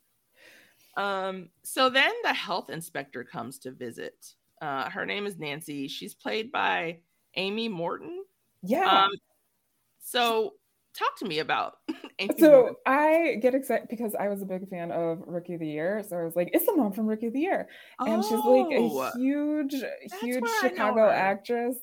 Um 0.97 1.49
so 1.63 1.89
then 1.89 2.13
the 2.23 2.35
health 2.35 2.71
inspector 2.71 3.25
comes 3.25 3.59
to 3.59 3.71
visit 3.71 4.35
uh 4.61 4.89
her 4.91 5.07
name 5.07 5.27
is 5.27 5.39
nancy 5.39 5.89
she's 5.89 6.15
played 6.15 6.53
by 6.53 6.99
amy 7.37 7.69
morton 7.69 8.25
yeah 8.63 9.05
um 9.05 9.11
so 10.01 10.53
talk 10.95 11.17
to 11.19 11.25
me 11.25 11.39
about 11.39 11.77
amy 12.19 12.35
so 12.39 12.51
morton. 12.51 12.75
I 12.87 13.39
get 13.41 13.55
excited 13.55 13.89
because 13.89 14.15
I 14.15 14.29
was 14.29 14.43
a 14.43 14.47
big 14.47 14.69
fan 14.69 14.93
of 14.93 15.23
Rookie 15.27 15.55
of 15.55 15.61
the 15.61 15.67
Year. 15.67 16.05
So 16.07 16.17
I 16.19 16.25
was 16.25 16.37
like, 16.37 16.51
it's 16.53 16.67
the 16.67 16.77
mom 16.77 16.93
from 16.93 17.07
Rookie 17.07 17.29
of 17.29 17.33
the 17.33 17.41
Year. 17.41 17.69
And 18.01 18.23
she's 18.23 18.33
like 18.33 18.45
Oh, 18.45 19.01
a 19.01 19.19
huge, 19.19 19.75
huge 20.21 20.43
know 20.43 20.51
Chicago 20.61 21.09
actress. 21.09 21.77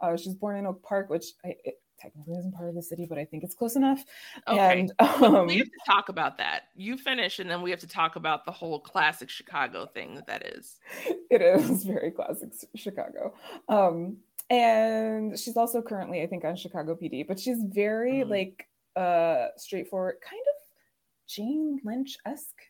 Uh, 0.00 0.16
she's 0.16 0.34
born 0.34 0.56
in 0.56 0.66
Oak 0.66 0.82
Park, 0.82 1.10
which 1.10 1.26
I, 1.44 1.54
it 1.64 1.74
technically 2.04 2.34
isn't 2.38 2.52
part 2.54 2.68
of 2.68 2.74
the 2.76 2.82
city, 2.82 3.06
but 3.08 3.18
I 3.18 3.24
think 3.24 3.42
it's 3.42 3.54
close 3.54 3.74
enough. 3.76 4.04
Okay. 4.46 4.80
And 4.80 4.92
um, 5.00 5.46
we 5.46 5.58
have 5.58 5.66
to 5.66 5.80
talk 5.86 6.08
about 6.08 6.38
that. 6.38 6.64
You 6.76 6.96
finish, 6.96 7.38
and 7.40 7.50
then 7.50 7.62
we 7.62 7.70
have 7.70 7.80
to 7.80 7.88
talk 7.88 8.16
about 8.16 8.44
the 8.44 8.52
whole 8.52 8.78
classic 8.78 9.28
Chicago 9.30 9.86
thing 9.86 10.14
that 10.14 10.26
that 10.26 10.46
is. 10.46 10.78
it 11.30 11.42
is 11.42 11.82
very 11.84 12.10
classic 12.10 12.50
Chicago. 12.76 13.34
Um, 13.68 14.18
and 14.50 15.38
she's 15.38 15.56
also 15.56 15.80
currently, 15.82 16.22
I 16.22 16.26
think, 16.26 16.44
on 16.44 16.54
Chicago 16.56 16.94
PD, 16.94 17.26
but 17.26 17.40
she's 17.40 17.58
very 17.62 18.20
Mm-hmm. 18.20 18.30
like 18.30 18.68
uh 18.96 19.46
straightforward, 19.56 20.16
kind 20.28 20.40
of 20.40 21.28
Jane 21.28 21.80
Lynch 21.84 22.16
esque. 22.26 22.60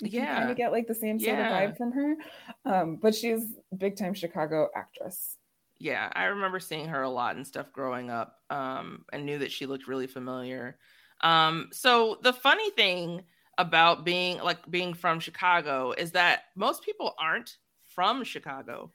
You 0.00 0.20
kind 0.20 0.50
of 0.50 0.56
get 0.56 0.72
like 0.72 0.86
the 0.86 0.94
same 0.94 1.18
sort 1.18 1.38
Yeah. 1.38 1.58
of 1.58 1.70
vibe 1.70 1.76
from 1.76 1.92
her. 1.92 2.16
Um, 2.64 2.96
but 3.00 3.14
she's 3.14 3.44
big 3.76 3.96
time 3.96 4.14
Chicago 4.14 4.68
actress. 4.76 5.36
Yeah, 5.78 6.10
I 6.12 6.24
remember 6.24 6.60
seeing 6.60 6.86
her 6.88 7.02
a 7.02 7.10
lot 7.10 7.34
and 7.36 7.44
stuff 7.46 7.72
growing 7.72 8.10
up, 8.10 8.38
um, 8.52 9.04
and 9.12 9.24
knew 9.24 9.38
that 9.38 9.50
she 9.50 9.66
looked 9.66 9.88
really 9.88 10.06
familiar. 10.06 10.76
Um, 11.22 11.70
so 11.72 12.18
the 12.22 12.32
funny 12.32 12.70
thing 12.70 13.22
about 13.58 14.04
being 14.04 14.38
like 14.38 14.70
being 14.70 14.94
from 14.94 15.20
Chicago 15.20 15.92
is 15.92 16.12
that 16.12 16.44
most 16.54 16.84
people 16.84 17.14
aren't 17.18 17.56
from 17.94 18.24
Chicago. 18.24 18.92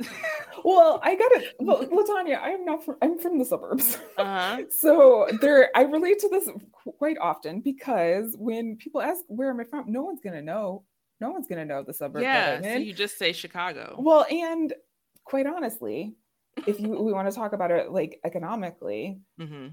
Well, 0.64 0.98
I 1.02 1.14
got 1.14 1.30
it. 1.32 1.56
Well, 1.60 1.84
LaTonya, 1.84 2.40
I'm 2.40 2.64
not 2.64 2.82
from. 2.82 2.96
I'm 3.02 3.18
from 3.18 3.38
the 3.38 3.44
suburbs. 3.44 3.98
Uh-huh. 4.16 4.62
so 4.70 5.28
there, 5.42 5.68
I 5.76 5.82
relate 5.82 6.20
to 6.20 6.28
this 6.30 6.48
quite 6.96 7.18
often 7.20 7.60
because 7.60 8.34
when 8.38 8.76
people 8.76 9.02
ask 9.02 9.20
where 9.28 9.50
am 9.50 9.60
I 9.60 9.64
from, 9.64 9.92
no 9.92 10.02
one's 10.02 10.20
gonna 10.22 10.40
know. 10.40 10.84
No 11.20 11.32
one's 11.32 11.48
gonna 11.48 11.66
know 11.66 11.82
the 11.82 11.92
suburb. 11.92 12.22
that 12.22 12.64
yeah, 12.64 12.74
so 12.76 12.78
you 12.78 12.94
just 12.94 13.18
say 13.18 13.32
Chicago. 13.32 13.96
Well, 13.98 14.24
and 14.30 14.72
quite 15.24 15.46
honestly, 15.46 16.14
if 16.56 16.80
you 16.80 16.88
we 16.90 17.12
want 17.12 17.28
to 17.28 17.34
talk 17.34 17.52
about 17.52 17.70
it 17.70 17.90
like 17.90 18.20
economically 18.24 19.20
hmm 19.38 19.68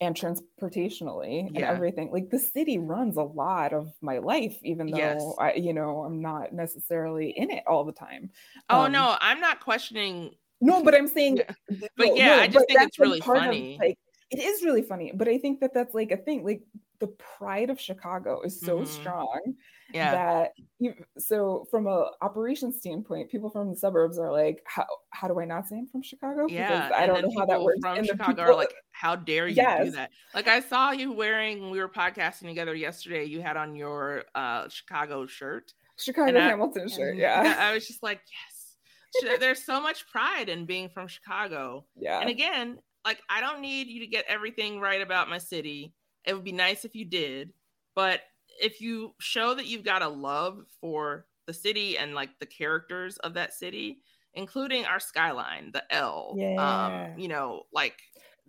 and 0.00 0.16
transportationally 0.16 1.46
and 1.46 1.58
everything, 1.58 2.10
like 2.10 2.28
the 2.30 2.38
city 2.38 2.76
runs 2.78 3.16
a 3.16 3.22
lot 3.22 3.72
of 3.72 3.92
my 4.00 4.18
life, 4.18 4.58
even 4.62 4.90
though 4.90 4.96
Yes. 4.98 5.34
I, 5.38 5.52
you 5.54 5.72
know, 5.72 6.02
I'm 6.02 6.20
not 6.20 6.52
necessarily 6.52 7.30
in 7.30 7.50
it 7.52 7.62
all 7.68 7.84
the 7.84 7.92
time. 7.92 8.30
Oh 8.68 8.84
Um, 8.86 8.92
no, 8.92 9.16
I'm 9.20 9.38
not 9.38 9.60
questioning. 9.60 10.34
no, 10.60 10.82
but 10.82 10.94
I'm 10.94 11.06
saying, 11.06 11.42
But 11.68 11.88
no, 11.98 12.14
yeah, 12.16 12.26
no, 12.26 12.32
I 12.40 12.46
just 12.48 12.66
think 12.66 12.80
it's 12.82 12.98
really 12.98 13.20
part 13.20 13.38
of, 13.38 13.44
funny. 13.44 13.76
like 13.78 13.98
It 14.32 14.38
is 14.40 14.64
really 14.64 14.82
funny, 14.82 15.12
but 15.14 15.28
I 15.28 15.38
think 15.38 15.60
that 15.60 15.72
that's 15.74 15.94
like 15.94 16.10
a 16.10 16.16
thing. 16.16 16.44
Like 16.44 16.62
the 17.00 17.08
pride 17.08 17.68
of 17.70 17.78
Chicago 17.80 18.40
is 18.42 18.58
so 18.60 18.78
Mhm. 18.80 18.86
strong 18.86 19.54
Yeah. 19.92 20.12
that 20.12 20.52
you, 20.78 20.94
so 21.18 21.66
from 21.70 21.86
a 21.86 22.12
operations 22.22 22.78
standpoint, 22.78 23.30
people 23.30 23.50
from 23.50 23.68
the 23.70 23.76
suburbs 23.76 24.18
are 24.18 24.32
like, 24.32 24.62
how 24.66 24.86
how 25.10 25.28
do 25.28 25.38
I 25.40 25.44
not 25.44 25.66
say 25.68 25.76
I'm 25.78 25.86
from 25.86 26.02
Chicago? 26.02 26.46
Yeah, 26.48 26.90
I 26.94 27.02
and 27.04 27.12
don't 27.12 27.22
know 27.22 27.38
how 27.40 27.44
that 27.46 27.52
people 27.54 27.64
works. 27.66 27.80
From 27.82 27.98
And 27.98 28.06
Chicago 28.06 28.42
are 28.42 28.54
like, 28.54 28.72
"How 28.92 29.14
dare 29.16 29.48
you 29.48 29.56
do 29.84 29.90
that?" 29.90 30.10
Like 30.34 30.48
I 30.48 30.60
saw 30.60 30.92
you 30.92 31.12
wearing. 31.12 31.70
We 31.70 31.78
were 31.80 31.88
podcasting 31.88 32.46
together 32.48 32.74
yesterday. 32.74 33.24
You 33.24 33.42
had 33.42 33.56
on 33.58 33.76
your 33.76 34.24
uh 34.34 34.68
Chicago 34.68 35.26
shirt, 35.26 35.74
Chicago 35.98 36.28
and 36.28 36.38
I- 36.38 36.48
Hamilton 36.48 36.88
shirt, 36.88 37.16
yeah. 37.16 37.56
I 37.58 37.72
was 37.74 37.86
just 37.86 38.02
like, 38.02 38.20
"Yes." 38.30 39.38
There's 39.40 39.62
so 39.62 39.78
much 39.78 40.06
pride 40.08 40.48
in 40.48 40.64
being 40.64 40.88
from 40.88 41.06
Chicago. 41.06 41.84
Yeah. 41.96 42.20
And 42.20 42.30
again, 42.30 42.78
like 43.04 43.20
I 43.28 43.40
don't 43.40 43.60
need 43.60 43.88
you 43.88 44.00
to 44.00 44.06
get 44.06 44.24
everything 44.28 44.80
right 44.80 45.00
about 45.00 45.28
my 45.28 45.38
city. 45.38 45.94
It 46.24 46.34
would 46.34 46.44
be 46.44 46.52
nice 46.52 46.84
if 46.84 46.94
you 46.94 47.04
did, 47.04 47.52
but 47.94 48.20
if 48.60 48.80
you 48.80 49.14
show 49.20 49.54
that 49.54 49.66
you've 49.66 49.84
got 49.84 50.02
a 50.02 50.08
love 50.08 50.64
for 50.80 51.26
the 51.46 51.52
city 51.54 51.98
and 51.98 52.14
like 52.14 52.38
the 52.38 52.46
characters 52.46 53.16
of 53.18 53.34
that 53.34 53.52
city, 53.52 54.02
including 54.34 54.84
our 54.84 55.00
skyline, 55.00 55.72
the 55.72 55.82
L, 55.92 56.36
Yeah. 56.36 56.58
um, 56.58 57.10
you 57.16 57.28
know, 57.28 57.64
like 57.72 57.98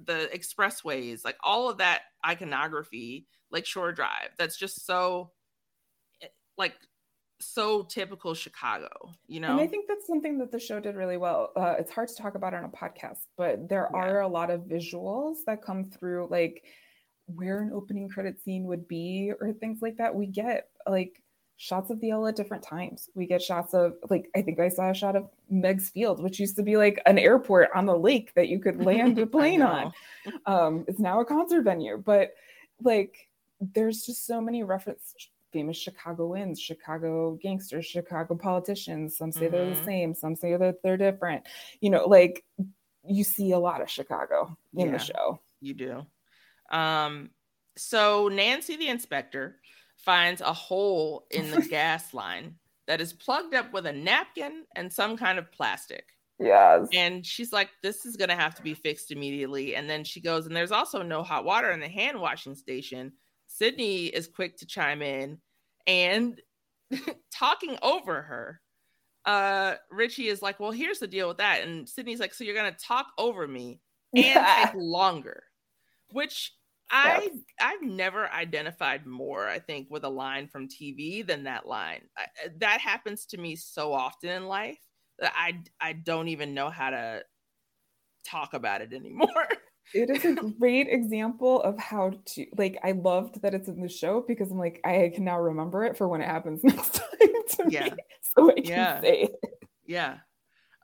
the 0.04 0.30
expressways, 0.34 1.24
like 1.26 1.38
all 1.44 1.70
of 1.70 1.78
that 1.78 2.04
iconography, 2.26 3.28
like 3.52 3.66
Shore 3.66 3.92
Drive, 3.92 4.32
that's 4.38 4.58
just 4.58 4.86
so 4.86 5.32
eh, 6.22 6.28
like 6.58 6.76
so 7.46 7.84
typical 7.84 8.34
Chicago, 8.34 8.90
you 9.28 9.40
know? 9.40 9.52
And 9.52 9.62
I 9.62 9.68
think 9.68 9.88
that's 9.88 10.08
something 10.08 10.38
that 10.40 10.52
the 10.52 10.60
show 10.60 10.80
did 10.80 10.96
really 10.96 11.18
well. 11.18 11.52
Uh, 11.56 11.76
it's 11.78 11.92
hard 11.92 12.10
to 12.10 12.16
talk 12.16 12.36
about 12.36 12.54
on 12.54 12.64
a 12.64 12.70
podcast, 12.70 13.20
but 13.38 13.70
there 13.70 13.94
are 13.96 14.22
a 14.22 14.28
lot 14.28 14.50
of 14.50 14.62
visuals 14.62 15.38
that 15.46 15.64
come 15.64 15.86
through, 15.86 16.28
like 16.30 16.64
where 17.28 17.62
an 17.62 17.72
opening 17.74 18.10
credit 18.10 18.42
scene 18.42 18.66
would 18.66 18.88
be, 18.88 19.32
or 19.40 19.54
things 19.54 19.82
like 19.82 19.98
that. 19.98 20.14
We 20.14 20.26
get 20.26 20.70
like 20.88 21.22
shots 21.58 21.90
of 21.90 22.00
the 22.02 22.10
L 22.10 22.28
at 22.28 22.36
different 22.36 22.64
times. 22.64 23.10
We 23.16 23.26
get 23.26 23.42
shots 23.42 23.74
of 23.74 23.94
like 24.10 24.30
I 24.36 24.42
think 24.42 24.60
I 24.60 24.70
saw 24.70 24.90
a 24.90 24.94
shot 24.94 25.16
of 25.16 25.30
Meigs 25.50 25.90
Field, 25.90 26.22
which 26.22 26.40
used 26.40 26.56
to 26.58 26.64
be 26.64 26.78
like 26.78 27.02
an 27.06 27.18
airport 27.18 27.70
on 27.76 27.86
the 27.86 27.98
lake 27.98 28.34
that 28.36 28.50
you 28.50 28.60
could 28.60 28.84
land 28.86 29.20
a 29.20 29.26
plane 29.26 29.62
on. 29.62 29.94
Um, 30.46 30.86
it's 30.88 31.00
now 31.00 31.22
a 31.22 31.26
concert 31.26 31.64
venue, 31.64 31.98
but 31.98 32.34
like 32.82 33.30
there's 33.74 34.06
just 34.06 34.26
so 34.26 34.42
many 34.42 34.64
reference 34.64 35.14
famous 35.54 35.78
Chicagoans, 35.78 36.60
Chicago 36.60 37.36
gangsters, 37.42 37.86
Chicago 37.86 38.36
politicians. 38.36 39.16
Some 39.18 39.32
say 39.32 39.48
they're 39.48 39.66
the 39.70 39.72
Mhm. 39.80 39.86
same, 39.86 40.14
some 40.16 40.36
say 40.36 40.58
that 40.58 40.82
they're 40.84 40.98
different. 40.98 41.48
You 41.80 41.92
know, 41.92 42.06
like 42.08 42.44
you 43.06 43.24
see 43.24 43.52
a 43.52 43.60
lot 43.60 43.82
of 43.82 43.90
Chicago 43.90 44.58
in 44.76 44.88
Yeah. 44.88 44.92
the 44.94 45.00
show. 45.00 45.40
You 45.62 45.74
do. 45.76 46.06
Um, 46.72 47.32
so 47.78 48.28
Nancy 48.30 48.76
the 48.76 48.90
inspector 48.90 49.62
finds 49.98 50.42
a 50.42 50.54
hole 50.54 51.28
in 51.32 51.52
the 51.52 51.62
gas 51.70 52.14
line 52.14 52.60
that 52.88 53.00
is 53.00 53.14
plugged 53.14 53.54
up 53.54 53.72
with 53.74 53.86
a 53.86 53.94
napkin 53.94 54.66
and 54.76 54.92
some 54.92 55.16
kind 55.18 55.40
of 55.40 55.52
plastic. 55.52 56.10
Yes. 56.40 56.90
And 56.94 57.26
she's 57.26 57.54
like, 57.54 57.70
this 57.82 58.06
is 58.06 58.18
going 58.18 58.30
to 58.30 58.36
have 58.36 58.56
to 58.56 58.62
be 58.64 58.74
fixed 58.74 59.12
immediately. 59.12 59.76
And 59.76 59.90
then 59.90 60.04
she 60.04 60.20
goes, 60.20 60.46
and 60.48 60.56
there's 60.56 60.72
also 60.72 61.02
no 61.02 61.24
hot 61.24 61.46
water 61.46 61.72
in 61.72 61.80
the 61.80 61.88
hand 61.88 62.20
washing 62.20 62.56
station. 62.56 63.14
Sydney 63.58 64.06
is 64.08 64.28
quick 64.28 64.58
to 64.58 64.66
chime 64.66 65.02
in 65.02 65.40
and 65.88 66.42
talking 67.34 67.78
over 67.82 68.22
her. 68.22 68.62
Uh, 69.26 69.76
Richie 69.92 70.28
is 70.28 70.42
like, 70.42 70.60
well, 70.60 70.72
here's 70.72 71.00
the 71.00 71.08
deal 71.08 71.28
with 71.28 71.38
that. 71.38 71.62
And 71.64 71.88
Sydney's 71.88 72.20
like, 72.20 72.34
so 72.34 72.44
you're 72.44 72.56
going 72.56 72.74
to 72.74 72.86
talk 72.86 73.08
over 73.18 73.48
me 73.48 73.80
and 74.16 74.26
Yeah. 74.26 74.56
take 74.56 74.74
longer, 74.76 75.44
which 76.12 76.54
I 76.92 77.30
I've 77.60 77.82
never 77.82 78.30
identified 78.32 79.06
more. 79.06 79.48
I 79.48 79.60
think 79.60 79.88
with 79.90 80.04
a 80.04 80.10
line 80.10 80.48
from 80.48 80.68
TV 80.68 81.22
than 81.22 81.44
that 81.44 81.66
line. 81.68 82.02
I, 82.18 82.28
that 82.58 82.82
happens 82.82 83.26
to 83.28 83.38
me 83.38 83.56
so 83.56 83.94
often 83.94 84.30
in 84.30 84.48
life 84.48 84.80
that 85.20 85.34
I 85.36 85.62
I 85.80 85.94
don't 85.94 86.28
even 86.28 86.54
know 86.54 86.70
how 86.70 86.90
to 86.92 87.24
talk 88.26 88.54
about 88.54 88.82
it 88.82 88.94
anymore. 88.94 89.30
It 89.94 90.10
is 90.10 90.26
a 90.26 90.34
great 90.60 90.88
example 90.90 91.62
of 91.62 91.78
how 91.78 92.12
to 92.26 92.46
like 92.58 92.78
I 92.84 92.94
loved 92.94 93.42
that 93.42 93.54
it's 93.54 93.68
in 93.68 93.82
the 93.82 93.90
show 93.90 94.22
because 94.28 94.52
I'm 94.52 94.58
like 94.58 94.80
I 94.84 95.12
can 95.14 95.24
now 95.26 95.40
remember 95.40 95.84
it 95.86 95.98
for 95.98 96.08
when 96.08 96.22
it 96.22 96.28
happens 96.28 96.64
next 96.64 96.96
time 96.96 97.70
Yeah. 97.70 97.86
me. 97.86 97.92
So 98.22 98.50
I 98.52 98.56
can 98.56 98.64
Yeah. 98.66 99.02
say 99.02 99.22
it. 99.24 99.36
yeah. 99.86 100.18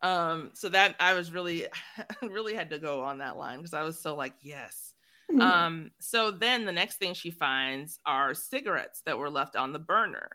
Um. 0.01 0.51
So 0.53 0.69
that 0.69 0.95
I 0.99 1.13
was 1.13 1.31
really 1.31 1.65
really 2.21 2.53
had 2.55 2.69
to 2.71 2.79
go 2.79 3.01
on 3.03 3.17
that 3.19 3.37
line 3.37 3.57
because 3.57 3.73
I 3.73 3.83
was 3.83 3.99
so 3.99 4.15
like 4.15 4.33
yes. 4.41 4.93
Mhm. 5.31 5.41
Um, 5.41 5.91
so 5.99 6.31
then 6.31 6.65
the 6.65 6.71
next 6.71 6.97
thing 6.97 7.13
she 7.13 7.29
finds 7.31 7.99
are 8.05 8.33
cigarettes 8.33 9.01
that 9.05 9.17
were 9.17 9.29
left 9.29 9.55
on 9.55 9.73
the 9.73 9.79
burner. 9.79 10.29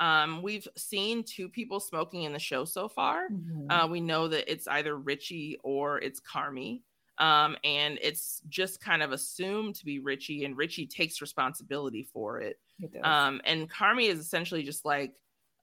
Um, 0.00 0.42
we've 0.42 0.66
seen 0.76 1.22
two 1.22 1.48
people 1.48 1.78
smoking 1.78 2.24
in 2.24 2.32
the 2.32 2.40
show 2.40 2.64
so 2.64 2.88
far. 2.88 3.28
Mhm. 3.30 3.66
Uh, 3.70 3.86
we 3.86 4.00
know 4.00 4.26
that 4.28 4.50
it's 4.50 4.66
either 4.66 4.96
Richie 4.96 5.58
or 5.62 6.00
it's 6.00 6.20
Carmy. 6.20 6.82
Um, 7.22 7.56
and 7.62 8.00
it's 8.02 8.42
just 8.48 8.80
kind 8.80 9.00
of 9.00 9.12
assumed 9.12 9.76
to 9.76 9.84
be 9.84 10.00
Richie, 10.00 10.44
and 10.44 10.56
Richie 10.56 10.88
takes 10.88 11.20
responsibility 11.20 12.08
for 12.12 12.40
it. 12.40 12.58
It. 12.80 12.98
Um, 13.04 13.40
and 13.44 13.70
Carmy 13.70 14.08
is 14.08 14.18
essentially 14.18 14.64
just 14.64 14.84
like, 14.84 15.14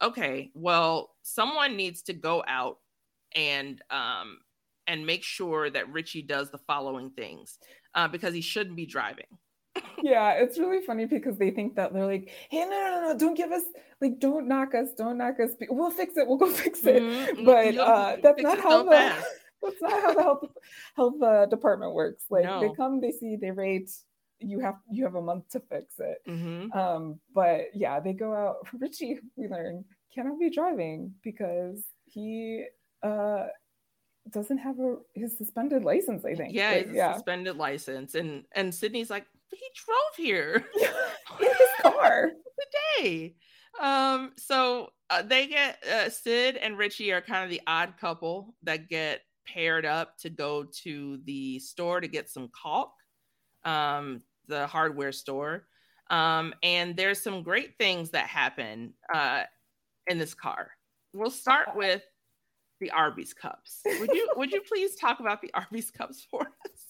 okay, 0.01 0.51
well, 0.53 1.09
someone 1.21 1.75
needs 1.75 2.01
to 2.03 2.13
go 2.13 2.43
out 2.47 2.77
and 3.35 3.79
um 3.91 4.39
and 4.87 5.05
make 5.05 5.21
sure 5.23 5.69
that 5.69 5.91
Richie 5.91 6.21
does 6.23 6.49
the 6.49 6.57
following 6.59 7.11
things 7.11 7.59
uh, 7.93 8.07
because 8.07 8.33
he 8.33 8.41
shouldn't 8.41 8.75
be 8.75 8.87
driving. 8.87 9.27
yeah, 10.01 10.31
it's 10.31 10.57
really 10.57 10.81
funny 10.81 11.05
because 11.05 11.37
they 11.37 11.51
think 11.51 11.75
that 11.75 11.93
they're 11.93 12.07
like, 12.07 12.31
hey, 12.49 12.61
no, 12.61 12.69
no, 12.69 13.01
no, 13.07 13.17
don't 13.19 13.35
give 13.35 13.51
us 13.51 13.63
like, 14.01 14.19
don't 14.19 14.47
knock 14.47 14.73
us, 14.73 14.93
don't 14.97 15.17
knock 15.17 15.39
us. 15.41 15.51
We'll 15.69 15.91
fix 15.91 16.15
it. 16.15 16.25
We'll 16.25 16.37
go 16.37 16.49
fix 16.63 16.85
it. 16.85 17.03
Mhm. 17.03 17.45
But 17.45 17.77
uh, 17.77 18.17
that's 18.23 18.41
not 18.41 18.59
how 18.59 18.83
so 18.83 18.89
the. 18.89 19.23
That's 19.61 19.81
not 19.81 19.91
how 20.01 20.13
the 20.13 20.21
health 20.23 20.45
health 20.95 21.21
uh, 21.21 21.45
department 21.47 21.93
works. 21.93 22.25
Like 22.29 22.45
they 22.61 22.69
come, 22.75 23.01
they 23.01 23.11
see, 23.11 23.35
they 23.35 23.51
rate. 23.51 23.91
You 24.41 24.59
have 24.59 24.75
you 24.89 25.03
have 25.03 25.15
a 25.15 25.21
month 25.21 25.49
to 25.49 25.59
fix 25.59 25.95
it. 25.99 26.17
Mhm. 26.27 26.73
Um, 26.75 27.19
but 27.35 27.65
yeah, 27.73 27.99
they 27.99 28.13
go 28.13 28.33
out. 28.33 28.67
Richie, 28.79 29.19
we 29.35 29.47
learn 29.47 29.83
cannot 30.13 30.39
be 30.39 30.49
driving 30.49 31.13
because 31.23 31.83
he 32.05 32.65
uh 33.03 33.47
doesn't 34.31 34.57
have 34.59 34.79
a 34.79 34.97
his 35.13 35.37
suspended 35.37 35.83
license. 35.83 36.23
I 36.25 36.35
think. 36.35 36.53
Yeah, 36.53 36.71
Like, 36.71 36.87
yeah. 36.93 37.13
suspended 37.13 37.57
license, 37.57 38.15
and 38.15 38.45
and 38.53 38.73
Sydney's 38.73 39.09
like, 39.09 39.25
he 39.51 39.65
drove 39.85 40.15
here. 40.27 40.65
in 41.41 41.47
his 41.47 41.67
car. 41.81 42.31
Today. 42.97 43.35
Um, 43.81 44.33
so 44.37 44.89
uh, 45.09 45.21
they 45.21 45.47
get 45.47 45.83
uh, 45.85 46.09
Sid 46.09 46.55
and 46.57 46.77
Richie 46.77 47.11
are 47.11 47.21
kind 47.21 47.43
of 47.43 47.49
the 47.49 47.61
odd 47.67 47.95
couple 47.99 48.55
that 48.63 48.87
get 48.89 49.21
paired 49.53 49.85
up 49.85 50.17
to 50.19 50.29
go 50.29 50.63
to 50.83 51.19
the 51.25 51.59
store 51.59 52.01
to 52.01 52.07
get 52.07 52.29
some 52.29 52.49
caulk, 52.49 52.93
um, 53.65 54.21
the 54.47 54.67
hardware 54.67 55.11
store. 55.11 55.67
Um, 56.09 56.53
and 56.63 56.95
there's 56.95 57.21
some 57.21 57.43
great 57.43 57.77
things 57.77 58.09
that 58.11 58.27
happen 58.27 58.93
uh, 59.13 59.43
in 60.07 60.17
this 60.17 60.33
car. 60.33 60.71
We'll 61.13 61.29
start 61.31 61.75
with 61.75 62.03
the 62.79 62.91
Arby's 62.91 63.33
cups. 63.33 63.81
Would 63.85 64.11
you 64.13 64.31
would 64.35 64.51
you 64.51 64.61
please 64.61 64.95
talk 64.95 65.19
about 65.19 65.41
the 65.41 65.51
Arby's 65.53 65.91
cups 65.91 66.25
for 66.29 66.41
us? 66.41 66.85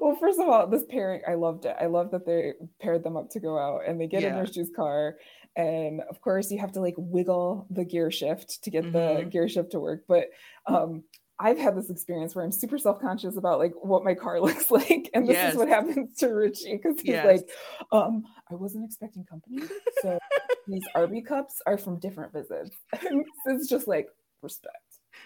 well, 0.00 0.16
first 0.16 0.38
of 0.40 0.48
all, 0.48 0.66
this 0.66 0.84
pairing, 0.88 1.22
I 1.28 1.34
loved 1.34 1.64
it. 1.66 1.76
I 1.80 1.86
love 1.86 2.10
that 2.12 2.24
they 2.26 2.54
paired 2.80 3.02
them 3.04 3.16
up 3.16 3.30
to 3.30 3.40
go 3.40 3.58
out 3.58 3.82
and 3.86 4.00
they 4.00 4.06
get 4.06 4.24
in 4.24 4.34
Yeah. 4.34 4.40
Richie's 4.40 4.70
car. 4.74 5.16
And 5.56 6.02
of 6.02 6.20
course, 6.20 6.50
you 6.50 6.58
have 6.58 6.72
to 6.72 6.80
like 6.80 6.94
wiggle 6.98 7.66
the 7.70 7.84
gear 7.84 8.10
shift 8.10 8.62
to 8.64 8.70
get 8.70 8.92
the 8.92 9.24
Mhm. 9.24 9.30
gear 9.30 9.48
shift 9.48 9.72
to 9.72 9.80
work. 9.80 10.04
But 10.08 10.28
um, 10.66 11.04
I've 11.38 11.58
had 11.58 11.76
this 11.76 11.90
experience 11.90 12.34
where 12.34 12.44
I'm 12.44 12.52
super 12.52 12.78
self 12.78 13.00
conscious 13.00 13.36
about 13.36 13.58
like 13.58 13.72
what 13.82 14.04
my 14.04 14.14
car 14.14 14.40
looks 14.40 14.70
like. 14.70 15.10
And 15.14 15.26
this 15.28 15.34
Yes. 15.34 15.52
is 15.52 15.58
what 15.58 15.68
happens 15.68 16.16
to 16.18 16.28
Richie 16.28 16.76
because 16.82 16.96
he's 17.00 17.10
Yes. 17.10 17.26
like, 17.26 17.50
um, 17.92 18.24
I 18.50 18.54
wasn't 18.54 18.84
expecting 18.86 19.24
company. 19.24 19.62
So 20.02 20.18
these 20.66 20.82
Arby 20.94 21.20
cups 21.22 21.60
are 21.66 21.76
from 21.78 21.98
different 21.98 22.32
visits. 22.32 22.76
It's 23.46 23.68
just 23.68 23.86
like 23.86 24.08
respect. 24.42 24.76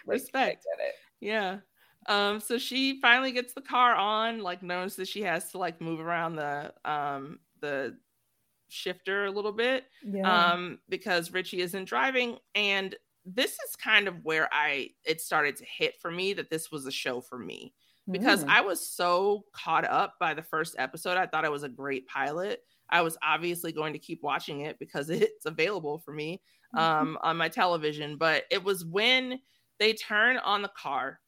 Like, 0.07 0.15
Respect. 0.15 0.65
I 0.75 0.77
get 0.83 0.89
it. 0.89 0.95
Yeah. 1.21 1.59
Um, 2.07 2.41
so 2.41 2.59
she 2.59 3.01
finally 3.01 3.31
gets 3.33 3.53
the 3.53 3.61
car 3.61 3.95
on, 3.95 4.41
like 4.41 4.63
knows 4.63 4.97
that 4.97 5.07
she 5.09 5.23
has 5.23 5.51
to 5.53 5.59
like 5.59 5.81
move 5.81 6.01
around 6.01 6.37
the 6.37 6.73
um 6.85 7.39
the 7.61 7.97
shifter 8.69 9.27
a 9.27 9.31
little 9.31 9.53
bit. 9.53 9.85
Yeah. 10.05 10.53
Um, 10.53 10.79
because 10.89 11.33
Richie 11.33 11.61
isn't 11.61 11.85
driving. 11.87 12.39
And 12.55 12.95
this 13.25 13.53
is 13.53 13.77
kind 13.77 14.09
of 14.09 14.25
where 14.25 14.49
I 14.53 14.91
it 15.05 15.21
started 15.21 15.57
to 15.57 15.65
hit 15.65 16.01
for 16.01 16.11
me 16.11 16.33
that 16.35 16.51
this 16.51 16.71
was 16.71 16.87
a 16.87 16.93
show 16.93 17.21
for 17.21 17.39
me. 17.39 17.75
Because 18.11 18.45
Mm. 18.45 18.49
I 18.49 18.61
was 18.63 18.89
so 18.89 19.45
caught 19.53 19.85
up 19.85 20.15
by 20.19 20.35
the 20.35 20.43
first 20.43 20.75
episode. 20.79 21.17
I 21.17 21.27
thought 21.27 21.45
it 21.45 21.53
was 21.53 21.63
a 21.63 21.69
great 21.69 22.07
pilot. 22.09 22.61
I 22.89 23.03
was 23.03 23.17
obviously 23.23 23.73
going 23.73 23.93
to 23.93 23.99
keep 24.01 24.23
watching 24.23 24.63
it 24.63 24.79
because 24.81 25.11
it's 25.11 25.47
available 25.47 25.99
for 25.99 26.13
me 26.13 26.43
um, 26.77 27.19
on 27.23 27.37
my 27.37 27.49
television. 27.49 28.17
But 28.17 28.45
it 28.51 28.65
was 28.65 28.85
when 28.85 29.39
they 29.79 29.93
turn 29.93 30.39
on 30.39 30.63
the 30.63 30.73
car 30.77 31.21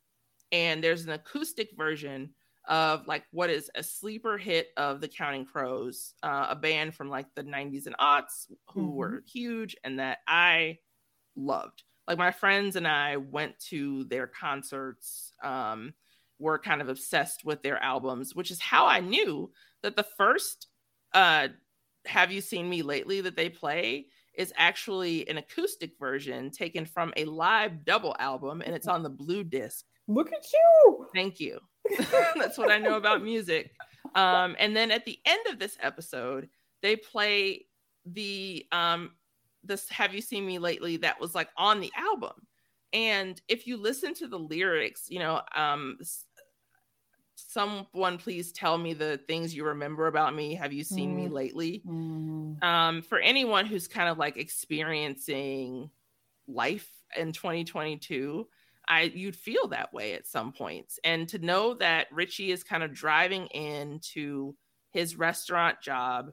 and 0.50 0.82
there's 0.82 1.04
an 1.04 1.10
acoustic 1.12 1.70
version 1.76 2.34
of 2.68 3.06
like 3.06 3.24
what 3.32 3.50
is 3.50 3.70
a 3.74 3.82
sleeper 3.82 4.38
hit 4.38 4.68
of 4.76 5.00
the 5.00 5.08
Counting 5.08 5.44
Crows, 5.46 6.14
uh, 6.22 6.46
a 6.50 6.56
band 6.56 6.94
from 6.94 7.08
like 7.10 7.26
the 7.34 7.42
90s 7.42 7.86
and 7.86 7.96
aughts 7.98 8.50
who 8.68 8.88
Mhm. 8.88 8.94
were 8.94 9.22
huge 9.26 9.76
and 9.84 9.98
that 10.00 10.18
I 10.26 10.78
loved. 11.36 11.82
Like 12.06 12.18
my 12.18 12.30
friends 12.30 12.76
and 12.76 12.86
I 12.86 13.16
went 13.16 13.58
to 13.70 14.04
their 14.04 14.26
concerts, 14.26 15.32
um, 15.42 15.94
were 16.38 16.58
kind 16.58 16.80
of 16.80 16.88
obsessed 16.88 17.44
with 17.44 17.62
their 17.62 17.82
albums, 17.82 18.34
which 18.34 18.50
is 18.50 18.60
how 18.60 18.86
I 18.86 19.00
knew 19.00 19.50
that 19.82 19.96
the 19.96 20.06
first 20.16 20.66
uh, 21.14 21.48
Have 22.06 22.32
You 22.32 22.40
Seen 22.40 22.68
Me 22.68 22.82
Lately 22.82 23.20
that 23.20 23.36
they 23.36 23.48
play 23.48 24.06
is 24.34 24.52
actually 24.56 25.28
an 25.28 25.38
acoustic 25.38 25.92
version 25.98 26.50
taken 26.50 26.86
from 26.86 27.12
a 27.16 27.24
live 27.26 27.84
double 27.84 28.16
album 28.18 28.62
and 28.64 28.74
it's 28.74 28.88
on 28.88 29.02
the 29.02 29.10
blue 29.10 29.44
disc. 29.44 29.84
Look 30.08 30.32
at 30.32 30.44
you. 30.52 31.06
Thank 31.14 31.38
you. 31.38 31.60
That's 32.36 32.58
what 32.58 32.70
I 32.70 32.78
know 32.78 32.96
about 32.96 33.22
music. 33.22 33.70
Um, 34.14 34.56
and 34.58 34.76
then 34.76 34.90
at 34.90 35.04
the 35.04 35.18
end 35.24 35.46
of 35.48 35.58
this 35.58 35.76
episode, 35.80 36.48
they 36.82 36.96
play 36.96 37.66
the 38.04 38.66
um 38.72 39.12
this 39.64 39.88
Have 39.90 40.14
You 40.14 40.20
Seen 40.20 40.46
Me 40.46 40.58
Lately 40.58 40.96
that 40.98 41.20
was 41.20 41.34
like 41.34 41.48
on 41.56 41.80
the 41.80 41.92
album. 41.96 42.46
And 42.92 43.40
if 43.48 43.66
you 43.66 43.76
listen 43.76 44.12
to 44.14 44.28
the 44.28 44.38
lyrics, 44.38 45.06
you 45.08 45.18
know, 45.18 45.40
um 45.54 45.98
someone 47.34 48.18
please 48.18 48.52
tell 48.52 48.78
me 48.78 48.92
the 48.94 49.18
things 49.26 49.54
you 49.54 49.64
remember 49.64 50.06
about 50.06 50.34
me. 50.34 50.54
Have 50.54 50.72
you 50.72 50.84
seen 50.84 51.14
me 51.16 51.26
Mm. 51.26 51.32
lately? 51.32 51.82
Mm. 51.86 52.62
um, 52.62 53.02
for 53.02 53.18
anyone 53.18 53.66
who's 53.66 53.88
kind 53.88 54.08
of 54.08 54.18
like 54.18 54.36
experiencing 54.36 55.90
life 56.46 56.88
in 57.16 57.32
2022 57.32 58.48
i 58.88 59.02
you'd 59.02 59.36
feel 59.36 59.68
that 59.68 59.92
way 59.92 60.12
at 60.14 60.26
some 60.26 60.52
points 60.52 60.98
and 61.04 61.28
to 61.28 61.38
know 61.38 61.74
that 61.74 62.08
richie 62.12 62.50
is 62.50 62.64
kind 62.64 62.82
of 62.82 62.92
driving 62.92 63.46
into 63.48 64.54
his 64.90 65.16
restaurant 65.16 65.80
job 65.80 66.30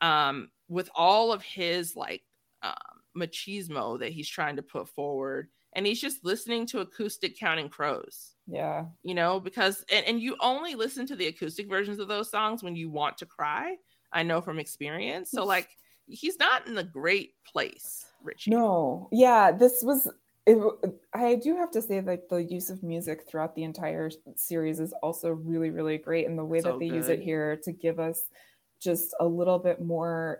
um, 0.00 0.50
with 0.68 0.88
all 0.94 1.32
of 1.32 1.42
his 1.42 1.96
like 1.96 2.22
um, 2.62 2.74
machismo 3.16 3.98
that 3.98 4.12
he's 4.12 4.28
trying 4.28 4.56
to 4.56 4.62
put 4.62 4.88
forward. 4.88 5.48
And 5.74 5.86
he's 5.86 6.00
just 6.00 6.24
listening 6.24 6.66
to 6.68 6.80
acoustic 6.80 7.38
counting 7.38 7.68
crows. 7.68 8.34
Yeah. 8.46 8.86
you 9.04 9.14
know 9.14 9.38
because 9.38 9.84
and, 9.90 10.04
and 10.04 10.20
you 10.20 10.36
only 10.40 10.74
listen 10.74 11.06
to 11.06 11.16
the 11.16 11.28
acoustic 11.28 11.68
versions 11.68 12.00
of 12.00 12.08
those 12.08 12.28
songs 12.28 12.60
when 12.60 12.74
you 12.74 12.90
want 12.90 13.16
to 13.18 13.24
cry 13.24 13.76
i 14.12 14.24
know 14.24 14.40
from 14.40 14.58
experience. 14.58 15.30
So 15.30 15.44
like 15.44 15.68
he's 16.06 16.38
not 16.38 16.66
in 16.66 16.76
a 16.76 16.82
great 16.82 17.34
place 17.46 18.04
richie. 18.22 18.50
No, 18.50 19.08
yeah, 19.12 19.52
this 19.52 19.82
was. 19.82 20.08
It, 20.44 20.58
I 21.14 21.36
do 21.36 21.56
have 21.56 21.70
to 21.70 21.82
say 21.82 22.00
that 22.00 22.28
the 22.28 22.42
use 22.42 22.68
of 22.68 22.82
music 22.82 23.28
throughout 23.28 23.54
the 23.54 23.62
entire 23.62 24.10
series 24.34 24.80
is 24.80 24.92
also 25.02 25.30
really, 25.30 25.70
really 25.70 25.98
great, 25.98 26.26
and 26.26 26.36
the 26.36 26.44
way 26.44 26.60
So 26.60 26.72
that 26.72 26.80
they 26.80 26.86
use 26.86 27.08
it 27.08 27.20
here 27.20 27.60
to 27.62 27.72
give 27.72 28.00
us 28.00 28.20
just 28.80 29.14
a 29.20 29.26
little 29.26 29.60
bit 29.60 29.80
more 29.80 30.38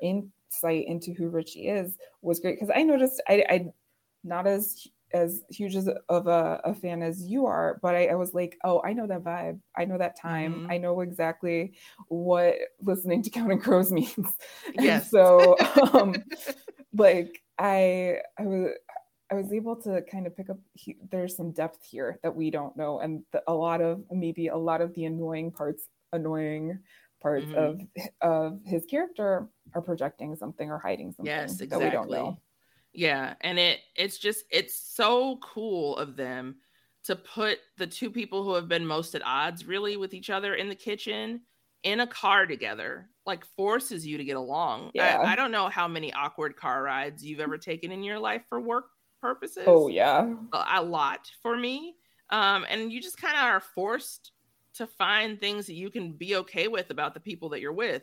insight 0.53 0.87
into 0.87 1.13
who 1.13 1.29
Richie 1.29 1.69
is 1.69 1.97
was 2.23 2.41
great. 2.41 2.57
Because 2.59 2.73
I 2.75 2.83
noticed 2.83 3.23
I, 3.29 3.45
I 3.49 3.67
not 4.25 4.47
as 4.47 4.87
as 5.15 5.43
huge 5.51 5.77
as 5.77 5.91
of 6.09 6.27
a, 6.27 6.59
a 6.65 6.75
fan 6.75 7.03
as 7.03 7.23
you 7.23 7.45
are, 7.45 7.79
but 7.83 7.95
I, 7.95 8.07
I 8.07 8.15
was 8.15 8.33
like, 8.33 8.57
oh, 8.65 8.81
I 8.83 8.95
know 8.95 9.07
that 9.07 9.23
vibe. 9.23 9.61
I 9.77 9.85
know 9.85 9.99
that 9.99 10.19
time. 10.19 10.67
Mhm. 10.67 10.73
I 10.73 10.79
know 10.79 11.01
exactly 11.03 11.75
what 12.09 12.55
listening 12.81 13.23
to 13.23 13.31
Counting 13.31 13.61
Crows 13.61 13.93
means. 13.93 14.17
And 14.17 14.85
Yes. 14.85 15.11
so, 15.11 15.57
um, 15.93 16.23
like 16.95 17.43
I, 17.59 18.21
I 18.39 18.43
was, 18.45 18.71
I 19.31 19.35
was 19.35 19.53
able 19.53 19.77
to 19.83 20.03
kind 20.11 20.27
of 20.27 20.35
pick 20.35 20.49
up. 20.49 20.59
He, 20.75 20.97
there's 21.11 21.37
some 21.37 21.53
depth 21.53 21.85
here 21.85 22.19
that 22.23 22.35
we 22.35 22.51
don't 22.51 22.75
know, 22.77 23.01
and 23.01 23.23
the, 23.33 23.43
a 23.47 23.53
lot 23.55 23.83
of 23.83 24.05
maybe 24.11 24.49
a 24.49 24.57
lot 24.57 24.81
of 24.81 24.95
the 24.95 25.05
annoying 25.05 25.53
parts, 25.53 25.89
annoying 26.13 26.79
parts 27.23 27.51
Mhm. 27.53 27.89
of 27.93 28.07
of 28.23 28.61
his 28.65 28.85
character 28.87 29.49
are 29.75 29.83
projecting 29.83 30.35
something 30.37 30.71
or 30.71 30.79
hiding 30.79 31.13
something 31.13 31.27
yes 31.27 31.57
that 31.57 31.79
we 31.79 31.91
don't 31.91 32.11
know. 32.11 32.39
yeah 32.93 33.35
and 33.41 33.59
it 33.59 33.81
it's 33.97 34.19
just 34.19 34.45
it's 34.51 34.79
so 34.79 35.39
cool 35.43 35.97
of 35.97 36.17
them 36.17 36.57
to 37.05 37.17
put 37.17 37.59
the 37.79 37.87
two 37.87 38.11
people 38.11 38.45
who 38.45 38.55
have 38.55 38.69
been 38.69 38.87
most 38.87 39.15
at 39.15 39.23
odds 39.25 39.67
really 39.67 39.97
with 39.97 40.15
each 40.15 40.31
other 40.31 40.55
in 40.55 40.69
the 40.69 40.75
kitchen 40.75 41.41
in 41.83 42.01
a 42.01 42.07
car 42.07 42.47
together 42.47 43.09
like 43.27 43.45
forces 43.45 44.07
you 44.07 44.19
to 44.19 44.25
get 44.25 44.37
along. 44.37 44.91
Yeah. 44.95 45.19
I, 45.19 45.33
I 45.33 45.37
don't 45.37 45.53
know 45.53 45.69
how 45.69 45.87
many 45.87 46.13
awkward 46.13 46.57
car 46.57 46.83
rides 46.83 47.25
you've 47.25 47.41
ever 47.41 47.59
taken 47.59 47.93
in 47.93 48.03
your 48.03 48.19
life 48.19 48.43
for 48.49 48.61
work 48.61 48.87
purposes. 49.21 49.65
Oh 49.67 49.89
yeah, 49.89 50.33
a, 50.53 50.65
a 50.75 50.83
lot 50.83 51.31
for 51.43 51.57
me. 51.57 51.97
Um 52.31 52.65
and 52.69 52.93
you 52.93 53.01
just 53.01 53.21
kind 53.21 53.37
of 53.37 53.43
are 53.43 53.61
forced 53.61 54.33
to 54.75 54.87
find 54.87 55.39
things 55.39 55.67
that 55.67 55.75
you 55.75 55.91
can 55.91 56.13
be 56.13 56.37
okay 56.37 56.69
with 56.69 56.91
about 56.91 57.15
the 57.15 57.21
people 57.21 57.51
that 57.51 57.61
you're 57.61 57.73
with 57.73 58.03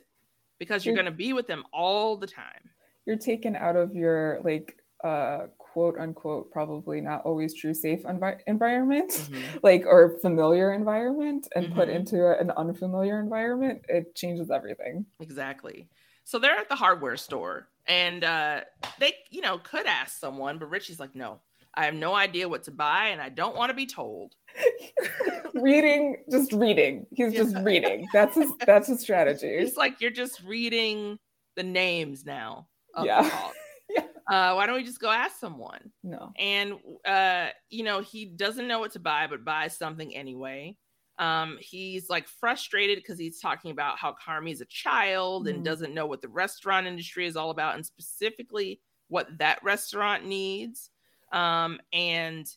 because 0.59 0.85
you're 0.85 0.93
You're- 0.93 1.03
going 1.03 1.13
to 1.13 1.17
be 1.17 1.33
with 1.33 1.47
them 1.47 1.63
all 1.73 2.17
the 2.17 2.27
time 2.27 2.69
you're 3.05 3.17
taken 3.17 3.55
out 3.55 3.75
of 3.75 3.95
your 3.95 4.39
like 4.43 4.75
uh 5.03 5.47
quote 5.57 5.97
unquote 5.97 6.51
probably 6.51 6.99
not 7.01 7.21
always 7.23 7.53
true 7.53 7.73
safe 7.73 8.03
envi- 8.03 8.41
environment 8.47 9.09
Mhm. 9.11 9.59
like 9.63 9.85
or 9.85 10.19
familiar 10.19 10.73
environment 10.73 11.47
and 11.55 11.73
put 11.73 11.87
Mhm. 11.87 11.95
into 11.95 12.39
an 12.39 12.51
unfamiliar 12.51 13.19
environment 13.19 13.83
it 13.87 14.13
changes 14.15 14.51
everything 14.51 15.05
Exactly. 15.21 15.87
So 16.25 16.37
they're 16.37 16.57
at 16.57 16.69
the 16.69 16.75
hardware 16.75 17.17
store 17.17 17.69
and 17.87 18.23
uh 18.23 18.61
they, 18.99 19.13
you 19.31 19.41
know, 19.41 19.57
could 19.57 19.85
ask 19.87 20.19
someone, 20.19 20.59
but 20.59 20.69
Richie's 20.69 20.99
like, 20.99 21.15
no, 21.15 21.39
I 21.75 21.85
have 21.85 21.93
no 21.93 22.13
idea 22.15 22.49
what 22.49 22.63
to 22.63 22.71
buy 22.71 23.07
and 23.09 23.21
I 23.21 23.29
don't 23.29 23.55
want 23.55 23.69
to 23.69 23.73
be 23.73 23.85
told. 23.85 24.35
reading 25.53 26.17
just 26.31 26.51
reading 26.53 27.05
he's 27.11 27.33
just 27.33 27.55
reading 27.57 28.07
that's 28.13 28.35
his 28.35 28.51
that's 28.65 28.87
his 28.87 28.99
strategy 28.99 29.47
It's 29.59 29.77
like 29.77 30.01
you're 30.01 30.11
just 30.11 30.41
reading 30.43 31.19
the 31.55 31.63
names 31.63 32.25
now. 32.25 32.67
Of 32.93 33.05
Yeah. 33.05 33.23
The. 33.23 34.03
Uh, 34.29 34.53
why 34.53 34.67
don't 34.67 34.75
we 34.75 34.83
just 34.83 34.99
go 34.99 35.09
ask 35.09 35.39
someone? 35.39 35.91
no 36.03 36.31
And 36.37 36.73
uh, 37.03 37.47
you 37.71 37.83
know, 37.83 38.01
he 38.01 38.25
doesn't 38.25 38.67
know 38.67 38.77
what 38.77 38.91
to 38.91 38.99
buy, 38.99 39.25
but 39.25 39.43
buys 39.43 39.75
something 39.75 40.15
anyway. 40.15 40.77
Um, 41.17 41.57
he's 41.59 42.09
like 42.11 42.27
frustrated 42.27 42.99
because 42.99 43.17
he's 43.17 43.39
talking 43.39 43.71
about 43.71 43.97
how 43.97 44.13
Carmy's 44.23 44.61
a 44.61 44.65
child 44.65 45.47
and 45.47 45.61
Mhm. 45.61 45.65
doesn't 45.65 45.95
know 45.95 46.05
what 46.05 46.21
the 46.21 46.27
restaurant 46.29 46.85
industry 46.85 47.25
is 47.25 47.35
all 47.35 47.49
about, 47.49 47.73
and 47.73 47.83
specifically 47.83 48.79
what 49.07 49.35
that 49.39 49.63
restaurant 49.63 50.25
needs. 50.25 50.91
Um, 51.31 51.79
and 51.93 52.49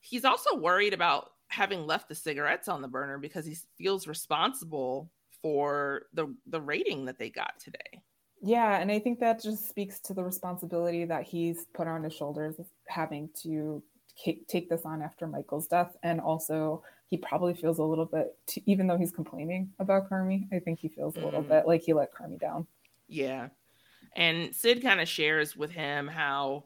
he's 0.00 0.24
also 0.24 0.56
worried 0.56 0.94
about 0.94 1.30
having 1.48 1.86
left 1.86 2.08
the 2.08 2.14
cigarettes 2.14 2.68
on 2.68 2.82
the 2.82 2.88
burner 2.88 3.18
because 3.18 3.44
he 3.46 3.56
feels 3.76 4.06
responsible 4.06 5.10
for 5.42 6.06
the 6.12 6.34
the 6.46 6.60
rating 6.60 7.04
that 7.06 7.18
they 7.18 7.28
got 7.30 7.58
today. 7.60 8.02
yeah 8.40 8.78
and 8.80 8.90
i 8.90 8.98
think 8.98 9.20
that 9.20 9.40
just 9.42 9.68
speaks 9.68 10.00
to 10.00 10.14
the 10.14 10.22
responsibility 10.24 11.04
that 11.04 11.24
he's 11.24 11.66
put 11.74 11.86
on 11.86 12.02
his 12.04 12.14
shoulders 12.14 12.56
having 12.88 13.28
to 13.34 13.82
take 14.48 14.68
this 14.68 14.82
on 14.84 15.02
after 15.02 15.26
michael's 15.26 15.66
death 15.68 15.96
and 16.02 16.20
also 16.20 16.82
he 17.08 17.16
probably 17.18 17.54
feels 17.54 17.78
a 17.78 17.82
little 17.84 18.06
bit 18.06 18.36
even 18.66 18.86
though 18.86 18.96
he's 18.96 19.12
complaining 19.12 19.70
about 19.78 20.08
carmy 20.08 20.46
i 20.52 20.58
think 20.58 20.78
he 20.78 20.88
feels 20.88 21.16
a 21.16 21.20
little 21.20 21.42
Mhm. 21.42 21.48
bit 21.48 21.66
like 21.66 21.82
he 21.82 21.92
let 21.92 22.12
carmy 22.14 22.38
down 22.40 22.66
Yeah. 23.08 23.48
And 24.16 24.54
Sid 24.54 24.82
kind 24.82 25.00
of 25.00 25.08
shares 25.08 25.56
with 25.56 25.70
him 25.70 26.06
how 26.08 26.64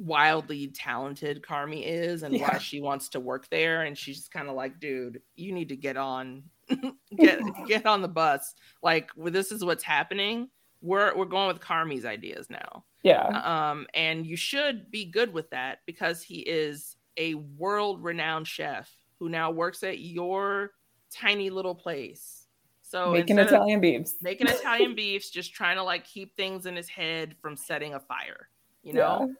wildly 0.00 0.68
talented 0.68 1.42
Carmy 1.42 1.82
is 1.84 2.22
and 2.22 2.40
why 2.40 2.58
she 2.58 2.80
wants 2.80 3.08
to 3.10 3.20
work 3.20 3.48
there. 3.50 3.82
And 3.82 3.96
she's 3.96 4.16
just 4.16 4.32
kind 4.32 4.48
of 4.48 4.54
like, 4.54 4.80
dude, 4.80 5.20
you 5.36 5.52
need 5.52 5.68
to 5.68 5.76
get 5.76 5.96
on 5.96 6.44
get 7.16 7.40
get 7.66 7.86
on 7.86 8.02
the 8.02 8.08
bus. 8.08 8.54
Like 8.82 9.10
well, 9.16 9.32
this 9.32 9.52
is 9.52 9.64
what's 9.64 9.84
happening. 9.84 10.48
We're 10.80 11.16
we're 11.16 11.26
going 11.26 11.48
with 11.48 11.60
Carmy's 11.60 12.04
ideas 12.04 12.48
now. 12.48 12.84
yeah 13.02 13.70
Um, 13.70 13.86
and 13.94 14.26
you 14.26 14.36
should 14.36 14.90
be 14.90 15.04
good 15.04 15.32
with 15.32 15.50
that 15.50 15.80
because 15.86 16.22
he 16.22 16.40
is 16.40 16.96
a 17.16 17.34
world 17.34 18.02
renowned 18.02 18.46
chef 18.46 18.90
who 19.18 19.28
now 19.28 19.50
works 19.50 19.82
at 19.82 19.98
your 19.98 20.70
tiny 21.14 21.50
little 21.50 21.74
place. 21.74 22.46
So 22.82 23.12
making 23.12 23.38
italian 23.38 23.80
beefs 23.80 24.14
making 24.22 24.48
Italian 24.48 24.94
beefs, 24.96 25.30
just 25.30 25.54
trying 25.54 25.76
to 25.76 25.82
like 25.82 26.04
keep 26.04 26.34
things 26.36 26.66
in 26.66 26.74
his 26.74 26.88
head 26.88 27.36
from 27.40 27.56
setting 27.56 27.94
a 27.94 28.00
fire, 28.00 28.48
you 28.82 28.94
know? 28.94 29.32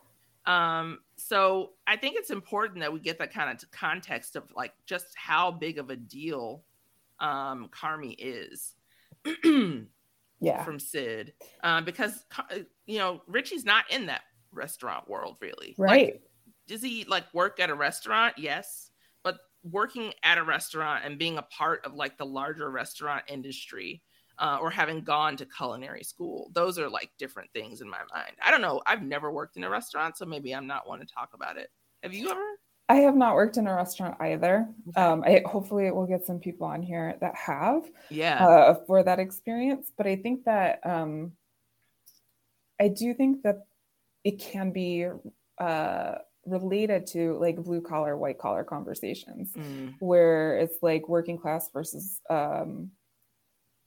Um, 0.47 1.01
so 1.17 1.73
I 1.87 1.97
think 1.97 2.17
it's 2.17 2.31
important 2.31 2.81
that 2.81 2.93
we 2.93 3.01
get 3.01 3.19
that 3.19 3.33
kind 3.33 3.51
of 3.51 3.71
context 3.71 4.37
of 4.37 4.45
like 4.57 4.73
just 4.87 5.07
how 5.17 5.51
big 5.51 5.79
of 5.79 5.91
a 5.91 5.97
deal 5.97 6.65
um 7.19 7.69
Carmy 7.71 8.17
is 8.19 8.75
yeah 10.41 10.65
from 10.65 10.79
Sid. 10.79 11.35
Um, 11.63 11.85
because 11.85 12.25
you 12.87 12.99
know, 12.99 13.23
Richie's 13.27 13.65
not 13.65 13.85
in 13.91 14.07
that 14.07 14.23
restaurant 14.53 15.09
world 15.09 15.37
really. 15.41 15.75
Like, 15.77 15.91
right 15.91 16.21
does 16.71 16.83
he 16.83 17.05
like 17.05 17.25
work 17.35 17.59
at 17.59 17.69
a 17.69 17.75
restaurant? 17.75 18.35
Yes. 18.39 18.91
But 19.25 19.39
working 19.65 20.15
at 20.23 20.39
a 20.39 20.45
restaurant 20.45 21.05
and 21.05 21.19
being 21.19 21.37
a 21.37 21.43
part 21.43 21.85
of 21.85 21.95
like 21.95 22.17
the 22.17 22.25
larger 22.25 22.71
restaurant 22.71 23.25
industry 23.27 24.03
uh, 24.41 24.59
or 24.61 24.71
having 24.71 25.03
gone 25.03 25.37
to 25.37 25.47
culinary 25.47 26.03
school, 26.03 26.51
those 26.55 26.79
are 26.79 26.89
like 26.89 27.11
different 27.19 27.51
things 27.53 27.81
in 27.81 27.89
my 27.89 28.01
mind. 28.13 28.33
I 28.43 28.51
don't 28.51 28.63
know. 28.63 28.81
I've 28.87 29.03
never 29.03 29.31
worked 29.31 29.57
in 29.57 29.65
a 29.65 29.71
restaurant, 29.71 30.17
so 30.17 30.25
maybe 30.27 30.53
I'm 30.55 30.67
not 30.67 30.89
one 30.89 30.99
to 31.01 31.07
talk 31.07 31.31
about 31.35 31.57
it. 31.57 31.71
Have 32.03 32.15
you 32.15 32.31
ever? 32.31 32.43
I 32.89 32.97
have 32.97 33.15
not 33.15 33.35
worked 33.37 33.57
in 33.57 33.69
a 33.69 33.75
restaurant 33.75 34.17
either. 34.21 34.67
Um, 34.97 35.23
I 35.25 35.43
hopefully 35.47 35.91
we'll 35.93 36.07
get 36.07 36.27
some 36.27 36.41
people 36.41 36.67
on 36.67 36.83
here 36.83 37.17
that 37.21 37.37
have, 37.37 37.89
Yeah. 38.11 38.45
uh, 38.45 38.75
for 38.87 39.05
that 39.05 39.21
experience. 39.21 39.93
But 39.97 40.09
I 40.09 40.17
think 40.17 40.45
that 40.45 40.81
um, 40.85 41.33
I 42.81 42.89
do 42.89 43.15
think 43.15 43.43
that 43.43 43.67
it 44.25 44.39
can 44.41 44.73
be 44.73 45.07
uh, 45.59 46.15
related 46.47 47.07
to 47.09 47.39
like 47.39 47.57
blue 47.63 47.81
collar, 47.83 48.17
white 48.17 48.39
collar 48.39 48.65
conversations, 48.65 49.53
Mm. 49.53 49.95
where 50.01 50.57
it's 50.59 50.83
like 50.83 51.09
working 51.09 51.39
class 51.39 51.71
versus, 51.73 52.21
um, 52.31 52.91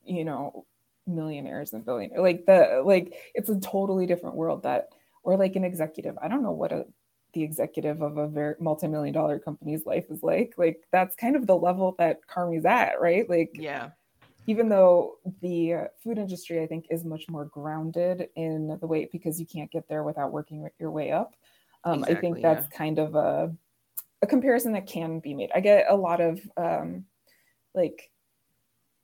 you 0.05 0.23
know, 0.25 0.65
millionaires 1.07 1.73
and 1.73 1.85
billionaires. 1.85 2.21
Like 2.21 2.45
the 2.45 2.81
like 2.85 3.13
it's 3.33 3.49
a 3.49 3.59
totally 3.59 4.05
different 4.05 4.35
world 4.35 4.63
that, 4.63 4.89
or 5.23 5.37
like 5.37 5.55
an 5.55 5.63
executive. 5.63 6.17
I 6.21 6.27
don't 6.27 6.43
know 6.43 6.51
what 6.51 6.71
a 6.71 6.85
the 7.33 7.43
executive 7.43 8.01
of 8.01 8.17
a 8.17 8.27
very 8.27 8.53
multi-million 8.59 9.13
dollar 9.13 9.39
company's 9.39 9.85
life 9.85 10.05
is 10.09 10.21
like. 10.21 10.53
Like 10.57 10.83
that's 10.91 11.15
kind 11.15 11.35
of 11.35 11.47
the 11.47 11.55
level 11.55 11.95
that 11.97 12.25
carmy's 12.27 12.65
at 12.65 13.01
right? 13.01 13.27
Like 13.29 13.51
yeah. 13.55 13.89
even 14.45 14.69
though 14.69 15.17
the 15.41 15.89
food 16.03 16.17
industry 16.17 16.61
i 16.61 16.67
think 16.67 16.85
is 16.89 17.05
much 17.05 17.29
more 17.29 17.45
grounded 17.45 18.27
in 18.35 18.77
the 18.81 18.87
way 18.87 19.07
because 19.11 19.39
you 19.39 19.45
can't 19.45 19.71
get 19.71 19.87
there 19.87 20.03
without 20.03 20.33
working 20.33 20.67
your 20.79 20.91
way 20.91 21.11
up 21.11 21.33
um, 21.85 22.03
i 22.09 22.13
think 22.13 22.41
that's 22.41 22.67
kind 22.67 22.99
of 22.99 23.15
a, 23.15 23.55
a 24.23 24.25
comparison 24.25 24.71
that 24.71 24.87
can 24.87 25.19
be 25.19 25.35
made. 25.35 25.51
I 25.53 25.59
get 25.59 25.85
a 25.89 25.95
lot 25.95 26.21
of 26.21 26.39
um, 26.55 27.05
like 27.75 28.09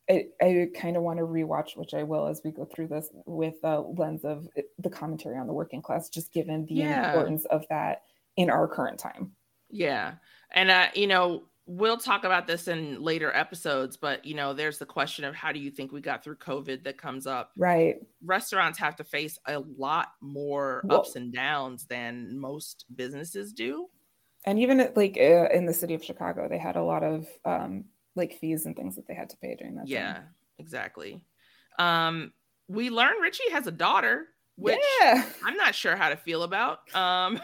I, 0.10 0.26
I 0.42 0.68
kind 0.76 0.98
of 0.98 1.04
want 1.04 1.20
to 1.20 1.26
rewatch, 1.26 1.78
which 1.78 1.94
I 1.94 2.04
will 2.04 2.28
as 2.28 2.42
we 2.44 2.52
go 2.52 2.66
through 2.66 2.88
this 2.88 3.10
with 3.26 3.56
a 3.64 3.80
lens 3.80 4.26
of 4.26 4.48
the 4.80 4.90
commentary 4.90 5.38
on 5.38 5.46
the 5.48 5.54
working 5.54 5.82
class, 5.82 6.10
just 6.10 6.34
given 6.34 6.66
the 6.66 6.76
Yeah. 6.76 7.10
importance 7.10 7.46
of 7.46 7.66
that 7.70 8.02
in 8.36 8.50
our 8.50 8.68
current 8.68 8.98
time. 9.00 9.34
Yeah. 9.70 10.14
And 10.52 10.72
uh, 10.72 10.88
you 10.96 11.06
know, 11.06 11.44
we'll 11.68 11.98
talk 11.98 12.24
about 12.24 12.48
this 12.48 12.68
in 12.68 13.04
later 13.04 13.32
episodes, 13.32 13.98
but 13.98 14.26
you 14.26 14.34
know, 14.34 14.54
there's 14.54 14.80
the 14.80 14.86
question 14.88 15.26
of 15.26 15.36
how 15.36 15.52
do 15.52 15.60
you 15.60 15.70
think 15.70 15.92
we 15.92 16.02
got 16.02 16.24
through 16.24 16.38
COVID 16.38 16.84
that 16.86 16.98
comes 16.98 17.28
up. 17.28 17.52
Right. 17.56 17.98
Restaurants 18.24 18.80
have 18.80 18.96
to 18.96 19.04
face 19.04 19.38
a 19.48 19.60
lot 19.60 20.08
more 20.22 20.82
Well- 20.86 21.02
ups 21.02 21.16
and 21.16 21.32
downs 21.32 21.86
than 21.86 22.40
most 22.40 22.86
businesses 22.96 23.54
do. 23.54 23.88
And 24.46 24.58
even 24.58 24.80
at, 24.80 24.98
like 24.98 25.18
uh, 25.20 25.50
in 25.54 25.66
the 25.68 25.74
city 25.74 25.94
of 25.94 26.04
Chicago, 26.04 26.48
they 26.50 26.58
had 26.58 26.78
a 26.78 26.84
lot 26.84 27.04
of 27.04 27.28
um, 27.46 27.84
like 28.20 28.38
fees 28.40 28.66
and 28.66 28.76
things 28.76 28.96
that 28.96 29.08
they 29.08 29.16
had 29.16 29.30
to 29.32 29.38
pay 29.38 29.56
during 29.56 29.76
that 29.76 29.88
Yeah, 29.88 30.14
time. 30.14 30.24
exactly. 30.60 31.22
Um, 31.80 32.34
we 32.68 32.90
learn 32.92 33.18
Richie 33.22 33.50
has 33.52 33.66
a 33.68 33.72
daughter, 33.72 34.28
which 34.56 34.80
Yeah. 35.02 35.26
I'm 35.46 35.58
not 35.58 35.74
sure 35.74 35.96
how 35.96 36.10
to 36.10 36.18
feel 36.18 36.44
about. 36.44 36.94
Um, 36.94 37.40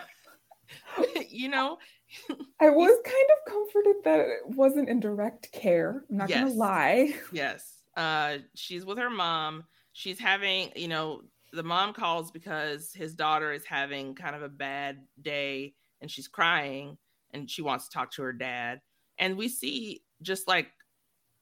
you 1.30 1.50
know, 1.50 1.78
I 2.62 2.70
was 2.70 3.00
kind 3.04 3.28
of 3.32 3.52
comforted 3.54 3.96
that 4.04 4.20
it 4.20 4.48
wasn't 4.56 4.90
in 4.90 5.00
direct 5.00 5.52
care. 5.52 6.04
I'm 6.10 6.18
not 6.18 6.30
gonna 6.30 6.50
lie. 6.54 7.16
Yes. 7.32 7.82
Uh 7.98 8.40
she's 8.56 8.86
with 8.86 8.98
her 8.98 9.10
mom. 9.10 9.64
She's 9.94 10.20
having, 10.20 10.72
you 10.76 10.88
know, 10.90 11.22
the 11.54 11.64
mom 11.64 11.94
calls 11.94 12.32
because 12.32 12.92
his 12.94 13.16
daughter 13.16 13.54
is 13.54 13.64
having 13.66 14.14
kind 14.16 14.36
of 14.36 14.42
a 14.44 14.50
bad 14.50 15.06
day 15.22 15.74
and 16.02 16.12
she's 16.12 16.28
crying 16.28 16.98
and 17.32 17.50
she 17.50 17.62
wants 17.62 17.88
to 17.88 17.94
talk 17.94 18.12
to 18.12 18.22
her 18.24 18.34
dad. 18.34 18.82
And 19.18 19.38
we 19.38 19.48
see 19.48 20.04
just 20.22 20.48
like 20.48 20.72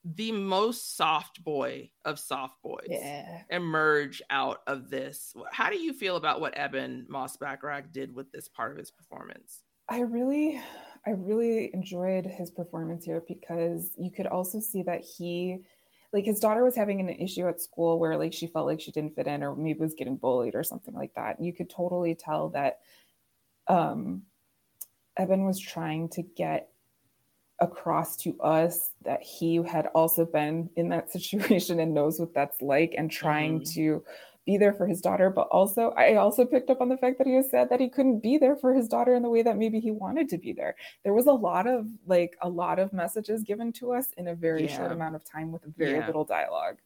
the 0.03 0.31
most 0.31 0.95
soft 0.97 1.43
boy 1.43 1.91
of 2.05 2.19
soft 2.19 2.61
boys 2.61 2.87
Yeah. 2.89 3.43
emerge 3.49 4.21
out 4.29 4.61
of 4.67 4.89
this. 4.89 5.33
How 5.51 5.69
do 5.69 5.77
you 5.77 5.93
feel 5.93 6.15
about 6.17 6.41
what 6.41 6.57
Ebon 6.57 7.05
Moss-Bachrach 7.09 7.91
did 7.91 8.13
with 8.13 8.31
this 8.31 8.49
part 8.49 8.71
of 8.71 8.77
his 8.77 8.91
performance? 8.91 9.63
I 9.89 10.01
really, 10.01 10.61
I 11.05 11.11
really 11.11 11.73
enjoyed 11.73 12.25
his 12.25 12.51
performance 12.51 13.05
here 13.05 13.23
because 13.27 13.91
you 13.97 14.11
could 14.11 14.27
also 14.27 14.59
see 14.59 14.81
that 14.83 15.01
he, 15.01 15.65
like, 16.13 16.25
his 16.25 16.39
daughter 16.39 16.63
was 16.63 16.75
having 16.75 16.99
an 16.99 17.09
issue 17.09 17.47
at 17.47 17.61
school 17.61 17.99
where, 17.99 18.17
like, 18.17 18.33
she 18.33 18.47
felt 18.47 18.65
like 18.65 18.79
she 18.81 18.91
didn't 18.91 19.15
fit 19.15 19.27
in 19.27 19.43
or 19.43 19.55
maybe 19.55 19.79
was 19.79 19.93
getting 19.93 20.17
bullied 20.17 20.55
or 20.55 20.63
something 20.63 20.93
like 20.93 21.13
that. 21.15 21.37
And 21.37 21.45
you 21.45 21.53
could 21.53 21.69
totally 21.69 22.15
tell 22.15 22.49
that 22.49 22.79
um, 23.67 24.23
Evan 25.17 25.45
was 25.45 25.59
trying 25.59 26.09
to 26.09 26.23
get 26.23 26.72
across 27.63 28.15
to 28.17 28.39
us 28.41 28.91
that 29.03 29.21
he 29.23 29.55
had 29.63 29.87
also 29.95 30.25
been 30.25 30.69
in 30.75 30.89
that 30.89 31.11
situation 31.15 31.79
and 31.79 31.93
knows 31.93 32.19
what 32.19 32.33
that's 32.33 32.61
like 32.61 32.93
and 32.97 33.09
trying 33.09 33.59
Mhm. 33.61 33.73
to 33.75 34.03
be 34.45 34.57
there 34.57 34.73
for 34.73 34.85
his 34.87 34.99
daughter 34.99 35.29
but 35.29 35.47
also 35.51 35.91
i 35.95 36.15
also 36.15 36.43
picked 36.45 36.69
up 36.69 36.81
on 36.81 36.89
the 36.89 36.97
fact 36.97 37.17
that 37.17 37.25
he 37.25 37.33
was 37.33 37.49
sad 37.49 37.69
that 37.69 37.79
he 37.79 37.87
couldn't 37.87 38.19
be 38.19 38.37
there 38.37 38.57
for 38.57 38.73
his 38.73 38.89
daughter 38.89 39.15
in 39.15 39.23
the 39.23 39.29
way 39.29 39.41
that 39.41 39.55
maybe 39.57 39.79
he 39.79 39.89
wanted 39.89 40.27
to 40.27 40.37
be 40.37 40.51
there 40.51 40.75
there 41.03 41.13
was 41.13 41.27
a 41.27 41.31
lot 41.31 41.65
of 41.65 41.87
like 42.05 42.35
a 42.41 42.49
lot 42.49 42.77
of 42.77 42.91
messages 42.91 43.41
given 43.43 43.71
to 43.71 43.93
us 43.93 44.07
in 44.17 44.27
a 44.27 44.35
very 44.35 44.67
short 44.67 44.91
amount 44.91 45.15
of 45.15 45.23
time 45.23 45.49
with 45.53 45.63
very 45.77 45.93
Yeah. 45.99 46.07
little 46.07 46.25
dialogue 46.25 46.77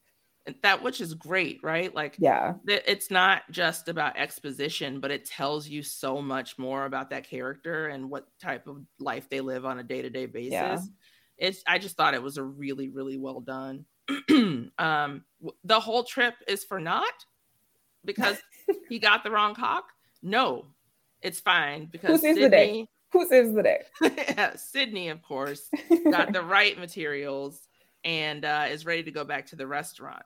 that 0.64 0.82
which 0.82 1.02
is 1.02 1.14
great, 1.14 1.60
right? 1.64 1.94
Like 1.94 2.16
yeah 2.18 2.54
it's 2.66 3.12
not 3.12 3.44
just 3.52 3.90
about 3.90 4.18
exposition, 4.18 5.00
but 5.00 5.12
it 5.12 5.26
tells 5.26 5.68
you 5.68 5.84
so 5.84 6.22
much 6.22 6.58
more 6.58 6.86
about 6.86 7.10
that 7.10 7.28
character 7.28 7.88
and 7.88 8.10
what 8.10 8.28
type 8.40 8.68
of 8.68 8.82
life 9.00 9.30
they 9.30 9.42
live 9.42 9.66
on 9.66 9.80
a 9.80 9.84
day-to-day 9.84 10.26
basis. 10.28 10.52
Yeah. 10.52 10.78
It's 11.38 11.64
I 11.68 11.78
just 11.78 11.98
thought 11.98 12.14
it 12.14 12.24
was 12.24 12.38
a 12.38 12.44
really, 12.44 12.90
really 12.90 13.18
well 13.18 13.42
done. 13.42 13.86
um 14.78 15.24
the 15.64 15.80
whole 15.80 16.04
trip 16.04 16.36
is 16.48 16.64
for 16.64 16.80
naught 16.80 17.26
because 18.06 18.38
he 18.90 19.00
got 19.00 19.24
the 19.24 19.32
wrong 19.32 19.54
caulk. 19.54 19.86
No, 20.24 20.66
it's 21.22 21.40
fine 21.40 21.88
because 21.92 22.10
who 22.10 22.18
saves 22.18 22.40
the 22.40 22.50
day 22.50 22.68
Sydney, 22.68 22.90
who 23.12 23.28
saves 23.28 23.54
the 23.54 23.64
day 23.64 23.82
yeah, 24.02 24.56
Sydney, 24.56 25.10
of 25.10 25.22
course, 25.22 25.70
got 26.10 26.34
the 26.34 26.42
right 26.44 26.78
materials 26.80 27.68
and 28.04 28.46
uh, 28.46 28.66
is 28.70 28.86
ready 28.86 29.04
to 29.04 29.12
go 29.12 29.24
back 29.24 29.46
to 29.48 29.56
the 29.56 29.68
restaurant. 29.68 30.24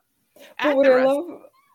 But 0.62 0.76
what 0.76 0.86
I 0.90 1.04
love, 1.04 1.24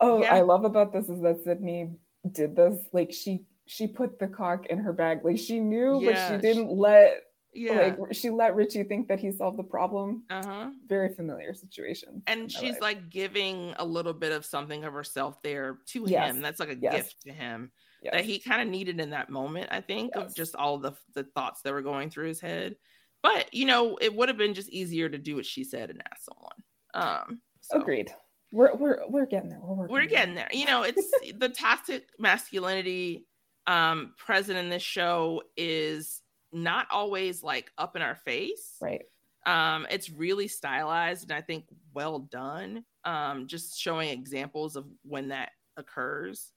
oh, 0.02 0.22
Yeah. 0.22 0.35
I 0.35 0.41
love 0.41 0.65
about 0.65 0.94
this 0.94 1.10
is 1.10 1.22
that 1.22 1.44
Sydney 1.44 1.91
did 2.31 2.56
this. 2.56 2.77
Like 2.94 3.11
she, 3.14 3.45
she 3.65 3.88
put 3.88 4.19
the 4.19 4.27
caulk 4.27 4.68
in 4.68 4.77
her 4.80 4.94
bag. 4.94 5.19
Like 5.23 5.38
she 5.38 5.60
knew, 5.60 6.02
Yeah, 6.02 6.30
but 6.30 6.35
she- 6.35 6.41
didn't 6.48 6.72
let. 6.72 7.22
Yeah. 7.53 7.95
Like 7.98 8.14
she 8.14 8.30
let 8.30 8.53
Richie 8.56 8.84
think 8.84 9.07
that 9.07 9.19
he 9.19 9.31
solved 9.31 9.57
the 9.57 9.64
problem. 9.64 10.23
Uh-huh. 10.30 10.69
Very 10.88 11.14
familiar 11.15 11.53
situation. 11.56 12.22
and 12.27 12.52
she's 12.52 12.73
life. 12.73 12.81
like 12.81 13.10
giving 13.10 13.73
a 13.80 13.85
little 13.85 14.14
bit 14.14 14.31
of 14.31 14.45
something 14.45 14.84
of 14.84 14.94
herself 14.94 15.41
there 15.41 15.80
to 15.88 16.03
Yes. 16.07 16.31
him 16.35 16.41
that's 16.41 16.60
like 16.60 16.69
a 16.69 16.77
Yes. 16.80 16.95
gift 16.95 17.22
to 17.23 17.31
him 17.31 17.72
that 18.03 18.23
he 18.26 18.38
kind 18.38 18.61
of 18.61 18.68
needed 18.68 18.99
in 18.99 19.10
that 19.10 19.30
moment 19.31 19.68
i 19.72 19.81
think 19.81 20.11
Yes. 20.15 20.26
of 20.30 20.35
just 20.35 20.56
all 20.56 20.77
the 20.77 20.94
the 21.15 21.23
thoughts 21.23 21.61
that 21.64 21.73
were 21.73 21.81
going 21.81 22.11
through 22.11 22.27
his 22.27 22.39
head 22.39 22.76
but 23.23 23.52
you 23.53 23.65
know 23.65 23.98
it 23.99 24.15
would 24.15 24.30
have 24.30 24.38
been 24.38 24.53
just 24.53 24.69
easier 24.69 25.10
to 25.10 25.18
do 25.18 25.35
what 25.35 25.45
she 25.45 25.64
said 25.64 25.89
and 25.89 26.02
ask 26.11 26.22
someone 26.23 26.60
um 26.94 27.41
so 27.61 27.81
agreed. 27.81 28.11
We're 28.52 28.76
we're 28.76 28.99
we're 29.10 29.26
getting 29.26 29.49
there. 29.49 29.60
We're 29.61 29.88
we're 29.88 30.06
getting 30.06 30.36
there. 30.36 30.49
You 30.52 30.65
know 30.65 30.84
it's 30.84 31.11
the 31.38 31.49
toxic 31.49 32.07
masculinity 32.19 33.26
um 33.65 34.14
present 34.18 34.57
in 34.57 34.69
this 34.69 34.84
show 34.84 35.44
is 35.57 36.22
not 36.53 36.88
always 36.90 37.44
like 37.44 37.72
up 37.78 37.95
in 37.95 38.02
our 38.02 38.15
face. 38.15 38.78
Right. 38.82 39.03
Um 39.45 39.86
it's 39.90 40.10
really 40.10 40.48
stylized 40.48 41.24
and 41.24 41.34
i 41.34 41.41
think 41.41 41.65
well 41.94 42.19
done 42.19 42.84
um 43.03 43.48
just 43.48 43.78
showing 43.80 44.10
examples 44.10 44.76
of 44.76 44.86
when 45.03 45.30
that 45.30 45.52
occurs. 45.76 46.52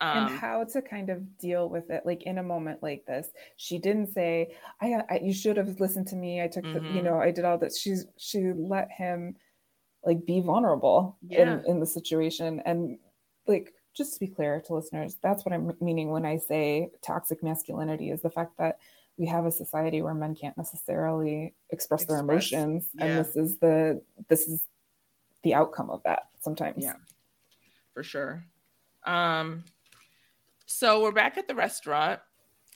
Um 0.00 0.26
and 0.26 0.30
how 0.30 0.64
to 0.64 0.80
kind 0.82 1.10
of 1.10 1.36
deal 1.38 1.68
with 1.68 1.90
it 1.90 2.04
like 2.06 2.22
in 2.22 2.38
a 2.38 2.42
moment 2.42 2.82
like 2.82 3.04
this. 3.06 3.28
She 3.56 3.78
didn't 3.78 4.08
say 4.14 4.54
i, 4.80 5.02
I 5.10 5.20
you 5.22 5.34
should 5.34 5.58
have 5.58 5.78
listened 5.80 6.08
to 6.08 6.16
me. 6.16 6.42
I 6.42 6.48
took 6.48 6.64
the, 6.64 6.80
you 6.94 7.00
Mhm. 7.00 7.04
know 7.04 7.18
i 7.20 7.30
did 7.30 7.44
all 7.44 7.58
this. 7.58 7.78
She's 7.78 8.06
she 8.16 8.52
let 8.54 8.90
him 8.90 9.36
like 10.04 10.24
be 10.26 10.40
vulnerable 10.40 11.16
Yeah. 11.26 11.60
in 11.60 11.64
in 11.66 11.80
the 11.80 11.86
situation. 11.86 12.60
And 12.64 12.98
like 13.46 13.74
just 13.94 14.14
to 14.14 14.20
be 14.20 14.26
clear 14.26 14.60
to 14.60 14.74
listeners 14.74 15.16
that's 15.22 15.44
what 15.44 15.52
i'm 15.52 15.72
meaning 15.80 16.10
when 16.10 16.24
i 16.26 16.36
say 16.36 16.90
toxic 17.00 17.44
masculinity 17.44 18.10
is 18.10 18.20
the 18.22 18.30
fact 18.30 18.56
that 18.58 18.78
we 19.18 19.24
have 19.26 19.46
a 19.46 19.52
society 19.52 20.02
where 20.02 20.14
men 20.14 20.34
can't 20.34 20.56
necessarily 20.56 21.54
express, 21.70 22.04
their 22.04 22.16
Express, 22.18 22.50
emotions 22.52 22.88
and 22.98 23.18
this 23.24 23.36
is 23.36 23.58
the 23.58 24.02
this 24.28 24.48
is 24.48 24.66
the 25.44 25.54
outcome 25.54 25.90
of 25.90 26.02
that 26.02 26.24
sometimes. 26.40 26.82
Yeah. 26.82 26.94
for 27.92 28.02
sure. 28.02 28.44
Um 29.04 29.62
so 30.66 31.00
we're 31.02 31.12
back 31.12 31.36
at 31.38 31.46
the 31.46 31.54
restaurant 31.54 32.18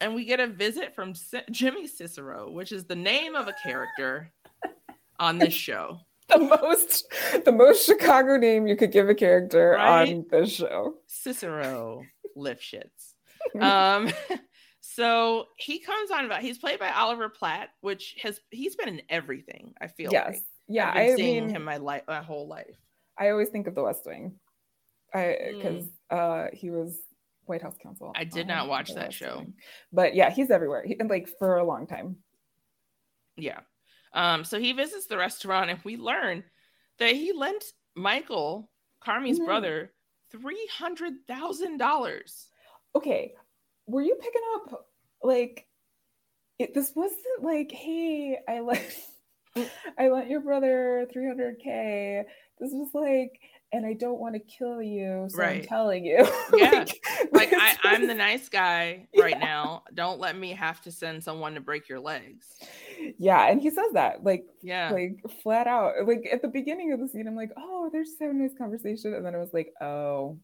and 0.01 0.15
we 0.15 0.25
get 0.25 0.39
a 0.39 0.47
visit 0.47 0.95
from 0.95 1.15
C- 1.17 1.41
jimmy 1.51 1.89
cicero 1.89 2.49
which 2.51 2.71
is 2.71 2.85
the 2.85 2.95
name 2.95 3.35
of 3.35 3.49
a 3.49 3.55
character 3.61 4.31
on 5.19 5.39
this 5.39 5.55
show 5.55 5.99
the 6.39 6.39
most 6.39 7.05
the 7.45 7.53
most 7.53 7.87
Chicago 7.87 8.37
name 8.37 8.67
you 8.67 8.77
could 8.77 8.93
give 8.93 9.09
a 9.09 9.15
character 9.15 9.71
Right? 9.77 10.09
on 10.09 10.27
this 10.31 10.53
show. 10.53 10.95
Cicero 11.07 12.03
Lifshitz. 12.37 13.15
Um, 13.59 14.11
so 14.81 15.47
he 15.57 15.79
comes 15.79 16.11
on 16.11 16.25
about 16.27 16.43
he's 16.43 16.59
played 16.59 16.79
by 16.79 16.91
Oliver 16.91 17.29
Platt, 17.29 17.71
which 17.81 18.17
has 18.23 18.41
he's 18.51 18.77
been 18.77 18.89
in 18.89 19.03
everything. 19.09 19.73
I 19.81 19.87
feel 19.89 20.13
Yes. 20.13 20.27
like. 20.35 20.43
Yeah, 20.69 20.89
I've 20.89 20.95
been 20.95 21.13
I 21.13 21.17
seeing 21.17 21.47
mean- 21.47 21.55
him 21.57 21.65
my 21.65 21.79
life, 21.79 22.03
my 22.07 22.23
whole 22.23 22.47
life. 22.47 22.77
I 23.17 23.31
always 23.31 23.49
think 23.49 23.67
of 23.67 23.75
the 23.75 23.83
West 23.83 24.03
Wing. 24.07 24.35
I 25.15 25.19
Mm. 25.19 25.57
because 25.57 25.85
uh 26.11 26.47
he 26.53 26.71
was 26.71 26.99
White 27.47 27.63
House 27.63 27.77
counsel. 27.83 28.13
I 28.15 28.25
did 28.25 28.47
not 28.47 28.69
watch 28.69 28.93
that 28.95 29.15
show. 29.15 29.39
Wing. 29.39 29.55
But 29.93 30.15
yeah, 30.15 30.29
he's 30.31 30.51
everywhere. 30.51 30.85
He, 30.87 30.99
and 31.01 31.09
like 31.09 31.29
for 31.39 31.57
a 31.57 31.65
long 31.65 31.87
time. 31.87 32.17
Yeah. 33.37 33.61
Um, 34.19 34.45
so 34.45 34.59
he 34.59 34.73
visits 34.73 35.07
the 35.07 35.17
restaurant 35.17 35.71
and 35.71 35.79
we 35.85 35.97
learn 35.97 36.43
that 36.99 37.15
he 37.15 37.33
lent 37.33 37.63
Michael, 37.95 38.69
Carmy's 39.01 39.39
Mhm. 39.39 39.45
brother, 39.47 39.95
three 40.31 40.67
hundred 40.73 41.25
thousand 41.29 41.79
dollars. 41.79 42.51
Okay, 42.97 43.37
were 43.87 44.03
you 44.03 44.17
picking 44.17 44.43
up 44.57 44.89
like 45.23 45.69
it, 46.59 46.75
this 46.75 46.97
wasn't 46.97 47.43
like, 47.43 47.71
hey, 47.71 48.41
I 48.49 48.59
lent 48.59 48.97
I 49.99 50.09
lent 50.09 50.29
your 50.29 50.41
brother 50.41 51.07
300k. 51.15 52.25
This 52.59 52.73
was 52.73 52.91
like, 52.95 53.41
and 53.73 53.85
I 53.85 53.93
don't 53.93 54.19
want 54.19 54.35
to 54.35 54.41
kill 54.41 54.83
you, 54.83 55.27
so 55.29 55.43
I'm 55.43 55.63
telling 55.63 56.05
you. 56.05 56.27
Yeah. 56.57 56.85
like 57.33 57.53
I, 57.53 57.77
I'm 57.85 58.07
the 58.07 58.15
nice 58.15 58.49
guy 58.49 59.07
right 59.19 59.39
now. 59.39 59.85
Don't 59.95 60.19
let 60.19 60.37
me 60.37 60.53
have 60.53 60.81
to 60.83 60.93
send 60.93 61.23
someone 61.23 61.55
to 61.55 61.61
break 61.61 61.89
your 61.89 62.01
legs. 62.01 62.47
yeah, 63.19 63.47
and 63.49 63.61
he 63.61 63.71
says 63.71 63.93
that 63.93 64.25
like 64.25 64.45
Yeah. 64.63 64.91
like 64.91 65.21
flat 65.43 65.67
out. 65.67 65.93
Like 66.07 66.29
at 66.33 66.43
the 66.43 66.49
beginning 66.49 66.93
of 66.93 67.01
the 67.01 67.09
scene, 67.09 67.27
I'm 67.29 67.37
like, 67.37 67.51
oh, 67.57 67.91
they're 67.93 68.05
just 68.05 68.17
having 68.21 68.39
a 68.41 68.43
nice 68.43 68.57
conversation, 68.57 69.15
and 69.15 69.25
then 69.25 69.35
I 69.35 69.39
was 69.39 69.53
like, 69.53 69.73
oh, 69.81 70.39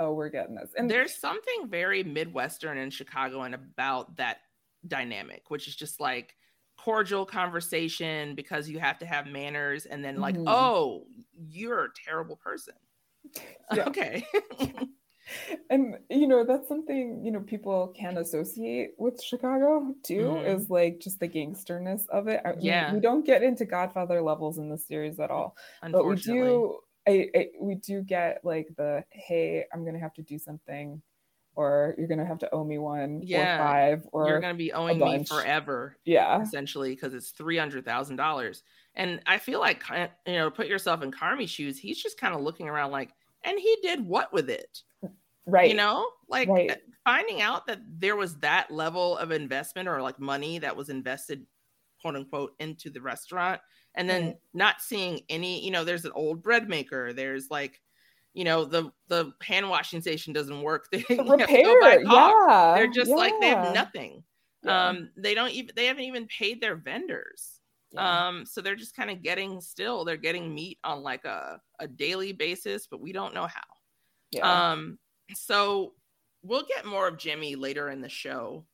oh, 0.00 0.12
we're 0.14 0.30
getting 0.30 0.54
this. 0.56 0.70
And 0.76 0.90
There's 0.90 1.14
something 1.20 1.68
very 1.68 2.02
Midwestern 2.02 2.78
and 2.78 2.92
Chicagoan 2.92 3.54
about 3.54 4.16
that 4.16 4.38
dynamic, 4.88 5.42
which 5.48 5.68
is 5.68 5.76
just 5.76 6.00
like 6.00 6.34
cordial 6.82 7.24
conversation 7.26 8.34
because 8.34 8.68
you 8.68 8.78
have 8.80 8.98
to 8.98 9.06
have 9.06 9.26
manners, 9.26 9.86
and 9.86 10.04
then 10.04 10.16
like, 10.20 10.36
Mhm. 10.36 10.44
oh, 10.46 11.06
you're 11.48 11.84
a 11.84 11.92
terrible 12.06 12.36
person. 12.36 12.74
Yeah. 13.72 13.84
Okay. 13.88 14.24
and 15.70 15.98
you 16.10 16.26
know 16.26 16.44
that's 16.44 16.68
something 16.68 17.24
you 17.24 17.30
know 17.30 17.40
people 17.40 17.88
can 17.96 18.18
associate 18.18 18.90
with 18.98 19.22
chicago 19.22 19.94
too 20.02 20.26
Mhm. 20.28 20.46
is 20.54 20.68
like 20.68 20.98
just 20.98 21.20
the 21.20 21.28
gangsterness 21.28 22.06
of 22.08 22.28
it 22.28 22.40
I- 22.44 22.52
we- 22.54 22.62
Yeah. 22.62 22.92
we, 22.92 23.00
don't 23.00 23.24
get 23.24 23.42
into 23.42 23.64
godfather 23.64 24.20
levels 24.20 24.58
in 24.58 24.68
the 24.68 24.76
series 24.76 25.20
at 25.20 25.30
all 25.30 25.56
but 25.90 26.04
we 26.04 26.16
do 26.16 26.80
I, 27.06 27.30
I 27.34 27.48
we 27.60 27.76
do 27.76 28.02
get 28.02 28.44
like 28.44 28.68
the 28.76 29.04
hey 29.10 29.64
i'm 29.72 29.84
gonna 29.84 30.00
have 30.00 30.14
to 30.14 30.22
do 30.22 30.38
something 30.38 31.00
or 31.54 31.94
you're 31.98 32.08
gonna 32.08 32.24
have 32.24 32.38
to 32.40 32.54
owe 32.54 32.64
me 32.64 32.78
one 32.78 33.20
Yeah. 33.22 33.54
or 33.54 33.58
five 33.58 34.08
or 34.12 34.28
you're 34.28 34.40
going 34.40 34.54
to 34.54 34.58
be 34.58 34.72
owing 34.72 34.98
me 34.98 35.24
forever. 35.24 35.96
Yeah. 36.04 36.40
essentially, 36.42 36.94
because 36.94 37.14
it's 37.14 37.30
three 37.30 37.58
hundred 37.58 37.84
thousand 37.84 38.16
dollars. 38.16 38.62
And 38.94 39.22
I 39.26 39.38
feel 39.38 39.60
like 39.60 39.82
you 40.26 40.32
know, 40.34 40.50
put 40.50 40.66
yourself 40.66 41.02
in 41.02 41.10
Carmy's 41.12 41.50
shoes. 41.50 41.78
He's 41.78 42.02
just 42.02 42.18
kind 42.18 42.34
of 42.34 42.40
looking 42.42 42.68
around 42.68 42.90
like, 42.90 43.14
and 43.44 43.58
he 43.58 43.76
did 43.82 44.00
what 44.06 44.32
with 44.32 44.48
it? 44.50 44.82
right 45.46 45.70
You 45.70 45.76
know, 45.76 46.08
like 46.28 46.48
Right. 46.48 46.70
uh, 46.70 46.76
finding 47.04 47.40
out 47.42 47.66
that 47.66 47.80
there 47.86 48.16
was 48.16 48.36
that 48.38 48.70
level 48.70 49.16
of 49.18 49.30
investment 49.32 49.88
or 49.88 50.00
like 50.02 50.18
money 50.20 50.58
that 50.58 50.76
was 50.76 50.88
invested, 50.88 51.46
quote 52.00 52.16
unquote, 52.16 52.54
into 52.60 52.90
the 52.90 53.00
restaurant, 53.02 53.60
and 53.94 54.08
then 54.08 54.24
Right. 54.26 54.36
not 54.54 54.80
seeing 54.80 55.20
any. 55.28 55.64
You 55.64 55.70
know, 55.70 55.84
there's 55.84 56.04
an 56.04 56.12
old 56.14 56.42
bread 56.42 56.68
maker. 56.68 57.12
There's 57.12 57.50
like. 57.50 57.80
You 58.34 58.44
know 58.44 58.64
the 58.64 58.90
the 59.08 59.32
hand 59.42 59.68
washing 59.68 60.00
station 60.00 60.32
doesn't 60.32 60.62
work. 60.62 60.86
They 60.92 61.02
The 61.02 61.14
you 61.14 61.64
go 61.64 61.80
buy 61.80 61.94
repair, 61.94 62.02
yeah, 62.04 62.72
They're 62.76 62.86
just 62.88 63.10
like 63.10 63.34
they 63.40 63.48
have 63.48 63.74
nothing. 63.74 64.24
Yeah. 64.62 64.88
Um, 64.88 65.10
they 65.16 65.34
don't 65.34 65.50
even 65.50 65.72
they 65.76 65.86
haven't 65.86 66.04
even 66.04 66.26
paid 66.26 66.60
their 66.60 66.76
vendors. 66.76 67.60
Yeah. 67.92 68.28
Um, 68.28 68.46
so 68.46 68.60
they're 68.60 68.76
just 68.76 68.96
kind 68.96 69.10
of 69.10 69.22
getting 69.22 69.60
still, 69.60 70.04
they're 70.04 70.16
getting 70.16 70.54
meat 70.54 70.78
on 70.82 71.02
like 71.02 71.24
a, 71.24 71.60
a 71.78 71.86
daily 71.86 72.32
basis, 72.32 72.86
but 72.86 73.00
we 73.02 73.12
don't 73.12 73.34
know 73.34 73.46
how. 73.46 73.60
yeah 74.30 74.72
Um, 74.72 74.98
so 75.34 75.92
we'll 76.42 76.64
get 76.64 76.86
more 76.86 77.06
of 77.06 77.18
Jimmy 77.18 77.54
later 77.54 77.90
in 77.90 78.00
the 78.00 78.08
show 78.08 78.64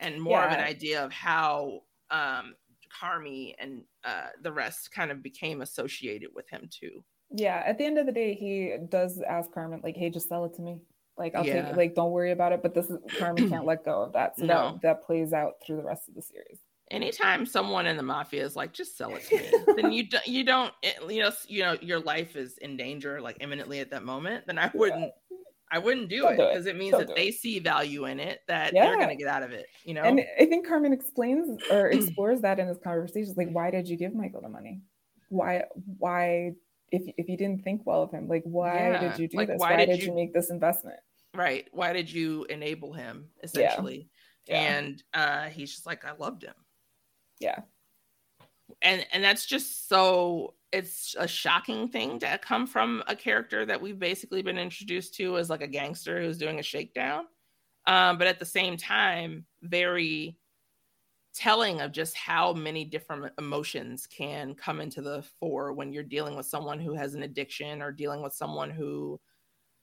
and 0.00 0.20
more 0.20 0.44
of 0.44 0.52
an 0.52 0.60
idea 0.60 1.04
of 1.04 1.12
how 1.12 1.80
um 2.10 2.54
Carmy 3.02 3.54
and 3.58 3.82
uh 4.04 4.28
the 4.42 4.52
rest 4.52 4.92
kind 4.92 5.10
of 5.10 5.22
became 5.22 5.60
associated 5.60 6.30
with 6.34 6.48
him 6.48 6.68
too. 6.70 7.04
Yeah 7.30 7.62
at 7.66 7.78
the 7.78 7.84
end 7.84 7.98
of 7.98 8.06
the 8.06 8.12
day 8.12 8.34
he 8.34 8.74
does 8.88 9.20
ask 9.20 9.52
carmen 9.52 9.80
like 9.84 9.96
hey 9.96 10.10
just 10.10 10.28
sell 10.28 10.44
it 10.44 10.54
to 10.54 10.62
me. 10.62 10.80
Like 11.16 11.34
i'll 11.34 11.44
Yeah. 11.44 11.66
take 11.66 11.76
like 11.76 11.94
don't 11.94 12.12
worry 12.12 12.32
about 12.32 12.52
it. 12.52 12.62
But 12.62 12.74
this 12.74 12.88
is 12.90 12.98
carmen 13.18 13.48
can't 13.48 13.64
let 13.72 13.84
go 13.84 14.02
of 14.02 14.12
that. 14.14 14.38
So 14.38 14.46
No. 14.46 14.54
that 14.72 14.82
that 14.82 15.02
plays 15.04 15.32
out 15.32 15.54
through 15.64 15.76
the 15.76 15.84
rest 15.84 16.08
of 16.08 16.14
the 16.14 16.22
series. 16.22 16.60
Anytime 16.90 17.44
someone 17.44 17.86
in 17.86 17.98
the 17.98 18.02
mafia 18.02 18.42
is 18.44 18.56
like 18.56 18.72
just 18.72 18.96
sell 18.96 19.14
it 19.16 19.22
to 19.28 19.36
me 19.36 19.50
then 19.76 19.92
you 19.92 20.08
don't 20.08 20.26
you 20.26 20.42
don't 20.42 20.72
it- 20.82 20.96
you 21.10 21.20
know 21.22 21.30
you 21.46 21.62
know 21.62 21.76
your 21.82 22.00
life 22.00 22.34
is 22.34 22.56
in 22.58 22.78
danger 22.78 23.20
like 23.20 23.36
imminently 23.40 23.80
at 23.80 23.90
that 23.90 24.04
moment 24.04 24.46
then 24.46 24.58
i 24.58 24.70
wouldn't 24.72 25.12
i 25.70 25.78
wouldn't 25.78 26.08
do 26.08 26.22
Don't 26.22 26.32
it 26.32 26.36
do 26.38 26.42
it. 26.44 26.48
because 26.54 26.64
it 26.66 26.76
means 26.78 26.92
Don't 26.92 27.06
that 27.08 27.14
they 27.14 27.30
see 27.30 27.58
value 27.58 28.06
in 28.06 28.18
it 28.18 28.40
that 28.48 28.72
they're 28.72 28.96
gonna 28.98 29.16
get 29.16 29.28
out 29.28 29.42
of 29.42 29.50
it 29.52 29.66
you 29.84 29.92
know? 29.92 30.02
And 30.04 30.20
i 30.40 30.46
think 30.46 30.66
carmen 30.66 30.94
explains 30.94 31.60
or 31.70 31.88
explores 31.90 32.40
that 32.40 32.58
in 32.58 32.66
his 32.66 32.78
conversations 32.78 33.36
like 33.36 33.50
why 33.50 33.70
did 33.70 33.86
you 33.86 33.98
give 33.98 34.14
michael 34.14 34.40
the 34.40 34.48
money? 34.48 34.80
Why 35.28 35.64
why 35.98 36.52
if, 36.90 37.02
if 37.16 37.28
you 37.28 37.36
didn't 37.36 37.62
think 37.64 37.82
well 37.84 38.02
of 38.02 38.10
him 38.10 38.28
like 38.28 38.42
why 38.44 38.74
Yeah, 38.74 39.00
did 39.10 39.18
you 39.18 39.28
do 39.28 39.36
like, 39.36 39.48
this? 39.48 39.58
why 39.58 39.76
why, 39.76 39.84
did 39.86 40.00
you- 40.00 40.08
you 40.08 40.14
make 40.14 40.32
this 40.32 40.50
investment? 40.50 40.98
Right 41.34 41.66
why 41.72 41.92
did 41.92 42.10
you 42.10 42.44
enable 42.48 42.92
him 42.92 43.28
essentially? 43.42 44.08
Yeah. 44.46 44.78
and 44.78 45.02
uh 45.12 45.44
he's 45.50 45.70
just 45.72 45.84
like 45.86 46.04
i 46.04 46.12
loved 46.18 46.42
him. 46.42 46.54
Yeah. 47.40 47.60
And 48.82 49.04
and 49.12 49.22
that's 49.22 49.46
just 49.46 49.88
so 49.88 50.54
it's 50.72 51.14
a 51.18 51.26
shocking 51.28 51.88
thing 51.88 52.18
to 52.20 52.38
come 52.38 52.66
from 52.66 53.02
a 53.06 53.16
character 53.16 53.64
that 53.66 53.80
we've 53.80 53.98
basically 53.98 54.42
been 54.42 54.58
introduced 54.58 55.14
to 55.14 55.38
as 55.38 55.48
like 55.48 55.62
a 55.62 55.66
gangster 55.66 56.20
who's 56.20 56.36
doing 56.38 56.58
a 56.58 56.62
shakedown. 56.62 57.24
Um, 57.86 58.18
but 58.18 58.26
at 58.26 58.38
the 58.38 58.44
same 58.44 58.76
time 58.76 59.46
very 59.62 60.36
telling 61.38 61.80
of 61.80 61.92
just 61.92 62.16
how 62.16 62.52
many 62.52 62.84
different 62.84 63.32
emotions 63.38 64.06
can 64.06 64.54
come 64.54 64.80
into 64.80 65.00
the 65.00 65.22
fore 65.38 65.72
when 65.72 65.92
you're 65.92 66.02
dealing 66.02 66.36
with 66.36 66.46
someone 66.46 66.80
who 66.80 66.94
has 66.94 67.14
an 67.14 67.22
addiction 67.22 67.80
or 67.80 67.92
dealing 67.92 68.22
with 68.22 68.32
someone 68.34 68.70
who 68.70 69.20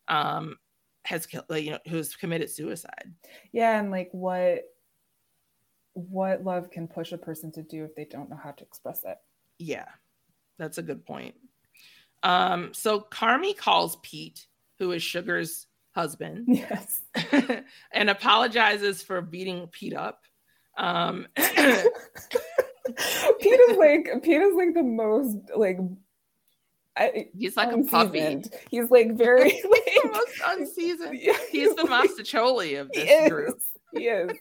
um 0.08 0.58
has 1.06 1.26
killed 1.26 1.46
you 1.50 1.72
know 1.72 1.80
who's 1.88 2.16
committed 2.16 2.50
suicide 2.50 3.14
yeah 3.52 3.80
and 3.80 3.92
like 3.92 4.10
what 4.12 4.64
what 5.94 6.44
love 6.44 6.70
can 6.70 6.88
push 6.88 7.14
a 7.14 7.18
person 7.18 7.52
to 7.52 7.64
do 7.64 7.86
if 7.86 7.96
they 7.96 8.06
don't 8.06 8.30
know 8.30 8.40
how 8.42 8.52
to 8.52 8.64
express 8.64 9.04
it 9.06 9.18
Yeah, 9.58 9.88
that's 10.58 10.78
a 10.78 10.84
good 10.84 11.06
point. 11.06 11.36
Um, 12.24 12.74
so 12.74 13.00
Carmy 13.00 13.56
calls 13.56 13.98
Pete, 14.04 14.48
who 14.80 14.92
is 14.92 15.02
Sugar's 15.02 15.68
husband, 15.94 16.46
yes 16.50 17.02
and 17.92 18.10
apologizes 18.10 19.02
for 19.02 19.22
beating 19.22 19.68
Pete 19.68 19.96
up. 19.96 20.24
Um, 20.78 21.28
Pete 21.36 21.50
is 23.60 23.78
like 23.78 24.10
Pete 24.22 24.42
is 24.42 24.56
like 24.56 24.74
the 24.74 24.84
most 24.84 25.38
like 25.56 25.80
I, 26.98 27.28
he's 27.38 27.58
like 27.58 27.74
a 27.74 27.84
puppy. 27.84 28.42
He's 28.72 28.90
like 28.90 29.18
very 29.18 29.44
like 29.70 30.06
Most 30.06 30.42
unseasoned. 30.46 31.20
Yeah, 31.22 31.38
He's 31.52 31.76
the 31.76 31.84
Mostaccioli 31.84 32.80
of 32.80 32.90
he 32.94 33.02
this 33.02 33.24
is. 33.24 33.30
group. 33.30 33.62
He 33.94 34.08
is. 34.08 34.32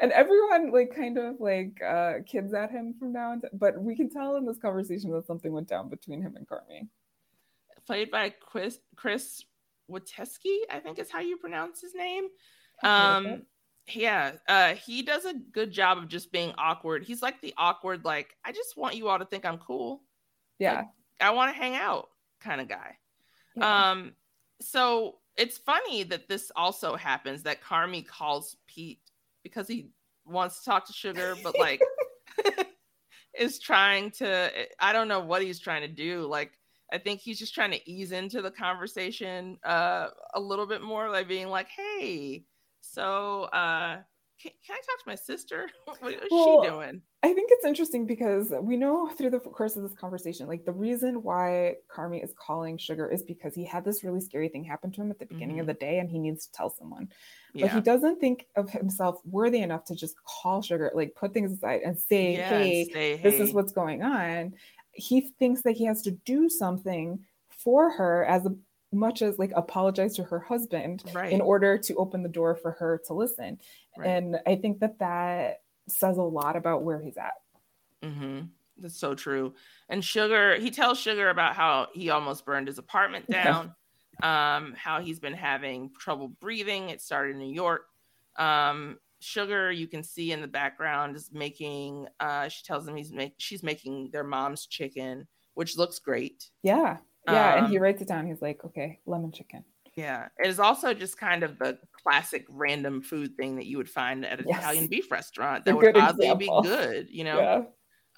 And 0.00 0.10
everyone 0.12 0.72
like 0.72 0.94
kind 0.94 1.18
of 1.18 1.36
like 1.38 1.80
uh 1.86 2.14
kids 2.26 2.54
at 2.54 2.70
him 2.70 2.94
from 2.98 3.12
now 3.12 3.32
and 3.32 3.44
but 3.52 3.80
we 3.80 3.94
can 3.94 4.10
tell 4.10 4.36
in 4.36 4.46
this 4.46 4.58
conversation 4.58 5.10
that 5.12 5.26
something 5.26 5.52
went 5.52 5.68
down 5.68 5.88
between 5.88 6.22
him 6.22 6.34
and 6.36 6.46
Carmy. 6.48 6.88
Played 7.86 8.10
by 8.10 8.34
Chris 8.40 8.78
Chris 8.96 9.44
Witaske, 9.90 10.64
I 10.70 10.80
think 10.80 10.98
is 10.98 11.10
how 11.10 11.20
you 11.20 11.36
pronounce 11.36 11.80
his 11.80 11.94
name. 11.94 12.24
Um. 12.82 13.42
Yeah, 13.88 14.32
uh, 14.48 14.74
he 14.74 15.02
does 15.02 15.24
a 15.24 15.34
good 15.34 15.72
job 15.72 15.98
of 15.98 16.08
just 16.08 16.30
being 16.30 16.52
awkward. 16.56 17.02
He's 17.02 17.22
like 17.22 17.40
the 17.40 17.52
awkward, 17.56 18.04
like 18.04 18.36
I 18.44 18.52
just 18.52 18.76
want 18.76 18.96
you 18.96 19.08
all 19.08 19.18
to 19.18 19.24
think 19.24 19.44
I'm 19.44 19.58
cool. 19.58 20.02
Yeah. 20.58 20.84
I 21.20 21.30
want 21.30 21.54
to 21.54 21.60
hang 21.60 21.74
out 21.74 22.08
kind 22.40 22.60
of 22.60 22.68
guy. 22.68 22.96
Um, 23.60 24.12
so 24.60 25.18
it's 25.36 25.58
funny 25.58 26.04
that 26.04 26.28
this 26.28 26.50
also 26.56 26.96
happens 26.96 27.42
that 27.42 27.62
Carmy 27.62 28.06
calls 28.06 28.56
Pete 28.66 29.00
because 29.42 29.66
he 29.66 29.90
wants 30.24 30.60
to 30.60 30.64
talk 30.64 30.86
to 30.86 30.92
Sugar, 30.92 31.36
but 31.42 31.58
like 31.58 31.80
is 33.38 33.58
trying 33.58 34.10
to 34.12 34.50
I 34.78 34.92
don't 34.92 35.08
know 35.08 35.20
what 35.20 35.42
he's 35.42 35.58
trying 35.58 35.82
to 35.82 35.88
do. 35.88 36.26
Like 36.26 36.52
I 36.92 36.98
think 36.98 37.20
he's 37.20 37.38
just 37.38 37.54
trying 37.54 37.72
to 37.72 37.90
ease 37.90 38.12
into 38.12 38.42
the 38.42 38.50
conversation 38.50 39.58
uh 39.64 40.08
a 40.34 40.40
little 40.40 40.66
bit 40.66 40.82
more, 40.82 41.10
like 41.10 41.28
being 41.28 41.48
like, 41.48 41.68
hey, 41.68 42.44
so 42.92 43.44
uh 43.44 44.00
can, 44.40 44.50
can 44.66 44.74
I 44.74 44.80
talk 44.80 44.98
to 45.04 45.06
my 45.06 45.14
sister? 45.14 45.70
what 46.00 46.14
is 46.14 46.20
Well, 46.30 46.62
she 46.64 46.68
doing? 46.68 47.02
I 47.22 47.32
think 47.32 47.50
it's 47.52 47.64
interesting 47.64 48.06
because 48.06 48.52
we 48.60 48.76
know 48.76 49.08
through 49.10 49.30
the 49.30 49.38
course 49.38 49.76
of 49.76 49.84
this 49.84 49.92
conversation, 49.94 50.48
like 50.48 50.64
the 50.64 50.72
reason 50.72 51.22
why 51.22 51.76
Carmy 51.88 52.24
is 52.24 52.34
calling 52.36 52.76
Sugar 52.76 53.08
is 53.08 53.22
because 53.22 53.54
he 53.54 53.64
had 53.64 53.84
this 53.84 54.02
really 54.02 54.20
scary 54.20 54.48
thing 54.48 54.64
happen 54.64 54.90
to 54.92 55.02
him 55.02 55.12
at 55.12 55.20
the 55.20 55.26
beginning 55.26 55.60
of 55.60 55.66
the 55.68 55.74
day 55.74 56.00
and 56.00 56.10
he 56.10 56.18
needs 56.18 56.46
to 56.46 56.52
tell 56.52 56.70
someone. 56.70 57.08
But 57.54 57.60
Mm-hmm. 57.60 57.66
Yeah. 57.66 57.74
he 57.74 57.80
doesn't 57.82 58.18
think 58.18 58.46
of 58.56 58.68
himself 58.70 59.20
worthy 59.24 59.60
enough 59.60 59.84
to 59.84 59.94
just 59.94 60.16
call 60.24 60.60
Sugar, 60.62 60.90
like 60.94 61.14
put 61.14 61.32
things 61.32 61.52
aside 61.52 61.82
and 61.84 61.96
say, 61.96 62.34
hey, 62.34 62.90
say, 62.92 63.22
this 63.22 63.38
is 63.38 63.52
what's 63.52 63.72
going 63.72 64.02
on. 64.02 64.54
He 64.90 65.20
thinks 65.38 65.62
that 65.62 65.72
he 65.72 65.84
has 65.84 66.02
to 66.02 66.10
do 66.10 66.48
something 66.48 67.20
for 67.50 67.90
her 67.90 68.24
as 68.24 68.46
much 68.92 69.22
as 69.22 69.38
like 69.38 69.52
apologize 69.56 70.16
to 70.16 70.24
her 70.24 70.38
husband 70.38 71.02
Right. 71.14 71.32
in 71.32 71.40
order 71.40 71.78
to 71.78 71.94
open 71.96 72.22
the 72.22 72.28
door 72.28 72.54
for 72.54 72.72
her 72.72 73.00
to 73.06 73.14
listen. 73.14 73.58
Right. 73.96 74.08
And 74.08 74.36
I 74.46 74.56
think 74.56 74.80
that 74.80 74.98
that 74.98 75.62
says 75.88 76.16
a 76.18 76.22
lot 76.22 76.56
about 76.56 76.82
where 76.82 77.00
he's 77.00 77.16
at. 77.16 77.34
Mm-hmm. 78.02 78.46
That's 78.78 78.98
so 78.98 79.14
true. 79.14 79.54
And 79.88 80.04
Sugar, 80.04 80.56
he 80.56 80.70
tells 80.70 80.98
Sugar 80.98 81.28
about 81.30 81.54
how 81.54 81.88
he 81.92 82.10
almost 82.10 82.44
burned 82.44 82.68
his 82.68 82.78
apartment 82.78 83.28
down, 83.30 83.74
um, 84.22 84.74
how 84.76 85.00
he's 85.00 85.20
been 85.20 85.34
having 85.34 85.90
trouble 85.98 86.28
breathing. 86.28 86.88
It 86.90 87.00
started 87.00 87.32
in 87.32 87.38
New 87.38 87.52
York. 87.52 87.82
Um, 88.36 88.98
Sugar, 89.20 89.70
you 89.70 89.86
can 89.86 90.02
see 90.02 90.32
in 90.32 90.40
the 90.40 90.48
background, 90.48 91.14
is 91.14 91.30
making. 91.32 92.08
Uh, 92.18 92.48
she 92.48 92.64
tells 92.64 92.88
him 92.88 92.96
he's 92.96 93.12
make 93.12 93.34
she's 93.38 93.62
making 93.62 94.10
their 94.10 94.24
mom's 94.24 94.66
chicken, 94.66 95.28
which 95.54 95.76
looks 95.78 96.00
great. 96.00 96.50
Yeah, 96.62 96.96
yeah, 97.26 97.52
and 97.52 97.66
he 97.66 97.78
Um, 97.78 97.78
writes 97.78 98.02
it 98.02 98.08
down. 98.08 98.26
He's 98.26 98.42
like, 98.42 98.64
okay, 98.64 99.00
lemon 99.06 99.32
chicken. 99.32 99.64
Yeah, 99.94 100.28
it 100.38 100.46
is 100.46 100.58
also 100.58 100.94
just 100.94 101.18
kind 101.18 101.42
of 101.42 101.58
the 101.58 101.78
classic 101.92 102.46
random 102.48 103.02
food 103.02 103.36
thing 103.36 103.56
that 103.56 103.66
you 103.66 103.76
would 103.76 103.90
find 103.90 104.24
at 104.24 104.40
an 104.40 104.46
Yes. 104.46 104.48
Italian 104.48 104.86
beef 104.88 105.10
restaurant 105.10 105.64
that 105.66 105.76
would 105.76 105.90
oddly 105.94 106.34
example. 106.34 106.34
be 106.34 106.50
good. 106.50 107.08
You 107.10 107.24
know, 107.24 107.48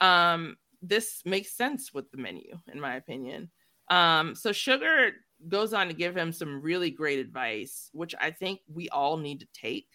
um, 0.01 0.57
this 0.83 1.23
makes 1.25 1.53
sense 1.57 1.95
with 1.95 2.11
the 2.13 2.19
menu, 2.19 2.59
in 2.73 2.81
my 2.81 2.97
opinion. 2.97 3.51
Um, 3.91 4.35
so 4.37 4.53
Sugar 4.53 5.13
goes 5.49 5.75
on 5.75 5.89
to 5.89 5.95
give 5.95 6.17
him 6.17 6.33
some 6.33 6.63
really 6.63 6.91
great 6.91 7.19
advice, 7.21 7.91
which 7.93 8.15
I 8.21 8.31
think 8.33 8.61
we 8.69 8.89
all 8.91 9.17
need 9.19 9.41
to 9.41 9.49
take. 9.55 9.89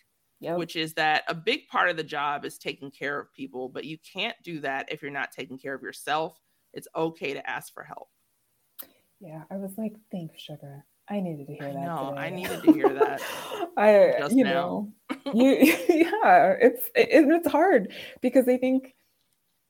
Which 0.53 0.76
is 0.76 0.95
that 0.95 1.23
a 1.27 1.36
big 1.36 1.68
part 1.69 1.90
of 1.90 1.98
the 1.98 2.03
job 2.03 2.45
is 2.45 2.57
taking 2.57 2.91
care 2.91 3.19
of 3.19 3.34
people, 3.34 3.69
but 3.69 3.86
you 3.86 3.98
can't 3.99 4.38
do 4.44 4.60
that 4.61 4.91
if 4.91 5.02
you're 5.02 5.11
not 5.11 5.31
taking 5.31 5.57
care 5.60 5.76
of 5.76 5.84
yourself. 5.84 6.41
It's 6.73 6.88
okay 6.95 7.34
to 7.34 7.49
ask 7.49 7.73
for 7.73 7.84
help. 7.84 8.10
Yeah, 9.19 9.43
I 9.51 9.57
was 9.57 9.77
like, 9.77 9.93
thanks, 10.11 10.41
sugar. 10.41 10.85
I 11.07 11.19
needed 11.19 11.47
to 11.47 11.53
hear 11.53 11.73
that. 11.73 11.93
No, 11.95 12.13
I 12.15 12.29
needed 12.29 12.61
to 12.63 12.71
hear 12.71 12.93
that. 12.95 13.23
I, 13.77 14.13
just 14.17 14.35
you 14.35 14.43
now. 14.43 14.45
know, 14.45 14.93
you, 15.31 15.51
yeah, 15.89 16.55
it's 16.59 16.87
it, 16.95 17.09
it's 17.11 17.47
hard 17.47 17.93
because 18.21 18.47
I 18.47 18.57
think 18.57 18.95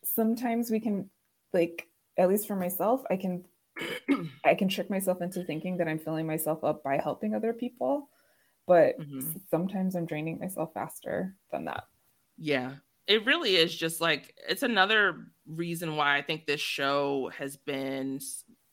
sometimes 0.04 0.72
we 0.72 0.80
can, 0.80 1.10
like, 1.54 1.90
at 2.18 2.30
least 2.30 2.48
for 2.48 2.56
myself, 2.56 3.04
I 3.10 3.18
can, 3.18 3.46
I 4.46 4.56
can 4.56 4.70
trick 4.70 4.90
myself 4.90 5.22
into 5.22 5.44
thinking 5.44 5.78
that 5.78 5.88
I'm 5.88 6.00
filling 6.00 6.28
myself 6.28 6.64
up 6.64 6.84
by 6.84 6.98
helping 6.98 7.36
other 7.36 7.54
people, 7.54 8.10
but 8.68 8.96
Mm-hmm. 9.00 9.40
sometimes 9.50 9.96
I'm 9.96 10.06
draining 10.08 10.40
myself 10.40 10.74
faster 10.74 11.36
than 11.52 11.66
that. 11.66 11.86
Yeah, 12.38 12.76
it 13.08 13.26
really 13.26 13.56
is 13.56 13.76
just 13.76 14.00
like 14.02 14.34
it's 14.48 14.64
another 14.64 15.28
reason 15.46 15.96
why 15.96 16.18
I 16.18 16.22
think 16.22 16.46
this 16.46 16.62
show 16.62 17.30
has 17.38 17.58
been 17.58 18.20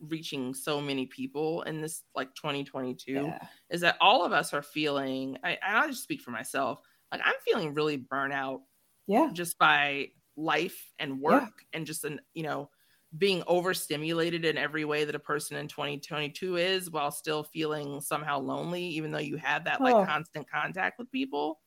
reaching 0.08 0.54
so 0.54 0.80
many 0.80 1.06
people 1.06 1.62
in 1.62 1.80
this 1.80 2.04
like 2.14 2.34
2022 2.34 3.34
Yeah. 3.34 3.48
is 3.70 3.80
that 3.82 3.96
all 4.00 4.24
of 4.24 4.32
us 4.32 4.52
are 4.54 4.62
feeling. 4.62 5.38
I, 5.44 5.58
I'll 5.62 5.88
just 5.88 6.02
speak 6.02 6.22
for 6.22 6.30
myself. 6.30 6.80
Like 7.12 7.20
I'm 7.24 7.34
feeling 7.44 7.74
really 7.74 7.98
burnout. 7.98 8.60
Yeah, 9.06 9.32
just 9.32 9.58
by 9.58 10.08
life 10.36 10.92
and 10.98 11.20
work 11.20 11.64
and 11.72 11.86
just 11.86 12.04
an 12.04 12.20
you 12.34 12.42
know 12.42 12.70
being 13.18 13.42
overstimulated 13.46 14.44
in 14.44 14.58
every 14.58 14.84
way 14.84 15.04
that 15.04 15.14
a 15.14 15.18
person 15.20 15.56
in 15.56 15.68
2022 15.68 16.56
is 16.56 16.90
while 16.90 17.10
still 17.10 17.42
feeling 17.44 18.00
somehow 18.00 18.38
lonely 18.38 18.82
even 18.84 19.10
though 19.10 19.18
you 19.18 19.36
have 19.36 19.64
that 19.64 19.82
like 19.82 19.98
Oh. 19.98 20.06
constant 20.06 20.48
contact 20.50 20.98
with 20.98 21.10
people 21.10 21.60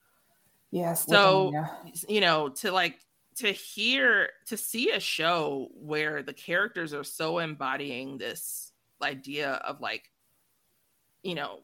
Yes. 0.72 1.08
so 1.08 1.56
you 2.08 2.22
know 2.22 2.50
to 2.50 2.72
like 2.72 3.00
to 3.40 3.52
hear 3.52 4.30
to 4.48 4.58
see 4.58 4.92
a 4.92 5.00
show 5.00 5.70
where 5.74 6.24
the 6.24 6.34
characters 6.34 6.94
are 6.94 7.04
so 7.04 7.40
embodying 7.40 8.18
this 8.18 8.72
idea 9.02 9.54
of 9.54 9.82
like 9.82 10.12
you 11.24 11.36
know 11.36 11.60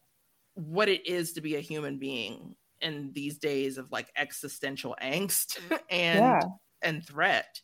what 0.53 0.87
it 0.89 1.05
is 1.05 1.33
to 1.33 1.41
be 1.41 1.55
a 1.55 1.59
human 1.61 1.97
being 1.99 2.55
in 2.81 3.11
these 3.13 3.37
days 3.37 3.77
of 3.77 3.91
like 3.91 4.11
existential 4.15 4.95
angst 5.01 5.59
and 5.89 6.41
Yeah. 6.41 6.41
and 6.81 7.05
threat 7.05 7.61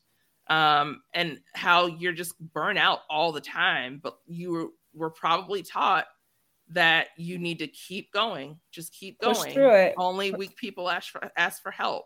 um 0.47 1.01
and 1.13 1.39
how 1.53 1.85
you're 1.85 2.11
just 2.13 2.37
burnt 2.39 2.77
out 2.79 2.99
all 3.09 3.31
the 3.31 3.41
time 3.41 3.99
but 4.03 4.17
you 4.27 4.51
were, 4.51 4.67
were 4.93 5.09
probably 5.11 5.63
taught 5.63 6.07
that 6.69 7.09
you 7.17 7.37
need 7.37 7.59
to 7.59 7.67
keep 7.67 8.11
going 8.11 8.59
just 8.71 8.93
keep 8.93 9.19
Push 9.21 9.37
going 9.37 9.53
through 9.53 9.73
it. 9.73 9.93
only 9.97 10.31
weak 10.31 10.55
people 10.57 10.89
ask 10.89 11.11
for 11.11 11.31
ask 11.37 11.61
for 11.61 11.71
help 11.71 12.05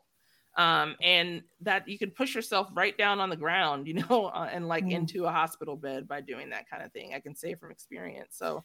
um 0.57 0.95
and 1.01 1.41
that 1.61 1.87
you 1.87 1.97
can 1.97 2.11
push 2.11 2.33
yourself 2.35 2.69
right 2.73 2.97
down 2.97 3.19
on 3.19 3.29
the 3.29 3.35
ground 3.35 3.87
you 3.87 3.93
know 3.93 4.25
uh, 4.33 4.49
and 4.51 4.67
like 4.67 4.85
Mm. 4.85 4.91
into 4.91 5.25
a 5.25 5.31
hospital 5.31 5.75
bed 5.75 6.07
by 6.07 6.21
doing 6.21 6.49
that 6.51 6.69
kind 6.69 6.83
of 6.83 6.91
thing 6.91 7.13
i 7.13 7.19
can 7.19 7.35
say 7.35 7.55
from 7.55 7.71
experience 7.71 8.37
so 8.37 8.63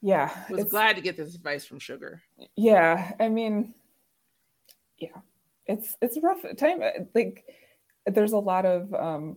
yeah, 0.00 0.30
was 0.48 0.64
glad 0.64 0.94
to 0.96 1.02
get 1.02 1.16
this 1.16 1.34
advice 1.34 1.64
from 1.64 1.78
sugar 1.80 2.22
yeah 2.56 3.12
i 3.18 3.28
mean 3.28 3.74
yeah 4.98 5.16
it's 5.66 5.96
it's 6.00 6.16
a 6.16 6.20
rough 6.20 6.44
time 6.56 6.80
uh, 6.82 6.90
like 7.14 7.44
there's 8.06 8.32
a 8.32 8.38
lot 8.38 8.64
of 8.64 8.92
um 8.94 9.36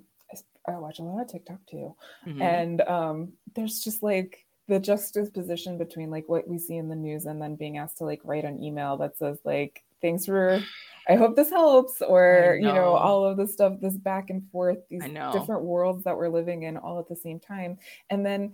i 0.68 0.72
watch 0.78 1.00
a 1.00 1.04
lot 1.04 1.22
of 1.22 1.28
tiktok 1.28 1.60
too 1.70 1.96
Mhm. 2.26 2.42
and 2.42 2.82
um 2.82 3.34
there's 3.56 3.80
just 3.80 4.04
like 4.04 4.46
the 4.68 4.80
juxtaposition 4.80 5.78
between 5.78 6.10
like 6.10 6.30
what 6.30 6.48
we 6.48 6.58
see 6.58 6.78
in 6.78 6.88
the 6.88 6.96
news 6.96 7.26
and 7.26 7.42
then 7.42 7.56
being 7.56 7.78
asked 7.78 7.98
to 7.98 8.06
like 8.06 8.22
write 8.24 8.46
an 8.46 8.64
email 8.64 8.96
that 8.98 9.18
says 9.18 9.40
like 9.44 9.84
thanks 10.02 10.26
for 10.26 10.62
i 11.10 11.16
hope 11.16 11.36
this 11.36 11.50
helps 11.50 12.02
or 12.02 12.58
you 12.60 12.68
know 12.68 12.74
know. 12.74 12.94
all 12.94 13.26
of 13.26 13.38
this 13.38 13.54
stuff 13.54 13.74
this 13.82 13.98
back 13.98 14.30
and 14.30 14.50
forth 14.52 14.78
these 14.90 15.04
know. 15.08 15.32
different 15.32 15.64
worlds 15.64 16.04
that 16.04 16.16
we're 16.16 16.30
living 16.30 16.64
in 16.64 16.78
all 16.78 17.00
at 17.00 17.08
the 17.08 17.16
same 17.16 17.40
time. 17.40 17.78
And 18.10 18.26
then 18.26 18.54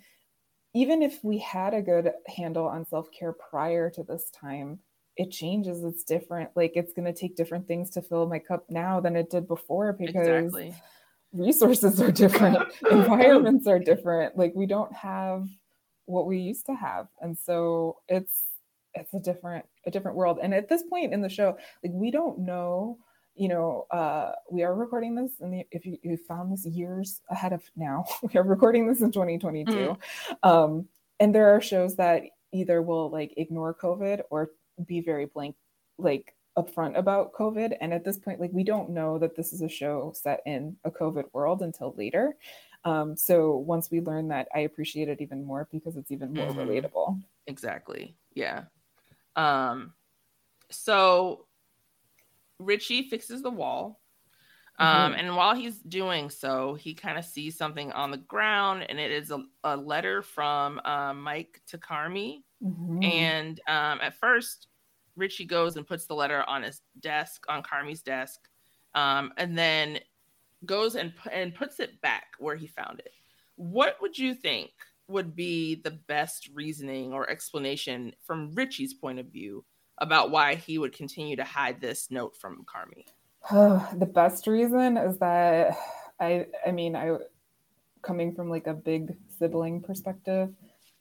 even 0.74 1.02
if 1.02 1.24
we 1.24 1.40
had 1.40 1.74
a 1.74 1.82
good 1.82 2.12
handle 2.28 2.66
on 2.68 2.86
self-care 2.86 3.34
prior 3.34 3.90
to 3.90 4.04
this 4.04 4.30
time 4.30 4.80
it 5.18 5.32
changes 5.32 5.84
it's 5.84 6.04
different. 6.04 6.52
Like 6.56 6.74
it's 6.76 6.94
going 6.94 7.12
to 7.12 7.20
take 7.20 7.36
different 7.36 7.68
things 7.68 7.90
to 7.92 8.02
fill 8.02 8.28
my 8.28 8.40
cup 8.40 8.66
now 8.70 9.00
than 9.00 9.16
it 9.16 9.30
did 9.30 9.48
before 9.48 9.94
because 9.94 10.28
exactly. 10.28 10.76
resources 11.34 12.00
are 12.00 12.12
different 12.12 12.58
environments 12.92 13.68
are 13.68 13.80
different. 13.80 14.38
Like 14.38 14.54
we 14.56 14.68
don't 14.68 14.94
have 14.94 15.48
what 16.06 16.28
we 16.28 16.38
used 16.38 16.68
to 16.68 16.76
have. 16.76 17.08
And 17.20 17.38
so 17.38 17.98
it's 18.08 18.44
it's 18.94 19.14
a 19.14 19.20
different 19.20 19.66
a 19.88 19.92
different 19.92 20.18
world. 20.18 20.38
And 20.42 20.54
at 20.54 20.70
this 20.70 20.84
point 20.84 21.14
in 21.14 21.22
the 21.22 21.30
show 21.30 21.58
like 21.84 21.94
we 21.94 22.12
don't 22.12 22.40
know 22.40 23.00
you 23.36 23.48
know 23.48 23.86
uh 23.92 24.32
we 24.52 24.64
are 24.64 24.74
recording 24.74 25.14
this 25.16 25.34
and 25.42 25.64
if 25.72 25.86
you, 25.86 25.98
you 26.02 26.18
found 26.18 26.52
this 26.52 26.66
years 26.66 27.22
ahead 27.30 27.54
of 27.54 27.62
now 27.76 28.04
we 28.24 28.34
are 28.40 28.44
recording 28.44 28.88
this 28.88 29.02
in 29.02 29.12
2022 29.12 29.72
Mhm. 29.72 29.98
um 30.44 30.88
and 31.20 31.34
there 31.36 31.50
are 31.56 31.62
shows 31.62 31.96
that 31.98 32.24
either 32.52 32.82
will 32.82 33.10
like 33.12 33.34
ignore 33.38 33.74
covid 33.76 34.22
or 34.32 34.52
be 34.88 35.02
very 35.02 35.26
blank 35.26 35.56
like 36.00 36.34
upfront 36.58 36.98
about 36.98 37.32
covid. 37.34 37.78
And 37.82 37.94
at 37.94 38.04
this 38.04 38.18
point 38.18 38.40
like 38.40 38.52
we 38.52 38.64
don't 38.64 38.90
know 38.90 39.20
that 39.20 39.36
this 39.36 39.54
is 39.54 39.62
a 39.62 39.70
show 39.70 40.12
set 40.16 40.42
in 40.48 40.76
a 40.84 40.90
covid 40.90 41.26
world 41.32 41.62
until 41.62 41.94
later. 41.96 42.36
Um 42.86 43.16
so 43.16 43.58
once 43.58 43.92
we 43.92 44.02
learn 44.02 44.28
that 44.30 44.48
i 44.56 44.62
appreciate 44.62 45.10
it 45.10 45.22
even 45.22 45.44
more 45.44 45.68
because 45.72 45.96
it's 45.96 46.12
even 46.12 46.34
more 46.34 46.48
Mhm. 46.48 46.58
relatable. 46.58 47.22
Exactly. 47.46 48.16
Yeah 48.34 48.64
um 49.38 49.94
so 50.72 51.48
richie 52.60 53.08
fixes 53.10 53.42
the 53.42 53.52
wall 53.52 54.02
um 54.80 55.14
Mhm. 55.14 55.20
and 55.20 55.36
while 55.36 55.56
he's 55.56 55.80
doing 55.80 56.30
so 56.30 56.76
he 56.76 56.94
kind 56.94 57.18
of 57.18 57.26
sees 57.26 57.58
something 57.58 57.92
on 57.94 58.12
the 58.12 58.18
ground 58.18 58.84
and 58.90 59.00
it 59.00 59.12
is 59.12 59.32
a, 59.32 59.44
a 59.64 59.78
letter 59.78 60.22
from 60.22 60.80
uh, 60.86 61.14
mike 61.14 61.62
to 61.68 61.78
carmy 61.78 62.44
Mhm. 62.64 63.04
and 63.04 63.62
um 63.68 64.00
at 64.02 64.16
first 64.20 64.68
richie 65.16 65.46
goes 65.46 65.78
and 65.78 65.88
puts 65.88 66.06
the 66.08 66.16
letter 66.16 66.44
on 66.48 66.64
his 66.64 66.82
desk 67.00 67.46
on 67.50 67.64
carmy's 67.64 68.02
desk 68.04 68.40
um 68.96 69.34
and 69.38 69.58
then 69.58 70.00
goes 70.66 70.96
and 70.96 71.14
and 71.32 71.56
puts 71.56 71.80
it 71.80 72.02
back 72.02 72.34
where 72.40 72.56
he 72.56 72.68
found 72.68 73.00
it 73.00 73.14
what 73.56 74.02
would 74.02 74.18
you 74.18 74.34
think 74.36 74.72
would 75.08 75.36
be 75.36 75.76
the 75.76 75.92
best 75.92 76.50
reasoning 76.54 77.14
or 77.14 77.30
explanation 77.30 78.14
from 78.26 78.54
Richie's 78.54 78.94
point 78.94 79.20
of 79.20 79.28
view 79.28 79.64
about 79.98 80.32
why 80.32 80.56
he 80.56 80.78
would 80.78 80.94
continue 80.94 81.36
to 81.36 81.44
hide 81.44 81.82
this 81.82 82.12
note 82.12 82.36
from 82.38 82.66
Carmy? 82.66 83.06
the 84.00 84.06
best 84.06 84.48
reason 84.48 84.98
is 84.98 85.18
that 85.20 85.76
I 86.20 86.48
I 86.66 86.72
mean 86.72 86.96
I 86.96 87.18
coming 88.02 88.34
from 88.36 88.50
like 88.50 88.68
a 88.68 88.74
big 88.74 89.16
sibling 89.38 89.82
perspective, 89.82 90.50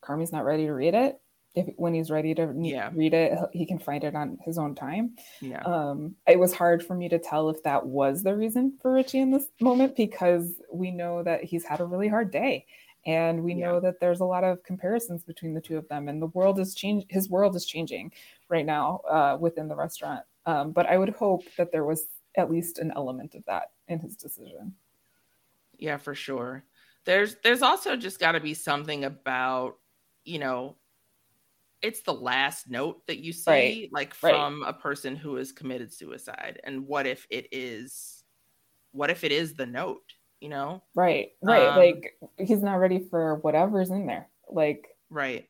Carmy's 0.00 0.32
not 0.32 0.44
ready 0.44 0.66
to 0.66 0.72
read 0.72 0.94
it. 0.94 1.20
If 1.54 1.68
when 1.76 1.94
he's 1.94 2.10
ready 2.10 2.34
to 2.34 2.52
Yeah. 2.60 2.90
read 2.94 3.14
it, 3.14 3.38
he 3.52 3.64
can 3.64 3.78
find 3.78 4.04
it 4.04 4.14
on 4.14 4.38
his 4.44 4.58
own 4.58 4.74
time. 4.74 5.16
Yeah. 5.40 5.62
Um, 5.62 6.16
it 6.28 6.38
was 6.38 6.52
hard 6.52 6.84
for 6.84 6.94
me 6.94 7.08
to 7.08 7.18
tell 7.18 7.48
if 7.48 7.62
that 7.62 7.86
was 7.86 8.22
the 8.22 8.36
reason 8.36 8.76
for 8.82 8.92
Richie 8.92 9.20
in 9.20 9.30
this 9.30 9.46
moment 9.60 9.96
because 9.96 10.60
we 10.70 10.90
know 10.90 11.22
that 11.22 11.44
he's 11.44 11.64
had 11.64 11.80
a 11.80 11.84
really 11.86 12.08
hard 12.08 12.30
day. 12.30 12.66
And 13.06 13.44
we 13.44 13.54
know 13.54 13.80
that 13.80 14.00
there's 14.00 14.20
a 14.20 14.24
lot 14.24 14.44
of 14.44 14.62
comparisons 14.64 15.24
between 15.24 15.54
the 15.54 15.60
two 15.60 15.78
of 15.78 15.88
them, 15.88 16.08
and 16.08 16.20
the 16.20 16.26
world 16.26 16.58
is 16.58 16.74
change. 16.74 17.06
His 17.08 17.30
world 17.30 17.56
is 17.56 17.64
changing 17.66 18.12
right 18.48 18.66
now 18.66 18.98
uh, 19.08 19.38
within 19.40 19.68
the 19.68 19.76
restaurant. 19.76 20.26
Um, 20.44 20.72
but 20.72 20.86
I 20.86 20.98
would 20.98 21.10
hope 21.10 21.44
that 21.56 21.72
there 21.72 21.84
was 21.84 22.08
at 22.36 22.50
least 22.50 22.78
an 22.78 22.92
element 22.96 23.34
of 23.34 23.44
that 23.46 23.72
in 23.88 24.00
his 24.00 24.16
decision. 24.16 24.76
Yeah, 25.78 25.96
for 25.98 26.14
sure. 26.14 26.64
There's 27.04 27.36
there's 27.42 27.62
also 27.62 27.96
just 27.96 28.18
got 28.18 28.32
to 28.32 28.40
be 28.40 28.54
something 28.54 29.04
about, 29.04 29.78
you 30.24 30.38
know, 30.38 30.76
it's 31.82 32.02
the 32.02 32.14
last 32.14 32.68
note 32.68 33.06
that 33.06 33.18
you 33.18 33.32
see 33.32 33.76
Right, 33.76 33.90
like 33.92 34.14
right. 34.22 34.34
from 34.34 34.62
a 34.62 34.72
person 34.72 35.14
who 35.14 35.36
has 35.36 35.52
committed 35.52 35.92
suicide 35.92 36.60
and 36.64 36.86
what 36.86 37.06
if 37.06 37.26
it 37.30 37.48
is 37.52 38.24
what 38.92 39.10
if 39.10 39.24
it 39.24 39.32
is 39.32 39.54
the 39.54 39.66
note? 39.66 40.15
You 40.40 40.48
know? 40.48 40.82
Right, 40.94 41.30
right. 41.42 41.68
Um, 41.68 41.76
like 41.76 42.18
he's 42.38 42.62
not 42.62 42.74
ready 42.74 42.98
for 43.10 43.36
whatever's 43.36 43.90
in 43.90 44.06
there. 44.06 44.28
Like 44.48 44.88
Right. 45.10 45.48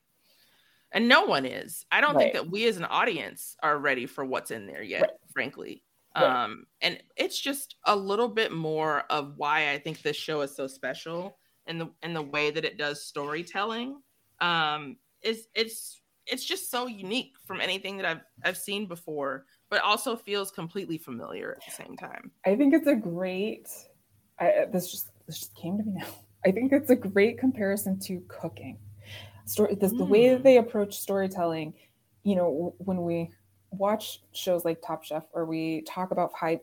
And 0.92 1.08
no 1.08 1.24
one 1.24 1.44
is. 1.44 1.84
I 1.90 2.00
don't 2.00 2.16
think 2.16 2.34
that 2.34 2.50
we 2.50 2.66
as 2.68 2.76
an 2.76 2.84
audience 2.84 3.56
are 3.62 3.76
ready 3.76 4.06
for 4.06 4.24
what's 4.24 4.50
in 4.50 4.66
there 4.66 4.82
yet, 4.82 5.18
frankly. 5.32 5.82
Right. 6.14 6.44
Um, 6.44 6.66
and 6.80 7.02
it's 7.16 7.38
just 7.38 7.76
a 7.84 7.94
little 7.94 8.28
bit 8.28 8.52
more 8.52 9.00
of 9.10 9.34
why 9.36 9.72
I 9.72 9.78
think 9.78 10.00
this 10.00 10.16
show 10.16 10.40
is 10.40 10.56
so 10.56 10.66
special 10.66 11.38
in 11.66 11.78
the 11.78 11.90
in 12.02 12.14
the 12.14 12.22
way 12.22 12.50
that 12.50 12.64
it 12.64 12.78
does 12.78 13.04
storytelling. 13.04 14.00
Um, 14.40 14.96
is 15.22 15.48
it's 15.54 16.00
it's 16.26 16.44
just 16.44 16.70
so 16.70 16.86
unique 16.86 17.34
from 17.44 17.60
anything 17.60 17.98
that 17.98 18.06
I've 18.06 18.20
I've 18.44 18.56
seen 18.56 18.86
before, 18.86 19.44
but 19.68 19.82
also 19.82 20.16
feels 20.16 20.50
completely 20.50 20.96
familiar 20.96 21.58
at 21.58 21.66
the 21.66 21.84
same 21.84 21.96
time. 21.96 22.30
I 22.46 22.56
think 22.56 22.72
it's 22.72 22.86
a 22.86 22.94
great. 22.94 23.68
I, 24.38 24.66
this 24.72 24.90
just 24.90 25.10
this 25.26 25.38
just 25.38 25.54
came 25.54 25.78
to 25.78 25.84
me 25.84 25.92
now. 25.94 26.06
I 26.46 26.52
think 26.52 26.72
it's 26.72 26.90
a 26.90 26.96
great 26.96 27.38
comparison 27.38 27.98
to 28.00 28.22
cooking. 28.28 28.78
Story, 29.46 29.74
this, 29.74 29.92
the 29.92 30.04
way 30.04 30.30
that 30.30 30.38
hmm. 30.38 30.42
they 30.42 30.58
approach 30.58 30.98
storytelling. 30.98 31.74
You 32.22 32.36
know, 32.36 32.74
when 32.78 33.02
we 33.02 33.30
watch 33.70 34.22
shows 34.32 34.64
like 34.64 34.82
Top 34.82 35.04
Chef 35.04 35.24
or 35.32 35.44
we 35.44 35.82
talk 35.82 36.10
about 36.10 36.32
high 36.34 36.60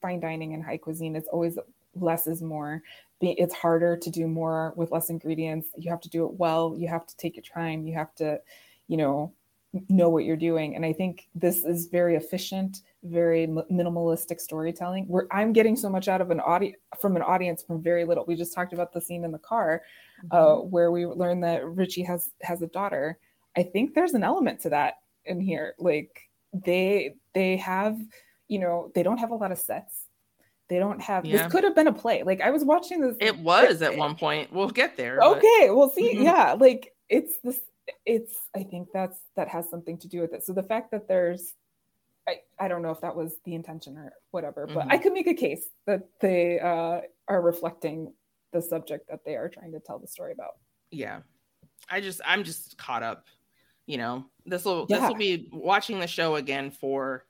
fine 0.00 0.20
dining 0.20 0.54
and 0.54 0.64
high 0.64 0.76
cuisine, 0.76 1.16
it's 1.16 1.28
always 1.28 1.58
less 1.94 2.26
is 2.26 2.42
more. 2.42 2.82
It's 3.20 3.54
harder 3.54 3.96
to 3.96 4.10
do 4.10 4.28
more 4.28 4.72
with 4.76 4.92
less 4.92 5.10
ingredients. 5.10 5.68
You 5.76 5.90
have 5.90 6.00
to 6.02 6.08
do 6.08 6.24
it 6.24 6.34
well. 6.34 6.74
You 6.76 6.86
have 6.88 7.06
to 7.06 7.16
take 7.16 7.34
your 7.34 7.42
time. 7.42 7.84
You 7.84 7.94
have 7.94 8.14
to, 8.16 8.40
you 8.86 8.96
know, 8.96 9.32
know 9.88 10.08
what 10.08 10.24
you're 10.24 10.36
doing. 10.36 10.76
And 10.76 10.84
I 10.84 10.92
think 10.92 11.28
this 11.34 11.64
is 11.64 11.86
very 11.86 12.14
efficient, 12.14 12.82
very 13.08 13.46
minimalistic 13.46 14.40
storytelling. 14.40 15.04
Where 15.08 15.26
I'm 15.30 15.52
getting 15.52 15.76
so 15.76 15.88
much 15.88 16.08
out 16.08 16.20
of 16.20 16.30
an 16.30 16.40
audience 16.40 16.76
from 17.00 17.16
an 17.16 17.22
audience 17.22 17.62
from 17.62 17.82
very 17.82 18.04
little. 18.04 18.24
We 18.26 18.36
just 18.36 18.54
talked 18.54 18.72
about 18.72 18.92
the 18.92 19.00
scene 19.00 19.24
in 19.24 19.32
the 19.32 19.38
car 19.38 19.82
uh, 20.30 20.56
where 20.56 20.90
we 20.90 21.06
learned 21.06 21.44
that 21.44 21.64
Richie 21.66 22.02
has 22.02 22.30
has 22.42 22.62
a 22.62 22.66
daughter. 22.68 23.18
I 23.56 23.62
think 23.62 23.94
there's 23.94 24.14
an 24.14 24.22
element 24.24 24.60
to 24.60 24.70
that 24.70 24.94
in 25.24 25.40
here. 25.40 25.74
Like 25.78 26.28
they 26.52 27.14
they 27.34 27.56
have, 27.58 27.98
you 28.48 28.58
know, 28.58 28.90
they 28.94 29.02
don't 29.02 29.18
have 29.18 29.30
a 29.30 29.34
lot 29.36 29.52
of 29.52 29.58
sets. 29.58 30.06
They 30.68 30.78
don't 30.78 31.00
have. 31.00 31.24
Yeah. 31.24 31.44
This 31.44 31.52
could 31.52 31.64
have 31.64 31.74
been 31.74 31.86
a 31.86 31.92
play. 31.92 32.22
Like 32.22 32.40
I 32.40 32.50
was 32.50 32.64
watching 32.64 33.00
this. 33.00 33.16
It 33.20 33.38
was 33.38 33.80
at 33.82 33.96
one 33.96 34.14
point. 34.16 34.52
We'll 34.52 34.68
get 34.70 34.96
there. 34.96 35.18
but- 35.34 35.42
we'll 35.74 35.90
see, 35.90 36.14
Mhm. 36.14 36.24
yeah, 36.24 36.52
like 36.52 36.94
it's 37.08 37.38
this. 37.42 37.60
It's. 38.04 38.34
I 38.54 38.64
think 38.64 38.88
that's 38.92 39.18
that 39.34 39.48
has 39.48 39.66
something 39.70 39.96
to 39.98 40.08
do 40.08 40.20
with 40.20 40.34
it. 40.34 40.44
So 40.44 40.52
the 40.52 40.62
fact 40.62 40.90
that 40.90 41.08
there's, 41.08 41.54
I 42.28 42.40
I 42.60 42.68
don't 42.68 42.82
know 42.82 42.90
if 42.90 43.00
that 43.00 43.16
was 43.16 43.36
the 43.44 43.54
intention 43.54 43.96
or 43.96 44.12
whatever, 44.30 44.66
but 44.66 44.86
I 44.90 44.98
Mhm. 44.98 45.02
could 45.02 45.12
make 45.14 45.26
a 45.26 45.34
case 45.34 45.66
that 45.86 46.02
they 46.20 46.60
uh, 46.60 47.00
are 47.28 47.40
reflecting 47.42 48.12
the 48.52 48.60
subject 48.62 49.08
that 49.08 49.24
they 49.24 49.34
are 49.36 49.48
trying 49.48 49.72
to 49.72 49.80
tell 49.80 49.98
the 49.98 50.06
story 50.08 50.32
about. 50.32 50.54
yeah 50.90 51.20
i 51.90 52.00
just 52.00 52.20
i'm 52.24 52.44
just 52.44 52.78
caught 52.78 53.02
up 53.02 53.26
you 53.86 53.98
know 53.98 54.24
this 54.46 54.64
will 54.64 54.86
Yeah. 54.88 55.00
this 55.00 55.08
will 55.08 55.16
be 55.16 55.48
watching 55.52 55.98
the 56.00 56.06
show 56.06 56.36
again 56.36 56.70
for 56.70 57.26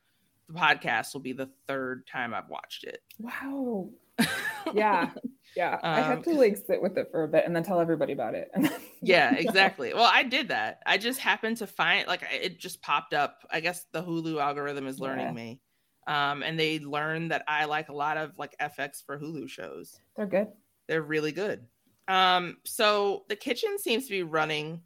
the 0.48 0.54
podcast 0.54 1.12
will 1.12 1.20
be 1.20 1.32
the 1.32 1.50
third 1.66 2.06
time 2.06 2.32
i've 2.34 2.48
watched 2.48 2.84
it 2.84 3.02
Wow. 3.18 3.90
Yeah, 4.74 5.10
yeah. 5.56 5.78
I 5.82 6.00
had 6.00 6.18
Um, 6.18 6.22
to 6.24 6.34
like 6.34 6.56
sit 6.56 6.80
with 6.82 6.96
it 6.98 7.08
for 7.10 7.24
a 7.24 7.28
bit 7.28 7.44
and 7.46 7.54
then 7.56 7.62
tell 7.62 7.80
everybody 7.80 8.12
about 8.12 8.34
it. 8.34 8.50
Yeah 9.02 9.34
exactly 9.34 9.94
well 9.94 10.10
i 10.12 10.24
did 10.24 10.48
that 10.48 10.80
i 10.84 10.98
just 10.98 11.20
happened 11.20 11.58
to 11.58 11.68
find 11.68 12.08
like 12.08 12.24
it 12.32 12.58
just 12.58 12.82
popped 12.82 13.14
up 13.14 13.46
i 13.48 13.60
guess 13.60 13.86
the 13.92 14.02
hulu 14.02 14.42
algorithm 14.42 14.88
is 14.88 14.98
learning 14.98 15.26
Yeah. 15.26 15.32
me 15.32 15.60
um 16.08 16.42
and 16.42 16.58
they 16.58 16.80
learned 16.80 17.30
that 17.30 17.44
i 17.46 17.66
like 17.66 17.90
a 17.90 17.92
lot 17.92 18.16
of 18.16 18.36
like 18.38 18.56
fx 18.58 19.04
for 19.06 19.16
hulu 19.16 19.48
shows 19.48 20.00
They're 20.16 20.26
good. 20.26 20.48
they're 20.88 21.00
really 21.02 21.30
good 21.30 21.64
um 22.08 22.56
so 22.64 23.22
the 23.28 23.36
kitchen 23.36 23.78
seems 23.78 24.06
to 24.06 24.10
be 24.10 24.24
running 24.24 24.82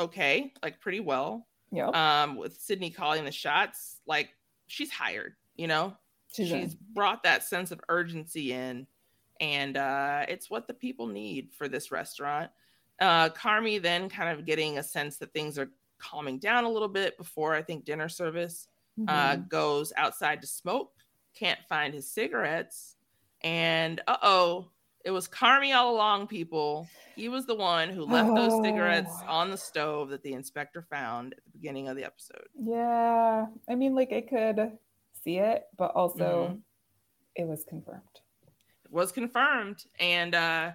okay 0.00 0.52
like 0.60 0.80
pretty 0.80 0.98
well 1.00 1.46
Yeah. 1.70 1.86
um 2.22 2.34
with 2.36 2.54
sydney 2.60 2.90
calling 2.90 3.24
the 3.24 3.30
shots 3.30 4.00
like 4.08 4.30
she's 4.66 4.90
hired 4.90 5.34
you 5.54 5.68
know 5.68 5.96
She's 6.34 6.48
she's 6.48 6.74
brought 6.74 7.22
that 7.22 7.44
sense 7.44 7.70
of 7.70 7.80
urgency 7.88 8.52
in 8.52 8.88
and 9.42 9.76
uh 9.76 10.24
it's 10.28 10.48
what 10.48 10.66
the 10.68 10.72
people 10.74 11.06
need 11.06 11.50
for 11.52 11.68
this 11.68 11.90
restaurant 11.90 12.50
uh 13.00 13.28
carmy 13.30 13.82
then 13.82 14.08
kind 14.08 14.30
of 14.38 14.46
getting 14.46 14.78
a 14.78 14.82
sense 14.82 15.18
that 15.18 15.32
things 15.34 15.58
are 15.58 15.68
calming 15.98 16.38
down 16.38 16.64
a 16.64 16.68
little 16.70 16.88
bit 16.88 17.18
before 17.18 17.52
i 17.54 17.60
think 17.62 17.84
dinner 17.84 18.08
service 18.08 18.68
uh 19.08 19.34
Mhm. 19.36 19.48
goes 19.48 19.92
outside 19.96 20.40
to 20.40 20.46
smoke 20.46 20.92
can't 21.34 21.58
find 21.68 21.92
his 21.92 22.08
cigarettes 22.10 22.96
and 23.42 24.00
uh-oh 24.06 24.70
it 25.04 25.10
was 25.10 25.26
carmy 25.28 25.74
all 25.74 25.92
along 25.94 26.26
people 26.28 26.88
he 27.16 27.28
was 27.28 27.44
the 27.46 27.54
one 27.54 27.88
who 27.90 28.04
left 28.04 28.34
those 28.34 28.62
cigarettes 28.62 29.10
Oh. 29.26 29.32
on 29.32 29.50
the 29.50 29.56
stove 29.56 30.10
that 30.10 30.22
the 30.22 30.32
inspector 30.34 30.82
found 30.82 31.34
at 31.34 31.44
the 31.44 31.50
beginning 31.50 31.88
of 31.88 31.96
the 31.96 32.04
episode 32.04 32.46
Yeah. 32.58 33.46
I 33.68 33.74
mean, 33.74 33.94
like 33.94 34.12
I 34.12 34.20
could 34.22 34.78
see 35.24 35.38
it, 35.38 35.64
but 35.76 35.90
also 35.94 36.48
Mhm. 36.48 36.62
it 37.36 37.46
was 37.46 37.64
confirmed. 37.64 38.21
Was 38.92 39.10
confirmed 39.10 39.84
and 39.98 40.34
uh 40.34 40.70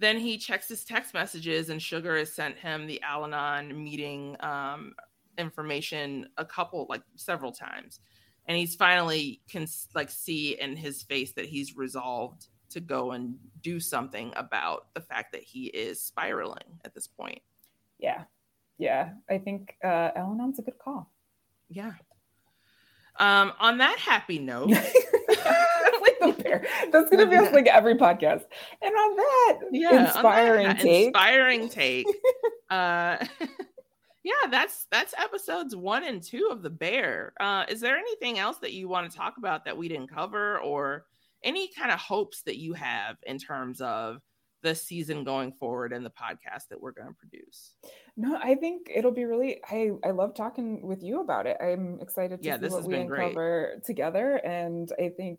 then 0.00 0.18
he 0.18 0.36
checks 0.36 0.68
his 0.68 0.84
text 0.84 1.14
messages 1.14 1.70
and 1.70 1.80
sugar 1.80 2.18
has 2.18 2.32
sent 2.32 2.56
him 2.58 2.86
the 2.86 3.00
al-anon 3.02 3.82
meeting 3.82 4.36
um 4.40 4.92
information 5.38 6.28
a 6.36 6.44
couple 6.44 6.86
like 6.88 7.02
several 7.16 7.52
times 7.52 8.00
and 8.46 8.56
he's 8.58 8.74
finally 8.74 9.40
can 9.48 9.66
like 9.94 10.10
see 10.10 10.60
in 10.60 10.76
his 10.76 11.02
face 11.02 11.32
that 11.32 11.46
he's 11.46 11.76
resolved 11.76 12.48
to 12.70 12.80
go 12.80 13.12
and 13.12 13.36
do 13.62 13.78
something 13.80 14.32
about 14.36 14.92
the 14.94 15.00
fact 15.00 15.32
that 15.32 15.42
he 15.42 15.66
is 15.66 16.00
spiraling 16.02 16.78
at 16.84 16.92
this 16.94 17.06
point 17.06 17.40
Yeah. 17.98 18.24
Yeah. 18.78 19.10
I 19.30 19.38
think 19.38 19.76
uh 19.84 20.10
Al-Anon's 20.16 20.58
a 20.58 20.62
good 20.62 20.78
call. 20.78 21.10
yeah 21.70 21.92
um 23.20 23.52
on 23.60 23.78
that 23.78 23.96
happy 23.98 24.38
note 24.40 24.72
That's 26.38 26.38
like 26.38 26.38
the 26.38 26.42
pair. 26.42 26.66
That's 26.92 27.10
gonna 27.10 27.26
be 27.26 27.38
like 27.38 27.66
every 27.66 27.94
podcast. 27.94 28.42
And 28.82 28.94
on 28.94 29.16
that 29.16 29.58
yeah 29.72 29.88
on 29.88 29.94
that 29.94 30.14
inspiring 30.16 30.76
take. 30.76 31.06
inspiring 31.06 31.68
take 31.68 32.06
uh 32.70 33.24
yeah 34.24 34.32
that's 34.50 34.86
that's 34.90 35.14
episodes 35.18 35.76
one 35.76 36.04
and 36.04 36.22
two 36.22 36.48
of 36.50 36.62
the 36.62 36.70
bear 36.70 37.32
uh 37.40 37.64
is 37.68 37.80
there 37.80 37.96
anything 37.96 38.38
else 38.38 38.56
that 38.58 38.72
you 38.72 38.88
want 38.88 39.10
to 39.10 39.16
talk 39.16 39.36
about 39.36 39.64
that 39.66 39.76
we 39.76 39.88
didn't 39.88 40.08
cover 40.08 40.58
or 40.60 41.04
any 41.42 41.68
kind 41.68 41.90
of 41.90 41.98
hopes 41.98 42.40
that 42.42 42.56
you 42.56 42.72
have 42.72 43.16
in 43.26 43.38
terms 43.38 43.80
of 43.82 44.22
the 44.62 44.74
season 44.74 45.24
going 45.24 45.52
forward 45.52 45.92
and 45.92 46.06
the 46.06 46.10
podcast 46.10 46.68
that 46.70 46.80
we're 46.80 46.90
going 46.92 47.06
to 47.08 47.14
produce 47.14 47.72
No, 48.16 48.38
I 48.42 48.54
think 48.54 48.88
it'll 48.94 49.10
be 49.12 49.24
really. 49.26 49.60
I 49.68 49.90
I 50.02 50.10
love 50.12 50.34
talking 50.34 50.80
with 50.86 51.02
you 51.02 51.20
about 51.20 51.46
it. 51.46 51.58
I'm 51.60 51.98
excited 52.00 52.40
to 52.40 52.46
Yeah, 52.46 52.54
see 52.54 52.60
this 52.62 52.70
what 52.72 52.78
has 52.78 52.86
we 52.86 52.94
been 52.94 53.06
great. 53.06 53.24
uncover 53.26 53.82
together, 53.84 54.36
and 54.36 54.90
I 54.98 55.10
think 55.10 55.38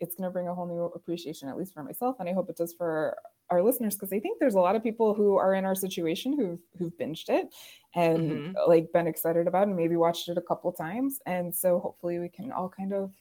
it's 0.00 0.14
going 0.16 0.28
to 0.28 0.32
bring 0.32 0.48
a 0.48 0.54
whole 0.54 0.66
new 0.66 0.84
appreciation, 0.94 1.48
at 1.48 1.56
least 1.56 1.72
for 1.74 1.82
myself, 1.82 2.16
and 2.20 2.28
I 2.28 2.32
hope 2.32 2.50
it 2.50 2.56
does 2.56 2.72
for 2.72 3.16
our 3.50 3.62
listeners, 3.62 3.94
because 3.94 4.12
I 4.12 4.18
think 4.20 4.38
there's 4.40 4.54
a 4.54 4.60
lot 4.60 4.74
of 4.76 4.82
people 4.82 5.14
who 5.14 5.36
are 5.36 5.54
in 5.54 5.64
our 5.64 5.74
situation 5.74 6.32
who've 6.36 6.58
who've 6.78 6.96
binged 6.98 7.28
it 7.28 7.54
and 7.94 8.54
Mhm. 8.56 8.66
like 8.66 8.92
been 8.92 9.06
excited 9.06 9.46
about 9.46 9.62
it 9.62 9.68
and 9.68 9.76
maybe 9.76 9.96
watched 9.96 10.28
it 10.28 10.38
a 10.38 10.42
couple 10.42 10.72
times, 10.72 11.20
and 11.26 11.54
so 11.54 11.78
hopefully 11.78 12.18
we 12.18 12.28
can 12.28 12.50
all 12.52 12.68
kind 12.68 12.92
of. 12.92 13.12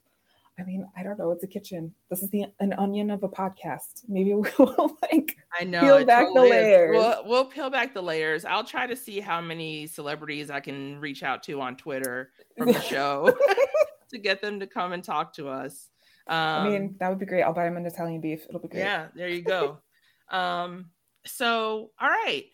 I 0.59 0.61
mean, 0.63 0.87
I 0.95 1.01
don't 1.01 1.17
know. 1.17 1.31
It's 1.31 1.43
a 1.43 1.47
kitchen. 1.47 1.95
This 2.11 2.21
is 2.21 2.29
the 2.29 2.45
an 2.59 2.73
onion 2.73 3.09
of 3.09 3.23
a 3.23 3.27
podcast. 3.27 4.03
Maybe 4.07 4.33
we'll 4.59 4.97
like 5.11 5.35
I 5.59 5.63
know. 5.63 5.81
peel 5.81 6.05
back 6.05 6.27
totally 6.27 6.49
the 6.49 6.55
layers. 6.55 6.95
We'll, 6.95 7.23
we'll 7.25 7.45
peel 7.45 7.69
back 7.71 7.93
the 7.95 8.03
layers. 8.03 8.45
I'll 8.45 8.63
try 8.63 8.85
to 8.85 8.95
see 8.95 9.19
how 9.19 9.41
many 9.41 9.87
celebrities 9.87 10.51
I 10.51 10.59
can 10.59 10.99
reach 10.99 11.23
out 11.23 11.41
to 11.43 11.59
on 11.59 11.75
Twitter 11.75 12.29
from 12.55 12.67
the 12.71 12.79
show 12.81 13.35
to 14.11 14.17
get 14.19 14.41
them 14.43 14.59
to 14.59 14.67
come 14.67 14.93
and 14.93 15.03
talk 15.03 15.33
to 15.33 15.47
us. 15.47 15.89
Um, 16.27 16.37
I 16.37 16.69
mean, 16.69 16.95
that 16.99 17.09
would 17.09 17.19
be 17.19 17.25
great. 17.25 17.43
I'll 17.43 17.53
buy 17.53 17.65
them 17.65 17.77
an 17.77 17.85
Italian 17.85 18.21
beef. 18.21 18.45
It'll 18.47 18.61
be 18.61 18.67
great. 18.69 18.81
yeah, 18.81 19.07
there 19.15 19.27
you 19.29 19.41
go. 19.41 19.79
um, 20.29 20.91
so, 21.25 21.91
all 21.99 22.09
right. 22.09 22.45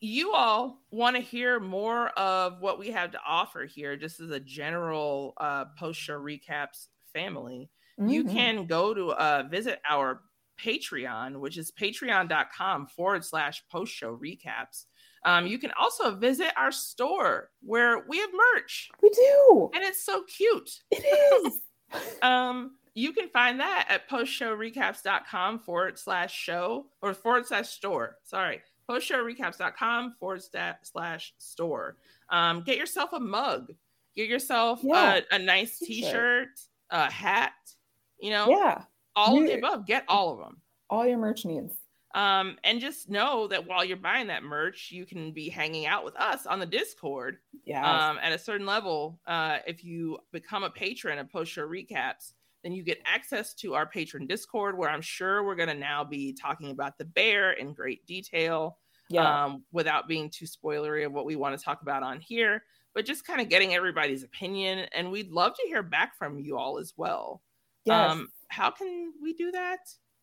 You 0.00 0.32
all 0.32 0.82
want 0.90 1.16
to 1.16 1.22
hear 1.22 1.58
more 1.58 2.08
of 2.10 2.60
what 2.60 2.78
we 2.78 2.90
have 2.90 3.12
to 3.12 3.18
offer 3.26 3.64
here, 3.64 3.96
just 3.96 4.20
as 4.20 4.30
a 4.30 4.38
general 4.40 5.32
uh, 5.38 5.64
post 5.78 5.98
show 6.00 6.18
recaps 6.20 6.88
family 7.14 7.70
you 7.98 8.24
Mhm. 8.24 8.30
can 8.32 8.66
go 8.66 8.92
to 8.92 9.12
uh, 9.12 9.44
visit 9.50 9.80
our 9.88 10.20
Patreon, 10.60 11.40
which 11.40 11.56
is 11.56 11.72
patreon.com 11.72 12.86
forward 12.88 13.24
slash 13.24 13.62
post 13.70 13.90
show 13.94 14.14
recaps. 14.16 14.84
Um, 15.24 15.46
you 15.46 15.58
can 15.58 15.70
also 15.78 16.14
visit 16.14 16.52
our 16.58 16.70
store 16.72 17.50
where 17.62 18.04
we 18.06 18.18
have 18.18 18.28
merch. 18.54 18.90
We 19.02 19.08
do. 19.08 19.70
And 19.74 19.82
it's 19.82 20.04
so 20.04 20.24
cute. 20.24 20.70
It 20.90 21.04
is. 21.46 21.60
um, 22.22 22.76
you 22.96 23.12
can 23.12 23.28
find 23.28 23.60
that 23.60 23.86
at 23.88 24.08
postshowrecaps.com 24.10 25.58
forward 25.60 25.98
slash 25.98 26.34
show 26.34 26.86
or 27.02 27.14
forward 27.14 27.46
slash 27.46 27.68
store. 27.68 28.16
Sorry. 28.24 28.60
Postshowrecaps.com 28.88 30.14
forward 30.18 30.42
slash 30.82 31.34
store. 31.38 31.96
Um, 32.30 32.62
get 32.62 32.78
yourself 32.78 33.10
a 33.12 33.20
mug. 33.20 33.72
Get 34.16 34.28
yourself 34.28 34.80
Yeah. 34.82 35.20
a, 35.30 35.34
a 35.36 35.38
nice 35.38 35.78
T-shirt. 35.78 36.04
t-shirt, 36.06 36.48
a 36.90 37.10
hat, 37.10 37.52
you 38.18 38.30
know, 38.30 38.48
Yeah. 38.48 38.82
all 39.14 39.36
of 39.36 39.42
We- 39.42 39.48
the 39.48 39.58
above. 39.58 39.86
Get 39.86 40.04
all 40.08 40.32
of 40.32 40.38
them. 40.38 40.60
all 40.88 41.06
your 41.06 41.18
merch 41.18 41.44
needs. 41.44 41.74
Um, 42.14 42.56
and 42.64 42.80
just 42.80 43.10
know 43.10 43.46
that 43.48 43.66
while 43.66 43.84
you're 43.84 43.96
buying 43.98 44.28
that 44.28 44.42
merch, 44.42 44.90
you 44.90 45.04
can 45.04 45.32
be 45.32 45.48
hanging 45.50 45.84
out 45.84 46.02
with 46.04 46.16
us 46.16 46.46
on 46.46 46.60
the 46.60 46.66
Discord. 46.66 47.38
Yes. 47.64 47.84
Um, 47.84 48.18
at 48.22 48.32
a 48.32 48.38
certain 48.38 48.64
level, 48.66 49.20
uh, 49.26 49.58
if 49.66 49.84
you 49.84 50.18
become 50.32 50.62
a 50.64 50.70
patron 50.70 51.18
of 51.18 51.28
post 51.30 51.52
show 51.52 51.66
recaps, 51.68 52.32
then 52.66 52.72
you 52.72 52.82
get 52.82 52.98
access 53.06 53.54
to 53.54 53.74
our 53.74 53.86
patron 53.86 54.26
Discord, 54.26 54.76
where 54.76 54.90
I'm 54.90 55.00
sure 55.00 55.44
we're 55.44 55.54
going 55.54 55.68
to 55.68 55.74
now 55.74 56.02
be 56.02 56.32
talking 56.32 56.72
about 56.72 56.98
the 56.98 57.04
bear 57.04 57.52
in 57.52 57.72
great 57.72 58.04
detail. 58.06 58.78
Yeah. 59.08 59.44
Um, 59.44 59.62
without 59.70 60.08
being 60.08 60.28
too 60.28 60.46
spoilery 60.46 61.06
of 61.06 61.12
what 61.12 61.26
we 61.26 61.36
want 61.36 61.56
to 61.56 61.64
talk 61.64 61.80
about 61.80 62.02
on 62.02 62.18
here, 62.18 62.64
but 62.92 63.04
just 63.06 63.24
kind 63.24 63.40
of 63.40 63.48
getting 63.48 63.72
everybody's 63.72 64.24
opinion. 64.24 64.80
And 64.92 65.12
we'd 65.12 65.30
love 65.30 65.54
to 65.54 65.62
hear 65.68 65.84
back 65.84 66.18
from 66.18 66.40
you 66.40 66.58
all 66.58 66.80
as 66.80 66.92
well. 66.96 67.40
Yes. 67.84 68.10
Um, 68.10 68.28
how 68.48 68.72
can 68.72 69.12
we 69.22 69.32
do 69.32 69.52
that? 69.52 69.78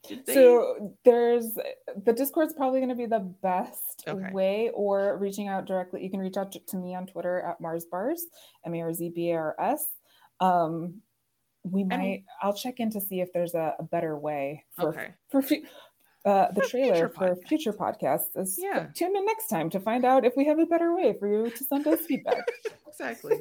They- 0.09 0.33
So 0.33 0.97
there's 1.05 1.57
the 2.03 2.11
Discord's 2.11 2.53
probably 2.53 2.81
going 2.81 2.89
to 2.89 2.95
be 2.95 3.05
the 3.05 3.21
best 3.41 4.03
Okay. 4.05 4.33
way, 4.33 4.69
or 4.73 5.17
reaching 5.17 5.47
out 5.47 5.63
directly. 5.63 6.03
You 6.03 6.09
can 6.11 6.19
reach 6.19 6.35
out 6.35 6.51
to, 6.51 6.75
me 6.75 6.93
on 6.93 7.07
Twitter 7.07 7.39
at 7.39 7.61
Mars 7.61 7.85
Bars, 7.85 8.25
M 8.65 8.75
A 8.75 8.81
R 8.81 8.91
Z 8.93 9.11
B 9.15 9.29
A 9.31 9.35
R 9.37 9.55
S. 9.61 9.87
Um, 10.41 11.01
we 11.63 11.83
might. 11.83 12.23
I'll 12.41 12.53
check 12.53 12.79
in 12.79 12.89
to 12.91 13.01
see 13.01 13.21
if 13.21 13.31
there's 13.33 13.53
a, 13.55 13.75
a 13.79 13.83
better 13.83 14.17
way 14.17 14.65
for 14.75 14.89
Okay. 14.89 15.13
for 15.29 15.41
uh, 16.25 16.51
the 16.51 16.61
trailer 16.61 17.09
for 17.09 17.35
future 17.47 17.73
podcasts. 17.73 18.35
Is 18.35 18.59
Yeah. 18.61 18.87
tune 18.95 19.15
in 19.15 19.25
next 19.25 19.47
time 19.47 19.69
to 19.71 19.79
find 19.79 20.05
out 20.05 20.25
if 20.25 20.35
we 20.37 20.45
have 20.45 20.59
a 20.59 20.65
better 20.65 20.95
way 20.95 21.13
for 21.19 21.27
you 21.27 21.49
to 21.49 21.63
send 21.63 21.85
us 21.87 22.01
feedback. 22.01 22.45
exactly. 22.87 23.37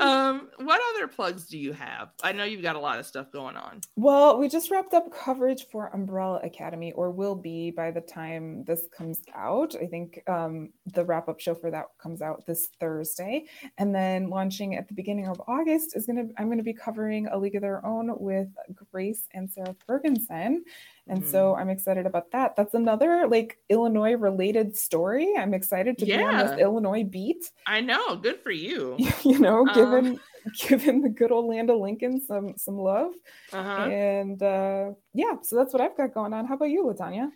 um, 0.00 0.48
what 0.58 0.80
other 0.94 1.06
plugs 1.06 1.46
do 1.46 1.58
you 1.58 1.72
have? 1.72 2.10
I 2.22 2.32
know 2.32 2.44
you've 2.44 2.62
got 2.62 2.74
a 2.76 2.80
lot 2.80 2.98
of 2.98 3.06
stuff 3.06 3.30
going 3.30 3.56
on. 3.56 3.82
Well, 3.96 4.38
we 4.38 4.48
just 4.48 4.70
wrapped 4.70 4.94
up 4.94 5.12
coverage 5.12 5.66
for 5.70 5.88
Umbrella 5.94 6.40
Academy, 6.42 6.92
or 6.92 7.10
will 7.10 7.34
be 7.34 7.70
by 7.70 7.90
the 7.90 8.00
time 8.00 8.64
this 8.64 8.86
comes 8.96 9.20
out. 9.34 9.74
I 9.80 9.86
think 9.86 10.22
um, 10.28 10.70
the 10.86 11.04
wrap 11.04 11.28
up 11.28 11.38
show 11.38 11.54
for 11.54 11.70
that 11.70 11.86
comes 11.98 12.22
out 12.22 12.46
this 12.46 12.68
Thursday, 12.80 13.44
and 13.78 13.94
then 13.94 14.28
launching 14.30 14.74
at 14.76 14.88
the 14.88 14.94
beginning 14.94 15.28
of 15.28 15.40
August 15.46 15.94
is 15.96 16.06
gonna. 16.06 16.24
I'm 16.38 16.48
gonna 16.48 16.62
be 16.62 16.72
covering 16.72 17.26
A 17.28 17.38
League 17.38 17.54
of 17.56 17.62
Their 17.62 17.84
Own 17.84 18.10
with 18.18 18.48
Grace 18.90 19.28
and 19.34 19.50
Sarah 19.50 19.76
Ferguson, 19.86 20.64
and 21.06 21.20
Mm-hmm. 21.20 21.30
so 21.30 21.54
I'm 21.54 21.68
excited 21.68 22.06
about 22.06 22.30
that. 22.32 22.56
That's 22.56 22.74
another 22.74 23.26
like 23.28 23.58
Illinois 23.68 24.14
related 24.14 24.76
story. 24.76 25.34
I'm 25.36 25.52
excited 25.54 25.98
to 25.98 26.06
be 26.06 26.14
on 26.14 26.36
this 26.38 26.58
Illinois 26.58 27.04
beat. 27.04 27.50
I 27.66 27.80
know. 27.80 28.16
Good 28.16 28.40
for 28.40 28.50
you. 28.52 28.96
You 29.24 29.38
know, 29.38 29.66
Um, 29.68 29.74
given 29.74 30.20
given 30.68 31.00
the 31.02 31.08
good 31.08 31.32
old 31.32 31.46
land 31.46 31.70
of 31.70 31.78
Lincoln 31.78 32.20
some 32.20 32.54
some 32.56 32.76
love. 32.78 33.12
Uh-huh. 33.52 33.84
And 33.90 34.42
uh, 34.42 34.90
yeah, 35.12 35.34
so 35.42 35.56
that's 35.56 35.72
what 35.72 35.82
I've 35.82 35.96
got 35.96 36.14
going 36.14 36.32
on. 36.32 36.46
How 36.46 36.54
about 36.54 36.70
you, 36.70 36.84
LaTonya? 36.84 37.30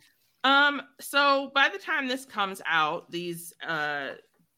Um, 0.44 0.82
so 1.00 1.50
by 1.54 1.68
the 1.68 1.78
time 1.78 2.08
this 2.08 2.24
comes 2.24 2.62
out, 2.66 3.10
these 3.10 3.52
uh 3.66 4.10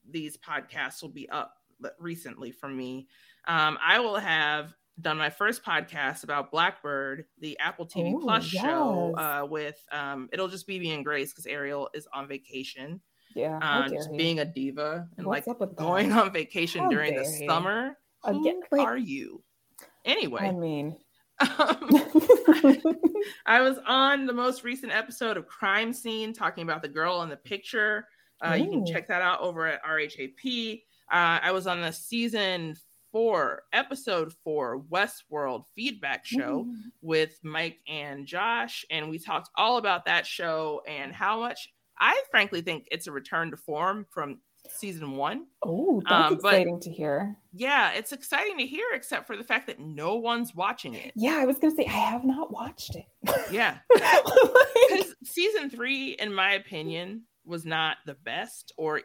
these 0.08 0.36
podcasts 0.36 1.02
will 1.02 1.10
be 1.10 1.28
up 1.30 1.54
recently 1.98 2.50
for 2.52 2.68
me. 2.68 3.08
Um, 3.46 3.78
I 3.84 4.00
will 4.00 4.16
have 4.16 4.72
done 5.01 5.16
my 5.18 5.31
first 5.31 5.62
podcast 5.64 6.24
about 6.24 6.51
Blackbird, 6.51 7.24
the 7.40 7.59
Apple 7.59 7.86
TV 7.86 8.14
Oh, 8.14 8.18
Plus 8.20 8.44
show, 8.44 9.14
uh, 9.16 9.47
with 9.48 9.82
um, 9.93 10.28
it'll 10.32 10.48
just 10.48 10.66
be 10.66 10.78
me 10.78 10.93
and 10.93 11.05
Grace 11.05 11.32
because 11.32 11.47
Ariel 11.47 11.89
is 11.94 12.06
on 12.12 12.28
vacation. 12.28 13.01
Yeah, 13.36 13.59
um, 13.62 13.90
just 13.90 14.10
he. 14.10 14.16
being 14.16 14.40
a 14.40 14.44
diva 14.44 15.06
and 15.16 15.27
What's 15.27 15.47
like 15.47 15.56
going 15.77 16.12
on 16.12 16.32
vacation 16.32 16.82
How 16.82 16.89
during 16.90 17.14
the 17.14 17.24
he. 17.24 17.47
summer. 17.47 17.97
Who 18.24 18.62
like- 18.72 18.86
are 18.86 18.98
you? 18.98 19.43
Anyway, 20.05 20.40
I 20.43 20.51
mean, 20.52 20.97
I 23.47 23.60
was 23.60 23.78
on 23.86 24.27
the 24.27 24.32
most 24.32 24.64
recent 24.64 24.93
episode 24.93 25.36
of 25.36 25.47
Crime 25.47 25.93
Scene 25.93 26.32
talking 26.32 26.62
about 26.64 26.82
the 26.82 26.89
girl 26.89 27.22
in 27.22 27.28
the 27.28 27.36
picture. 27.36 28.06
Uh, 28.44 28.55
you 28.55 28.70
can 28.70 28.86
check 28.86 29.06
that 29.09 29.22
out 29.22 29.40
over 29.40 29.66
at 29.66 29.82
RHAP. 29.85 30.82
Uh, 31.12 31.39
I 31.43 31.52
was 31.52 31.66
on 31.66 31.81
the 31.81 31.93
season 31.93 32.77
four, 33.12 33.62
episode 33.72 34.32
four 34.44 34.80
Westworld 34.90 35.64
feedback 35.74 36.24
show 36.26 36.64
Mm. 36.68 36.74
with 37.02 37.38
Mike 37.42 37.78
and 37.88 38.26
Josh, 38.26 38.84
and 38.90 39.10
we 39.10 39.18
talked 39.18 39.50
all 39.56 39.76
about 39.78 40.04
that 40.06 40.26
show 40.26 40.82
and 40.86 41.12
how 41.14 41.40
much 41.40 41.68
I 41.98 42.22
frankly 42.30 42.62
think 42.62 42.86
it's 42.90 43.06
a 43.06 43.12
return 43.12 43.50
to 43.50 43.56
form 43.56 44.06
from 44.10 44.40
season 44.68 45.12
one. 45.16 45.46
oh, 45.62 46.00
that's 46.08 46.12
Um, 46.32 46.38
but- 46.42 46.52
exciting 46.54 46.80
to 46.80 46.90
hear. 46.90 47.36
Yeah, 47.52 47.92
it's 47.92 48.12
exciting 48.12 48.58
to 48.58 48.66
hear, 48.66 48.86
except 48.92 49.26
for 49.26 49.36
the 49.36 49.42
fact 49.44 49.66
that 49.66 49.80
no 49.80 50.16
one's 50.16 50.54
watching 50.54 50.94
it. 50.94 51.12
Yeah, 51.16 51.36
I 51.38 51.46
was 51.46 51.58
gonna 51.58 51.74
say 51.74 51.84
I 51.86 51.90
have 51.90 52.24
not 52.24 52.50
watched 52.52 52.94
it. 52.96 53.06
Yeah. 53.50 53.78
Because 53.92 55.14
season 55.24 55.70
three, 55.70 56.10
in 56.12 56.32
my 56.32 56.52
opinion, 56.52 57.24
was 57.44 57.64
not 57.64 57.96
the 58.06 58.14
best 58.14 58.72
or 58.76 59.02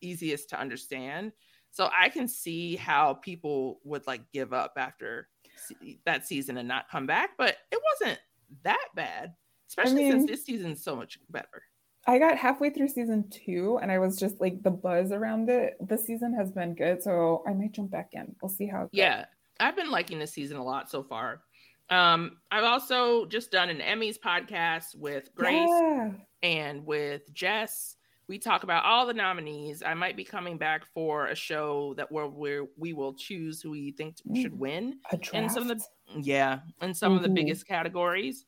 easiest 0.00 0.50
to 0.50 0.60
understand. 0.60 1.32
So 1.76 1.90
I 1.94 2.08
can 2.08 2.26
see 2.26 2.74
how 2.74 3.12
people 3.12 3.80
would 3.84 4.06
like 4.06 4.22
give 4.32 4.54
up 4.54 4.72
after 4.78 5.28
se- 5.56 5.98
that 6.06 6.26
season 6.26 6.56
and 6.56 6.66
not 6.66 6.88
come 6.90 7.06
back, 7.06 7.32
but 7.36 7.54
it 7.70 7.78
wasn't 8.00 8.18
that 8.64 8.86
bad, 8.94 9.34
especially 9.68 10.10
since 10.10 10.22
mean- 10.22 10.26
this 10.26 10.46
season's 10.46 10.82
so 10.82 10.96
much 10.96 11.18
better. 11.28 11.62
I 12.06 12.18
got 12.18 12.38
halfway 12.38 12.70
through 12.70 12.88
season 12.88 13.28
two, 13.28 13.78
and 13.82 13.92
I 13.92 13.98
was 13.98 14.16
just 14.16 14.40
like 14.40 14.62
the 14.62 14.70
buzz 14.70 15.12
around 15.12 15.50
it. 15.50 15.76
The 15.86 15.98
season 15.98 16.32
has 16.32 16.50
been 16.50 16.74
good, 16.74 17.02
so 17.02 17.42
I 17.46 17.52
might 17.52 17.72
jump 17.72 17.90
back 17.90 18.10
in. 18.14 18.34
We'll 18.40 18.48
see 18.48 18.66
how. 18.68 18.78
It 18.78 18.82
goes. 18.84 18.90
Yeah, 18.92 19.26
I've 19.60 19.76
been 19.76 19.90
liking 19.90 20.18
this 20.18 20.32
season 20.32 20.56
a 20.56 20.64
lot 20.64 20.88
so 20.88 21.02
far. 21.02 21.42
Um, 21.90 22.38
I've 22.50 22.64
also 22.64 23.26
just 23.26 23.50
done 23.50 23.68
an 23.68 23.80
Emmys 23.80 24.16
podcast 24.18 24.94
with 24.96 25.34
Grace 25.34 25.68
Yeah. 25.68 26.12
and 26.42 26.86
with 26.86 27.22
Jess. 27.34 27.95
We 28.28 28.38
talk 28.38 28.64
about 28.64 28.84
all 28.84 29.06
the 29.06 29.14
nominees. 29.14 29.82
I 29.86 29.94
might 29.94 30.16
be 30.16 30.24
coming 30.24 30.58
back 30.58 30.84
for 30.92 31.26
a 31.26 31.34
show 31.36 31.94
that 31.96 32.10
where 32.10 32.26
where 32.26 32.64
we 32.76 32.92
will 32.92 33.14
choose 33.14 33.62
who 33.62 33.70
we 33.70 33.92
think 33.92 34.16
should 34.34 34.52
Mm. 34.52 34.58
win 34.58 34.98
A 35.12 35.18
in 35.36 35.48
some 35.48 35.70
of 35.70 35.78
the 35.78 35.84
yeah 36.20 36.60
in 36.82 36.92
some 36.92 37.16
of 37.16 37.22
the 37.22 37.28
Mhm. 37.28 37.34
biggest 37.34 37.66
categories. 37.68 38.44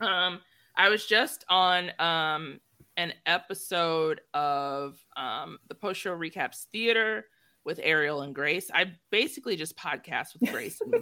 Um, 0.00 0.40
I 0.76 0.88
was 0.88 1.06
just 1.06 1.44
on 1.48 1.90
um 1.98 2.60
an 2.96 3.12
episode 3.26 4.20
of 4.34 4.98
um 5.16 5.58
the 5.68 5.74
post 5.74 6.00
show 6.00 6.16
recaps 6.16 6.66
theater 6.72 7.26
with 7.64 7.80
Ariel 7.82 8.22
and 8.22 8.34
Grace. 8.34 8.70
I 8.72 8.92
basically 9.10 9.56
just 9.56 9.76
podcast 9.76 10.38
with 10.38 10.52
Grace 10.52 10.80
and 10.80 10.94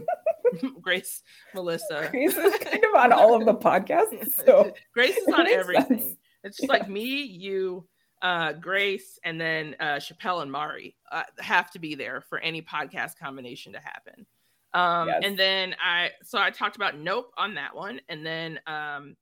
Grace, 0.82 1.22
Melissa. 1.54 2.08
Grace 2.10 2.36
is 2.36 2.54
kind 2.58 2.84
of 2.84 2.94
on 2.94 3.12
all 3.12 3.34
of 3.34 3.44
the 3.44 3.54
podcasts, 3.54 4.32
so 4.46 4.72
Grace 4.94 5.16
is 5.16 5.26
on 5.34 5.46
everything. 5.46 5.98
sense. 5.98 6.16
It's 6.44 6.56
just 6.56 6.68
like 6.68 6.88
me, 6.88 7.22
you, 7.22 7.86
uh, 8.22 8.52
Grace, 8.54 9.18
and 9.24 9.40
then 9.40 9.76
uh, 9.80 9.96
Chappelle 9.96 10.42
and 10.42 10.50
Mari 10.50 10.96
uh, 11.10 11.22
have 11.38 11.70
to 11.72 11.78
be 11.78 11.94
there 11.94 12.20
for 12.20 12.38
any 12.38 12.62
podcast 12.62 13.18
combination 13.18 13.72
to 13.72 13.80
happen. 13.80 14.26
Um, 14.74 15.08
Yes. 15.08 15.22
And 15.24 15.38
then 15.38 15.74
I, 15.84 16.10
so 16.22 16.38
I 16.38 16.50
talked 16.50 16.76
about 16.76 16.96
Nope 16.96 17.32
on 17.36 17.54
that 17.54 17.74
one, 17.74 18.00
and 18.08 18.24
then 18.24 18.60
um, 18.66 19.16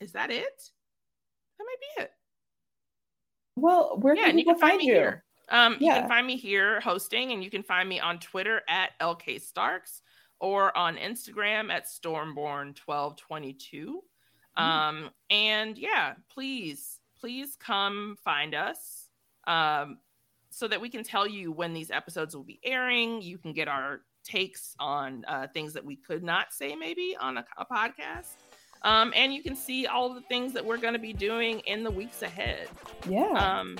is 0.00 0.12
that 0.12 0.30
it? 0.30 0.70
That 1.58 1.64
might 1.64 1.80
be 1.80 2.02
it. 2.02 2.10
Well, 3.56 3.98
where 4.00 4.14
yeah, 4.14 4.26
can 4.26 4.38
you 4.38 4.44
can 4.44 4.58
find 4.58 4.80
you? 4.82 4.92
here. 4.92 5.24
Um, 5.50 5.76
You 5.80 5.92
can 5.92 6.08
find 6.08 6.26
me 6.26 6.36
here 6.36 6.80
hosting, 6.80 7.32
and 7.32 7.42
you 7.42 7.50
can 7.50 7.62
find 7.62 7.88
me 7.88 8.00
on 8.00 8.18
Twitter 8.18 8.62
at 8.68 8.90
LK 9.00 9.40
Starks 9.40 10.02
or 10.40 10.76
on 10.76 10.96
Instagram 10.96 11.70
at 11.70 11.86
Stormborn1222. 11.86 13.94
Mm. 14.58 14.64
Um, 14.64 15.10
and 15.30 15.78
yeah, 15.78 16.14
please, 16.32 17.00
please 17.20 17.56
come 17.56 18.16
find 18.24 18.54
us 18.54 19.08
um, 19.46 19.98
so 20.50 20.68
that 20.68 20.80
we 20.80 20.88
can 20.88 21.04
tell 21.04 21.26
you 21.26 21.52
when 21.52 21.72
these 21.72 21.90
episodes 21.90 22.34
will 22.34 22.44
be 22.44 22.60
airing. 22.64 23.22
You 23.22 23.38
can 23.38 23.52
get 23.52 23.68
our 23.68 24.00
takes 24.24 24.74
on 24.78 25.24
uh, 25.26 25.46
things 25.54 25.72
that 25.72 25.84
we 25.84 25.96
could 25.96 26.22
not 26.22 26.52
say 26.52 26.76
maybe 26.76 27.16
on 27.20 27.38
a, 27.38 27.44
a 27.56 27.64
podcast. 27.64 28.36
Um, 28.82 29.12
and 29.16 29.34
you 29.34 29.42
can 29.42 29.56
see 29.56 29.86
all 29.86 30.14
the 30.14 30.20
things 30.22 30.52
that 30.52 30.64
we're 30.64 30.76
going 30.76 30.92
to 30.92 31.00
be 31.00 31.12
doing 31.12 31.60
in 31.60 31.82
the 31.82 31.90
weeks 31.90 32.22
ahead. 32.22 32.68
Yeah. 33.08 33.30
Um, 33.30 33.78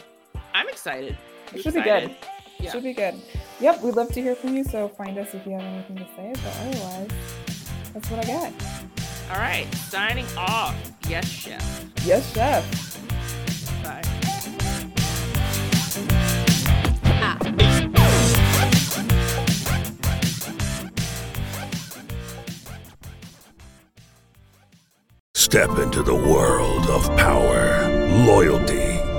I'm 0.54 0.68
excited. 0.68 1.16
It 1.54 1.62
should 1.62 1.74
be 1.74 1.82
good. 1.82 2.14
Yeah. 2.58 2.72
Should 2.72 2.82
be 2.82 2.94
good. 2.94 3.14
Yep, 3.60 3.82
we'd 3.82 3.94
love 3.94 4.12
to 4.12 4.20
hear 4.20 4.34
from 4.34 4.56
you. 4.56 4.64
So 4.64 4.88
find 4.88 5.16
us 5.18 5.34
if 5.34 5.46
you 5.46 5.52
have 5.52 5.62
anything 5.62 5.96
to 5.96 6.06
say. 6.16 6.32
But 6.34 6.56
otherwise, 6.60 7.10
that's 7.94 8.10
what 8.10 8.24
I 8.24 8.26
got. 8.26 8.52
All 9.30 9.36
right, 9.36 9.66
signing 9.74 10.26
off. 10.36 10.74
Yes, 11.08 11.26
chef. 11.28 11.84
Yes, 12.04 12.32
chef. 12.32 12.64
Bye. 13.82 14.02
Step 25.34 25.78
into 25.78 26.02
the 26.02 26.14
world 26.14 26.86
of 26.88 27.04
power, 27.16 27.88
loyalty, 28.26 28.87